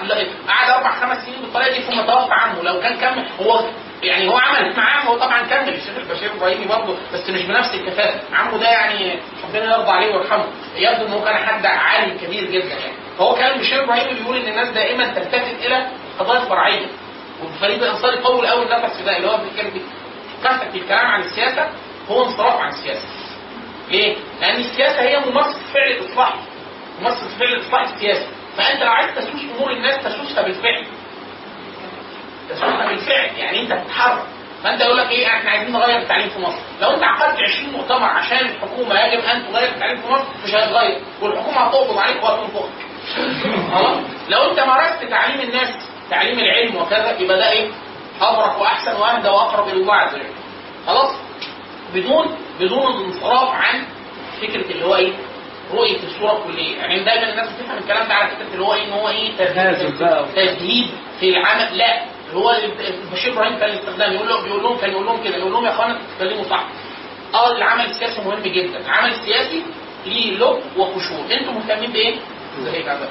قعد 0.49 0.71
أربع 0.71 1.01
خمس 1.01 1.25
سنين 1.27 1.41
بالطريقة 1.41 1.71
دي 1.73 1.83
ثم 1.83 2.01
توفى 2.01 2.33
عنه. 2.33 2.63
لو 2.63 2.81
كان 2.81 2.97
كمل 2.97 3.27
هو 3.41 3.65
يعني 4.03 4.29
هو 4.29 4.39
عمل 4.39 4.77
مع 4.77 4.83
عمه 4.91 5.11
هو 5.11 5.17
طبعا 5.19 5.43
كمل 5.43 5.69
الشيخ 5.69 5.97
البشير 5.97 6.31
إبراهيمي 6.37 6.65
برضه 6.67 6.97
بس 7.15 7.31
مش 7.31 7.43
بنفس 7.43 7.75
الكفاءة. 7.75 8.21
عمه 8.33 8.59
ده 8.59 8.69
يعني 8.69 9.19
ربنا 9.49 9.77
يرضى 9.77 9.91
عليه 9.91 10.15
ويرحمه. 10.15 10.47
يبدو 10.77 11.07
إن 11.07 11.13
هو 11.13 11.25
كان 11.25 11.37
حد 11.37 11.67
عالم 11.67 12.19
كبير 12.19 12.45
جدا 12.45 12.75
يعني. 12.75 12.93
فهو 13.19 13.35
كان 13.35 13.59
بشير 13.59 13.85
إبراهيمي 13.85 14.21
بيقول 14.21 14.37
إن 14.37 14.49
الناس 14.49 14.69
دائما 14.69 15.07
تلتفت 15.07 15.67
إلى 15.67 15.87
قضايا 16.19 16.41
فرعية. 16.41 16.87
وفريد 17.45 17.83
الانصاري 17.83 18.17
طول 18.17 18.47
قوي 18.47 18.65
النفس 18.65 18.97
في 18.97 19.05
ده 19.05 19.17
اللي 19.17 19.29
هو 19.31 19.37
بيتكلم 19.37 19.71
فيه 19.71 19.81
كثره 20.45 20.75
الكلام 20.75 21.07
عن 21.07 21.21
السياسة 21.21 21.69
هو 22.11 22.25
انصراف 22.25 22.61
عن 22.61 22.69
السياسة. 22.69 23.07
ليه؟ 23.91 24.17
لأن 24.41 24.57
السياسة 24.57 25.01
هي 25.03 25.21
ممارسة 25.31 25.59
فعل 25.75 25.91
الإصلاح. 25.91 26.35
ممارسة 27.01 27.39
فعل 27.39 27.49
الإصلاح 27.49 27.83
السياسي. 27.83 28.27
فأنت 28.57 28.83
لو 28.83 28.91
عايز 28.91 29.15
تسوس 29.15 29.41
أمور 29.57 29.71
الناس 29.73 29.99
تسوسها 30.05 30.43
بالفعل. 30.43 30.87
تسوسها 32.51 32.87
بالفعل. 32.89 33.37
يعني 33.39 33.61
أنت 33.61 33.73
تتحرك 33.73 34.23
فأنت 34.65 34.81
يقول 34.81 34.97
لك 34.99 35.11
إيه 35.11 35.27
إحنا 35.27 35.51
عايزين 35.51 35.73
نغير 35.73 35.99
التعليم 35.99 36.29
في 36.29 36.39
مصر. 36.41 36.59
لو 36.81 36.91
أنت 36.91 37.03
عقدت 37.05 37.39
20 37.41 37.73
مؤتمر 37.73 38.05
عشان 38.09 38.39
الحكومة 38.39 39.01
يجب 39.01 39.25
أن 39.25 39.47
تغير 39.53 39.69
التعليم 39.69 40.01
في 40.01 40.09
مصر 40.13 40.25
مش 40.45 40.55
هيتغير. 40.55 41.01
والحكومة 41.23 41.57
هتقبض 41.59 41.99
عليك 41.99 42.23
وهتنفخك 42.25 42.71
خلاص؟ 43.75 43.97
لو 44.29 44.51
أنت 44.51 44.61
مارست 44.61 45.05
تعليم 45.11 45.41
الناس 45.41 45.69
تعليم 46.11 46.39
العلم 46.39 46.77
وكذا 46.77 47.19
يبقى 47.19 47.37
ده 47.39 47.51
إيه؟ 47.53 47.69
أبرك 48.21 48.61
وأحسن 48.61 48.97
وأهدى 48.97 49.29
وأقرب 49.29 49.69
إلى 49.69 49.77
الله 49.77 49.95
عز 49.95 50.15
وجل. 50.15 50.25
خلاص؟ 50.87 51.11
بدون 51.95 52.37
بدون 52.61 52.87
الانصراف 52.97 53.49
عن 53.49 53.85
فكرة 54.43 54.71
اللي 54.71 54.85
هو 54.85 54.97
إيه؟ 54.97 55.13
رؤية 55.75 55.97
الصورة 56.07 56.39
الكلية. 56.39 56.77
يعني 56.77 57.05
دايما 57.05 57.31
الناس 57.31 57.49
بتفهم 57.53 57.79
الكلام 57.79 58.09
ده 58.09 58.15
على 58.15 58.29
فكرة 58.31 58.47
اللي 58.55 58.65
هو 58.65 58.75
إيه؟ 58.75 58.85
إن 58.85 58.93
هو 58.93 59.09
إيه. 59.09 59.31
تزهيد 60.37 60.87
في 61.21 61.29
العمل. 61.29 61.79
لا. 61.79 62.03
هو 62.35 62.57
بشير 63.13 63.33
إبراهيم 63.33 63.59
كان 63.59 63.69
الاستخدام 63.71 64.13
يقول 64.13 64.29
له 64.29 64.43
بيقول 64.43 64.63
لهم 64.63 64.77
كان 64.79 64.91
يقول 64.91 65.07
لهم 65.07 65.25
كده. 65.25 65.37
يقول 65.37 65.53
لهم 65.53 65.65
يا 65.65 65.71
أخوانا 65.71 65.99
تتكلموا 66.19 66.45
صح. 66.45 66.65
آه 67.35 67.57
العمل 67.57 67.85
السياسي 67.85 68.21
مهم 68.25 68.43
جدا. 68.43 68.79
العمل 68.87 69.11
السياسي 69.11 69.63
ليه 70.07 70.31
لب 70.37 70.61
وقشور 70.77 71.25
أنتم 71.33 71.55
مهتمين 71.55 71.93
بإيه؟ 71.93 72.17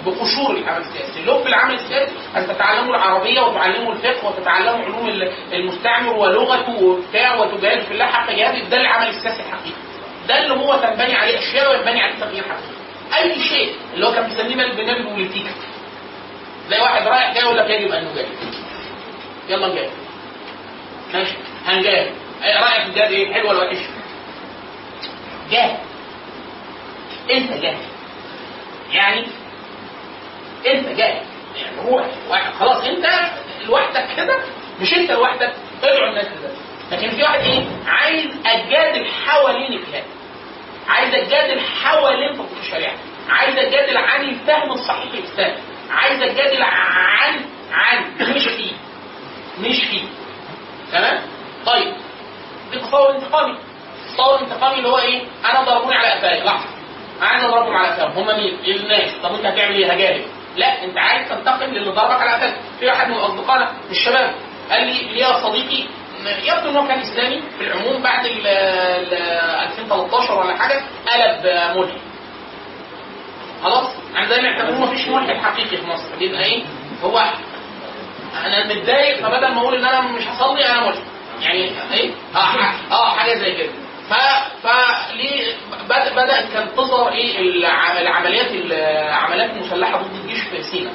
بقشور 0.05 0.55
العمل 0.57 0.81
السياسي 0.81 1.21
لب 1.21 1.47
العمل 1.47 1.73
السياسي 1.73 2.11
أن 2.37 2.47
تتعلموا 2.47 2.95
العربية 2.95 3.41
وتعلموا 3.41 3.93
الفقه 3.93 4.27
وتتعلموا 4.27 4.85
علوم 4.85 5.07
ال- 5.09 5.31
المستعمر 5.53 6.13
ولغته 6.13 6.83
وبتاع 6.83 7.35
وتجاهدوا 7.35 7.84
في 7.85 7.91
الله 7.91 8.05
حق 8.05 8.31
جهاد 8.31 8.69
ده 8.69 8.81
العمل 8.81 9.07
السياسي 9.07 9.41
الحقيقي. 9.41 9.76
ده 10.27 10.38
اللي 10.43 10.53
هو 10.53 10.76
تنبني 10.77 11.15
عليه 11.15 11.39
أشياء 11.39 11.71
وينبني 11.71 12.01
عليه 12.01 12.15
تغيير 12.19 12.43
حقيقي. 12.43 13.23
أي 13.23 13.39
شيء 13.43 13.76
اللي 13.93 14.07
هو 14.07 14.11
كان 14.13 14.23
بيسميه 14.27 14.55
نبي 14.65 15.03
بوليتيكا 15.03 15.49
زي 16.69 16.80
واحد 16.80 17.07
رايح 17.07 17.34
جاي 17.34 17.43
يقول 17.43 17.57
لك 17.57 17.69
يجب 17.69 17.91
ان 17.91 18.05
نجاهد 18.11 18.27
يلا 19.49 19.67
نجاهد. 19.67 19.89
ماشي. 21.13 21.34
هنجاهد. 21.67 22.11
أي 22.43 22.81
في 22.84 22.88
الجهاد 22.89 23.11
إيه؟ 23.11 23.34
حلو 23.34 23.49
ولا 23.49 23.63
وحش؟ 23.63 23.77
جاهد. 25.51 25.77
أنت 27.31 27.51
جاهد. 27.53 27.77
يعني 28.91 29.27
انت 30.68 30.88
جاهد 30.88 31.23
يعني 31.56 31.90
روح 31.90 32.06
واحد. 32.30 32.53
خلاص 32.53 32.84
انت 32.84 33.06
لوحدك 33.68 34.07
كده 34.18 34.40
مش 34.81 34.94
انت 34.94 35.11
لوحدك 35.11 35.53
ادعو 35.84 36.10
الناس 36.10 36.26
لده. 36.26 36.49
لكن 36.91 37.10
في 37.10 37.23
واحد 37.23 37.40
إيه؟ 37.40 37.65
عايز 37.88 38.31
اتجادل 38.45 39.06
حوالين 39.06 39.73
الكلام. 39.73 40.03
عايز 40.88 41.15
اتجادل 41.15 41.60
حوالين 41.61 42.34
تطبيق 42.34 42.60
الشريعة. 42.61 42.94
عايز 43.30 43.57
اتجادل 43.57 43.98
عن 43.98 44.22
الفهم 44.22 44.72
الصحيح 44.72 45.14
للاسلام 45.14 45.56
عايز 45.91 46.22
اتجادل 46.22 46.61
عن 46.64 47.40
عن 47.72 48.03
مش 48.36 48.44
فيه 48.48 48.72
مش 49.60 49.84
فيه 49.86 50.02
تمام؟ 50.91 51.19
طيب. 51.65 51.94
دي 52.72 52.80
تصور 52.80 53.15
انتقامي. 53.15 53.57
تصور 54.14 54.40
انتقامي 54.40 54.76
اللي 54.77 54.88
هو 54.90 54.98
إيه؟ 54.98 55.22
أنا 55.52 55.61
ضربوني 55.64 55.95
على 55.95 56.07
قفاي 56.11 56.44
لحظة. 56.44 56.65
عايز 57.22 57.44
اضربهم 57.44 57.76
على 57.77 57.88
قفاهم 57.94 58.11
هم 58.11 58.27
مين؟ 58.27 58.60
الناس. 58.76 59.11
طب 59.23 59.34
انت 59.36 59.45
هتعمل 59.45 59.76
إيه؟ 59.76 59.91
هجاهد. 59.91 60.26
لا 60.55 60.84
انت 60.84 60.97
عايز 60.97 61.30
تنتقم 61.30 61.69
للي 61.71 61.89
ضربك 61.91 62.21
على 62.21 62.31
قفاك 62.31 62.55
في 62.80 62.85
واحد 62.85 63.07
من 63.09 63.17
اصدقائنا 63.17 63.71
من 63.71 63.91
الشباب 63.91 64.35
قال 64.71 64.88
لي 64.88 65.03
ليا 65.13 65.41
صديقي 65.43 65.84
يبدو 66.43 66.69
ان 66.69 66.76
هو 66.77 66.88
كان 66.88 66.99
إسلامي 66.99 67.41
في 67.57 67.63
العموم 67.63 68.01
بعد 68.01 68.26
ال 68.26 68.47
ال 68.47 69.13
2013 69.13 70.39
ولا 70.39 70.57
حاجة 70.57 70.81
قلب 71.11 71.45
ملحد. 71.77 71.99
خلاص؟ 73.63 73.88
أنا 74.15 74.30
دايما 74.30 74.49
اعتبروه 74.49 74.80
مفيش 74.91 75.07
ملحد 75.07 75.38
حقيقي 75.38 75.77
في 75.77 75.88
مصر. 75.88 76.15
بيبقى 76.19 76.43
إيه؟ 76.43 76.63
هو 77.03 77.19
أنا 78.45 78.65
متضايق 78.65 79.17
فبدل 79.21 79.47
ما 79.53 79.61
أقول 79.61 79.76
إن 79.76 79.85
أنا 79.85 80.01
مش 80.01 80.27
هصلي 80.27 80.65
أنا 80.65 80.88
ملحد. 80.88 81.03
يعني 81.41 81.71
إيه؟ 81.93 82.11
آه 82.35 82.73
آه 82.91 83.09
حاجة 83.15 83.34
زي 83.39 83.53
كده. 83.55 83.69
ف 84.10 84.14
ف 84.64 84.68
ليه 85.14 85.53
بد- 85.90 86.11
بدات 86.14 86.45
كانت 86.53 86.72
تظهر 86.77 87.11
إيه 87.11 87.40
الع- 87.40 87.99
العمليات 88.02 88.48
العمليات 88.52 89.49
المسلحة 89.49 89.98
ضد 89.98 90.15
الجيش 90.23 90.41
في 90.41 90.64
سيناء 90.64 90.94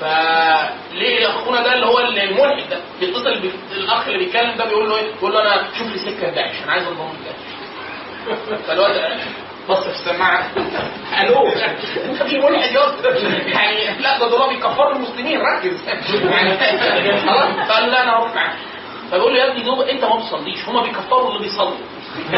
فليه 0.00 1.28
أخونا 1.28 1.62
ده 1.62 1.74
اللي 1.74 1.86
هو 1.86 1.98
الملحد 2.00 2.70
ده 2.70 2.78
بيتصل 3.00 3.40
بالاخ 3.70 4.06
اللي 4.06 4.18
بيتكلم 4.18 4.56
ده 4.56 4.64
بيقول 4.64 4.88
له 4.88 4.96
إيه؟ 4.96 5.12
بيقول 5.14 5.32
له 5.34 5.40
أنا 5.42 5.68
شوف 5.78 5.86
لي 5.92 5.98
سكة 5.98 6.30
داعش 6.30 6.54
أنا 6.64 6.72
عايز 6.72 6.86
أنضم 6.86 7.08
لداعش 7.20 8.60
فالواد 8.66 9.20
بص 9.68 9.78
في 9.84 9.90
السماعه 9.90 10.46
ألو؟ 11.20 11.48
أنت 12.04 12.22
مش 12.22 12.32
ملحد 12.32 12.72
يا. 12.72 12.94
يعني 13.48 14.00
لا 14.00 14.18
ده 14.18 14.28
دول 14.28 14.48
بيكفروا 14.54 14.92
المسلمين 14.92 15.40
ركز. 15.40 15.88
يعني 15.88 17.20
خلاص 17.26 17.68
فقال 17.68 17.82
له 17.84 17.88
لا 17.90 18.02
أنا 18.02 18.12
هروح 18.16 18.34
معاك. 18.34 18.56
فبيقول 19.10 19.34
له 19.34 19.40
يا 19.40 19.50
ابني 19.50 19.62
دوب 19.62 19.80
انت 19.80 20.04
ما 20.04 20.16
بتصليش 20.16 20.68
هما 20.68 20.82
بيكفروا 20.82 21.28
اللي 21.28 21.38
بيصلي. 21.42 21.74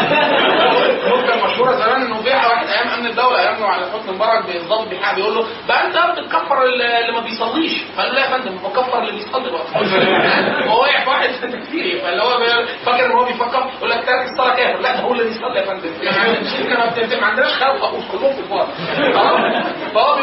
نكته 1.07 1.47
مشهورة 1.47 1.73
زمان 1.73 2.03
إنه 2.03 2.23
بيع 2.23 2.47
واحد 2.49 2.67
أيام 2.67 2.89
أمن 2.89 3.07
الدولة 3.07 3.41
أيام 3.41 3.65
على 3.65 3.87
حسن 3.87 4.15
مبارك 4.15 4.47
بالظبط 4.47 4.89
بيحق 4.89 5.15
بيقول 5.15 5.35
له 5.35 5.47
بقى 5.69 5.87
أنت 5.87 6.19
بتكفر 6.19 6.63
اللي 6.65 7.13
ما 7.13 7.21
بيصليش. 7.21 7.83
فقال 7.97 8.09
له 8.09 8.15
لا 8.15 8.21
يا 8.25 8.31
فندم 8.39 8.57
بكفر 8.57 8.99
اللي 8.99 9.13
بيصلي 9.13 9.51
بقى 9.51 9.63
هو 10.71 10.81
واقع 10.81 11.05
في 11.05 11.11
واحد 11.11 11.29
تكفيري 11.53 12.01
فاللي 12.01 12.23
هو 12.23 12.39
فاكر 12.87 13.07
إن 13.07 13.13
هو 13.13 13.25
بيفكر 13.25 13.67
يقول 13.79 13.91
لك 13.91 14.05
تارك 14.05 14.29
الصلاة 14.31 14.57
كافر 14.57 14.81
لا 14.81 14.93
ده 14.97 15.01
هو 15.01 15.13
اللي 15.13 15.25
بيصلي 15.25 15.57
يا 15.59 15.65
فندم. 15.67 15.91
يعني 16.03 16.39
إحنا 16.65 17.21
ما 17.21 17.27
عندناش 17.27 17.53
خلق 17.53 17.91
كلهم 18.13 18.33
كفار 18.43 18.69
خلاص؟ 19.15 19.65
فهو 19.95 20.15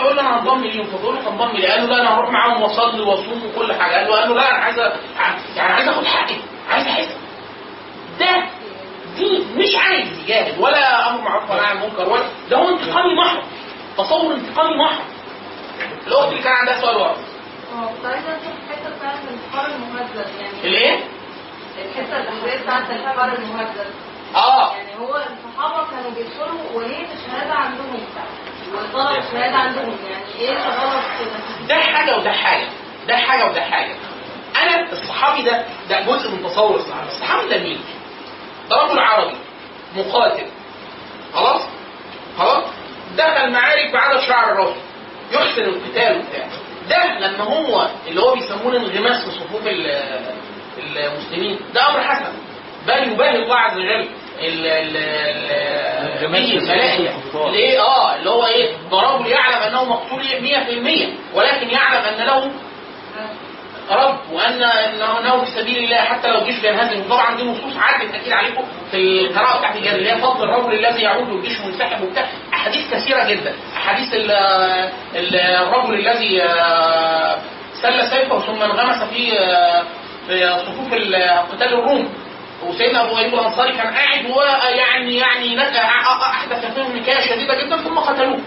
هنضم 0.44 0.62
ليهم 0.64 0.84
فبيقول 0.88 1.16
له 1.16 1.30
هنضم 1.30 1.52
ليه؟ 1.58 1.70
قال 1.72 1.82
له 1.82 1.96
لا 1.96 2.02
أنا 2.02 2.18
هروح 2.18 2.30
معاهم 2.32 2.62
واصلي 2.62 3.02
واصوم 3.02 3.42
وكل 3.46 3.74
حاجة. 3.74 3.94
قال 3.96 4.08
له 4.08 4.16
قال 4.20 4.30
له 4.30 4.36
لا 4.36 4.50
أنا 4.50 4.58
عايز 4.64 4.78
يعني 5.56 5.74
عايز 5.74 5.88
اخد 5.88 6.06
حقي. 6.06 6.36
عايز 6.70 6.88
احس 6.88 7.08
ده 8.20 8.44
دي 9.18 9.46
مش 9.56 9.76
عايز 9.76 10.20
يجاهد 10.24 10.60
ولا 10.60 11.10
أمر 11.10 11.22
معروف 11.22 11.52
ولا 11.52 11.62
عن 11.62 11.78
منكر 11.78 12.10
ولا 12.10 12.24
ده 12.50 12.58
هو 12.58 12.70
انتقامي 12.70 13.16
محض. 13.16 13.44
تصور 13.98 14.34
انتقامي 14.34 14.76
محض. 14.78 15.04
الأخت 16.08 16.30
اللي 16.30 16.42
كان 16.44 16.54
عندها 16.54 16.82
سؤال 16.82 16.96
ورا. 16.96 17.10
آه 17.10 17.86
كنت 17.96 18.06
عايزة 18.06 18.28
أشوف 18.28 18.54
الحتة 18.70 18.96
بتاعت 18.98 19.16
الانتحار 19.24 19.66
المهذب 19.76 20.42
يعني 20.42 20.58
الإيه؟ 20.64 21.00
الحتة 21.86 22.18
الاخيره 22.18 22.64
بتاعت 22.64 22.90
الانتحار 22.90 23.34
المهذب 23.38 23.86
آه. 24.36 24.76
يعني 24.76 24.90
هو 25.00 25.16
الصحابه 25.16 25.90
كانوا 25.92 26.12
بيدخلوا 26.18 26.62
وليه 26.74 27.06
الشهادة 27.14 27.54
عندهم؟ 27.54 28.00
يعني 30.12 30.26
كده؟ 30.40 30.60
ده 31.68 31.76
حاجة 31.76 32.18
وده 32.18 32.32
حاجة 32.32 32.68
ده 33.08 33.18
حاجة 33.18 33.46
وده 33.50 33.62
حاجة 33.62 33.96
أنا 34.64 34.92
الصحابي 34.92 35.42
ده 35.44 35.66
ده 35.90 36.02
جزء 36.02 36.32
من 36.32 36.44
تصور 36.44 36.76
الصحابي 36.76 37.08
الصحابي 37.08 37.50
ده 37.50 37.58
مين؟ 37.58 37.80
ده 38.70 38.76
رجل 38.76 39.00
عربي 39.00 39.36
مقاتل 39.96 40.46
خلاص؟ 41.34 41.62
خلاص؟ 42.38 42.64
دخل 43.18 43.52
معارك 43.52 43.94
بعدد 43.94 44.20
شعر 44.20 44.52
الرجل 44.52 44.76
يحسن 45.32 45.62
القتال 45.62 46.18
وبتاع 46.18 46.48
ده 46.90 47.20
لما 47.20 47.44
هو 47.44 47.90
اللي 48.08 48.22
هو 48.22 48.34
بيسموه 48.36 48.76
الانغماس 48.76 49.26
في 49.26 49.32
صفوف 49.32 49.68
ال- 49.68 50.34
المسلمين 50.98 51.60
ده 51.74 51.90
أمر 51.90 52.02
حسن 52.04 52.34
بل 52.88 53.12
يباهي 53.12 53.36
الله 53.36 53.56
عز 53.56 53.78
وجل 53.78 54.10
ال 54.42 54.66
ال 54.68 54.98
ال 54.98 56.32
ليه؟ 57.52 57.82
آه 57.82 58.16
اللي 58.16 58.30
هو 58.30 58.46
إيه؟ 58.46 58.74
ضربه 58.90 59.24
ليعلم 59.26 59.56
أنه 59.64 59.84
مقتول 59.86 60.24
100% 60.24 61.36
ولكن 61.38 61.70
يعلم 61.70 62.02
أن 62.06 62.26
له 62.26 62.52
رب 63.92 64.18
وأن 64.32 64.64
إنه 64.64 65.44
في 65.46 65.52
سبيل 65.52 65.84
الله 65.84 65.98
حتى 65.98 66.28
لو 66.28 66.38
الجيش 66.42 66.60
بينهزم 66.60 67.00
وطبعا 67.06 67.36
دي 67.38 67.44
نصوص 67.44 67.74
عدت 67.78 68.16
أكيد 68.16 68.34
عليكم 68.34 68.64
في 68.92 68.98
القراءة 68.98 69.58
بتاعت 69.60 69.76
الجهاد 69.76 69.96
اللي 69.96 70.12
هي 70.12 70.16
فضل 70.22 70.44
الرجل 70.44 70.74
الذي 70.74 71.02
يعود 71.04 71.30
والجيش 71.30 71.60
منسحب 71.62 72.02
وبتاع. 72.04 72.28
أحاديث 72.54 72.94
كثيرة 72.94 73.24
جدا. 73.30 73.54
أحاديث 73.78 74.14
ال- 74.14 74.32
ال- 75.16 75.36
الرجل 75.36 75.94
الذي 75.94 76.44
آه، 76.44 77.38
سل 77.82 78.08
سيفه 78.10 78.40
ثم 78.40 78.62
انغمس 78.62 79.04
في 79.04 79.40
آه، 79.40 79.84
في 80.28 80.60
صفوف 80.68 80.94
ال- 80.94 81.16
قتال 81.52 81.74
الروم. 81.74 82.14
وسيدنا 82.68 83.04
أبو 83.04 83.18
ايوب 83.18 83.34
الأنصاري 83.34 83.72
كان 83.74 83.94
قاعد 83.94 84.26
ويعني 84.26 85.18
يعني 85.18 85.56
نك- 85.56 85.76
أحدث 86.22 86.74
فيهم 86.74 86.98
نكاية 86.98 87.22
شديدة 87.30 87.64
جدا 87.64 87.78
ثم 87.78 88.00
قتلوه 88.00 88.40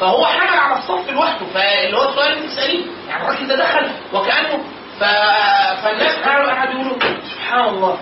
فهو 0.00 0.26
حمل 0.26 0.58
على 0.58 0.78
الصف 0.78 1.10
لوحده 1.10 1.46
فاللي 1.54 1.96
هو 1.96 2.08
السؤال 2.08 2.32
اللي 2.32 2.46
بتساليه 2.46 2.84
يعني 3.08 3.22
الراجل 3.24 3.46
ده 3.46 3.54
دخل 3.56 3.90
وكانه 4.12 4.64
ف... 5.00 5.04
فالناس 5.84 6.18
قعدوا 6.18 6.72
يقولوا 6.74 6.96
سبحان 7.34 7.68
الله 7.68 7.98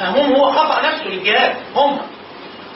فهمهم 0.00 0.32
هو 0.32 0.52
خطأ 0.52 0.86
نفسه 0.86 1.04
للجهاد 1.06 1.56
هم 1.74 2.00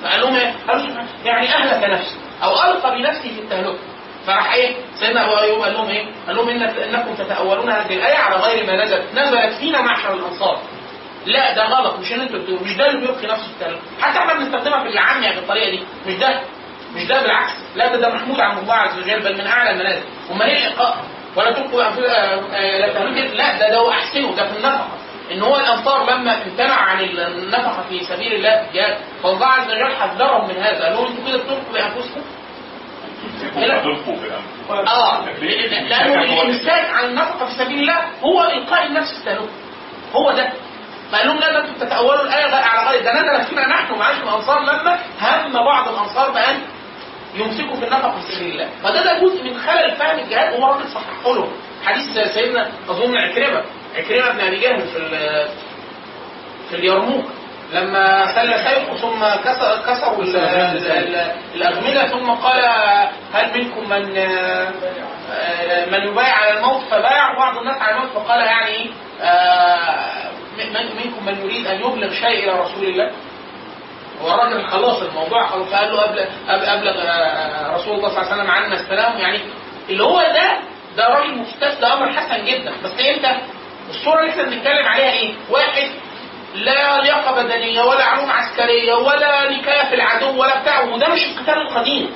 فقال 0.03 0.21
لهم 0.21 0.35
إيه؟ 0.37 0.53
قالوا 0.69 0.87
يعني 1.25 1.55
أهلك 1.55 1.91
نفسه 1.91 2.17
أو 2.43 2.51
ألقى 2.53 2.91
بنفسه 2.99 3.23
في 3.23 3.41
التهلكه 3.41 3.79
فراح 4.27 4.53
إيه؟ 4.55 4.75
سيدنا 5.01 5.25
أبو 5.25 5.39
ايوب 5.39 5.63
قال 5.63 5.73
لهم 5.75 5.89
إيه؟ 5.89 6.07
قال 6.27 6.37
لهم 6.37 6.49
إنكم 6.49 7.15
تتأولون 7.15 7.71
هذه 7.71 7.93
الآية 7.95 8.17
على 8.17 8.37
غير 8.37 8.67
ما 8.67 8.85
نزلت، 8.85 9.05
نزلت 9.15 9.53
فينا 9.59 9.81
معشر 9.81 10.15
الأنصار. 10.15 10.59
لا 11.27 11.55
ده 11.55 11.65
غلط 11.65 11.99
مش 11.99 12.13
اللي 12.13 12.23
أنتوا 12.25 12.39
بتقولوا 12.39 12.63
مش 12.65 12.77
ده 12.77 12.89
اللي 12.91 13.01
بيلقي 13.01 13.27
نفسه 13.27 13.47
التهلكه، 13.47 13.81
حتى 14.01 14.19
إحنا 14.19 14.35
بنستخدمها 14.35 14.83
في 14.83 14.89
العام 14.89 15.23
يعني 15.23 15.37
بالطريقة 15.37 15.71
دي، 15.71 15.81
مش 16.07 16.15
ده 16.15 16.41
مش 16.95 17.05
ده 17.05 17.23
بالعكس، 17.23 17.53
لا 17.77 17.87
ده 17.89 18.01
ده 18.01 18.15
محمود 18.15 18.41
عن 18.41 18.59
الله 18.59 18.75
عز 18.75 18.99
وجل 18.99 19.21
بل 19.23 19.35
من 19.39 19.47
أعلى 19.47 19.71
المنازل، 19.71 20.03
امال 20.31 20.47
إيه 20.49 20.67
الإلقاء؟ 20.67 20.97
ولا 21.37 21.51
تلقوا 21.53 21.83
آه، 21.83 21.89
آه، 21.89 22.79
لا 22.79 22.93
تهلكوا 22.93 23.35
لا 23.35 23.59
ده 23.59 23.69
ده 23.71 23.79
هو 23.79 23.91
أحسنه 23.91 24.35
ده 24.37 24.49
في 24.49 24.57
النفقة. 24.57 24.89
إن 25.33 25.43
هو 25.43 25.57
الأنصار 25.57 26.11
لما 26.11 26.43
امتنع 26.45 26.75
عن 26.75 27.01
النفقة 27.01 27.85
في 27.89 28.05
سبيل 28.05 28.33
الله 28.33 28.69
الجهاد 28.69 28.99
فالله 29.23 29.47
عز 29.47 29.71
وجل 29.71 29.97
حذرهم 29.97 30.49
من 30.49 30.57
هذا. 30.57 30.85
قال 30.85 30.93
لهم 30.93 31.07
أنتوا 31.07 31.25
كده 31.29 31.37
بتلقوا 31.39 31.73
بأنفسكم. 31.73 32.21
آه. 34.89 35.25
لأنه 35.89 36.15
الامساك 36.43 36.91
عن 36.91 37.05
النفقة 37.05 37.47
في 37.47 37.53
سبيل 37.65 37.79
الله 37.81 37.99
هو 38.25 38.45
القاء 38.45 38.87
النفس 38.87 39.13
في 39.13 39.19
التهلكه 39.19 39.53
هو 40.15 40.33
ده. 40.33 40.53
فقال 41.13 41.27
لهم 41.27 41.39
لا 41.39 41.61
أنتم 41.61 41.87
تتأولوا 41.87 42.23
الآية 42.23 42.51
ده 42.51 42.57
على 42.57 42.91
غير 42.91 43.03
ده 43.05 43.13
نزلت 43.13 43.49
فينا 43.49 43.67
نحن 43.67 43.95
معاشر 43.99 44.23
الانصار 44.23 44.61
لما 44.61 44.99
هم 45.47 45.53
بعض 45.65 45.89
الأنصار 45.89 46.31
بان 46.31 46.61
يمسكوا 47.35 47.77
في 47.77 47.85
النفقه 47.85 48.21
في 48.21 48.35
سبيل 48.35 48.53
الله. 48.53 48.69
فده 48.83 49.05
ده 49.05 49.19
جزء 49.21 49.45
من 49.45 49.59
خلل 49.61 49.97
فهم 49.97 50.19
الجهاد 50.19 50.53
وهو 50.55 50.73
راجل 50.73 50.89
صححه 50.89 51.35
لهم 51.35 51.53
حديث 51.87 52.19
سيدنا 52.35 52.71
أظن 52.89 53.17
عكرمه 53.17 53.63
عكرمة 53.97 54.33
بن 54.33 54.41
أبي 54.41 54.57
جهل 54.57 54.81
في 54.81 54.99
في 56.71 56.77
اليرموك. 56.77 57.25
لما 57.73 58.27
سل 58.35 58.55
سيفه 58.65 58.97
ثم 58.97 59.25
كسر 59.45 59.83
كسروا 59.87 60.23
ال- 60.23 60.37
ال- 60.37 60.91
ال- 60.91 61.33
الأغمدة 61.55 62.07
ثم 62.07 62.31
قال 62.31 62.65
هل 63.35 63.59
منكم 63.59 63.89
من 63.89 64.17
آه، 64.19 65.85
من 65.87 66.09
يبايع 66.09 66.35
على 66.35 66.57
الموت؟ 66.59 66.83
فبايع 66.91 67.35
بعض 67.39 67.59
الناس 67.59 67.83
على 67.83 67.97
الموت 67.97 68.11
فقال 68.15 68.41
يعني 68.41 68.67
إيه، 68.71 68.87
آه، 69.23 70.31
من- 70.59 70.97
منكم 71.05 71.27
من 71.27 71.39
يريد 71.45 71.67
أن 71.67 71.81
يبلغ 71.81 72.11
شيء 72.15 72.45
إلى 72.51 72.61
رسول 72.61 72.85
الله؟ 72.85 73.11
هو 74.23 74.35
الراجل 74.35 74.67
خلاص 74.69 75.03
الموضوع 75.03 75.47
خلاص 75.47 75.69
فقال 75.69 75.93
له 75.97 76.05
أبلغ, 76.05 76.25
أبلغ 76.49 77.03
آه، 77.03 77.75
رسول 77.77 77.95
الله 77.97 78.09
صلى 78.09 78.19
الله 78.23 78.33
عليه 78.33 78.43
وسلم 78.43 78.51
عنا 78.51 78.75
السلام. 78.75 79.19
يعني 79.21 79.41
اللي 79.89 80.03
هو 80.05 80.21
ده 80.21 80.59
ده 80.97 81.09
راجل 81.09 81.35
مفتاح 81.39 81.73
ده 81.81 81.93
أمر 81.95 82.13
حسن 82.13 82.45
جدا. 82.45 82.73
بس 82.85 83.01
أنت؟ 83.01 83.37
الصورة 83.91 84.21
اللي 84.21 84.31
إحنا 84.31 84.43
بنتكلم 84.43 84.87
عليها 84.87 85.11
إيه؟ 85.13 85.35
واحد 85.51 85.89
لا 86.57 87.01
لياقه 87.03 87.43
بدنية 87.43 87.83
ولا 87.83 88.05
علوم 88.05 88.31
عسكرية 88.31 88.95
ولا 88.95 89.51
نكايه 89.51 89.89
في 89.89 89.95
العدو 89.95 90.43
ولا 90.43 90.61
بتاع. 90.61 90.81
وده 90.85 91.09
مش 91.09 91.21
القتال 91.25 91.55
القديم. 91.63 92.11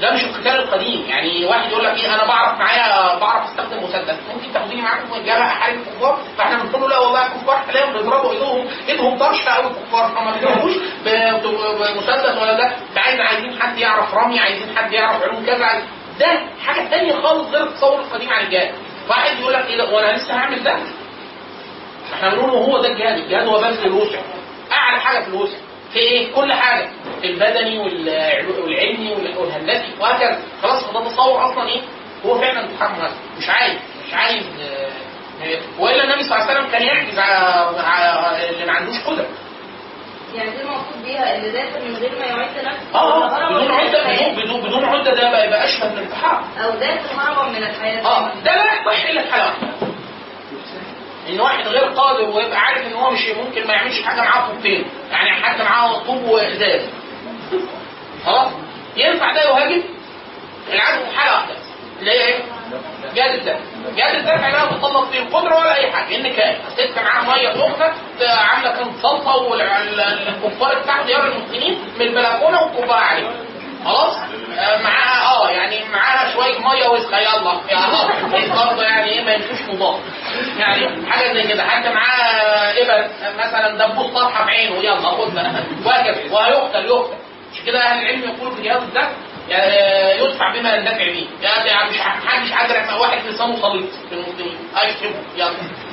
ده 0.00 0.10
مش 0.14 0.24
القتال 0.24 0.56
القديم. 0.56 1.04
يعني 1.08 1.44
واحد 1.46 1.70
يقول 1.70 1.84
لك 1.84 1.94
إيه 1.94 2.14
أنا 2.14 2.24
بعرف 2.26 2.58
معايا 2.58 3.18
بعرف 3.18 3.44
أستخدم 3.44 3.84
مسدس. 3.84 4.16
ممكن 4.34 4.52
تاخديني 4.54 4.82
معاكم 4.82 5.14
الجبهه 5.14 5.46
احارب 5.46 5.74
الكفار 5.78 6.18
فإحنا 6.38 6.58
بنقول 6.62 6.80
له 6.82 6.88
لا 6.88 6.98
والله 6.98 7.26
الكفار 7.26 7.56
حاليا 7.66 7.86
بيضربوا 7.92 8.32
إيدهم. 8.32 8.68
إيدهم 8.88 9.18
طرشه 9.18 9.50
قوي 9.50 9.66
الكفار 9.66 10.08
فما 10.08 10.30
بيضربوش 10.32 10.72
بمسدس 11.04 12.38
ولا 12.42 12.52
ده. 12.52 12.76
عايز 12.96 13.20
عايزين 13.20 13.62
حد 13.62 13.78
يعرف 13.78 14.14
رمي 14.14 14.40
عايزين 14.40 14.78
حد 14.78 14.92
يعرف 14.92 15.22
علوم 15.22 15.46
كذا. 15.46 15.82
ده 16.20 16.26
حاجة 16.66 16.88
ثانية 16.88 17.12
خالص 17.12 17.48
غير 17.54 17.62
التصور 17.66 18.00
القديم 18.00 18.30
عن 18.30 18.44
الجهاد 18.44 18.74
واحد 19.08 19.38
يقول 19.40 19.52
لك 19.54 19.66
إيه 19.66 19.82
وأنا 19.82 20.16
لسه 20.16 20.34
هعمل 20.34 20.62
ده؟ 20.62 20.76
إحنا 22.14 22.30
بنقول 22.34 22.50
هو 22.50 22.82
ده 22.82 22.88
الجهاد 22.88 23.18
الجهاد 23.18 23.46
هو 23.46 23.60
بذل 23.60 23.86
الوسع. 23.86 24.18
أعلى 24.72 25.00
حاجة 25.00 25.20
في 25.22 25.28
الوسع 25.28 25.56
في 25.92 25.98
إيه؟ 25.98 26.32
كل 26.34 26.52
حاجة 26.52 26.88
البدني 27.24 27.78
والعلو- 27.78 28.64
والعلمي 28.64 29.12
وال- 29.12 29.38
والهندسي 29.38 29.92
وهكذا. 30.00 30.38
خلاص 30.62 30.84
ده 30.92 31.04
تصور 31.04 31.52
أصلا 31.52 31.68
إيه؟ 31.68 31.80
هو 32.26 32.38
فعلا 32.38 32.68
مهندس 32.80 33.12
مش 33.38 33.48
عايز 33.50 33.74
مش 34.08 34.14
عايز 34.14 34.42
آه، 34.60 35.44
آه، 35.44 35.58
وإلا 35.78 36.04
النبي 36.04 36.22
صلى 36.24 36.34
الله 36.38 36.46
عليه 36.50 36.60
وسلم 36.60 36.70
كان 36.72 36.82
يحجز 36.82 37.18
على 37.18 38.50
اللي 38.50 38.66
ما 38.66 38.72
عندوش 38.72 39.00
قدرة. 39.06 39.26
يعني 40.34 40.50
دي 40.50 40.62
المقصود 40.62 41.02
بيها 41.04 41.36
اللي 41.36 41.50
داخل 41.50 41.88
من 41.88 41.96
غير 41.96 42.18
ما 42.18 42.24
يعد 42.26 42.64
نفسه. 42.64 42.94
آه 42.94 43.28
هربا 43.36 43.58
بدون 43.58 43.70
عدة 43.72 44.32
بدون 44.44 44.60
بدون, 44.60 44.84
عدة 44.84 45.14
ده 45.14 45.30
بقى 45.30 45.46
يبقى 45.46 45.64
أشبه 45.64 45.88
بالانتحار. 45.88 46.44
أو 46.64 46.70
داخل 46.70 47.18
هربا 47.18 47.48
من 47.48 47.56
الحياة. 47.62 48.06
آه 48.06 48.28
ده 48.44 48.54
لا 48.54 48.64
يصح 48.74 49.08
إلا 49.08 49.22
في 49.22 49.32
حاله 49.32 49.54
ان 51.28 51.40
واحد 51.40 51.68
غير 51.68 51.84
قادر 51.84 52.30
ويبقى 52.30 52.58
عارف 52.60 52.86
ان 52.86 52.92
هو 52.92 53.10
مش 53.10 53.28
ممكن 53.28 53.66
ما 53.66 53.74
يعملش 53.74 54.02
حاجة 54.02 54.20
معاه 54.20 54.48
طوبتين 54.48 54.84
يعني 55.10 55.30
حتى 55.44 55.62
معاه 55.62 55.98
طوب 55.98 56.24
وازاز. 56.24 56.88
خلاص؟ 58.26 58.48
ينفع 58.96 59.32
ده 59.32 59.40
يهاجم؟ 59.40 59.82
العدو 60.72 61.04
حاله 61.16 61.32
واحدة. 61.34 61.54
اللي 62.00 62.10
هي 62.10 62.26
إيه؟ 62.26 62.38
جهاز 63.14 63.30
الدفع. 63.38 63.58
جهاز 63.96 64.14
الدفع 64.14 64.48
لا 64.48 64.64
يتطلب 64.64 65.04
فيه 65.10 65.18
القدره 65.18 65.56
ولا 65.58 65.74
أي 65.76 65.92
حاجة. 65.92 66.16
إن 66.16 66.32
كان 66.32 66.56
ست 66.76 66.98
معاها 66.98 67.36
مية 67.36 67.52
سخنه 67.52 67.92
عاملة 68.28 68.70
كام 68.76 68.92
صلصة 69.02 69.36
والكفار 69.36 70.78
بتاعه 70.82 71.06
ديار 71.06 71.26
المسلمين 71.26 71.78
من 71.98 72.02
البلكونة 72.06 72.62
والكوبايه 72.62 73.00
عليه. 73.00 73.28
خلاص؟ 73.84 74.16
آه، 74.58 74.82
معاها 74.82 75.26
آه 75.36 75.50
يعني 75.50 75.84
معاها 75.92 76.32
شوية 76.32 76.58
مية 76.58 76.88
وسخة 76.88 77.18
يلا. 77.18 77.60
يلا 77.70 78.36
إيه 78.36 78.52
برضه 78.66 78.82
يعني 78.82 79.10
إيه 79.10 79.24
ما 79.24 79.32
يمشوش 79.34 79.60
مضاد 79.68 80.00
يعني 80.58 81.10
حاجة 81.10 81.32
زي 81.32 81.42
كده. 81.42 81.62
حد 81.64 81.86
معاه 81.86 82.72
إبر 82.82 83.08
مثلا 83.38 83.86
دبوس 83.86 84.06
طرحة 84.14 84.44
بعينه 84.44 84.76
يلا 84.76 85.10
خدها 85.10 85.64
وهكذا. 85.84 86.32
وهيقتل 86.32 86.84
يقتل. 86.86 87.14
مش 87.52 87.60
كده 87.66 87.78
أهل 87.82 87.98
العلم 88.02 88.22
يقولوا 88.22 88.54
في 88.56 88.62
جهاز 88.62 88.82
الدفع؟ 88.82 89.08
يدفع 90.24 90.52
بما 90.54 90.74
يندفع 90.74 90.96
به. 90.96 91.26
يعني 91.42 91.68
يعني 91.68 91.90
مش 91.90 91.96
محدش 92.24 92.50
مع 92.88 92.96
واحد 92.96 93.26
لسانه 93.26 93.62
صليط 93.62 93.90
في 94.08 94.14
المسلمين 94.14 94.58
اشتموا 94.74 95.22
يلا. 95.36 95.50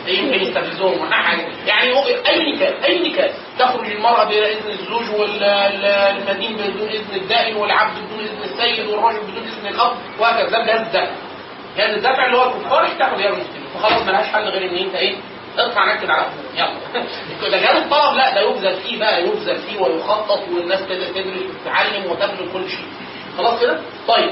يمكن 0.07 0.41
يستفزهم 0.41 1.01
ولا 1.01 1.15
حاجة. 1.15 1.47
يعني 1.65 1.89
أي 2.30 2.53
نكاح 2.53 2.84
أي 2.84 3.09
نكاح 3.09 3.31
تخرج 3.59 3.91
المرأة 3.91 4.23
بإذن 4.23 4.69
الزوج 4.69 5.09
والمدين 5.19 6.57
بدون 6.57 6.89
إذن 6.89 7.15
الدائن 7.15 7.55
والعبد 7.55 7.97
بدون 7.97 8.19
إذن 8.19 8.43
السيد 8.43 8.88
والرجل 8.88 9.21
بدون 9.21 9.43
إذن 9.43 9.67
الأب 9.67 9.91
وهكذا. 10.19 10.49
ده 10.49 10.63
جهاز 10.65 10.81
الدفع 10.81 11.11
جهاز 11.77 11.93
الدفع 11.93 12.25
اللي 12.25 12.38
هو 12.38 12.43
الكفار 12.43 12.88
تاخد 12.99 13.19
يا 13.19 13.30
المسلمين 13.30 13.67
فخلاص 13.75 14.01
ملهاش 14.01 14.25
حل 14.25 14.43
غير 14.43 14.71
إن 14.71 14.77
أنت 14.77 14.95
إيه؟ 14.95 15.15
اطلع 15.57 15.93
نكد 15.93 16.09
على. 16.09 16.25
يلا. 16.55 17.03
ده 17.51 17.57
جهاز 17.57 17.75
الطلب. 17.75 18.15
لا 18.15 18.34
ده 18.35 18.41
يبذل 18.41 18.75
فيه 18.81 18.99
بقى 18.99 19.23
يبذل 19.23 19.57
فيه 19.57 19.80
ويخطط 19.80 20.39
والناس 20.49 20.80
تدرس 20.80 21.09
وتتعلم 21.49 22.11
وتبذل 22.11 22.51
كل 22.53 22.69
شيء. 22.69 22.85
خلاص 23.38 23.61
كده؟ 23.61 23.80
طيب. 24.07 24.30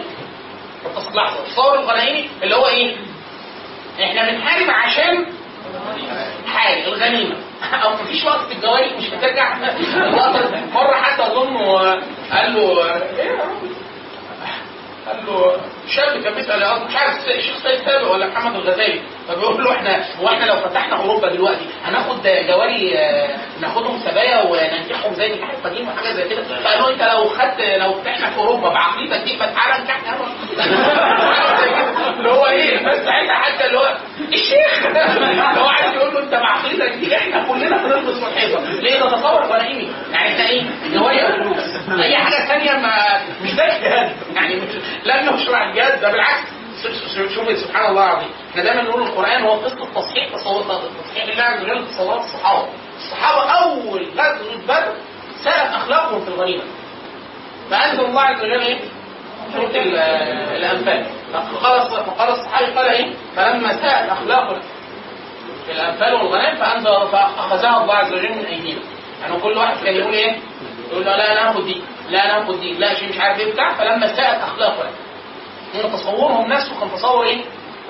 لحظة. 1.15 1.39
التصور 1.39 1.79
الغنائمي 1.79 2.29
اللي 2.43 2.55
هو 2.55 2.67
إيه؟ 2.67 2.95
إحنا 4.03 4.31
بنحارب 4.31 4.69
عشان 4.69 5.25
حاجة 6.47 6.87
الغنيمه 6.87 7.35
أو 7.83 7.93
مفيش 7.93 8.23
وقت 8.25 8.47
في 8.47 8.53
الجواري 8.53 8.97
مش 8.97 9.09
بترجع 9.09 9.55
مرة 10.73 10.95
حتى 10.95 11.23
اظن 11.23 11.57
قال 12.31 12.53
له 12.53 12.85
إيه 12.95 13.25
يا 13.25 13.31
رب؟ 13.33 13.71
قال 15.07 15.25
له 15.27 15.57
شاب 15.95 16.23
كان 16.23 16.33
بيسأل 16.33 16.59
مش 16.89 16.95
عارف 16.95 17.27
الشيخ 17.27 17.55
سيد 17.63 17.85
سابق 17.85 18.11
ولا 18.11 18.27
محمد 18.27 18.55
الغزالي؟ 18.55 19.01
فبيقول 19.27 19.63
له 19.63 19.71
إحنا 19.71 20.03
هو 20.21 20.27
إحنا 20.27 20.45
لو 20.45 20.55
فتحنا 20.55 20.95
أوروبا 21.01 21.29
دلوقتي 21.29 21.65
هناخد 21.85 22.27
جواري 22.47 22.97
ناخدهم 23.61 23.99
سبايا 24.05 24.41
وننكحهم 24.43 25.13
زي 25.13 25.27
نكاح 25.35 25.49
القديم 25.49 25.87
وحاجه 25.89 26.13
زي 26.13 26.29
كده. 26.29 26.43
فقال 26.43 26.79
له 26.79 26.89
أنت 26.89 27.01
لو 27.13 27.29
خدت 27.29 27.61
لو 27.61 27.93
فتحنا 27.93 28.29
في 28.29 28.37
أوروبا 28.37 28.69
بعقليتك 28.69 29.17
دي 29.23 29.37
فتعالى 29.37 29.83
كده. 29.87 30.15
اللي 32.17 32.29
هو 32.31 32.45
إيه 32.45 32.77
بس 32.85 32.97
ساعتها 33.05 33.33
حتى 33.35 33.65
اللي 33.65 33.77
هو 33.79 33.95
الشيخ! 34.33 34.85
اللي 34.85 35.61
هو 35.61 35.67
عايز 35.67 35.93
يقول 35.95 36.13
له 36.13 36.19
أنت 36.19 36.31
بعقليتك 36.33 36.91
دي 36.93 37.15
إحنا 37.17 37.47
كلنا 37.47 37.77
بنلبس 37.77 38.19
في 38.19 38.27
الحيطه 38.27 38.59
ليه؟ 38.81 38.99
ده 38.99 39.09
تصور 39.17 39.43
غنائمي 39.45 39.91
يعني 40.11 40.27
إحنا 40.33 40.49
إيه؟ 40.49 40.63
نوايا 40.93 41.31
فلوس 41.31 41.99
أي 42.01 42.15
حاجة 42.17 42.47
ثانية 42.47 42.71
ما 42.71 43.21
مش 43.43 43.53
ده 43.55 43.63
يعني 44.35 44.61
مش 45.01 45.07
لن 45.07 45.33
نشرع 45.33 45.69
الجهاد 45.69 46.01
ده 46.01 46.11
بالعكس. 46.11 46.47
شوف- 46.83 47.57
سبحان 47.57 47.85
الله 47.89 48.03
العظيم. 48.05 48.29
إحنا 48.51 48.63
دايما 48.63 48.81
نقول 48.81 49.01
القرآن 49.01 49.41
هو 49.43 49.51
قصه 49.53 49.85
تصحيح 49.95 50.29
تصحيح 50.33 51.23
الله 51.23 51.43
عز 51.43 51.61
وجل 51.63 51.87
تصورات 51.87 52.19
الصحابة. 52.21 52.67
الصحابة 52.97 53.49
أول 53.51 54.07
غزوه 54.17 54.55
بدر 54.67 54.93
سالت 55.43 55.73
أخلاقهم 55.75 56.21
في 56.25 56.27
الغنيمه 56.27 56.63
فانزل 57.69 58.05
الله 58.05 58.21
عز 58.21 58.39
وجل 58.41 58.61
إيه؟ 58.61 58.79
سورة 59.53 59.67
ال- 59.67 59.97
الأنفال. 60.55 61.05
فقال 61.33 61.89
فقال 62.05 62.29
الصحابي 62.29 62.65
قال 62.71 62.85
إيه؟ 62.87 63.13
فلما 63.35 63.73
ساءت 63.81 64.09
أخلاق 64.09 64.61
في 65.65 65.71
الأنفال 65.71 66.13
والغنائم 66.13 66.55
فانزل 66.57 67.07
فأخذها 67.11 67.81
الله 67.83 67.93
عز 67.95 68.13
وجل 68.13 68.31
من 68.31 68.45
أيدينا. 68.45 68.79
يعني 69.21 69.39
كل 69.41 69.57
واحد 69.57 69.83
كان 69.83 69.95
يقول 69.95 70.13
إيه؟ 70.13 70.37
يقول 70.91 71.05
لا 71.05 71.31
أنا 71.31 71.49
هاخد 71.49 71.65
دي. 71.65 71.81
لا 72.09 72.37
أنا 72.37 72.51
دي 72.51 72.73
لا 72.73 72.93
شيء 72.93 73.09
مش 73.09 73.19
عارف 73.19 73.39
إيه 73.39 73.53
بتاع 73.53 73.73
فلما 73.73 74.15
ساءت 74.15 74.41
اخلاقنا 74.43 74.89
هم 75.75 75.91
تصورهم 75.97 76.47
نفسه 76.53 76.79
كان 76.79 76.91
تصور 76.95 77.23
إيه؟ 77.25 77.41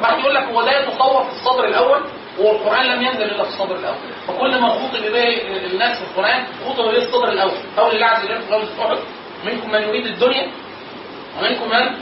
واحد 0.02 0.20
يقول 0.20 0.36
لك 0.36 0.44
هو 0.44 0.62
ده 0.64 0.80
يتصور 0.80 1.24
في 1.24 1.30
الصدر 1.32 1.66
الأول 1.66 2.02
والقرآن 2.40 2.86
لم 2.86 3.02
ينزل 3.02 3.22
إلا 3.24 3.44
في 3.44 3.50
الصدر 3.50 3.76
الأول. 3.76 3.96
فكل 4.28 4.60
ما 4.62 4.70
خطب 4.70 5.02
به 5.02 5.42
الناس 5.72 5.98
في 5.98 6.04
القرآن 6.04 6.44
خطب 6.70 6.84
به 6.84 6.98
الصدر 6.98 7.30
الأول. 7.30 7.52
قول 7.78 7.96
الله 7.96 8.06
عز 8.06 8.26
وجل 8.26 8.42
في 8.42 8.54
غزوه 8.54 8.86
أحد 8.88 8.98
منكم 9.46 9.72
من 9.72 9.82
يريد 9.82 10.06
الدنيا 10.06 10.48
ومنكم 11.40 11.70
من 11.70 11.96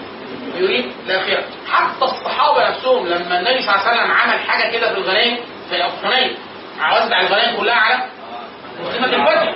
يريد 0.56 0.92
الآخرة. 1.06 1.44
حتى 1.72 2.06
الصحابة 2.06 2.70
نفسهم 2.70 3.08
لما 3.08 3.40
النبي 3.40 3.62
صلى 3.62 3.76
الله 3.76 3.88
عليه 3.88 4.00
وسلم 4.02 4.12
عمل 4.12 4.40
حاجة 4.40 4.72
كده 4.72 4.94
في 4.94 4.98
الغنائم 5.00 5.38
في 5.70 5.76
الحنين 5.76 6.38
وزع 6.92 7.22
الغنائم 7.22 7.58
كلها 7.58 7.76
على 7.76 8.04
مسلمه 8.82 9.06
الفتح 9.06 9.54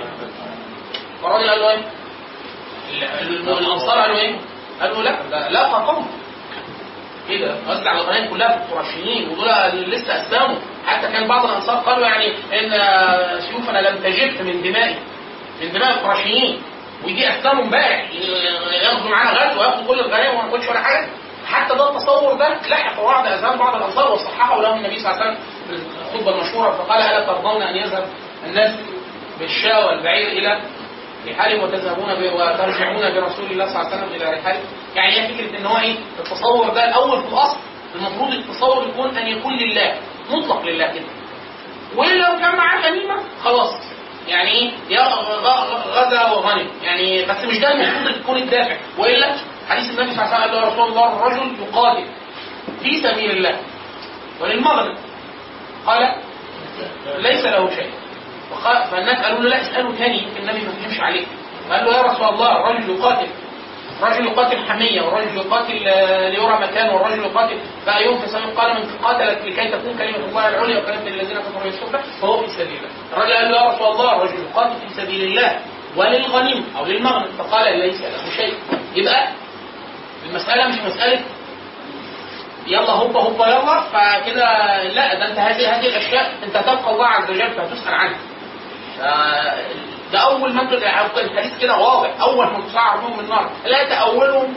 فالراجل 1.22 1.50
قال 1.50 1.60
له 1.60 1.70
إيه؟ 1.70 1.78
ال- 2.92 3.48
ال- 3.48 3.58
الأنصار 3.58 3.98
قالوا 4.00 4.16
إيه؟ 4.18 4.36
قالوا 4.80 5.02
لا 5.02 5.22
ده 5.30 5.48
لا 5.48 5.62
قوم 5.68 6.06
إيه 7.30 7.46
ده؟ 7.46 7.54
وزع 7.68 7.92
الغنائم 7.92 8.30
كلها 8.30 8.48
في 8.58 8.72
القرشيين 8.72 9.28
ودول 9.28 9.48
لسه 9.90 10.16
أسلموا 10.22 10.56
حتى 10.86 11.08
كان 11.12 11.28
بعض 11.28 11.44
الأنصار 11.44 11.76
قالوا 11.76 12.06
يعني 12.06 12.26
إن 12.28 12.70
سيوفنا 13.40 13.78
لم 13.78 13.96
تجف 14.02 14.40
من 14.40 14.62
دمائي 14.62 14.96
من 15.62 15.72
دماء 15.72 15.90
القرشيين 15.90 16.62
ويجي 17.04 17.28
أسلموا 17.30 17.64
امبارح 17.64 18.10
ياخدوا 18.82 19.10
معانا 19.10 19.30
غزو 19.30 19.60
وياخدوا 19.60 19.86
كل 19.86 20.00
الغنائم 20.00 20.34
وما 20.38 20.46
ناخدش 20.50 20.68
ولا 20.68 20.80
حاجة 20.82 21.08
حتى 21.46 21.74
ده 21.74 21.90
التصور 21.90 22.34
ده 22.34 22.48
لحق 22.68 23.02
بعض 23.02 23.26
اذهان 23.26 23.58
بعض 23.58 23.74
الأنصار 23.76 24.12
وصححه 24.12 24.60
لهم 24.62 24.78
النبي 24.78 24.98
صلى 24.98 25.10
الله 25.12 25.22
عليه 25.22 25.30
وسلم 25.32 25.44
في 25.68 26.00
الخطبة 26.16 26.34
المشهورة 26.38 26.70
فقال 26.70 27.02
ألا 27.02 27.26
ترضون 27.26 27.62
أن 27.62 27.76
يذهب 27.76 28.06
الناس 28.46 28.70
بالشاة 29.40 29.86
والبعير 29.86 30.26
إلى 30.28 30.60
رحالهم 31.28 31.62
وتذهبون. 31.64 32.10
وترجعون 32.10 33.14
برسول 33.14 33.50
الله 33.50 33.66
صلى 33.66 33.80
الله 33.80 33.86
عليه 33.90 33.96
وسلم 33.96 34.08
إلى 34.14 34.38
رحالهم 34.38 34.64
يعني 34.94 35.12
هي 35.20 35.34
فكرة 35.34 35.58
إن 35.58 35.66
هو 35.66 35.78
إيه؟ 35.78 35.94
التصور 36.18 36.68
ده 36.68 36.88
الأول 36.88 37.22
في 37.22 37.28
الأصل. 37.28 37.56
المفروض 37.94 38.32
التصور 38.32 38.86
يكون 38.88 39.16
أن 39.16 39.26
يكون 39.26 39.52
لله 39.56 39.94
مطلق 40.30 40.62
لله 40.62 40.86
كده. 40.86 41.04
ولو 41.96 42.38
كان 42.40 42.56
معاه 42.56 42.80
غنيمة 42.90 43.16
خلاص. 43.44 43.74
يعني 44.28 44.50
إيه؟ 44.50 44.70
يا 44.88 45.02
غزا 45.94 46.30
وغنم. 46.30 46.68
يعني 46.82 47.24
بس 47.24 47.44
مش 47.44 47.58
ده 47.58 47.72
المفروض 47.72 48.16
يكون 48.16 48.36
الدافع. 48.36 48.76
وإلا 48.98 49.34
حديث 49.68 49.90
النبي 49.90 50.14
صلى 50.14 50.24
الله 50.24 50.34
عليه 50.34 50.44
وسلم 50.44 50.60
قال 50.60 50.72
رسول 50.72 50.88
الله 50.88 51.16
الرجل 51.16 51.56
يقاتل 51.62 52.04
في 52.82 53.02
سبيل 53.02 53.30
الله 53.30 53.58
وللمغرب. 54.40 54.96
قال 55.86 56.14
ليس 57.18 57.44
له 57.44 57.70
شيء. 57.70 57.90
فالناس 58.90 59.24
قالوا 59.24 59.40
له 59.40 59.48
لا 59.48 59.60
اساله 59.62 59.96
تاني 59.98 60.28
النبي 60.38 60.60
ما 60.60 60.72
فهمش 60.72 61.00
عليك 61.00 61.26
قال 61.70 61.84
له 61.84 61.96
يا 61.96 62.02
رسول 62.02 62.28
الله 62.28 62.56
الرجل 62.56 62.90
يقاتل 62.90 63.26
الرجل 64.02 64.26
يقاتل 64.26 64.58
حمية 64.68 65.02
والرجل 65.02 65.36
يقاتل 65.36 65.88
آه، 65.88 66.28
ليرى 66.28 66.58
مكان 66.60 66.88
والرجل 66.88 67.18
يقاتل 67.18 67.58
في 68.20 68.26
سبيل 68.28 68.56
قال 68.56 68.74
من 68.74 68.98
قاتلت 69.02 69.44
لكي 69.44 69.68
تكون 69.68 69.98
كلمة 69.98 70.16
الله 70.16 70.48
العليا 70.48 70.78
وكلمة 70.82 71.06
الذين 71.06 71.38
كفروا 71.38 71.68
السفلى 71.68 72.00
فهو 72.20 72.42
في 72.42 72.48
سبيل 72.50 72.76
الله. 72.76 72.88
الرجل 73.12 73.32
قال 73.32 73.50
له 73.50 73.56
يا 73.56 73.70
رسول 73.72 73.86
الله 73.86 74.16
الرجل 74.16 74.34
يقاتل 74.50 74.88
في 74.88 74.94
سبيل 74.94 75.24
الله 75.24 75.60
وللغنيم 75.96 76.64
أو 76.78 76.84
للمغنم. 76.84 77.32
فقال 77.38 77.78
ليس 77.78 78.00
له 78.00 78.30
شيء. 78.36 78.54
يبقى 78.94 79.28
المسألة 80.28 80.68
مش 80.68 80.78
مسألة 80.94 81.20
يلا 82.66 82.90
هوبا 82.90 83.20
هوبا 83.20 83.46
يلا 83.46 83.80
فكده 83.80 84.46
لا 84.82 85.14
ده 85.14 85.28
انت 85.30 85.38
هذه 85.38 85.76
هذه 85.78 85.86
الأشياء 85.86 86.34
انت 86.44 86.56
تلقى 86.56 86.90
الله 86.90 87.06
عز 87.06 87.30
وجل 87.30 87.50
فهتسأل 87.50 87.94
عنها. 87.94 88.18
ده 90.12 90.18
أول 90.18 90.58
انت 90.58 90.72
الحديث 90.72 91.58
كده 91.60 91.76
واضح. 91.78 92.20
أول 92.20 92.46
ما 92.46 92.60
تصعر 92.68 92.96
بهم 92.96 93.20
النار. 93.20 93.50
لا 93.64 93.88
تأولهم. 93.88 94.54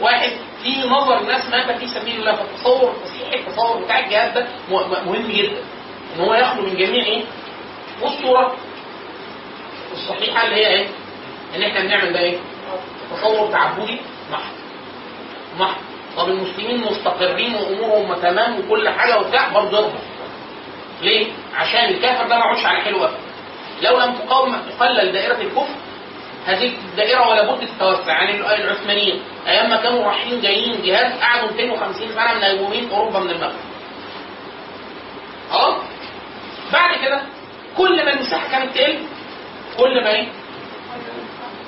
واحد 0.00 0.30
في 0.62 0.88
نظر 0.88 1.18
الناس 1.20 1.50
مات 1.50 1.78
في 1.78 1.86
سبيل 1.88 2.20
الله 2.20 2.32
فالتصور 2.34 2.90
التصحيح 2.92 3.32
التصور 3.46 3.84
بتاع 3.84 3.98
الجهاد 3.98 4.34
ده 4.34 4.46
مهم 5.06 5.30
جدا. 5.30 5.60
إن 6.16 6.20
هو 6.20 6.34
يخلو 6.34 6.62
من 6.62 6.76
جميع 6.76 7.04
إيه؟ 7.04 7.24
والصورة 8.02 8.56
الصحيحة 9.92 10.44
اللي 10.46 10.56
هي 10.56 10.66
إيه؟ 10.66 10.86
ان 11.56 11.62
إحنا 11.62 11.80
بنعمل 11.80 12.12
ده 12.12 12.18
إيه؟ 12.18 12.38
تصور 13.16 13.50
تعبدي 13.52 14.00
محض. 14.32 14.52
محض. 15.58 15.80
طب 16.16 16.28
المسلمين 16.28 16.80
مستقرين 16.84 17.54
وأمورهم 17.54 18.14
تمام 18.14 18.58
وكل 18.58 18.88
حاجة 18.88 19.18
وبتاع 19.20 19.48
برضه 19.48 19.90
ليه؟ 21.02 21.26
عشان 21.54 21.84
الكافر 21.84 22.28
ده 22.28 22.38
ما 22.38 22.44
يقعدش 22.44 22.66
على 22.66 22.80
حلوة. 22.80 23.10
لو 23.82 24.00
لم 24.00 24.14
تقاوم 24.14 24.56
تقلل 24.78 25.12
دائره 25.12 25.40
الكفر 25.40 25.74
هذه 26.46 26.72
الدائرة 26.90 27.28
ولا 27.28 27.52
بد 27.52 27.66
تتوسع 27.66 28.12
يعني 28.12 28.62
العثمانيين. 28.64 29.22
أيام 29.46 29.70
ما 29.70 29.76
كانوا 29.76 30.04
رايحين 30.04 30.40
جايين 30.40 30.82
جهاد 30.82 31.20
قعدوا 31.20 31.50
250 31.50 32.08
سنة 32.14 32.52
منيمين 32.52 32.90
أوروبا 32.90 33.20
من 33.20 33.30
المغرب. 33.30 33.52
خلاص؟ 35.50 35.74
بعد 36.72 36.98
كده 37.04 37.22
كل 37.76 38.04
ما 38.04 38.12
المساحة 38.12 38.50
كانت 38.50 38.74
تقل 38.74 38.98
كل 39.78 40.04
ما 40.04 40.10
إيه؟ 40.10 40.28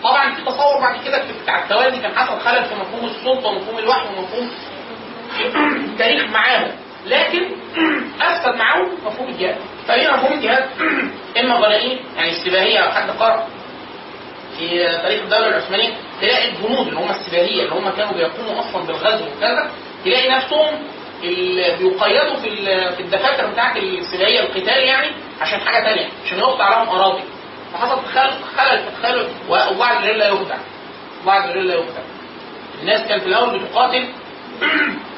طبعا 0.02 0.34
في 0.34 0.42
تصور 0.42 0.80
بعد 0.80 1.04
كده 1.04 1.22
بتاع 1.42 1.64
التوازي 1.64 1.98
كان 1.98 2.16
حصل 2.16 2.40
خلل 2.40 2.64
في 2.64 2.74
مفهوم 2.74 3.04
السلطة 3.04 3.48
ومفهوم 3.48 3.78
الوحي 3.78 4.08
ومفهوم 4.08 4.50
التاريخ 5.90 6.24
معاهم. 6.24 6.70
لكن 7.06 7.46
افسد 8.20 8.54
معاهم 8.54 8.88
مفهوم 9.06 9.28
الجهاد. 9.28 9.56
فهنا 9.88 10.16
مفهوم 10.16 10.32
الجهاد 10.32 10.64
إما 11.40 11.54
غنائم 11.54 11.98
يعني 12.16 12.32
استباهيه 12.32 12.80
لو 12.80 12.90
حد 12.90 13.10
قرأ 13.10 13.46
في 14.58 14.68
تاريخ 15.02 15.22
الدولة 15.22 15.48
العثمانية 15.48 15.94
تلاقي 16.20 16.48
الجنود 16.48 16.88
اللي 16.88 17.00
هم 17.00 17.10
السباهية 17.10 17.62
اللي 17.62 17.74
هم 17.74 17.90
كانوا 17.90 18.12
بيقوموا 18.12 18.60
أصلا 18.60 18.86
بالغزو 18.86 19.24
وكذا 19.36 19.70
تلاقي 20.04 20.28
نفسهم 20.28 20.82
بيقيدوا 21.78 22.36
في 22.36 22.56
في 22.96 23.00
الدفاتر 23.00 23.46
بتاعت 23.46 23.76
السباهية 23.76 24.40
القتال 24.40 24.82
يعني 24.82 25.10
عشان 25.40 25.60
حاجة 25.60 25.84
ثانية 25.84 26.08
عشان 26.26 26.38
يقطع 26.38 26.64
عليهم 26.64 26.88
أراضي. 26.88 27.22
فحصل 27.74 28.04
خلل 28.14 28.32
خلل 28.56 28.84
تخيلوا 29.02 29.28
وبعض 29.48 29.96
الرجال 29.96 30.18
لا 30.18 30.28
يخدع 30.28 30.56
بعض 31.26 31.42
الرجال 31.42 31.66
لا 31.66 31.74
يخدع 31.74 32.02
الناس 32.82 33.08
كانت 33.08 33.22
في 33.22 33.28
الأول 33.28 33.58
بتقاتل 33.58 34.08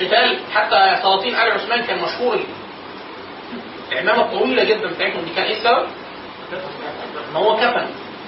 قتال 0.01 0.39
حتى 0.55 0.97
سلاطين 1.03 1.35
آل 1.35 1.53
عثمان 1.53 1.83
كان 1.83 1.99
مشهور 2.03 2.41
العمامه 3.93 4.23
الطويله 4.23 4.65
جدا 4.65 4.87
بتاعتهم 4.91 5.25
دي 5.25 5.31
كان 5.37 5.45
إيه 5.45 5.57
السبب؟ 5.57 5.87
ان 7.31 7.37
هو 7.37 7.57
كفن. 7.57 7.87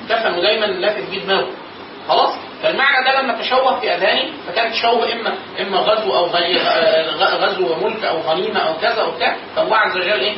كفن 0.09 0.39
ودايما 0.39 0.67
لافت 0.67 1.11
بيه 1.11 1.21
دماغه 1.25 1.49
خلاص؟ 2.09 2.35
فالمعنى 2.63 3.05
ده 3.05 3.21
لما 3.21 3.39
تشوه 3.41 3.81
في 3.81 3.95
اذهاني 3.95 4.33
فكان 4.49 4.73
تشوه 4.73 5.13
اما 5.13 5.35
إما 5.61 5.79
غزو 5.79 6.17
أو 6.17 6.25
غني 6.27 6.61
آه، 6.61 7.11
غزو 7.37 7.73
وملك 7.73 8.05
أو 8.05 8.21
غنيمة 8.21 8.61
أو 8.61 8.75
كذا 8.81 9.03
أو 9.03 9.13
فالله 9.57 9.77
عز 9.77 9.97
وجل 9.97 10.21
إيه؟ 10.21 10.37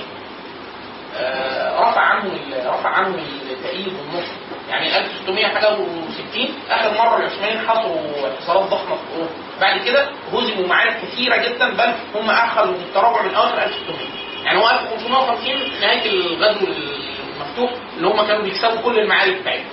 آه، 1.16 1.80
رفع 1.90 2.00
عنهم 2.00 2.30
ال- 2.32 2.66
رفع 2.66 2.88
عنهم 2.88 3.20
التأييد 3.50 3.88
والنصر 3.88 4.32
يعني 4.70 4.98
1600 4.98 5.46
حاجة 5.46 5.66
و60 5.66 6.48
آخر 6.70 6.98
مرة 6.98 7.16
العثمانيين 7.16 7.68
حصروا 7.68 8.28
حصارات 8.40 8.70
ضخمة 8.70 8.96
في 8.96 9.02
أوروبا. 9.14 9.30
بعد 9.60 9.80
كده 9.84 10.08
هزموا 10.32 10.66
معارك 10.66 10.96
كثيرة 11.02 11.36
جدا 11.36 11.70
بل 11.70 11.94
هم 12.14 12.30
أخذوا 12.30 12.74
التراجع 12.74 13.22
من 13.22 13.34
أواخر 13.34 13.62
1600 13.64 13.98
يعني 14.44 14.58
هو 14.58 14.70
1550 14.70 15.80
نهاية 15.80 16.10
الغزو 16.10 16.66
المفتوح 16.66 17.70
اللي 17.96 18.08
هم 18.08 18.26
كانوا 18.26 18.42
بيكسبوا 18.42 18.80
كل 18.82 18.98
المعارك 18.98 19.40
بتاعتهم. 19.40 19.64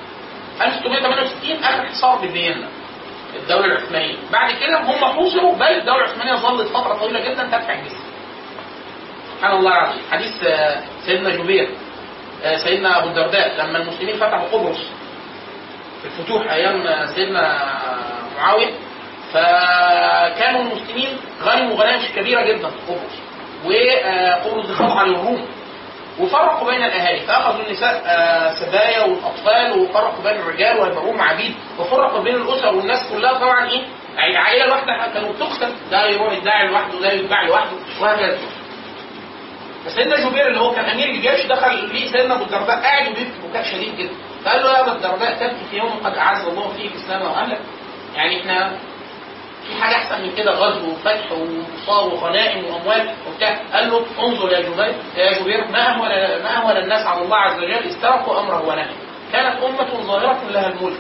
1668 0.62 1.64
آخر 1.64 1.86
حصار 1.86 2.16
بفيينا 2.16 2.68
الدولة 3.36 3.66
العثمانية. 3.66 4.16
بعد 4.32 4.52
كده 4.52 4.80
هم 4.82 5.06
حوصروا 5.06 5.56
بل 5.56 5.66
الدولة 5.66 6.06
العثمانية 6.06 6.36
ظلت 6.36 6.68
فترة 6.68 6.94
طويلة 6.94 7.20
جدا 7.20 7.44
تدفع 7.44 7.74
الجزيه 7.74 7.98
سبحان 9.38 9.58
الله 9.58 9.72
العظيم. 9.72 10.02
حديث 10.12 10.44
آه، 10.44 10.82
سيدنا 11.06 11.30
جبير 11.30 11.70
آه، 12.44 12.58
سيدنا 12.58 13.00
أبو 13.00 13.08
الدرداء 13.10 13.56
لما 13.66 13.78
المسلمين 13.78 14.16
فتحوا 14.16 14.48
قبرص 14.52 14.78
في 16.02 16.08
الفتوح 16.20 16.52
أيام 16.52 16.88
آه، 16.88 17.06
سيدنا 17.06 17.58
معاوية 18.38 18.72
فكانوا 19.34 20.62
المسلمين 20.62 21.18
غنموا 21.44 21.76
غنائم 21.78 22.02
كبيرة 22.16 22.42
جدا 22.42 22.70
في 22.70 22.76
قبرص. 22.88 23.18
وقبرص 23.66 24.68
دي 24.68 24.74
خاضعه 24.74 25.04
للروم 25.06 25.46
وفرقوا 26.20 26.72
بين 26.72 26.84
الأهالي. 26.84 27.20
فأخذوا 27.20 27.66
النساء 27.68 28.04
آه، 28.06 28.52
سبايا 28.56 29.04
والاطفال 29.06 29.80
وفرقوا 29.80 30.24
بين 30.24 30.42
الرجال 30.42 30.80
ويبيعوهم 30.80 31.22
عبيد. 31.22 31.56
وفرقوا 31.80 32.24
بين 32.24 32.36
الأسر 32.36 32.76
والناس 32.76 33.00
كلها 33.14 33.34
طبعا 33.34 33.70
إيه؟ 33.70 33.82
يعني 34.16 34.32
العائلة 34.32 34.66
الواحدة 34.66 35.14
كانوا 35.14 35.34
بتقتل 35.34 35.74
ده 35.92 36.06
يروح 36.08 36.34
يدعي 36.34 36.68
لوحده 36.68 37.00
ده 37.00 37.12
يتباع 37.12 37.42
لوحده 37.44 37.72
وهكذا. 38.02 38.38
فسيدنا 39.86 40.30
جبير 40.30 40.48
اللي 40.48 40.60
هو 40.60 40.72
كان 40.72 40.86
أمير 40.86 41.10
الجيش 41.10 41.46
دخل 41.46 41.86
ليه 41.94 42.12
سيدنا 42.12 42.34
أبو 42.36 42.44
الدرداء 42.44 42.76
قاعد 42.80 43.08
وبيبكي 43.08 43.32
بكاء 43.50 43.64
شديد 43.64 43.98
جدا. 43.98 44.14
فقال 44.46 44.64
له 44.64 44.72
يا 44.74 44.82
أبا 44.82 44.92
الدرداء 44.92 45.34
تبكي 45.34 45.66
في 45.72 45.78
يوم 45.78 46.00
قد 46.04 46.18
أعز 46.18 46.46
الله 46.48 46.74
فيك 46.78 46.92
اسلاما 46.96 47.30
واهلك 47.30 47.60
يعني 48.16 48.40
إحنا 48.42 48.72
في 49.68 49.82
حاجة 49.82 49.96
أحسن 49.96 50.22
من 50.22 50.36
كده 50.36 50.52
غزو 50.52 50.92
وفتح 50.92 51.32
وانتصار 51.32 52.14
وغنائم 52.14 52.66
وأموال. 52.66 53.14
وبتاع. 53.28 53.60
قال 53.74 53.90
له 53.90 54.06
انظر 54.20 54.52
يا 54.52 54.60
جبير 54.60 54.96
يا 55.18 55.40
جبير 55.40 55.68
ما 55.68 55.90
اهون 55.90 56.10
ما 56.44 56.58
اهون 56.58 56.78
الناس 56.78 57.06
على 57.08 57.22
الله 57.22 57.38
عز 57.38 57.58
وجل؟ 57.58 57.88
استرقوا 57.90 58.40
أمره 58.40 58.68
ونهيه 58.68 58.96
كانت 59.34 59.64
أمة 59.64 60.04
ظاهرة 60.08 60.40
لها 60.50 60.68
الملك. 60.68 61.00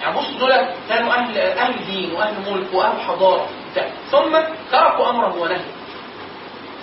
يعني 0.00 0.16
بص 0.18 0.26
دول 0.40 0.52
كانوا 0.88 1.12
أهل 1.12 1.38
أهل 1.38 1.74
دين 1.86 2.12
وأهل 2.12 2.34
ملك 2.50 2.74
وأهل 2.74 3.00
حضارة. 3.00 3.46
بتاع. 3.72 3.88
ثم 4.10 4.38
تركوا 4.72 5.10
أمره 5.10 5.36
ونهيه 5.42 5.64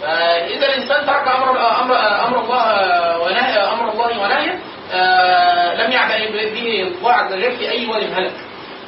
فإذا 0.02 0.66
الإنسان 0.66 1.06
ترك 1.06 1.28
أمر 1.28 1.50
أمر 1.82 1.96
أمر 2.28 2.40
الله 2.42 3.20
ونهي 3.20 3.58
أمر 3.60 3.92
الله 3.92 4.20
ونهيه 4.20 4.60
آه، 4.94 5.76
لم 5.76 5.92
يعبأ 5.92 6.18
به 6.32 6.94
الله 7.00 7.12
عز 7.12 7.34
وجل 7.34 7.58
في 7.58 7.72
أي 7.72 7.86
واد 7.86 8.14
هلك. 8.14 8.32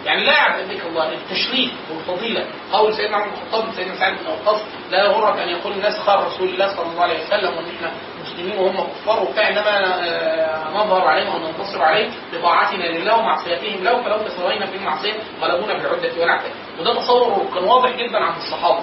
يعني 0.05 0.23
لا 0.25 0.61
بك 0.65 0.85
الله 0.85 1.13
التشريف 1.13 1.71
والفضيله 1.91 2.45
قول 2.71 2.93
سيدنا 2.93 3.17
عمر 3.17 3.27
بن 3.27 3.33
الخطاب 3.33 3.73
سيدنا 3.75 3.95
سعد 3.95 4.13
بن 4.13 4.27
وقاص 4.27 4.61
لا 4.91 5.03
يغرك 5.03 5.39
أن 5.39 5.49
يقول 5.49 5.73
الناس 5.73 5.97
خار 5.99 6.25
رسول 6.25 6.49
الله 6.49 6.75
صلى 6.75 6.85
الله 6.85 7.01
عليه 7.03 7.25
وسلم 7.25 7.57
وإن 7.57 7.65
إحنا 7.75 7.91
مسلمين 8.21 8.57
وهم 8.59 8.87
كفار 8.87 9.23
وبتاع 9.23 9.49
إنما 9.49 10.03
آه، 10.03 10.69
نظهر 10.69 11.07
عليهم 11.07 11.35
وننتصر 11.35 11.81
عليهم 11.83 12.11
بطاعتنا 12.33 12.83
لله 12.83 13.17
ومعصيتهم 13.17 13.83
له 13.83 14.03
فلو 14.03 14.17
تساوينا 14.17 14.65
في 14.65 14.75
المعصية 14.77 15.13
غلبونا 15.41 15.73
بالعده 15.73 16.21
والعتاد 16.21 16.51
وده 16.79 16.93
تصور 16.93 17.45
كان 17.53 17.63
واضح 17.63 17.89
جدا 17.89 18.17
عند 18.17 18.35
الصحابة. 18.37 18.81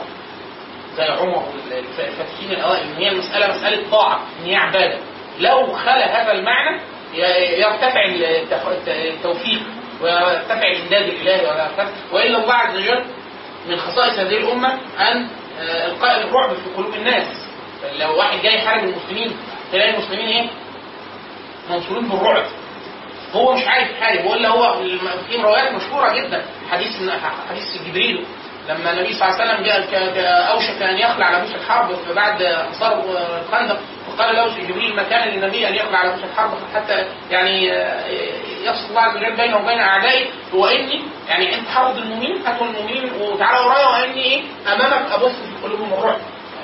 زي 0.96 1.02
عمر 1.04 1.42
والفاتحين 1.70 2.50
الأوائل 2.50 2.82
إن 2.82 2.96
هي 2.96 3.08
المسألة 3.08 3.46
مسألة 3.56 3.90
طاعة 3.90 4.20
إن 4.40 4.44
هي 4.44 4.56
عبادة. 4.56 4.98
لو 5.38 5.72
خلا 5.72 6.22
هذا 6.22 6.32
المعنى 6.32 6.80
يرتفع 7.58 8.04
التوفيق. 8.86 9.60
ويرتفع 10.00 10.66
الامداد 10.66 11.02
الإلهي 11.02 11.40
ولا 11.46 11.70
وإلا 12.12 12.38
الله 12.38 12.54
عز 12.54 12.76
وجل 12.76 13.04
من 13.68 13.76
خصائص 13.76 14.18
هذه 14.18 14.36
الأمة 14.36 14.78
أن 14.98 15.28
آه، 15.60 15.86
إلقاء 15.86 16.20
الرعب 16.24 16.54
في 16.54 16.70
قلوب 16.76 16.94
الناس. 16.94 17.26
لو 17.98 18.16
واحد 18.18 18.42
جاي 18.42 18.54
يحارب 18.58 18.84
المسلمين 18.84 19.36
تلاقي 19.72 19.90
المسلمين 19.90 20.26
إيه؟ 20.26 20.46
منصورين 21.70 22.08
بالرعب. 22.08 22.44
هو 23.34 23.54
مش 23.54 23.62
عارف 23.66 23.90
يحارب 23.90 24.26
ولا 24.26 24.48
هو 24.48 24.82
في 25.28 25.36
روايات 25.42 25.72
مشهورة 25.74 26.14
جدا 26.14 26.44
حديث 26.70 26.88
حديث 27.50 27.82
جبريل. 27.88 28.24
لما 28.68 28.90
النبي 28.92 29.12
صلى 29.12 29.28
الله 29.28 29.40
عليه 29.40 29.52
وسلم 29.52 29.64
جاء 29.64 30.50
اوشك 30.52 30.82
أن 30.82 30.98
يخلع 30.98 31.38
لبوس 31.38 31.54
الحرب 31.54 31.88
بعد 32.16 32.42
حصار 32.72 33.04
الخندق 33.42 33.78
فقال 34.06 34.36
له 34.36 34.58
جبريل 34.68 34.96
ما 34.96 35.02
كان 35.02 35.28
للنبي 35.28 35.68
أن 35.68 35.74
يخلع 35.74 36.04
لبوس 36.04 36.24
الحرب 36.24 36.50
حتى 36.74 37.06
يعني 37.30 37.72
آه، 37.72 38.04
يفصل 38.64 38.88
الله 38.90 39.00
عز 39.00 39.16
وجل 39.16 39.36
بينه 39.36 39.56
وبين 39.56 39.78
اعدائه 39.80 40.26
واني 40.54 41.02
يعني 41.28 41.54
أنت 41.54 41.68
حرض 41.68 41.96
المؤمنين 41.96 42.46
هاتوا 42.46 42.66
المؤمنين 42.66 43.12
وتعالوا 43.20 43.64
ورايا 43.66 43.86
وإني 43.86 44.24
إيه؟ 44.24 44.42
أمامك 44.72 45.12
أبص 45.12 45.32
في 45.32 45.62
قلوبهم 45.66 45.92
الرعب 45.92 46.18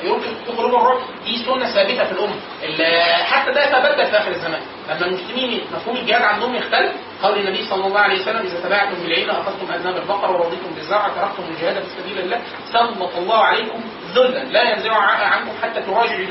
يمكن 0.05 0.53
قلوب 0.59 0.75
الرعب 0.75 0.99
دي 1.25 1.37
سنة 1.45 1.67
ثابتة 1.75 2.05
في 2.05 2.13
الأمة. 2.13 2.35
ال- 2.63 3.25
حتى 3.25 3.53
ده 3.53 3.65
يتبدل 3.65 4.07
في 4.07 4.19
آخر 4.19 4.31
الزمان. 4.31 4.61
لما 4.91 5.07
المسلمين 5.07 5.61
مفهوم 5.75 5.97
الجهاد 5.97 6.23
عندهم 6.23 6.55
يختلف. 6.55 6.93
قول 7.23 7.39
النبي 7.39 7.63
صلى 7.65 7.87
الله 7.87 8.01
عليه 8.01 8.21
وسلم 8.23 8.41
إذا 8.47 8.61
تبعتم 8.61 9.03
بالعين 9.03 9.31
أخذتم 9.31 9.73
أذناب 9.75 9.97
البقر 9.97 10.31
ورضيتم 10.33 10.75
بالزرع 10.75 11.09
تركتم 11.09 11.43
الجهاد 11.51 11.83
في 11.83 11.89
سبيل 12.03 12.19
الله. 12.19 12.41
سلط 12.73 13.17
الله 13.19 13.39
عليكم 13.45 13.81
ذلا. 14.15 14.39
لا 14.45 14.63
ينزع 14.63 14.93
عنكم 14.95 15.51
حتى 15.63 15.81
تراجعوا 15.83 16.27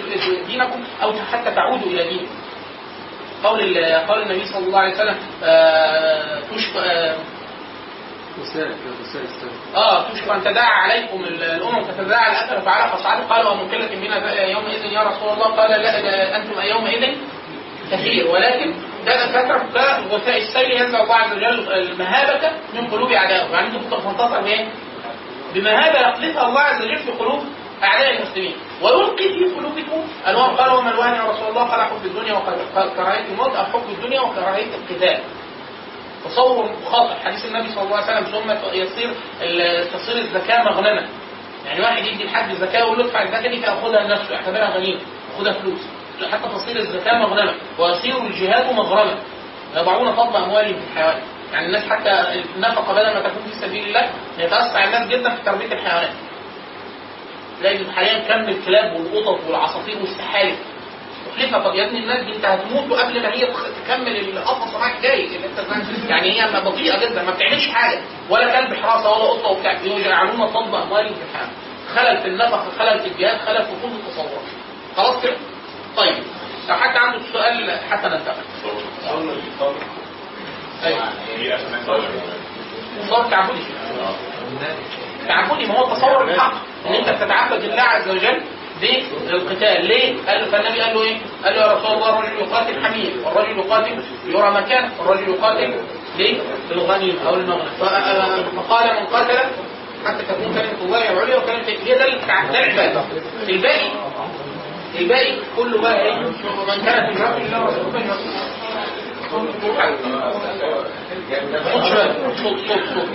دينكم 0.48 0.84
أو 1.04 1.14
حتى 1.32 1.52
تعودوا 1.56 1.88
إلى 1.92 2.04
دينكم. 2.10 2.36
قول 3.44 3.86
قول 4.08 4.22
النبي 4.22 4.46
صلى 4.46 4.68
الله 4.68 4.80
عليه 4.80 4.94
وسلم 4.94 5.18
آه، 5.44 6.40
آه 9.76 10.10
تشكو 10.10 10.32
أن 10.34 10.44
تداعى 10.44 10.74
عليكم 10.74 11.24
ال- 11.24 11.44
الأمم 11.44 11.84
تتداعى 11.84 12.32
الاثر 12.32 12.62
فعلى 12.62 12.92
فصعد 12.92 13.24
قالوا 13.30 13.52
ومكلة 13.52 13.88
بنا 13.88 14.42
يومئذ 14.44 14.86
يا 14.86 15.02
رسول 15.04 15.30
الله. 15.34 15.46
قال 15.56 15.72
لا 15.72 16.38
أنتم 16.38 16.62
يومئذ 16.62 17.18
كثير. 17.92 18.28
ولكن 18.32 18.74
ده 19.06 19.24
الفترة 19.26 19.58
كغثاء 20.10 20.38
السيل 20.38 20.72
ينزع 20.72 21.04
الله 21.04 21.16
عز 21.16 21.34
وجل 21.34 21.72
المهابة 21.74 22.52
من 22.74 22.88
قلوب 22.88 23.12
أعدائه. 23.12 23.52
يعني 23.52 23.68
أنتم 23.68 23.80
كنتوا 23.80 23.98
بتنتصر 24.00 24.42
بايه؟ 24.42 24.70
بمهابة 25.54 26.00
يقذفها 26.00 26.48
الله 26.48 26.62
عز 26.62 26.82
وجل 26.82 26.98
في 26.98 27.12
قلوب 27.12 27.44
أعداء 27.84 28.18
المسلمين. 28.18 28.54
ويلقي 28.82 29.28
في 29.30 29.56
قلوبكم 29.56 30.08
الوان 30.28 30.50
قالوا 30.56 30.78
وما 30.80 30.92
الوان 30.92 31.14
يا 31.14 31.24
رسول 31.24 31.48
الله؟ 31.50 31.64
قال 31.64 31.82
حب 31.82 32.06
الدنيا 32.06 32.34
وكراهيه 32.34 33.26
الموت 33.32 33.56
أو 33.56 33.64
حب 33.66 33.90
الدنيا 33.90 34.22
وكراهية 34.22 34.68
القتال. 34.76 35.20
تصور 36.26 36.76
خاطئ 36.92 37.14
حديث 37.26 37.46
النبي 37.46 37.70
صلى 37.70 37.84
الله 37.84 37.98
عليه 37.98 38.20
وسلم 38.20 38.24
ثم 38.24 38.52
يصير 38.74 39.10
تصير 39.94 40.18
الزكاة 40.18 40.64
مغنمة. 40.64 41.08
يعني 41.66 41.82
واحد 41.82 42.06
يدي 42.06 42.24
لحد 42.24 42.50
الزكاه 42.50 42.80
يقول 42.80 42.98
له 43.00 43.06
ادفع 43.06 43.24
الزكاة 43.24 43.50
دي 43.52 43.60
فياخدها 43.60 44.04
لنفسه 44.04 44.34
يعتبرها 44.34 44.70
غنيمة 44.78 45.00
ياخدها 45.34 45.54
فلوس. 45.54 45.80
حتى 46.32 46.50
تصير 46.50 46.76
الزكاة 46.76 47.14
مغنمة. 47.14 47.54
ويصير 47.80 48.18
الجهاد 48.18 48.74
مغرما 48.74 49.18
يضعون 49.76 50.12
فضل 50.12 50.44
أموالهم 50.44 50.74
في 50.74 50.88
الحيوان. 50.92 51.22
يعني 51.54 51.66
الناس 51.66 51.84
حتى 51.90 52.42
النفقة 52.56 52.94
بدل 52.94 53.14
ما 53.14 53.20
تكون 53.20 53.44
في 53.50 53.68
سبيل 53.68 53.88
الله 53.88 54.10
يتوسع 54.38 54.84
الناس 54.84 55.08
جدا 55.08 55.36
في 55.36 55.44
تربية 55.46 55.66
الحيوانات. 55.66 56.14
تلاقي 57.60 57.92
حاليا 57.96 58.20
كم 58.20 58.50
الكلاب 58.50 59.00
والقطط 59.00 59.40
والعصافير 59.48 59.98
والسحالف 59.98 60.56
تكلفها 61.36 61.60
طب 61.60 61.76
يا 61.76 61.86
ابني 61.88 62.00
الناس 62.00 62.26
دي 62.26 62.36
انت 62.36 62.46
هتموت 62.46 63.00
قبل 63.00 63.22
ما 63.22 63.34
هي 63.34 63.48
تكمل 63.86 64.16
القفص 64.38 64.74
معاك 64.74 65.02
جاي. 65.02 65.28
زي- 65.30 66.10
يعني 66.10 66.42
هي 66.42 66.62
بطيئة 66.66 67.00
جدا 67.10 67.24
ما 67.24 67.32
بتعملش 67.32 67.68
حاجة. 67.70 68.00
ولا 68.30 68.60
كلب 68.62 68.74
حراسة 68.84 69.10
ولا 69.12 69.24
قطة 69.32 69.48
وبتاع. 69.50 69.72
يجعلون 69.84 70.42
اموالهم 70.42 71.14
في 71.16 71.22
الحياة 71.32 71.50
خلل 71.96 72.18
في 72.22 72.28
النفق 72.28 72.66
خلل 72.80 73.00
في 73.00 73.08
الجهاد 73.08 73.38
خلل 73.40 73.66
في 73.66 73.72
كل 73.82 73.88
التصورات 73.88 74.42
خلاص 74.98 75.24
كده؟ 75.24 75.36
طيب. 75.98 76.24
لو 76.70 76.76
حد 76.76 76.98
عنده 76.98 77.20
سؤال 77.34 77.80
حتى 77.92 78.08
ننتقل 78.08 78.42
تصور 83.08 83.24
تعبدي 83.32 83.60
تعبدي 85.28 85.66
ما 85.66 85.80
هو 85.80 85.88
التصور 85.92 86.24
الحق. 86.24 86.54
إن 86.88 86.94
أنت 86.94 87.10
بتتعبد 87.10 87.64
لله 87.64 87.82
عز 87.82 88.10
وجل 88.10 88.42
بالقتال 89.28 89.86
ليه؟ 89.86 90.14
قال 90.28 90.46
فالنبي 90.46 90.82
قال 90.82 90.94
له 90.96 91.04
إيه؟ 91.04 91.18
قال 91.44 91.54
له 91.54 91.62
يا 91.62 91.74
رسول 91.74 91.94
الله 91.94 92.20
الرجل 92.20 92.40
يقاتل 92.40 92.86
حمير 92.86 93.12
والرجل 93.26 93.60
يقاتل 93.60 94.04
يرى 94.28 94.52
مكانه 94.52 94.92
والرجل 95.00 95.30
يقاتل 95.30 95.74
ليه؟ 96.18 96.38
للغنيمه 96.72 97.28
أو 97.28 97.36
المغنم 97.36 97.66
ف- 97.80 97.84
فقال 98.60 99.00
من 99.02 99.06
قاتل 99.08 99.38
حتى 100.06 100.24
تكون 100.24 100.54
كلمة 100.54 100.82
الله 100.86 101.12
العليا 101.12 101.38
وكلمة 101.38 101.68
هي 101.86 101.96
ده 101.96 102.06
العباده 102.06 103.04
الباقي 103.50 103.90
الباقي 105.00 105.34
كله 105.58 105.82
بقى 105.82 106.02
إيه؟ 106.06 106.14
من 106.16 106.86
كانت 106.86 107.18
هجرته 107.18 107.40
لله 107.40 107.62
ورسوله 107.64 108.18
خد 111.74 111.84
شوية 111.90 112.36
صوت 112.44 112.58
صوت 112.68 112.84
صوت 112.94 113.10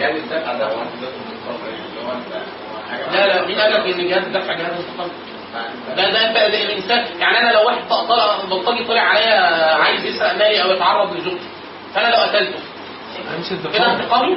لا 3.12 3.26
لا 3.26 3.46
مين 3.46 3.58
قال 3.60 3.72
لك 3.72 3.94
إن 4.00 4.08
جهاز 4.08 4.22
الدفع 4.24 4.52
مستقل؟ 4.54 5.10
ده 5.96 6.10
ده 6.12 6.28
انت 6.28 6.36
ده 6.36 6.62
الانسان 6.62 7.20
يعني 7.20 7.38
أنا 7.38 7.52
لو 7.52 7.66
واحد 7.66 7.88
طلع 7.88 8.36
بلطجي 8.50 8.84
طلع 8.84 9.00
عليا 9.00 9.40
عايز 9.74 10.04
يسرق 10.04 10.32
مالي 10.32 10.62
أو 10.62 10.70
يتعرض 10.70 11.16
لزوجتي 11.16 11.48
فأنا 11.94 12.08
لو 12.16 12.22
قتلته 12.22 12.58
كده 13.72 13.92
انتقامي؟ 13.92 14.36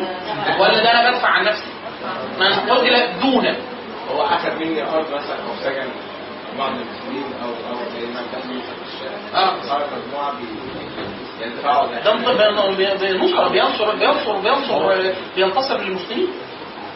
ولا 0.59 0.83
ده 0.83 0.91
أنا 0.91 1.11
بدفع 1.11 1.27
عن 1.29 1.43
نفسي؟ 1.45 1.67
من 2.39 2.53
قتل 2.53 3.19
دونه 3.21 3.55
هو 4.11 4.25
أخذ 4.25 4.55
مني 4.55 4.83
أرض 4.83 5.05
مثلا 5.13 5.35
أو 5.35 5.63
سجن 5.63 5.89
بعض 6.59 6.71
المسلمين 6.71 7.33
أو 7.43 7.49
أو 7.49 7.75
زي 7.99 8.05
ما 8.07 8.21
كان 8.31 8.41
بيحصل 8.49 8.73
في 8.75 8.95
الشارع. 8.95 9.43
آه. 9.43 9.61
صار 9.61 9.87
مجموعة 9.97 10.31
بي- 10.31 11.45
ينتفعوا 11.45 11.87
ده. 11.87 12.01
بي- 12.75 12.97
بينصر 12.97 13.47
بينصر 13.47 13.95
بينصر 13.95 14.37
بينصر 14.39 15.11
بينتصر 15.35 15.77
للمسلمين. 15.77 16.27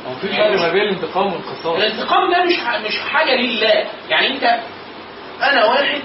هو 0.08 0.16
في 0.16 0.28
فرق 0.28 0.62
ما 0.62 0.70
بين 0.72 0.82
الانتقام 0.82 1.34
والقصاص 1.34 1.76
الانتقام 1.78 2.32
ده 2.32 2.44
مش 2.44 2.54
مش 2.88 3.00
حاجة 3.14 3.36
لله 3.36 3.86
يعني 4.10 4.28
انت 4.28 4.44
أنا 5.44 5.66
واحد 5.66 6.02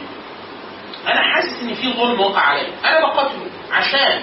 أنا 1.06 1.22
حاسس 1.34 1.62
ان 1.62 1.74
في 1.74 1.92
ظلم 1.92 2.20
وقع 2.20 2.40
عليا 2.40 2.68
أنا 2.84 3.00
بقتله 3.00 3.46
عشان 3.72 4.22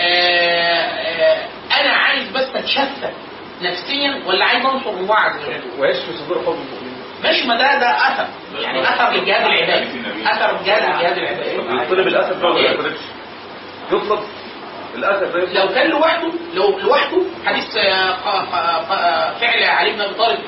آه، 0.00 0.02
آه، 0.02 1.46
أنا 1.80 1.90
عايز 1.92 2.28
بس 2.30 2.48
اتشفى 2.54 3.10
نفسيا 3.62 4.22
ولا 4.26 4.44
عايز 4.44 4.64
انصر 4.66 4.90
الله 4.90 5.14
عز 5.14 5.36
وجل 5.48 5.60
ويشفي 5.78 6.12
صدور 6.16 6.38
حب 6.38 6.46
المؤمنين 6.48 6.94
ماشي 7.24 7.46
ما 7.48 7.54
ده 7.56 7.78
ده 7.80 7.90
اثر 7.90 8.26
يعني 8.60 8.82
اثر 8.82 9.10
للجهاد 9.12 9.46
العبادي 9.46 9.86
اثر 10.26 10.60
الجهاد 10.60 10.82
الجهاد 10.82 11.18
العبادي 11.18 11.82
يطلب 11.84 12.06
الاثر 12.08 12.32
ده 12.32 12.46
ولا 12.46 12.62
ما 12.62 12.70
يطلبش؟ 12.70 12.98
يطلب 13.92 14.20
يطلب 14.98 15.36
لو 15.54 15.68
كان 15.68 15.90
لوحده 15.90 16.28
لو 16.54 16.78
لوحده 16.78 17.22
حديث 17.46 17.76
آه، 17.76 18.10
ق- 18.10 18.44
ق- 18.90 19.38
فعل 19.40 19.64
علي 19.64 19.92
بن 19.92 20.00
أبي 20.00 20.14
طالب. 20.14 20.38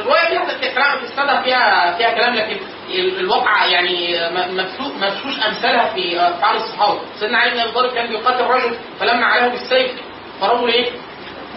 الرواية 0.00 0.28
فيها 0.60 0.74
كلام 0.74 0.98
في 0.98 1.04
السنة 1.04 1.42
فيها 1.42 1.96
فيها 1.98 2.10
كلام 2.10 2.34
لكن 2.34 2.56
ال- 2.90 3.20
الواقع 3.20 3.66
يعني 3.66 4.18
م- 4.30 4.56
مبثوث 4.56 4.92
مبثوث 5.02 5.46
أمثالها 5.46 5.94
في 5.94 6.20
أفعال 6.20 6.56
الصحابة. 6.56 7.00
سيدنا 7.20 7.38
علي 7.38 7.50
بن 7.50 7.60
أبي 7.60 7.72
طالب 7.72 7.94
كان 7.94 8.06
بيقاتل 8.06 8.44
رجل 8.44 8.76
فلما 9.00 9.26
عليه 9.26 9.48
بالسيف 9.48 9.90
فرجل 10.40 10.68
إيه؟ 10.68 10.90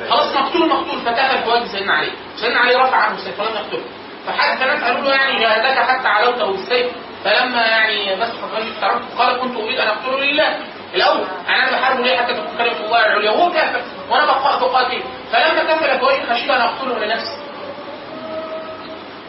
خلاص 0.10 0.36
مقتول 0.36 0.70
مقتول 0.70 1.00
فكفل 1.00 1.44
في 1.44 1.50
وجه 1.50 1.66
سيدنا 1.66 1.94
علي. 1.94 2.12
سيدنا 2.36 2.60
علي 2.60 2.76
رفع 2.76 2.98
عنه 2.98 3.16
السيف 3.16 3.40
ولم 3.40 3.50
يقتله. 3.56 3.82
فحتى 4.28 4.64
الناس 4.64 4.84
قالوا 4.84 5.02
له 5.02 5.12
يعني 5.14 5.40
جاهدك 5.40 5.80
حتى 5.90 6.08
علوته 6.08 6.52
بالسيف. 6.52 6.92
فلما 7.26 7.62
يعني 7.68 8.16
مسح 8.16 8.34
الرجل 8.44 8.72
قال 9.18 9.40
كنت 9.40 9.58
أريد 9.58 9.80
أن 9.80 9.88
أقتله 9.88 10.20
لله. 10.26 10.58
الأول 10.96 11.28
أنا 11.48 11.72
بحاربه 11.72 12.04
ليه 12.04 12.18
حتى 12.18 12.34
تكون 12.34 12.58
كلمه 12.58 12.86
الله 12.86 13.06
العليا؟ 13.06 13.32
وهو 13.32 13.52
كافر 13.52 13.82
وأنا 14.10 14.26
بقى 14.26 14.60
بقاتله 14.60 15.04
فلما 15.32 15.98
في 15.98 16.06
وجهي 16.06 16.26
خشيت 16.36 16.50
ان 16.50 16.62
أقتله 16.62 17.06
لنفسي. 17.06 17.38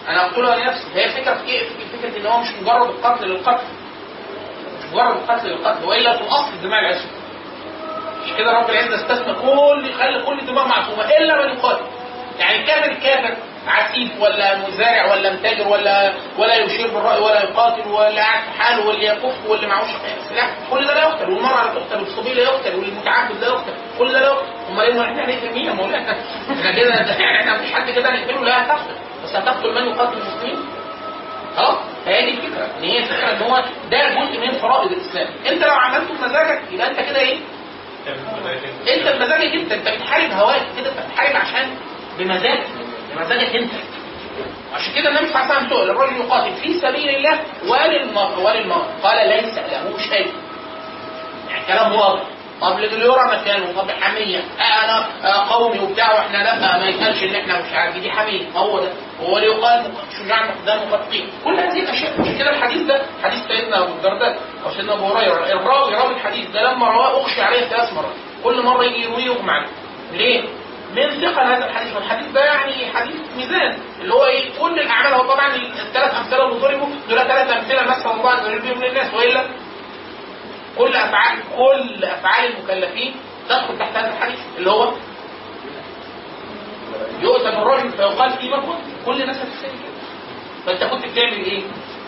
أنا 0.08 0.24
أقتله 0.26 0.56
لنفسي. 0.56 0.86
هي 0.94 1.04
الفكرة 1.04 1.34
في 1.34 1.46
إيه؟ 1.46 1.68
فكره 2.02 2.18
إن 2.20 2.26
هو 2.26 2.38
مش 2.38 2.48
مجرد 2.62 2.88
القتل 2.88 3.24
للقتل. 3.26 3.64
مش 4.78 4.92
مجرد 4.92 5.16
القتل 5.16 5.48
للقتل 5.48 5.84
وإلا 5.84 6.16
في 6.16 6.22
الأصل 6.22 6.52
الدماء 6.52 6.80
العشق. 6.80 7.06
مش 8.24 8.32
كده 8.38 8.52
رب 8.52 8.70
العزة 8.70 8.94
استثنى 8.94 9.34
كل 9.34 9.92
خلى 9.98 10.22
كل 10.26 10.46
دماء 10.46 10.66
معصومة 10.66 11.04
إلا 11.18 11.42
من 11.46 11.58
يقاتل. 11.58 11.84
يعني 12.38 12.56
الكافر 12.60 12.94
كافر. 12.94 13.36
عسيف 13.66 14.20
ولا 14.20 14.58
مزارع 14.58 15.12
ولا 15.12 15.32
متاجر 15.32 15.68
ولا 15.68 16.12
ولا 16.38 16.56
يشير 16.56 16.86
بالرأي 16.88 17.20
ولا 17.20 17.42
يقاتل 17.42 17.88
ولا 17.88 18.22
قاعد 18.22 18.42
في 18.42 18.62
حاله 18.62 18.86
واللي 18.86 19.06
يكف 19.06 19.34
واللي 19.48 19.66
معهوش 19.66 19.88
سلاح 20.28 20.50
كل 20.70 20.86
ده 20.86 20.94
لا 20.94 21.00
يقتل. 21.00 21.30
والمرأة 21.30 21.64
لا 21.64 21.80
تقتل 21.80 22.00
والصبي 22.00 22.34
لا 22.34 22.42
يقتل 22.42 22.74
والمتعبد 22.74 23.40
لا 23.40 23.46
يقتل. 23.48 23.72
كل 23.98 24.12
ده 24.12 24.20
لا 24.20 24.26
يقتل. 24.26 24.46
أمال 24.70 24.80
إيه 24.86 25.00
إحنا 25.02 25.24
هنقتل 25.24 25.52
مين 25.54 25.66
يا 25.66 25.72
مولانا؟ 25.72 26.16
إحنا 26.50 26.72
كده 26.72 26.94
إحنا 27.40 27.54
مفيش 27.56 27.72
حد 27.72 27.90
كده 27.90 28.10
هنقتله. 28.10 28.44
لا 28.44 28.64
هتقتل. 28.64 28.94
بس 29.24 29.36
هتقتل 29.36 29.74
من 29.74 29.88
يقاتل 29.88 30.16
المسلمين؟ 30.18 30.58
خلاص 31.56 31.78
هي 32.06 32.24
دي 32.24 32.30
الفكرة. 32.30 32.68
إن 32.78 32.84
هي 32.84 32.98
الفكرة 32.98 33.30
إن 33.32 33.42
هو 33.42 33.64
ده 33.90 34.08
جزء 34.14 34.40
من 34.40 34.52
فرائض 34.58 34.92
الإسلام. 34.92 35.26
أنت 35.46 35.64
لو 35.64 35.74
عملته 35.74 36.14
بمزاجك 36.14 36.60
يبقى 36.70 36.90
أنت 36.90 37.00
كده 37.00 37.20
إيه؟ 37.20 37.38
أنت 38.96 39.08
بمزاجك 39.16 39.54
أنت. 39.54 39.72
أنت 39.72 39.88
بتحارب 39.88 40.30
هواك 40.30 40.62
كده 40.76 40.90
أنت 40.90 40.98
بتحارب 41.12 41.36
عشان 41.36 41.76
بمزاجك. 42.18 42.66
بمزاجك 43.16 43.56
انت 43.56 43.72
عشان 44.74 44.94
كده 44.94 45.08
النبي 45.08 45.26
صلى 45.32 45.42
الله 45.42 45.54
عليه 45.54 45.66
وسلم 45.66 45.68
سئل 45.78 45.90
الرجل 45.90 46.16
يقاتل 46.16 46.52
في 46.56 46.74
سبيل 46.80 47.08
الله 47.16 47.40
وللمرء 47.68 48.40
وللمرء 48.40 48.86
قال 49.02 49.28
ليس 49.28 49.58
له 49.58 49.98
شيء. 50.10 50.32
يعني 51.50 51.66
كلام 51.66 51.92
واضح. 51.94 52.22
طب 52.60 52.78
يرى 52.78 53.24
مكانه 53.32 53.72
طب 53.82 53.90
حمية 53.90 54.38
آه 54.38 54.84
أنا 54.84 55.06
آه 55.24 55.52
قومي 55.54 55.78
وبتاع 55.78 56.14
وإحنا 56.14 56.36
لا 56.38 56.78
ما 56.78 56.88
يتقالش 56.88 57.22
إن 57.22 57.34
إحنا 57.34 57.60
مش 57.60 57.72
عارف 57.72 57.96
دي 57.96 58.10
حمية. 58.10 58.48
ما 58.54 58.60
هو 58.60 58.78
ده. 58.80 58.88
هو 59.20 59.36
اللي 59.36 59.48
يقال 59.48 59.84
شجاع 60.18 60.44
مقدام 60.46 60.88
مقاتلين 60.88 61.28
كل 61.44 61.58
هذه 61.60 61.80
الأشياء 61.82 62.20
مش 62.20 62.38
كده 62.38 62.50
الحديث 62.50 62.82
ده؟ 62.82 63.02
حديث 63.24 63.40
سيدنا 63.48 63.78
أبو 63.82 63.92
الدرداء 63.92 64.38
أو 64.66 64.70
سيدنا 64.70 64.94
أبو 64.94 65.06
هريرة. 65.06 65.52
الراوي 65.52 65.94
راوي 65.94 66.14
الحديث 66.14 66.50
ده 66.50 66.72
لما 66.72 66.86
رواه 66.90 67.20
اغشي 67.20 67.42
عليه 67.42 67.64
ثلاث 67.68 67.92
مرات. 67.92 68.14
كل 68.44 68.62
مرة 68.62 68.84
يجي 68.84 69.02
يرويه 69.02 69.24
يغمى 69.24 69.66
ليه؟ 70.12 70.42
من 70.96 71.20
ثقل 71.20 71.46
هذا 71.46 71.66
الحديث. 71.66 71.94
والحديث 71.96 72.30
ده 72.32 72.44
يعني 72.44 72.86
حديث 72.94 73.16
ميزان. 73.36 73.78
اللي 74.00 74.14
هو 74.14 74.24
إيه؟ 74.26 74.50
كل 74.60 74.78
الأعمال 74.80 75.14
هو 75.14 75.26
طبعا 75.34 75.54
الثلاث 75.56 76.14
أمثلة 76.14 76.48
اللي 76.48 76.60
ضربوا 76.60 76.86
دول 77.08 77.18
ثلاث 77.18 77.50
أمثلة 77.50 77.82
مثل 77.82 78.10
الله 78.10 78.30
عز 78.30 78.46
وجل 78.46 78.58
بهم 78.58 78.82
للناس 78.84 79.14
وإلا 79.14 79.44
كل 80.78 80.96
أفعال 80.96 81.38
كل 81.56 82.04
أفعال 82.04 82.52
المكلفين 82.56 83.14
تدخل 83.48 83.78
تحت 83.78 83.96
هذا 83.96 84.08
الحديث. 84.16 84.38
اللي 84.58 84.70
هو 84.70 84.92
يؤتى 87.20 87.44
بالرجل 87.50 87.90
فيقال 87.90 88.30
فيما 88.32 88.56
كنت. 88.60 88.84
كل 89.06 89.22
الناس 89.22 89.36
هتتسال 89.36 89.70
كده 89.70 89.92
فأنت 90.66 90.84
كنت 90.84 91.02
بتعمل 91.06 91.44
إيه؟ 91.44 91.62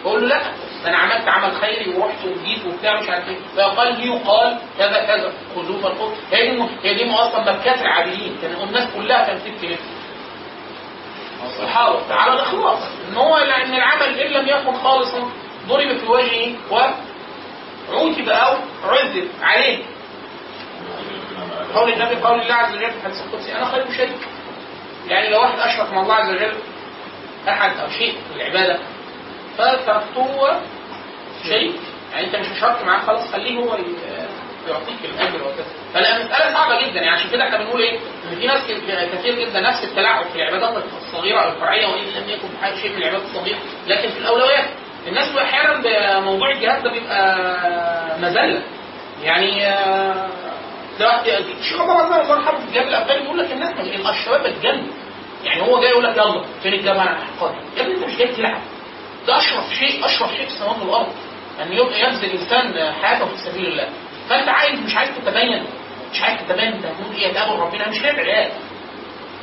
بقول 0.05 0.21
له 0.23 0.29
لا 0.29 0.43
ده 0.85 0.89
أنا 0.91 0.97
عملت 0.99 1.29
عمل 1.29 1.57
خيري 1.57 1.95
ورحت 1.97 2.19
وجيت 2.25 2.67
وبتاع 2.67 3.01
مش 3.01 3.09
عارف 3.09 3.29
إيه. 3.29 3.37
فيقال 3.55 3.95
لي 4.01 4.07
يقال 4.07 4.59
كذا 4.79 5.05
كذا. 5.07 5.33
خذوه 5.57 5.83
فالخذ 5.83 6.13
هي 6.33 6.51
دي 6.57 6.63
هي 6.83 6.95
دي 6.95 7.11
أصلا 7.15 7.53
مكات 7.53 7.83
العاديين 7.83 8.37
كان 8.43 8.69
الناس 8.69 8.89
كلها 8.97 9.27
كانت 9.27 9.41
تبكي 9.47 9.77
الصحابه 11.47 12.15
على 12.15 12.33
الإخلاص. 12.33 12.79
إن 13.11 13.17
هو 13.17 13.37
إن 13.37 13.75
العمل 13.75 14.21
إن 14.21 14.31
لم 14.33 14.49
يكن 14.49 14.75
خالصا 14.77 15.31
ضرب 15.69 15.97
في 15.99 16.07
وجهه 16.07 16.53
وعوتب 16.71 18.29
أو 18.29 18.57
عذب 18.85 19.29
عليه. 19.43 19.79
قول 21.75 21.93
النبي 21.93 22.15
قول 22.15 22.41
الله 22.41 22.55
عز 22.55 22.75
وجل 22.75 22.91
في 22.91 22.97
الحديث 22.97 23.23
القدسي 23.23 23.57
أنا 23.57 23.65
خير 23.65 23.85
شريك 23.97 24.19
يعني 25.09 25.29
لو 25.31 25.41
واحد 25.41 25.59
أشرك 25.59 25.93
مع 25.93 26.01
الله 26.03 26.15
عز 26.15 26.29
وجل 26.31 26.55
أحد 27.49 27.77
أو 27.77 27.89
شيء 27.89 28.13
في 28.13 28.37
العبادة 28.37 28.79
فتركته 29.59 30.49
شيء. 31.49 31.73
يعني 32.13 32.27
انت 32.27 32.37
مش 32.37 32.47
مشارك 32.57 32.83
معاه 32.85 33.01
خلاص 33.07 33.33
خليه 33.33 33.59
هو 33.59 33.77
يعطيك 34.69 34.97
الأجر 35.05 35.43
وكذا 35.43 35.65
فلا 35.95 36.25
مسألة 36.25 36.55
صعبة 36.55 36.81
جدا. 36.81 37.01
يعني 37.01 37.09
عشان 37.11 37.31
كده 37.31 37.45
إحنا 37.45 37.59
بنقول 37.59 37.81
إيه؟ 37.83 37.99
إن 38.33 38.37
في 38.41 38.47
ناس 38.47 38.63
كتير 39.19 39.35
جدا 39.35 39.61
نفس 39.61 39.85
التلاعب 39.85 40.25
في 40.25 40.37
العبادات 40.37 40.83
الصغيرة 41.07 41.41
أو 41.41 41.53
الفرعية 41.53 41.87
وإن 41.87 42.03
لم 42.03 42.29
يكن 42.31 42.49
حاجة 42.63 42.75
شيء 42.75 42.91
من 42.91 42.97
العبادات 43.03 43.23
الصغيرة 43.31 43.59
لكن 43.87 44.09
في 44.09 44.19
الأولويات. 44.19 44.65
الناس 45.09 45.37
أحيانا 45.37 45.83
بموضوع 46.21 46.51
الجهاد 46.51 46.83
ده 46.83 46.91
بيبقى 46.91 47.39
مذله 48.19 48.63
يعني 49.23 49.63
واحد 51.01 51.27
الشيخ 51.61 51.81
عبد 51.81 51.91
الله 51.91 52.03
الله 52.21 52.37
يرحمه 52.39 52.59
في 52.59 52.65
الجهاد 52.69 52.87
الأفغاني 52.87 53.23
بيقول 53.23 53.39
لك 53.39 53.53
الناس 53.53 53.73
الشباب 54.11 54.41
بتجنن 54.43 54.87
يعني 55.45 55.63
هو 55.63 55.81
جاي 55.81 55.91
يقول 55.91 56.05
لك 56.05 56.17
يلا 56.17 56.45
فين 56.63 56.73
الجامعة 56.75 57.19
يا 57.77 57.83
ابني 57.83 57.95
أنت 57.95 58.05
مش 58.05 58.17
جاي 58.17 58.29
تلعب. 58.29 58.61
ده 59.27 59.39
أشرف 59.39 59.75
شيء 59.79 60.07
أشرف 60.07 60.31
شيء 60.31 60.47
في 60.47 60.53
السماوات 60.53 60.79
والارض 60.83 61.13
أن 61.63 61.73
يبقى 61.73 62.01
يبذل 62.01 62.25
الإنسان 62.25 62.93
حياته 63.03 63.27
في 63.27 63.37
سبيل 63.39 63.67
الله. 63.67 63.89
فأنت 64.29 64.49
عايز 64.49 64.81
مش 64.81 64.97
عايز 64.97 65.11
تتبين. 65.17 65.65
مش 66.13 66.23
عايز 66.23 66.41
تتبين 66.41 66.65
أنت 66.73 66.87
هتقول 66.87 67.15
إيه 67.17 67.33
تقابل 67.33 67.61
ربنا. 67.61 67.89
مش 67.89 68.03
لعب 68.03 68.15
عيال 68.15 68.51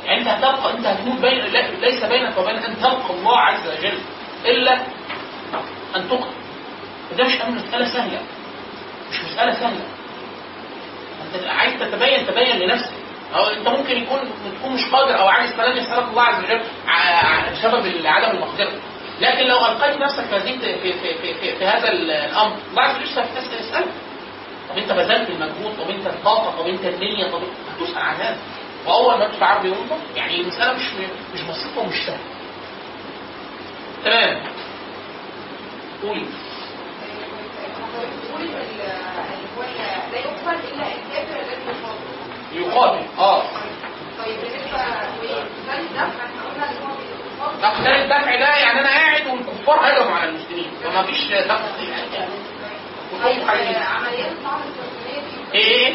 يعني 0.04 0.20
أنت 0.20 0.28
هتبقى 0.28 0.72
أنت 0.72 0.86
هتموت 0.86 1.18
بين 1.20 1.44
ليس 1.80 2.04
بينك 2.04 2.38
وبين 2.38 2.56
أن 2.56 2.76
تلقى 2.76 3.10
الله 3.10 3.38
عز 3.38 3.68
وجل 3.78 3.98
إلا 4.44 4.74
أن 5.96 6.08
تقتل. 6.08 6.24
وده 7.12 7.24
مش 7.24 7.40
أمر 7.42 7.58
مسألة 7.58 7.84
سهلة. 7.92 8.20
مش 9.10 9.20
مسألة 9.32 9.52
سهلة. 9.52 9.84
أنت 11.34 11.46
عايز 11.46 11.80
تتبين 11.80 12.26
تبين 12.26 12.56
لنفسك. 12.58 12.92
أو 13.36 13.44
أنت 13.46 13.68
ممكن 13.68 13.96
يكون 14.02 14.18
تكون 14.58 14.72
مش 14.74 14.84
قادر 14.92 15.18
أو 15.18 15.28
عايز 15.28 15.52
كلام 15.56 15.76
يسالك 15.76 16.08
الله 16.08 16.22
عز 16.22 16.44
وجل 16.44 16.60
بسبب 17.52 18.06
عدم 18.06 18.30
المقدره 18.36 18.72
لكن 19.22 19.46
لو 19.46 19.58
ألقيت 19.66 20.00
نفسك 20.00 20.24
في 20.24 20.36
هذه 20.36 20.58
في, 20.58 20.92
في, 20.92 20.92
في, 20.92 21.34
في, 21.34 21.56
في 21.58 21.64
هذا 21.64 21.92
الأمر 21.92 22.56
وجل 22.72 23.06
سيسال 23.08 23.24
يسالك 23.60 23.88
طب 24.70 24.78
أنت 24.78 24.92
بذلت 24.92 25.30
المجهود 25.30 25.76
طب 25.80 25.90
أنت 25.90 26.06
الطاقة 26.06 26.50
طب 26.62 26.66
أنت 26.66 26.84
النية 26.84 27.30
طب 27.30 27.40
هتسال 27.80 27.98
عن 27.98 28.14
هذا 28.14 28.36
واول 28.86 29.18
ما 29.18 29.28
تدفع 29.28 29.46
عرض 29.46 29.64
ينظر 29.64 29.98
يعني 30.16 30.40
المسألة 30.40 30.72
مش 30.72 30.82
مش 31.34 31.40
بسيطة 31.40 31.78
ومش 31.80 31.94
سهلة. 32.06 32.18
تمام. 34.04 34.42
قولي. 36.02 36.26
يقاتل. 42.52 43.06
آه. 43.18 43.42
طيب 44.18 44.36
بالنسبة 44.40 44.78
لمثال 45.22 45.80
الدفع 45.80 46.02
إحنا 46.04 46.42
قلنا 46.48 46.70
إن 46.70 46.76
هو 46.86 46.94
ده 47.84 48.02
الدفع 48.02 48.34
ده 48.34 48.56
يعني 48.56 48.80
أنا 48.80 48.88
قاعد 48.88 49.26
والكفار 49.26 49.76
هجموا 49.80 50.16
على 50.16 50.28
المسلمين. 50.30 50.70
فما 50.84 51.02
فيش 51.02 51.24
دفع 51.24 51.58
طيب 53.24 53.42
إيه؟ 55.54 55.94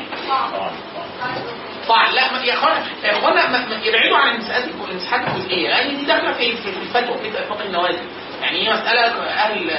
صح 1.87 2.09
لا 2.13 2.31
ما- 2.33 2.43
يا 2.45 2.53
اخوانا 2.53 2.83
يا 3.03 3.11
اخوانا 3.11 3.65
يبعدوا 3.85 4.17
عن 4.17 4.35
المساحات 4.35 4.63
الج- 4.63 4.89
المساحات 4.89 5.27
الجزئيه 5.27 5.69
لأن 5.69 5.97
دي 5.97 6.05
داخلة 6.05 6.33
في 6.33 6.55
في 6.55 6.69
الفتوى 6.69 7.17
في 7.17 7.27
اتفاق 7.27 7.61
النوازل 7.61 7.99
يعني 8.41 8.67
هي 8.67 8.73
مسألة 8.73 9.23
أهل 9.23 9.71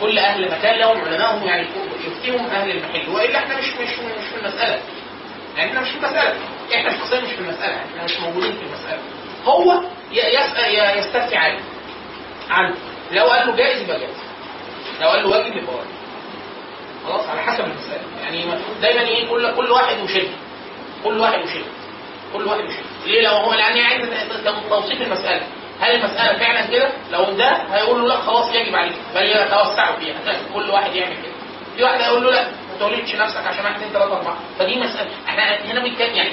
كل 0.00 0.18
أهل 0.18 0.50
مكان 0.50 0.78
لهم 0.78 1.00
علمائهم 1.00 1.44
يعني 1.44 1.66
يفتيهم 2.06 2.46
أهل 2.46 2.70
المحل 2.70 3.08
وإلا 3.08 3.38
إحنا 3.38 3.58
مش 3.58 3.64
مش 3.64 3.88
مش 3.98 4.24
في 4.32 4.40
المسألة. 4.42 4.80
يعني 5.56 5.70
إحنا 5.70 5.80
مش 5.80 5.88
في 5.88 5.96
المسألة. 5.96 6.34
إحنا 6.74 6.98
شخصيا 6.98 7.20
مش 7.20 7.30
في 7.32 7.38
المسألة. 7.40 7.76
إحنا 7.76 8.04
مش 8.04 8.20
موجودين 8.20 8.52
في 8.52 8.62
المسألة. 8.62 8.98
هو 9.44 9.80
يسأل 10.12 10.98
يستفتي 10.98 11.36
عنه 11.36 11.60
عنه. 12.50 12.74
لو 13.12 13.24
قال 13.26 13.46
له 13.48 13.56
جائز 13.56 13.82
يبقى 13.82 13.98
جائز. 14.00 14.16
لو 15.00 15.08
قال 15.08 15.22
له 15.22 15.28
واجب 15.28 15.56
يبقى 15.56 15.74
واجب. 15.74 15.92
خلاص 17.06 17.28
على 17.28 17.42
حسب 17.42 17.64
المسألة. 17.64 18.02
يعني 18.22 18.46
ما- 18.46 18.60
دايما 18.82 19.00
إيه 19.00 19.28
كل 19.28 19.54
كل 19.56 19.70
واحد 19.70 20.00
وشبه 20.00 20.28
كل 21.04 21.18
واحد 21.18 21.38
وشبه 21.42 21.64
كل 22.32 22.44
واحد 22.46 22.60
وشبه 22.64 22.82
ليه؟ 23.06 23.22
لو 23.22 23.30
هو 23.32 23.54
لأن 23.54 23.78
عايز 23.78 24.08
توصيف 24.68 25.00
المسألة. 25.02 25.42
هل 25.80 25.90
المسألة 25.94 26.38
فعلا 26.38 26.66
كده؟ 26.66 26.90
لو 27.10 27.24
ده 27.24 27.50
هيقول 27.72 28.00
له 28.02 28.08
لا 28.08 28.16
خلاص 28.20 28.54
يجب 28.54 28.74
عليك. 28.76 28.94
بل 29.14 29.22
يتوسعوا 29.22 29.96
فيها. 29.96 30.16
كل 30.54 30.70
واحد 30.70 30.94
يعمل 30.94 31.14
كده. 31.16 31.32
في 31.76 31.82
واحد 31.84 32.00
هيقول 32.00 32.24
له 32.24 32.30
لا 32.30 32.42
ما 32.44 32.78
تولدش 32.80 33.14
نفسك 33.14 33.46
عشان 33.46 33.64
واحد 33.64 33.74
اثنين 33.76 33.92
ثلاثة 33.92 34.12
أربعة. 34.16 34.36
فدي 34.58 34.76
مسألة. 34.76 35.10
إحنا 35.28 35.42
هنا 35.72 35.80
بنتكلم 35.80 36.14
يعني 36.14 36.30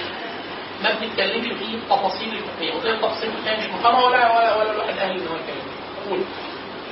ما 0.83 0.89
بنتكلمش 1.01 1.47
في 1.47 1.75
التفاصيل 1.75 2.33
الفقهية. 2.33 2.73
وغير 2.75 2.93
التفاصيل 2.93 3.29
الفقهية 3.29 3.57
مش 3.57 3.73
مقامه 3.79 4.05
ولا 4.05 4.37
ولا, 4.37 4.55
ولا 4.55 4.71
الواحد 4.71 4.97
أهل 4.97 5.11
إن 5.11 5.27
هو 5.27 5.35
يتكلم. 5.35 5.65
قول. 6.09 6.19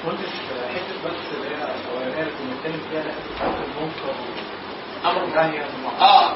كنتش 0.05 0.30
حتة 0.73 0.95
بس 1.05 1.19
اللي 1.35 1.47
هي 1.49 1.55
الاولانيه 1.55 2.22
اللي 2.22 2.31
كنا 2.31 2.49
بنتكلم 2.53 2.81
فيها 2.89 3.01
حتة 3.01 3.64
المنكر 3.64 4.14
أمر. 5.05 5.39
عن 5.39 5.53
آه. 6.01 6.34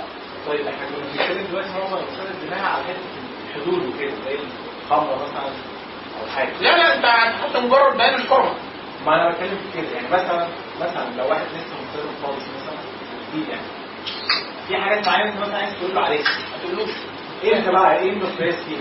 طيب 0.48 0.68
إحنا 0.68 0.86
كنا 0.88 1.06
بنتكلم 1.06 1.48
دلوقتي 1.52 1.70
معظم 1.70 1.98
الاستاذ 1.98 2.26
الدماغ 2.42 2.66
على 2.66 2.84
حتة 2.84 3.00
الحدود 3.50 3.86
وكده 3.96 4.12
زي 4.26 4.38
الخمرة 4.86 5.16
مثلا 5.16 5.44
أو 6.22 6.28
حاجة. 6.36 6.50
لا 6.62 6.78
لا 6.78 6.96
انت 6.96 7.06
حتى 7.06 7.60
مجرد 7.66 7.98
بيان 7.98 8.16
الحرمة. 8.16 8.54
ما 9.06 9.16
أنا 9.16 9.32
بتكلم 9.32 9.58
في 9.58 9.82
كده 9.82 9.92
يعني 9.96 10.08
مثلا 10.08 10.48
مثلا 10.82 11.10
لو 11.18 11.30
واحد 11.30 11.46
لسه 11.46 11.76
مسلم 11.92 12.10
خالص 12.24 12.44
مثلا 12.44 12.80
جديد 13.34 13.50
يعني 13.50 13.62
في 14.68 14.78
حاجات 14.78 15.08
معينة 15.08 15.40
مثلا 15.42 15.58
عايز 15.58 15.74
تقول 15.80 15.96
له 15.96 16.02
عليها 16.02 16.22
ما 16.22 16.58
تقولوش. 16.64 16.90
إيه 17.44 17.56
انت 17.58 17.70
بقى 17.70 18.00
إيه 18.00 18.10
المقياس 18.10 18.56
فيها؟ 18.56 18.80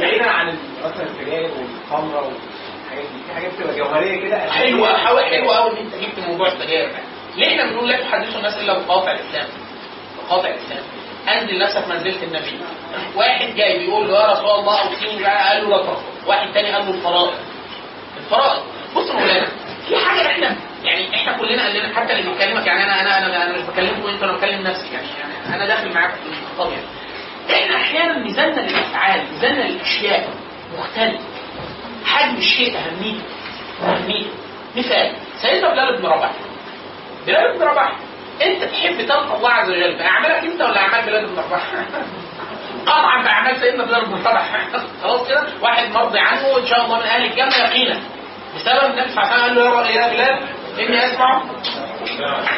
بعيدا 0.00 0.30
عن 0.30 0.58
مثلا 0.84 1.02
السجاير 1.02 1.50
والخمرة 1.50 2.16
والحاجات 2.26 3.04
دي 3.12 3.22
في 3.28 3.34
حاجات 3.34 3.52
بتبقى 3.54 3.76
جوهرية 3.76 4.20
كده؟ 4.28 4.50
حلوة 4.50 4.96
حلوة 4.98 5.22
حلوة 5.24 5.56
قوي 5.56 5.70
إن 5.72 5.76
أنت 5.86 5.94
جبت 5.94 6.28
موضوع 6.28 6.48
السجاير 6.48 6.90
ده. 6.92 6.98
ليه 7.36 7.48
إحنا 7.48 7.70
بنقول 7.70 7.88
لا 7.88 8.00
تحدثوا 8.00 8.38
الناس 8.38 8.58
إلا 8.58 8.78
بقاطع 8.78 9.10
الإسلام؟ 9.12 9.46
بقاطع 10.26 10.48
الإسلام. 10.48 10.82
أنزل 11.28 11.58
نفسك 11.58 11.88
منزلة 11.88 12.22
النبي. 12.22 12.58
واحد 13.16 13.54
جاي 13.54 13.78
بيقول 13.78 14.08
له 14.08 14.20
يا 14.20 14.26
رسول 14.32 14.50
الله 14.50 14.80
أوصيني 14.82 15.22
بقى 15.22 15.48
قال 15.48 15.62
له 15.64 15.76
لا 15.76 15.82
ترفض 15.82 16.02
واحد 16.26 16.52
تاني 16.52 16.72
قال 16.72 16.86
له 16.86 16.90
الفرائض. 16.94 17.34
الفرائض. 18.16 18.62
بص 18.96 19.08
يا 19.08 19.46
في 19.88 19.96
حاجة 19.96 20.26
إحنا 20.26 20.56
يعني 20.84 21.14
إحنا 21.14 21.32
كلنا 21.38 21.62
قال 21.62 21.94
حتى 21.94 22.12
اللي 22.12 22.30
بيكلمك 22.30 22.66
يعني 22.66 22.84
أنا 22.84 23.00
أنا 23.00 23.26
أنا, 23.26 23.44
أنا 23.46 23.52
مش 23.58 23.62
بكلمكم 23.62 24.08
أنتوا 24.08 24.28
أنا 24.28 24.36
بكلم 24.36 24.62
نفسي 24.62 24.86
يعني, 24.94 25.06
يعني 25.20 25.54
أنا 25.56 25.66
داخل 25.66 25.94
معاكم 25.94 26.14
في 26.14 26.28
الخطاب 26.28 26.72
يعني 26.72 26.84
إحنا 27.50 27.76
أحيانا 27.76 28.18
ميزاننا 28.18 28.60
للأفعال 28.60 29.24
ميزاننا 29.32 29.62
للأشياء 29.62 30.28
مختلف 30.78 31.20
حجم 32.04 32.36
الشيء 32.36 32.76
اهميته 32.78 33.24
اهميته 33.82 34.30
مثال 34.76 35.12
سيدنا 35.42 35.70
بلال 35.70 35.96
بن 36.02 36.06
رباح. 36.06 36.30
بلال 37.26 37.58
بن 37.58 37.64
رباح 37.64 37.92
أنت 38.42 38.64
تحب 38.64 39.06
تلقى 39.06 39.36
الله 39.36 39.50
عز 39.50 39.70
وجل 39.70 39.98
بأعمالك 39.98 40.44
انت 40.44 40.60
ولا 40.60 40.80
أعمال 40.80 41.06
بلال 41.06 41.26
بن 41.26 41.38
رباح؟ 41.38 41.62
قطعا 42.86 43.22
بأعمال 43.22 43.60
سيدنا 43.60 43.84
بلال 43.84 44.04
بن 44.06 44.14
رباح. 44.14 44.66
خلاص 45.02 45.28
كده 45.28 45.46
واحد 45.62 45.90
مرضي 45.90 46.18
عنه 46.18 46.48
وإن 46.48 46.66
شاء 46.66 46.84
الله 46.84 46.96
من 46.98 47.02
أهل 47.02 47.24
الجنة 47.24 47.56
يقينا. 47.56 48.00
بسبب 48.56 48.84
النبي 48.92 49.08
صلى 49.08 49.22
الله 49.22 49.32
عليه 49.34 49.52
وسلم 49.52 49.74
قال 49.74 49.84
له 49.84 49.90
يا 49.90 50.08
بلال 50.08 50.42
إني 50.78 51.06
أسمع. 51.06 51.42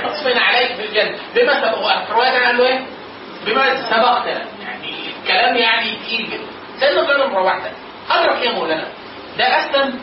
اصفن 0.04 0.38
عليك 0.38 0.72
في 0.76 0.84
الجنة. 0.84 1.18
بما 1.34 1.60
سبق 1.60 1.86
قال 2.44 2.58
له 2.58 2.66
إيه؟ 2.66 2.86
بما 3.46 3.90
سبقتنا. 3.90 4.44
الكلام 5.30 5.56
يعني 5.56 5.96
تقيل 5.96 6.30
جدا 6.30 6.46
سيدنا 6.80 7.02
بلال 7.02 7.28
بن 7.30 7.34
رباح 7.36 7.58
ده 7.58 7.70
أدرك 8.10 8.42
إيه 8.42 8.48
يا 8.48 8.54
مولانا؟ 8.54 8.88
ده 9.38 9.44
أسلم 9.44 9.98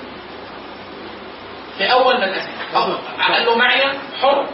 في 1.78 1.92
أول 1.92 2.18
من 2.18 2.24
اسلم 2.24 2.54
أو- 2.74 3.22
قال 3.32 3.46
له 3.46 3.56
معي 3.58 3.82
حر 4.22 4.48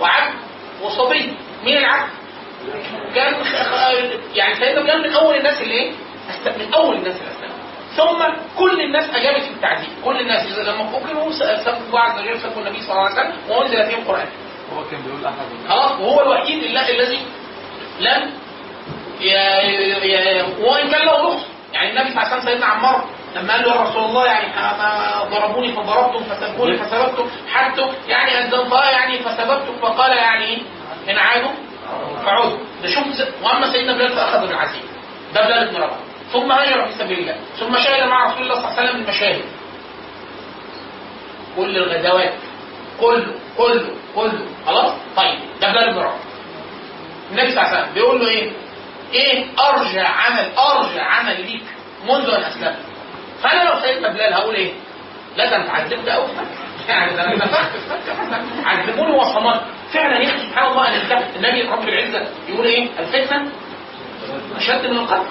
وعبد 0.00 0.34
وصبي 0.82 1.32
مين 1.64 1.76
العبد؟ 1.78 2.10
كان 3.14 3.34
يعني 4.34 4.54
سيدنا 4.54 4.86
كان 4.86 5.00
من 5.02 5.12
أول 5.12 5.36
الناس 5.36 5.62
اللي 5.62 5.74
إيه؟ 5.74 5.92
أسلم- 6.28 6.58
من 6.58 6.74
أول 6.74 6.96
الناس 6.96 7.16
اللي 7.16 7.30
اسلموا 7.30 7.54
ثم 7.96 8.34
كل 8.58 8.80
الناس 8.80 9.10
أجابت 9.14 9.42
في 9.42 9.50
التعذيب 9.50 9.88
كل 10.04 10.20
الناس 10.20 10.58
لما 10.58 10.86
فكروا 10.86 11.32
سبوا 11.64 12.00
عز 12.00 12.20
وجل 12.20 12.40
سبوا 12.40 12.62
النبي 12.62 12.80
صلى 12.82 12.90
الله 12.92 13.02
عليه 13.10 13.14
وسلم 13.14 13.32
وأنزل 13.48 13.86
فيهم 13.90 13.98
القرآن 14.02 14.28
هو 14.72 14.84
كان 14.84 15.00
بيقول 15.02 15.26
أحد 15.26 15.34
خلاص 15.68 15.90
وهو 16.00 16.20
الوحيد 16.22 16.62
الذي 16.64 17.20
لم. 18.00 18.30
وان 20.60 20.90
كان 20.90 21.06
له 21.06 21.28
رخص. 21.28 21.42
يعني 21.72 21.90
النبي 21.90 22.08
صلى 22.10 22.22
الله 22.22 22.28
عليه 22.32 22.36
وسلم 22.36 22.50
سيدنا 22.50 22.66
عمار 22.66 23.04
لما 23.36 23.52
قال 23.52 23.62
له 23.62 23.74
يا 23.74 23.80
رسول 23.80 24.04
الله 24.04 24.26
يعني 24.26 24.46
ضربوني 25.30 25.72
فضربتم 25.72 26.24
فسبوني 26.24 26.76
فسببتم 26.76 27.26
حتى 27.52 27.88
يعني 28.08 28.38
انزلت 28.38 28.72
يعني 28.72 29.18
فسببتم. 29.18 29.76
فقال 29.82 30.16
يعني 30.16 30.62
إن 31.10 31.18
عادوا 31.18 31.50
فعودوا. 32.24 32.58
ده 32.82 32.88
شوف 32.88 33.04
وأما 33.42 33.72
سيدنا 33.72 33.92
بلال 33.92 34.12
فأخذ 34.12 34.46
بالعزيز. 34.46 34.82
ده 35.34 35.44
بلال 35.44 35.68
بن 35.68 35.76
رباح. 35.76 35.96
ثم 36.32 36.52
هاجر 36.52 36.86
في 36.86 36.92
سبيل 36.98 37.18
الله. 37.18 37.36
ثم 37.60 37.78
شهد 37.78 38.08
مع 38.08 38.26
رسول 38.26 38.42
الله 38.42 38.54
صلى 38.54 38.64
الله 38.64 38.78
عليه 38.78 38.90
وسلم 38.90 39.00
المشاهد. 39.02 39.44
كل 41.56 41.76
الغزوات. 41.76 42.34
كله 43.00 43.34
كله 43.58 43.90
كله. 44.14 44.46
خلاص؟ 44.66 44.92
طيب 45.16 45.38
ده 45.60 45.72
بلال 45.72 45.94
بن 45.94 45.98
رباح. 45.98 46.14
النبي 47.30 47.50
صلى 47.50 47.60
الله 47.60 47.70
عليه 47.70 47.78
وسلم 47.80 47.94
بيقول 47.94 48.20
له 48.20 48.28
إيه؟ 48.28 48.50
إيه؟ 49.14 49.44
أرجع 49.58 50.08
عمل 50.08 50.48
أرجع 50.58 51.02
عمل 51.04 51.40
ليك 51.46 51.62
منذ 52.08 52.30
أن 52.30 52.42
أسلمت. 52.42 52.76
فأنا 53.42 53.70
لو 53.70 53.80
سيدنا 53.80 54.08
بلال 54.08 54.34
هقول 54.34 54.54
إيه؟ 54.54 54.72
لا 55.36 55.50
ده 55.50 55.56
أنت 55.56 55.70
عذبت 55.70 56.08
قوي 56.08 56.28
يعني 56.88 57.14
ده 57.16 57.24
أنا 57.24 57.36
نفخت 57.36 57.70
عذبوني 58.64 59.12
وصمت. 59.12 59.60
فعلا 59.92 60.18
يا 60.18 60.28
أخي 60.28 60.38
سبحان 60.48 60.66
الله 60.70 60.88
ان 60.88 60.94
الفتح 60.94 61.28
النبي 61.36 61.62
رب 61.62 61.88
العزة 61.88 62.28
يقول 62.48 62.66
إيه؟ 62.66 62.88
الفتنه 62.98 63.48
أشد 64.56 64.86
من 64.86 64.96
القتل؟ 64.96 65.26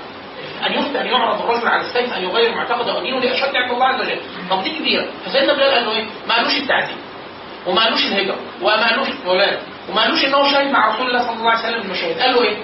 أن 0.67 0.73
يفتى 0.73 1.01
أن 1.01 1.07
يعرض 1.07 1.41
الرجل 1.41 1.67
على 1.67 1.81
السيف 1.81 2.13
أن 2.13 2.23
يغير 2.23 2.55
معتقده 2.55 2.93
ودينه 2.95 3.19
دي 3.19 3.33
اشد 3.33 3.55
عند 3.55 3.71
الله 3.71 3.85
عز 3.85 4.01
وجل. 4.01 4.19
طب 4.49 4.63
دي 4.63 4.69
كبيرة. 4.69 5.05
فسيدنا 5.25 5.53
بلال 5.53 5.73
قال 5.73 5.85
له 5.85 5.91
إيه؟ 5.91 6.05
ما 6.27 6.35
قالوش 6.35 6.57
التعذيب 6.57 6.97
وما 7.67 7.83
قالوش 7.83 8.05
الهجرة 8.05 8.35
وما 8.61 8.89
قالوش 8.89 9.07
ولا 9.25 9.57
وما 9.89 10.01
قالوش 10.01 10.25
إن 10.25 10.33
هو 10.33 10.47
شاهد 10.47 10.71
مع 10.71 10.95
رسول 10.95 11.07
الله 11.07 11.21
صلى 11.27 11.35
الله 11.35 11.51
عليه 11.51 11.59
وسلم 11.59 11.81
المشاهد. 11.81 12.19
قال 12.19 12.33
له 12.33 12.43
إيه؟ 12.43 12.57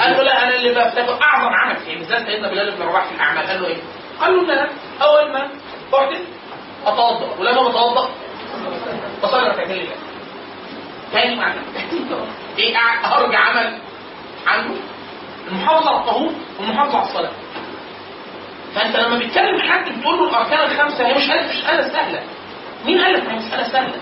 قال 0.00 0.12
له 0.16 0.22
لا 0.22 0.42
أنا 0.42 0.54
اللي 0.54 0.70
بفتكر 0.74 1.18
أعظم 1.22 1.54
عمل 1.54 1.76
في 1.76 1.96
ميزان 1.96 2.26
سيدنا 2.26 2.48
بلال 2.48 2.70
بن 2.70 2.82
رباح 2.82 3.04
في 3.04 3.14
الأعمال. 3.14 3.46
قال 3.46 3.62
له 3.62 3.66
إيه؟ 3.66 3.76
قال 4.20 4.36
له 4.36 4.42
إن 4.42 4.50
أنا 4.50 4.68
أول 5.02 5.32
ما 5.32 5.48
احدث 5.94 6.20
أتوضأ. 6.86 7.34
ولما 7.38 7.68
بتوضأ. 7.68 8.08
بصلي 9.22 9.48
ركعتين 9.48 9.76
لله. 9.76 9.96
تاني 11.12 11.36
معنى 11.36 11.60
إيه 12.58 12.76
أرجع 13.04 13.38
عمل 13.38 13.78
عنه 14.46 14.76
المحافظه 15.48 15.90
على 15.90 15.98
الطهور 16.00 16.32
والمحافظه 16.60 16.98
على 16.98 17.06
الصلاة. 17.08 17.30
فأنت 18.74 18.96
لما 18.96 19.18
بتكلم 19.18 19.60
حد 19.72 19.98
بتقول 19.98 20.18
له 20.18 20.28
الأركان 20.28 20.70
الخمسة 20.70 21.06
هي 21.06 21.14
مش 21.14 21.24
مش 21.24 21.64
مساله 21.64 21.88
سهلة. 21.88 22.22
مين 22.86 23.00
قال 23.04 23.12
لك 23.12 23.22
مساله 23.32 23.62
سهلة؟ 23.72 23.94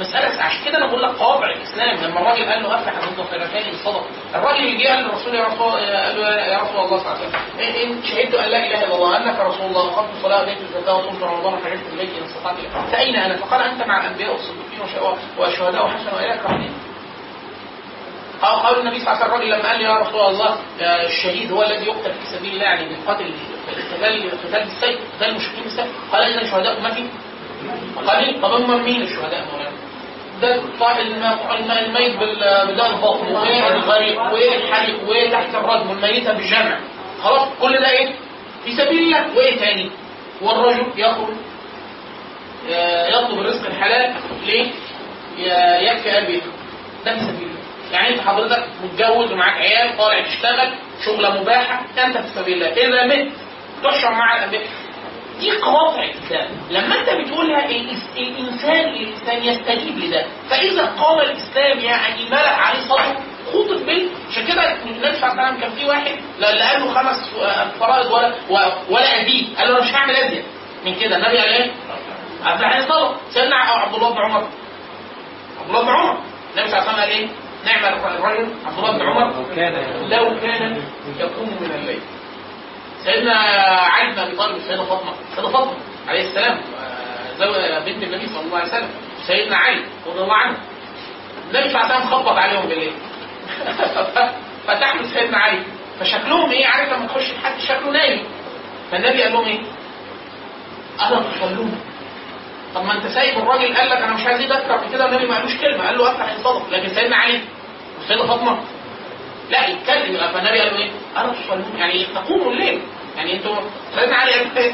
مسألة 0.00 0.28
سهلة. 0.28 0.42
عشان 0.42 0.64
كده 0.64 0.78
أنا 0.78 0.86
بقول 0.86 1.02
لك 1.02 1.10
قواطع 1.10 1.46
الإسلام 1.50 1.96
لما 1.96 2.20
الراجل 2.20 2.44
قال 2.52 2.62
له 2.62 2.74
افلح 2.74 2.94
من 2.94 3.24
خيرتين 3.30 3.72
الصدقه 3.74 4.04
الراجل 4.34 4.58
اللي 4.58 4.84
جه 4.84 4.88
قال 4.88 5.04
للرسول 5.04 5.34
يا 5.34 5.44
رسول 5.44 5.70
قال 5.72 6.20
له 6.20 6.28
يا 6.30 6.58
رسول 6.58 6.76
الله 6.84 6.98
صلى 6.98 7.12
الله 7.12 7.18
عليه 7.18 7.28
وسلم 7.28 7.92
ان 7.92 8.02
شهدت 8.02 8.34
أن 8.34 8.50
لا 8.50 8.58
إله 8.66 8.84
إلا 8.84 8.94
الله 8.94 9.10
وأنك 9.10 9.40
رسول 9.40 9.66
الله 9.66 9.84
وقمت 9.86 10.08
الصلاة 10.16 10.40
واتيت 10.40 10.58
الزكاة 10.60 10.96
وصمت 10.96 11.22
رمضان 11.22 11.54
وحججت 11.54 11.86
البيت 11.92 12.10
ان 12.18 12.24
استطعت. 12.24 12.56
فأين 12.92 13.16
أنا؟ 13.16 13.36
فقال 13.36 13.62
أنت 13.62 13.82
مع 13.86 14.00
الأنبياء 14.00 14.30
والصديقين 14.32 14.80
والش- 14.80 15.38
والشهداء 15.38 15.84
وحسن 15.84 16.16
وإليك 16.16 16.44
رحمين 16.44 16.72
أو 18.44 18.56
قال 18.56 18.78
النبي 18.80 18.98
صلى 19.00 19.12
الله 19.12 19.24
عليه 19.24 19.24
وسلم 19.24 19.34
الراجل 19.34 19.50
لما 19.60 19.68
قال 19.68 19.80
يا 19.80 19.94
رسول 19.98 20.20
الله 20.20 20.56
الشهيد 21.06 21.52
هو 21.52 21.62
الذي 21.62 21.86
يقتل 21.86 22.12
في 22.14 22.26
سبيل 22.38 22.52
الله 22.52 22.64
يعني 22.64 22.88
بالقتل 22.88 23.34
قتال 23.94 24.30
قتال 24.30 24.64
بالسيف 24.64 25.00
قتال 25.16 25.28
المشركين 25.28 25.62
بالسيف 25.64 25.86
قال 26.12 26.22
اذا 26.22 26.50
شهداء 26.50 26.78
امتي 26.78 27.08
قليل 28.06 28.42
طب 28.42 28.52
هم 28.52 28.84
مين 28.84 29.02
الشهداء 29.02 29.44
مولانا؟ 29.52 29.70
ده 30.44 30.62
طا- 30.80 30.98
الم- 30.98 31.38
الم- 31.50 31.70
الميت 31.70 32.16
بال- 32.16 32.66
بداء 32.72 32.90
البطن. 32.90 33.26
والغريق 33.32 34.22
والحريق 34.32 34.96
وتحت 35.08 35.54
الردم 35.54 35.90
والميتة 35.90 36.32
بالجمع 36.32 36.78
خلاص 37.22 37.48
كل 37.60 37.72
ده 37.78 37.90
إيه؟ 37.90 38.08
في 38.64 38.76
سبيل 38.76 38.98
الله. 38.98 39.36
وايه 39.36 39.58
تاني؟ 39.58 39.90
والرجل 40.42 40.86
يخرج 40.96 41.34
آه، 42.70 43.08
يطلب 43.08 43.38
الرزق 43.40 43.66
الحلال 43.66 44.14
ليه؟ 44.46 44.66
يكفي 45.90 46.26
بيته 46.26 46.46
ده 47.04 47.14
في 47.14 47.20
سبيل 47.20 47.48
الله. 47.48 47.60
يعني 47.92 48.08
أنت 48.08 48.20
حضرتك 48.20 48.64
متجوز 48.84 49.32
ومعاك 49.32 49.54
عيال 49.62 49.96
طالع 49.98 50.20
تشتغل 50.20 50.72
شغلة 51.06 51.40
مباحة 51.40 51.82
أنت 52.04 52.18
في 52.18 52.28
سبيل 52.34 52.54
الله. 52.62 52.68
اذا 52.68 53.06
مت 53.16 53.32
تحشر 53.84 54.10
مع 54.10 54.46
دي 55.40 55.50
قواطع 55.58 56.02
الإسلام. 56.04 56.48
لما 56.70 57.00
أنت 57.00 57.08
بتقولها 57.10 57.64
الانسان 57.66 58.84
الانسان 58.84 59.44
يستجيب 59.44 59.98
لده 59.98 60.26
فإذا 60.50 60.86
قام 60.86 61.18
الإسلام 61.20 61.78
يعني 61.78 62.24
ملأ 62.26 62.48
عليه 62.56 62.80
صدره 62.80 63.16
خطط 63.52 63.82
بيه 63.86 64.08
عشان 64.30 64.46
كده 64.46 64.72
النبي 64.72 65.16
صلى 65.16 65.30
الله 65.32 65.42
عليه 65.42 65.48
وسلم 65.48 65.60
كان 65.60 65.70
في 65.70 65.84
واحد 65.84 66.12
اللي 66.36 66.60
قال 66.62 66.80
له 66.80 66.94
خمس 66.94 67.30
فرائض 67.80 68.10
ولا 68.10 68.34
ولا 68.90 69.22
ازيد 69.22 69.48
قال 69.58 69.68
له 69.68 69.78
أنا 69.78 69.84
مش 69.84 69.94
هعمل 69.94 70.16
ازيد 70.16 70.44
من 70.84 70.94
كده 70.94 71.16
النبي 71.16 71.38
قال 71.38 71.48
إيه؟ 71.52 71.70
افلح 72.44 72.76
الصلاة 72.76 73.14
سيدنا 73.30 73.56
عبد 73.56 73.94
الله 73.94 74.10
بن 74.10 74.18
عمر. 74.18 74.48
عبد 75.60 75.68
الله 75.68 75.82
بن 75.82 75.88
عمر. 75.88 76.18
النبي 76.56 76.70
صلى 76.70 76.78
الله 76.80 76.90
عليه 76.90 76.92
وسلم 76.92 77.00
قال 77.00 77.08
إيه؟ 77.10 77.26
نعم 77.64 77.84
الرجل 77.94 78.48
عبد 78.66 78.78
الله 78.78 78.92
بن 78.98 79.02
عمر. 79.02 79.34
لو 79.36 79.54
كان 79.56 79.72
لو 80.10 80.40
كان 80.40 80.82
يقوم 81.18 81.48
من 81.60 81.70
الليل. 81.80 82.00
سيدنا 83.04 83.34
علي 83.94 84.12
بن 84.12 84.18
أبي 84.18 84.36
طالب 84.36 84.56
السيده 84.56 84.84
فاطمة 84.84 85.12
السيده 85.30 85.48
فاطمة 85.48 85.72
عليه 86.08 86.28
السلام 86.28 86.52
آه، 86.52 87.38
زوج 87.38 87.54
بنت 87.86 88.02
النبي 88.02 88.26
صلى 88.26 88.40
الله 88.40 88.58
عليه 88.58 88.68
وسلم 88.68 88.90
سيدنا 89.26 89.56
علي 89.56 89.84
رضي 90.06 90.20
الله 90.20 90.34
عنه. 90.34 90.56
النبي 91.50 91.68
صلى 91.68 91.80
الله 91.80 91.92
عليه 91.92 91.96
وسلم 91.96 92.10
خبط 92.10 92.38
عليهم 92.38 92.66
بالليل. 92.68 92.92
فتح 94.66 94.94
له 94.94 95.02
سيدنا 95.14 95.38
علي. 95.38 95.62
فشكلهم 96.00 96.50
إيه؟ 96.50 96.66
عارف 96.66 96.92
لما 96.92 97.06
تخش 97.06 97.32
حد 97.44 97.60
شكله 97.60 97.90
نايم. 97.90 98.24
فالنبي 98.90 99.22
قال 99.22 99.32
لهم 99.32 99.44
إيه؟ 99.44 99.60
الا 101.08 101.22
تصلون 101.22 101.80
طب 102.74 102.84
ما 102.84 102.92
أنت 102.92 103.06
سايب 103.06 103.38
الراجل 103.38 103.76
قال 103.76 103.90
لك 103.90 103.96
أنا 103.98 104.14
مش 104.14 104.26
عايز 104.26 104.52
أكتر 104.52 104.80
من 104.80 104.92
كده. 104.92 105.08
النبي 105.08 105.26
ما 105.26 105.36
قالوش 105.36 105.56
كلمة 105.56 105.86
قال 105.86 105.98
له 105.98 106.10
أفتح 106.10 106.32
الصدق 106.32 106.70
لكن 106.70 106.88
سيدنا 106.94 107.16
علي 107.16 107.40
والسيده 107.98 108.26
فاطمة 108.26 108.60
لا 109.50 109.68
يتكلم 109.68 110.14
يبقى 110.14 110.32
فالنبي 110.32 110.58
قال 110.60 110.74
له 110.74 110.78
إيه؟ 110.78 110.90
تصلون 111.32 111.64
يعني 111.78 112.06
تقوموا 112.14 112.52
الليل. 112.52 112.80
يعني 113.16 113.32
أنتوا 113.32 113.56
سيدنا 113.94 114.16
علي 114.16 114.34
قال 114.42 114.72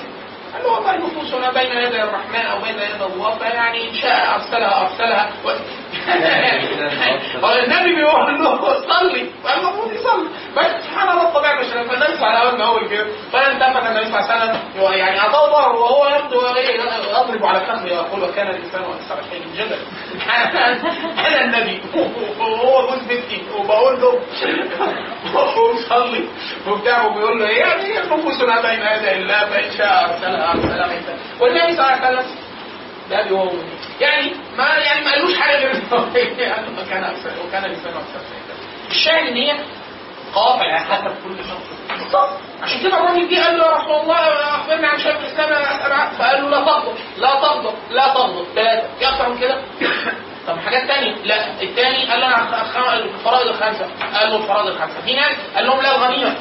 له 0.59 0.73
والله 0.73 0.97
نفوسنا 0.97 1.51
بين 1.51 1.73
يدي 1.73 2.03
الرحمن 2.03 2.47
أو 2.53 2.59
بين 2.59 2.75
يدي 2.75 3.05
الله 3.05 3.39
فيعني 3.39 3.89
إن 3.91 3.95
شاء 3.95 4.35
أرسلها 4.35 4.83
أرسلها. 4.83 5.31
و... 7.43 7.47
النبي 7.47 7.95
بيقول 7.95 8.45
له 8.45 8.81
صلي 8.89 9.31
فالمفروض 9.45 9.93
يصلي. 9.93 10.29
بس 10.57 10.67
سبحان 10.85 11.09
الله 11.09 11.23
الطبيعة 11.29 11.61
مش 11.61 11.67
فالنبي 11.67 12.17
صلى 12.17 12.29
الله 12.29 12.49
وسلم 12.49 12.63
اول 12.63 12.89
كده. 12.89 13.07
فالتفت 13.33 13.87
النبي 13.87 14.05
صلى 14.05 14.21
الله 14.21 14.31
عليه 14.31 14.45
وسلم 14.45 14.59
يعني 14.99 15.21
أعطاه 15.21 15.51
ظهره 15.51 15.79
وهو 15.79 16.07
يبدو 16.07 16.41
يضرب 17.11 17.47
على 17.47 17.61
كفه 17.61 17.87
يقول 17.87 18.23
وكان 18.23 18.47
الانسان 18.47 18.83
أكثر 18.83 19.23
شيء 19.31 19.43
جدلا 19.57 19.79
أنا 21.27 21.45
النبي. 21.45 21.81
وهو 22.41 22.87
جوز 22.87 22.99
بنتي. 22.99 23.43
وبقول 23.59 24.01
له 24.01 24.21
وصلي 25.35 26.25
وبتاع 26.69 27.07
وبيقول 27.07 27.39
له 27.41 27.49
يعني 27.49 27.99
نفوسنا 27.99 28.61
بين 28.61 28.81
يدي 28.81 29.13
الله 29.13 29.45
فإن 29.45 29.71
شاء 29.79 30.19
والنبي 31.41 31.77
صلى 31.77 31.85
الله 31.95 32.07
عليه 32.07 32.19
وسلم 32.19 32.27
ده 33.11 33.29
هو 33.31 33.51
يعني 34.01 34.31
ما 34.59 34.65
يعني 34.65 35.05
ما 35.05 35.13
قالوش 35.13 35.39
حاجة 35.39 35.57
غير 35.57 35.75
كان 36.91 37.05
أكثر 37.05 37.31
وكان 37.49 37.65
الانسان 37.65 37.93
أكثر 37.93 38.21
الشاهد 38.91 39.27
ان 39.27 39.37
هي 39.37 39.53
قواطع 40.35 40.79
حسب 40.79 41.05
كل 41.25 41.37
شخص 41.49 41.99
بالظبط 42.01 42.31
عشان 42.63 42.81
كده 42.83 42.97
الراجل 42.99 43.29
جه 43.29 43.45
قال 43.45 43.59
له 43.59 43.65
يا 43.67 43.73
رسول 43.77 44.01
الله 44.03 44.17
اخبرني 44.55 44.87
عن 44.87 44.99
شيخ 44.99 45.17
الاسلام 45.17 46.11
فقال 46.19 46.43
له 46.43 46.49
لا 46.51 46.61
تغضب 46.65 46.95
لا 47.19 47.29
تغضب 47.35 47.75
لا 47.91 48.09
تغضب 48.15 48.47
ثلاثة 48.55 48.83
في 48.99 49.09
أكثر 49.09 49.29
من 49.29 49.39
كده 49.39 49.61
طب 50.49 50.59
حاجات 50.59 50.89
تانية 50.89 51.15
لا 51.25 51.63
الثاني 51.63 52.11
قال 52.11 52.21
له 52.21 52.27
أنا 52.27 52.95
الفرائض 52.95 53.47
الخمسة. 53.49 53.87
قال 54.15 54.31
له 54.31 54.37
الفرائض 54.37 54.67
الخمسة. 54.67 55.01
في 55.05 55.15
ناس 55.15 55.37
قال 55.57 55.67
لهم 55.67 55.81
لا 55.83 55.97
الغنيمة. 55.97 56.35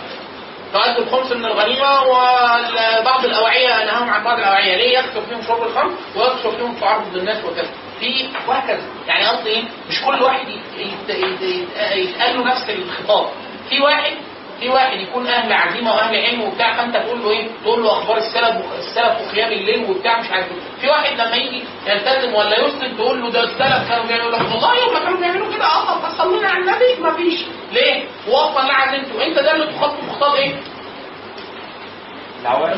فأدوا 0.74 1.04
الخمس 1.04 1.32
من 1.32 1.46
الغنيمة 1.46 2.02
وبعض 2.04 3.26
الأوعية 3.26 3.86
نهاهم 3.86 4.10
عن 4.10 4.24
بعض 4.24 4.38
الأوعية. 4.40 4.76
ليه 4.78 4.98
يكثر 5.00 5.22
فيهم 5.30 5.42
شرب 5.48 5.64
الخمر 5.64 5.92
ويكثر 6.16 6.52
فيهم 6.52 6.76
تعرض 6.76 7.16
للناس 7.16 7.46
وكذا؟ 7.46 7.70
في 8.00 8.28
وهكذا 8.48 8.82
يعني 9.08 9.26
قصدي 9.28 9.50
إيه؟ 9.50 9.64
مش 9.90 10.02
كل 10.06 10.24
واحد 10.24 10.48
يت- 10.50 10.78
يت- 10.78 11.10
يت- 11.10 11.42
يت- 11.42 11.92
يتقال 11.98 12.38
له 12.38 12.44
نفس 12.46 12.70
الخطاب. 12.70 13.30
في 13.70 13.80
واحد 13.82 14.12
في 14.60 14.70
واحد 14.70 15.00
يكون 15.00 15.28
أهل 15.28 15.54
عزيمة 15.54 15.92
وأهل 15.96 16.16
علم 16.16 16.42
وبتاع 16.42 16.78
فأنت 16.78 16.98
تقول 16.98 17.24
له 17.24 17.30
إيه؟ 17.32 17.48
تقول 17.64 17.84
له 17.84 17.92
أخبار 17.92 18.18
السلف 18.18 18.56
السلف 18.78 19.28
وقيام 19.28 19.52
الليل 19.52 19.86
وبتاع 19.90 20.20
مش 20.20 20.30
عارف 20.32 20.46
إيه. 20.52 20.58
في 20.82 20.88
واحد 20.88 21.14
لما 21.14 21.36
يجي 21.36 21.64
يلتزم 21.88 22.34
ولا 22.36 22.60
يسلم 22.60 22.96
تقول 22.98 23.22
له 23.22 23.32
ده 23.32 23.44
السلف 23.44 23.90
كانوا 23.90 24.06
بيعملوا 24.06 24.32
لك 24.32 24.40
والله 24.42 24.76
يوم 24.80 24.94
ما 24.94 25.00
كانوا 25.00 25.20
بيعملوا 25.20 25.54
كده 25.56 25.66
أصلا 25.68 26.18
صلينا 26.18 26.50
على 26.50 26.60
النبي 26.60 27.02
ما 27.02 27.14
فيش 27.16 27.40
ليه؟ 27.72 28.04
واصلا 28.28 28.68
لا 28.68 28.74
عزمته 28.74 29.26
أنت 29.28 29.40
ده 29.40 29.52
اللي 29.56 29.74
تخاطب 29.74 29.96
خطاب 30.12 30.36
إيه؟ 30.36 30.56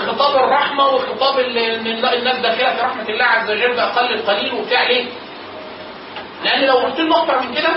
خطاب 0.08 0.44
الرحمة 0.44 0.88
وخطاب 0.88 1.40
الناس 1.40 2.38
داخلة 2.40 2.74
في 2.76 2.82
رحمة 2.82 3.10
الله 3.10 3.26
عز 3.26 3.52
وجل 3.52 3.76
بأقل 3.76 4.14
القليل 4.14 4.54
وبتاع 4.54 4.84
ليه؟ 4.88 5.06
لأن 6.44 6.62
لو 6.66 6.74
قلت 6.78 7.00
له 7.00 7.22
أكتر 7.24 7.40
من 7.40 7.54
كده 7.56 7.70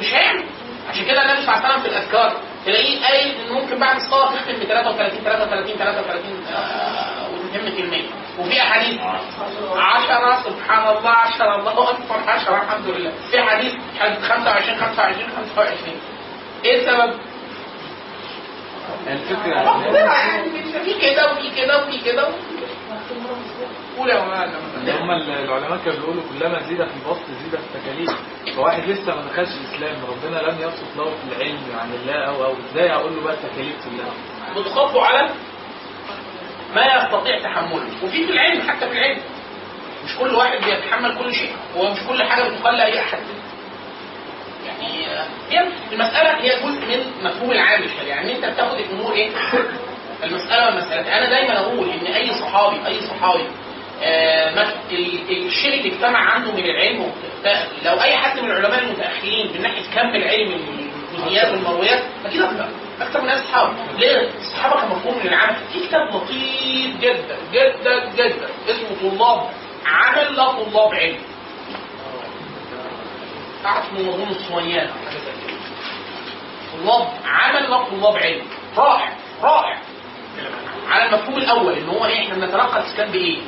مش 0.00 0.14
هيعمل 0.14 0.44
عشان 0.90 1.04
كده 1.04 1.22
النبي 1.22 1.42
صلى 1.46 1.54
الله 1.54 1.64
عليه 1.66 1.68
وسلم 1.68 1.82
في 1.82 1.88
الأذكار 1.88 2.36
تلاقيه 2.66 3.04
قايل 3.04 3.34
إن 3.40 3.52
ممكن 3.52 3.78
بعد 3.78 3.96
الصلاة 3.96 4.30
تختم 4.34 4.52
ب 4.52 4.64
33 4.64 5.18
33 5.24 5.76
33 5.78 6.46
آه، 6.54 7.28
وتتم 7.30 7.76
كلمات 7.76 8.04
وفي 8.38 8.62
أحاديث. 8.62 9.00
10 9.76 10.42
سبحان 10.44 10.96
الله 10.96 11.10
10 11.10 11.54
الله 11.56 11.90
أكبر 11.90 12.30
10 12.30 12.56
الحمد 12.62 12.86
لله. 12.86 13.12
في 13.30 13.42
حديث 13.42 13.72
حديث 14.00 14.18
25 14.28 14.78
25 14.78 15.28
25 15.36 16.00
إيه 16.64 16.76
السبب؟ 16.80 17.14
الفكرة 19.06 19.60
ربنا 19.72 19.98
يعني 19.98 20.50
في 20.84 20.94
كده 21.00 21.32
وفي 21.32 21.50
كده 21.56 21.78
وفي 21.82 21.98
كده 22.04 22.28
ان 24.76 24.88
هم 24.90 25.10
العلماء 25.10 25.78
كانوا 25.84 25.98
بيقولوا 26.00 26.22
كلما 26.38 26.62
زيد 26.62 26.76
في 26.84 26.94
البسط 26.96 27.26
زيد 27.26 27.60
في 27.60 27.76
التكاليف. 27.76 28.10
فواحد 28.56 28.82
لسه 28.88 29.14
ما 29.14 29.22
دخلش 29.22 29.48
الإسلام 29.48 29.96
ربنا 30.08 30.38
لم 30.38 30.58
يبسط 30.60 30.96
له 30.96 31.04
في 31.04 31.36
العلم 31.36 31.58
عن 31.80 31.92
الله 31.94 32.26
أو 32.28 32.44
أو 32.44 32.54
إزاي 32.70 32.92
أقول 32.92 33.16
له 33.16 33.22
بقى 33.22 33.34
التكاليف 33.34 33.76
كلها؟ 33.84 34.12
بتخاطبوا 34.62 35.02
على 35.02 35.30
ما 36.74 36.86
يستطيع 36.86 37.40
تحمله. 37.42 37.86
وفي 38.02 38.26
في 38.26 38.32
العلم 38.32 38.68
حتى 38.70 38.86
في 38.88 38.92
العلم. 38.92 39.18
مش 40.04 40.16
كل 40.16 40.34
واحد 40.34 40.64
بيتحمل 40.64 41.18
كل 41.18 41.34
شيء. 41.34 41.52
ومش 41.76 41.98
كل 42.08 42.22
حاجة 42.22 42.42
بتقال 42.48 42.74
لاي 42.76 43.00
أحد. 43.00 43.18
يعني 44.66 45.06
آه، 45.06 45.26
هي 45.50 45.66
المسألة 45.92 46.30
هي 46.40 46.48
جزء 46.62 46.80
من 46.86 47.24
مفهوم 47.24 47.50
العام 47.52 47.82
يعني 48.06 48.36
أنت 48.36 48.44
بتاخد 48.44 48.78
الأمور 48.78 49.12
إيه؟ 49.12 49.30
المسألة 50.24 50.66
والمسألة. 50.66 51.18
أنا 51.18 51.30
دايما 51.30 51.58
أقول 51.60 51.90
إن 51.90 52.06
أي 52.06 52.30
صحابي 52.34 52.86
أي 52.86 53.00
صحابي 53.00 53.44
الشيء 55.30 55.78
اللي 55.80 55.94
اجتمع 55.94 56.18
عنده 56.18 56.52
من 56.52 56.64
العلم 56.64 57.12
لو 57.84 58.00
أي 58.02 58.16
حد 58.16 58.38
من 58.40 58.50
العلماء 58.50 58.78
المتأخرين 58.82 59.52
من 59.54 59.62
ناحية 59.62 59.82
كم 59.94 60.08
العلم 60.08 60.52
الجزئيات 61.12 61.52
والمرويات 61.52 62.02
أكيد 62.26 62.42
أكتر 63.00 63.20
من 63.20 63.30
الصحابه 63.30 63.74
ليه؟ 63.98 64.28
الصحابه 64.40 64.80
كان 64.80 64.88
مفهوم 64.90 65.20
للعمل 65.24 65.56
في 65.72 65.86
كتاب 65.86 66.08
لطيف 66.14 67.00
جدا 67.00 67.36
جدا 67.52 68.10
جدا 68.16 68.48
اسمه 68.68 69.10
طلاب 69.10 69.50
عمل 69.86 70.36
لا 70.36 70.52
طلاب 70.52 70.94
علم. 70.94 71.18
اسمه 73.64 74.00
مضمون 74.00 74.72
كده. 74.72 74.90
طلاب 76.84 77.08
عمل 77.24 77.70
لا 77.70 77.82
طلاب 77.84 78.16
علم. 78.16 78.42
رائع 78.76 79.12
رائع. 79.42 79.78
على 80.88 81.08
المفهوم 81.08 81.36
الأول 81.38 81.72
إن 81.74 81.88
هو 81.88 82.06
إيه 82.06 82.22
إحنا 82.22 82.34
بنتلقى 82.34 82.80
الاسلام 82.80 83.10
بايه 83.10 83.38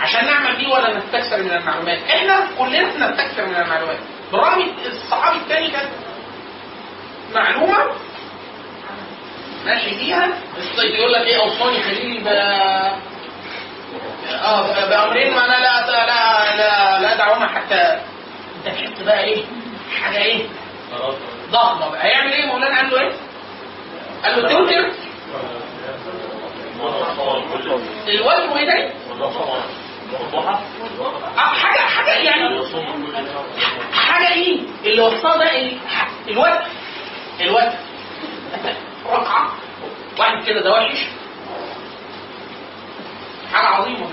عشان 0.00 0.24
نعمل 0.26 0.56
بيه 0.56 0.68
ولا 0.68 0.98
نستكثر 0.98 1.42
من 1.42 1.50
المعلومات. 1.50 1.98
إحنا 2.10 2.46
كلنا 2.58 2.82
بنستكثر 2.82 3.46
من 3.46 3.56
المعلومات. 3.56 3.98
بالرغم 4.32 4.72
الصحابي 4.86 5.36
الثاني 5.38 5.68
كان 5.70 5.88
معلومة 7.34 7.76
ماشي 9.66 9.90
فيها. 9.90 10.28
الصيد 10.58 10.90
يقول 10.94 11.12
لك 11.12 11.20
إيه؟ 11.26 11.40
أوصاني 11.40 11.82
خليلي 11.82 12.18
ب 12.20 12.26
آه 12.28 12.96
بأمرين. 14.88 15.34
ما 15.34 15.44
أنا 15.44 15.56
لا 15.62 15.86
لا 15.90 16.06
لا 16.56 17.00
لا 17.02 17.16
دعونا 17.16 17.46
حتى 17.48 18.00
أنت 18.56 18.66
تحس 18.76 19.02
بقى 19.02 19.24
إيه؟ 19.24 19.44
حاجة 20.02 20.18
إيه؟ 20.22 20.46
ضخمة 21.50 21.88
بقى. 21.90 22.04
هيعمل 22.06 22.32
إيه؟ 22.32 22.46
مولانا 22.46 22.76
قال 22.76 22.90
له 22.90 23.00
إيه؟ 23.00 23.12
قال 24.24 24.42
له 24.42 24.48
توتر. 24.48 24.92
الوزن 28.08 28.48
وايه 28.52 28.66
ده؟ 28.66 28.90
آه، 31.38 31.40
حاجة 31.40 31.78
حاجة 31.80 32.10
يعني 32.10 32.58
حاجة 33.92 34.32
إيه؟ 34.32 34.60
اللي 34.84 35.00
وصلها 35.02 35.36
ده 35.36 35.56
ال- 35.60 35.78
الوقت 36.28 36.62
الوقت 37.40 37.72
رقعه 39.06 39.52
واحد 40.18 40.44
كده 40.46 40.60
ده 40.60 40.72
وحش. 40.72 40.98
حاجة 43.52 43.66
عظيمة. 43.66 44.06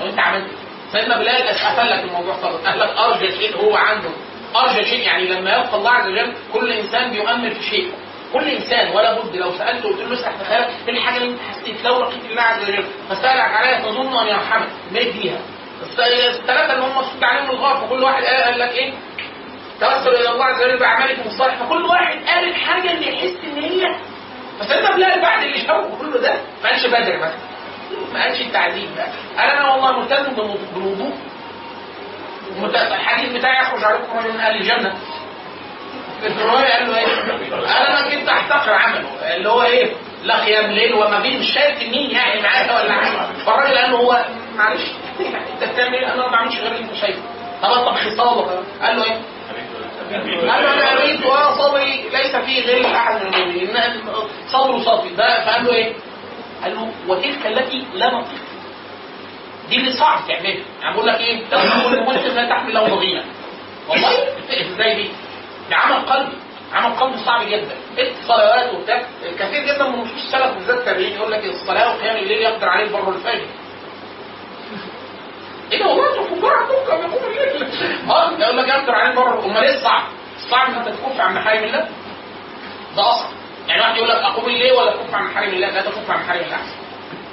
لو 0.00 0.06
أنت 0.06 0.18
عملت. 0.18 0.50
سيدنا 0.92 1.18
بلال 1.18 1.48
قفل 1.48 1.90
لك 1.90 2.04
الموضوع 2.04 2.34
خالص 2.42 2.56
قال 2.66 2.78
لك 2.78 2.88
أرجى 2.88 3.32
شيء 3.32 3.56
هو 3.64 3.76
عنده. 3.76 4.10
أرجى 4.56 4.84
شيء 4.84 5.00
يعني 5.00 5.26
لما 5.28 5.50
يلقى 5.50 5.76
الله 5.76 5.90
عز 5.90 6.06
وجل 6.08 6.32
كل 6.52 6.72
إنسان 6.72 7.10
بيؤمل 7.10 7.54
في 7.54 7.62
شيء. 7.62 7.92
كل 8.38 8.48
إنسان 8.48 8.96
ولا 8.96 9.20
بد 9.20 9.36
لو 9.36 9.52
سالته 9.58 9.88
قلت 9.88 10.00
له 10.00 10.14
اسرح 10.14 10.32
تخيل 10.40 10.62
إيه 10.88 10.94
الحاجة 10.94 11.16
اللي 11.16 11.28
أنت 11.28 11.40
حسيت؟ 11.50 11.84
لو 11.84 12.02
لقيت 12.02 12.24
الله 12.30 12.42
عز 12.42 12.62
وجل 12.62 12.84
فسألك 13.10 13.40
عليها 13.54 13.80
تظن 13.80 14.16
أن 14.18 14.26
يرحمك. 14.26 14.68
مات 14.92 15.06
بيها 15.12 15.38
الثلاثة 15.82 16.72
اللي 16.72 16.84
هم 16.84 17.02
صد 17.02 17.24
عليهم 17.24 17.50
الغار 17.50 17.86
فكل 17.86 18.02
واحد 18.04 18.24
قال 18.24 18.58
لك 18.58 18.70
إيه؟ 18.70 18.92
توسل 19.80 20.08
إلى 20.14 20.28
الله 20.30 20.44
عز 20.44 20.62
وجل 20.64 20.78
بأعمالكم 20.78 21.22
الصالح 21.28 21.54
فكل 21.54 21.84
واحد 21.84 22.18
قال 22.26 22.48
الحاجة 22.48 22.90
اللي 22.92 23.08
يحس 23.14 23.36
إن 23.44 23.62
هي 23.62 23.96
فسيدنا 24.60 24.96
بلال 24.96 25.20
بعد 25.22 25.42
اللي 25.42 25.58
شافه 25.58 25.98
كله 26.00 26.20
ده 26.20 26.34
ما 26.64 26.68
قالش 26.70 26.86
بدر 26.86 27.16
مثلا. 27.16 27.34
ما 28.14 28.22
قالش 28.22 28.40
التعذيب. 28.40 28.88
بقى 28.96 29.06
قال 29.38 29.50
أنا 29.50 29.72
والله 29.72 29.98
ملتزم 30.00 30.32
بالوضوء- 30.74 31.18
الحديث 32.94 33.32
بتاعي 33.38 33.62
يخرج 33.62 33.84
عليكم 33.84 34.18
رجل 34.18 34.32
من 34.32 34.40
أهل 34.40 34.56
الجنة. 34.56 34.94
الروايه 36.24 36.72
قال 36.72 36.88
له 36.88 36.98
إيه؟ 36.98 37.06
قال 37.50 37.86
أنا 37.86 38.10
كنت 38.10 38.28
أحتقر 38.28 38.72
عمله 38.72 39.08
اللي 39.36 39.48
هو 39.48 39.62
إيه؟ 39.62 39.92
لا 40.24 40.44
قيام 40.44 40.70
ليل 40.70 40.94
وما 40.94 41.18
بين 41.20 41.40
مش 41.40 41.54
شايف 41.54 41.78
مين 41.82 42.10
يعني 42.10 42.40
معايا 42.42 42.82
ولا 42.82 42.92
حاجة 42.92 43.28
فالراجل 43.46 43.78
قال 43.78 43.90
له 43.92 43.98
هو 43.98 44.24
معلش 44.56 44.82
أنت 45.20 45.72
بتعمل 45.72 45.94
إيه؟ 45.94 46.06
أنا 46.14 46.16
ما 46.16 46.28
بعملش 46.32 46.58
غير 46.58 46.72
اللي 46.72 46.84
أنت 46.84 46.94
شايفه 47.00 47.20
طب 47.62 47.68
طب 47.70 47.94
خصاله 47.94 48.62
قال 48.82 48.96
له 48.96 49.04
إيه؟ 49.04 49.20
قال 50.50 50.62
له 50.62 50.74
أنا 50.74 50.92
اريد 51.02 51.24
وأنا 51.24 51.50
صبري 51.50 52.08
ليس 52.12 52.36
فيه 52.36 52.62
غير 52.66 52.96
أحد 52.96 53.22
من 53.22 53.34
غيري 53.34 53.62
إن 53.62 54.02
صبر 54.52 54.84
صافي 54.84 55.08
ده 55.08 55.44
فقال 55.44 55.64
له 55.64 55.74
إيه؟ 55.74 55.92
قال 56.62 56.74
له 56.74 56.90
وتلك 57.08 57.46
التي 57.46 57.84
لا 57.94 58.06
نطيق 58.14 58.40
دي 59.68 59.76
اللي 59.76 59.92
صعب 59.92 60.18
تعملها 60.28 60.56
يعني 60.82 60.94
بقول 60.94 61.06
لك 61.06 61.20
إيه؟ 61.20 61.40
تقول 61.50 61.94
المسلم 61.94 62.34
لا 62.34 62.48
تحمل 62.48 62.74
له 62.74 62.88
ضغينه 62.88 63.24
والله 63.88 64.10
إزاي 64.50 64.94
دي؟ 64.94 65.08
ده 65.70 65.76
عمل 65.76 66.06
قلبي 66.06 66.36
عمل 66.74 66.94
قلبي 66.96 67.18
صعب 67.18 67.46
جدا. 67.48 67.76
الصلوات 67.98 68.74
وبتاع 68.74 69.02
كثير 69.38 69.64
جدا 69.64 69.88
من 69.88 69.98
نصوص 69.98 70.24
السلف 70.24 70.54
بالذات 70.54 70.78
التابعين 70.78 71.12
يقول 71.12 71.32
لك 71.32 71.44
الصلاة 71.44 71.96
وقيام 71.96 72.16
الليل 72.16 72.42
يقدر 72.42 72.68
عليه 72.68 72.84
البر 72.84 73.08
والفجر 73.08 73.46
إيه 75.72 75.78
ده؟ 75.78 75.86
والله 75.86 76.10
أنتوا 76.10 76.36
كبار 76.36 76.52
عندكم 76.54 77.10
يقوموا 77.10 77.30
الليل 77.30 78.10
آه 78.10 78.32
يقول 78.38 78.56
لك 78.56 78.68
يقدر 78.68 78.94
عليه 78.94 79.10
البر. 79.10 79.44
أمال 79.44 79.64
إيه 79.64 79.74
الصعب؟ 79.74 80.02
الصعب 80.36 80.68
ان 80.68 80.74
انت 80.74 80.88
تكف 80.88 81.20
عن 81.20 81.34
محارم 81.34 81.64
الله؟ 81.64 81.88
ده 82.96 83.02
أصعب. 83.10 83.30
يعني 83.68 83.80
واحد 83.80 83.96
يقول 83.96 84.08
لك 84.08 84.16
أقوم 84.16 84.44
الليل 84.44 84.72
ولا 84.72 84.90
تكف 84.92 85.14
عن 85.14 85.24
محارم 85.24 85.48
الله؟ 85.48 85.70
لا 85.70 85.80
تكف 85.82 86.10
عن 86.10 86.20
محارم 86.24 86.40
الله. 86.40 86.56
احسن 86.56 86.76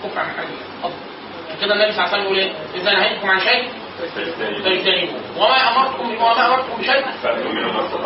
كف 0.03 0.17
عن 0.17 0.25
محارم 0.25 0.47
الله. 0.49 0.87
افضل 0.89 1.65
كده 1.65 1.73
النبي 1.73 1.91
صلى 1.91 2.05
الله 2.05 2.13
عليه 2.13 2.23
وسلم 2.23 2.23
يقول 2.23 2.37
إيه؟ 2.37 2.51
إذا 2.75 2.91
نهيتكم 2.93 3.29
عن 3.29 3.39
شيء 3.39 3.69
فاجتنبوه. 4.63 5.21
وما 5.37 5.57
أمرتكم 5.71 6.15
وما 6.15 6.45
أمرتكم 6.47 6.81
بشيء. 6.81 7.05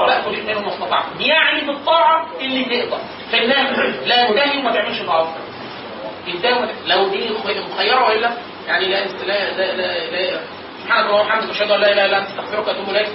لا 0.07 0.21
تريد 0.21 0.45
منه 0.45 0.59
ما 0.59 0.67
استطعتم. 0.73 1.21
يعني 1.21 1.67
بالطاعة 1.67 2.27
اللي 2.39 2.65
تقدر. 2.65 2.99
فالنهي 3.31 3.91
لا 4.05 4.27
ينتهي 4.27 4.59
وما 4.59 4.71
تعملش 4.73 5.01
طاعه 5.01 5.35
تعملش. 6.27 6.69
لو 6.85 7.07
دي 7.07 7.29
مخيرة 7.73 8.05
والا 8.05 8.31
يعني 8.67 8.85
لا 8.87 9.05
لا 9.05 9.51
لا 9.57 9.75
لا, 9.75 10.31
لا 10.31 10.39
سبحانك 10.83 11.05
اللهم 11.05 11.25
وبحمدك 11.25 11.49
اشهد 11.49 11.71
أن 11.71 11.79
لا 11.81 11.91
إله 11.93 12.05
إلا 12.05 12.17
أنت 12.17 12.27
أستغفرك 12.27 12.67
وأتوب 12.67 12.89
إليك. 12.89 13.09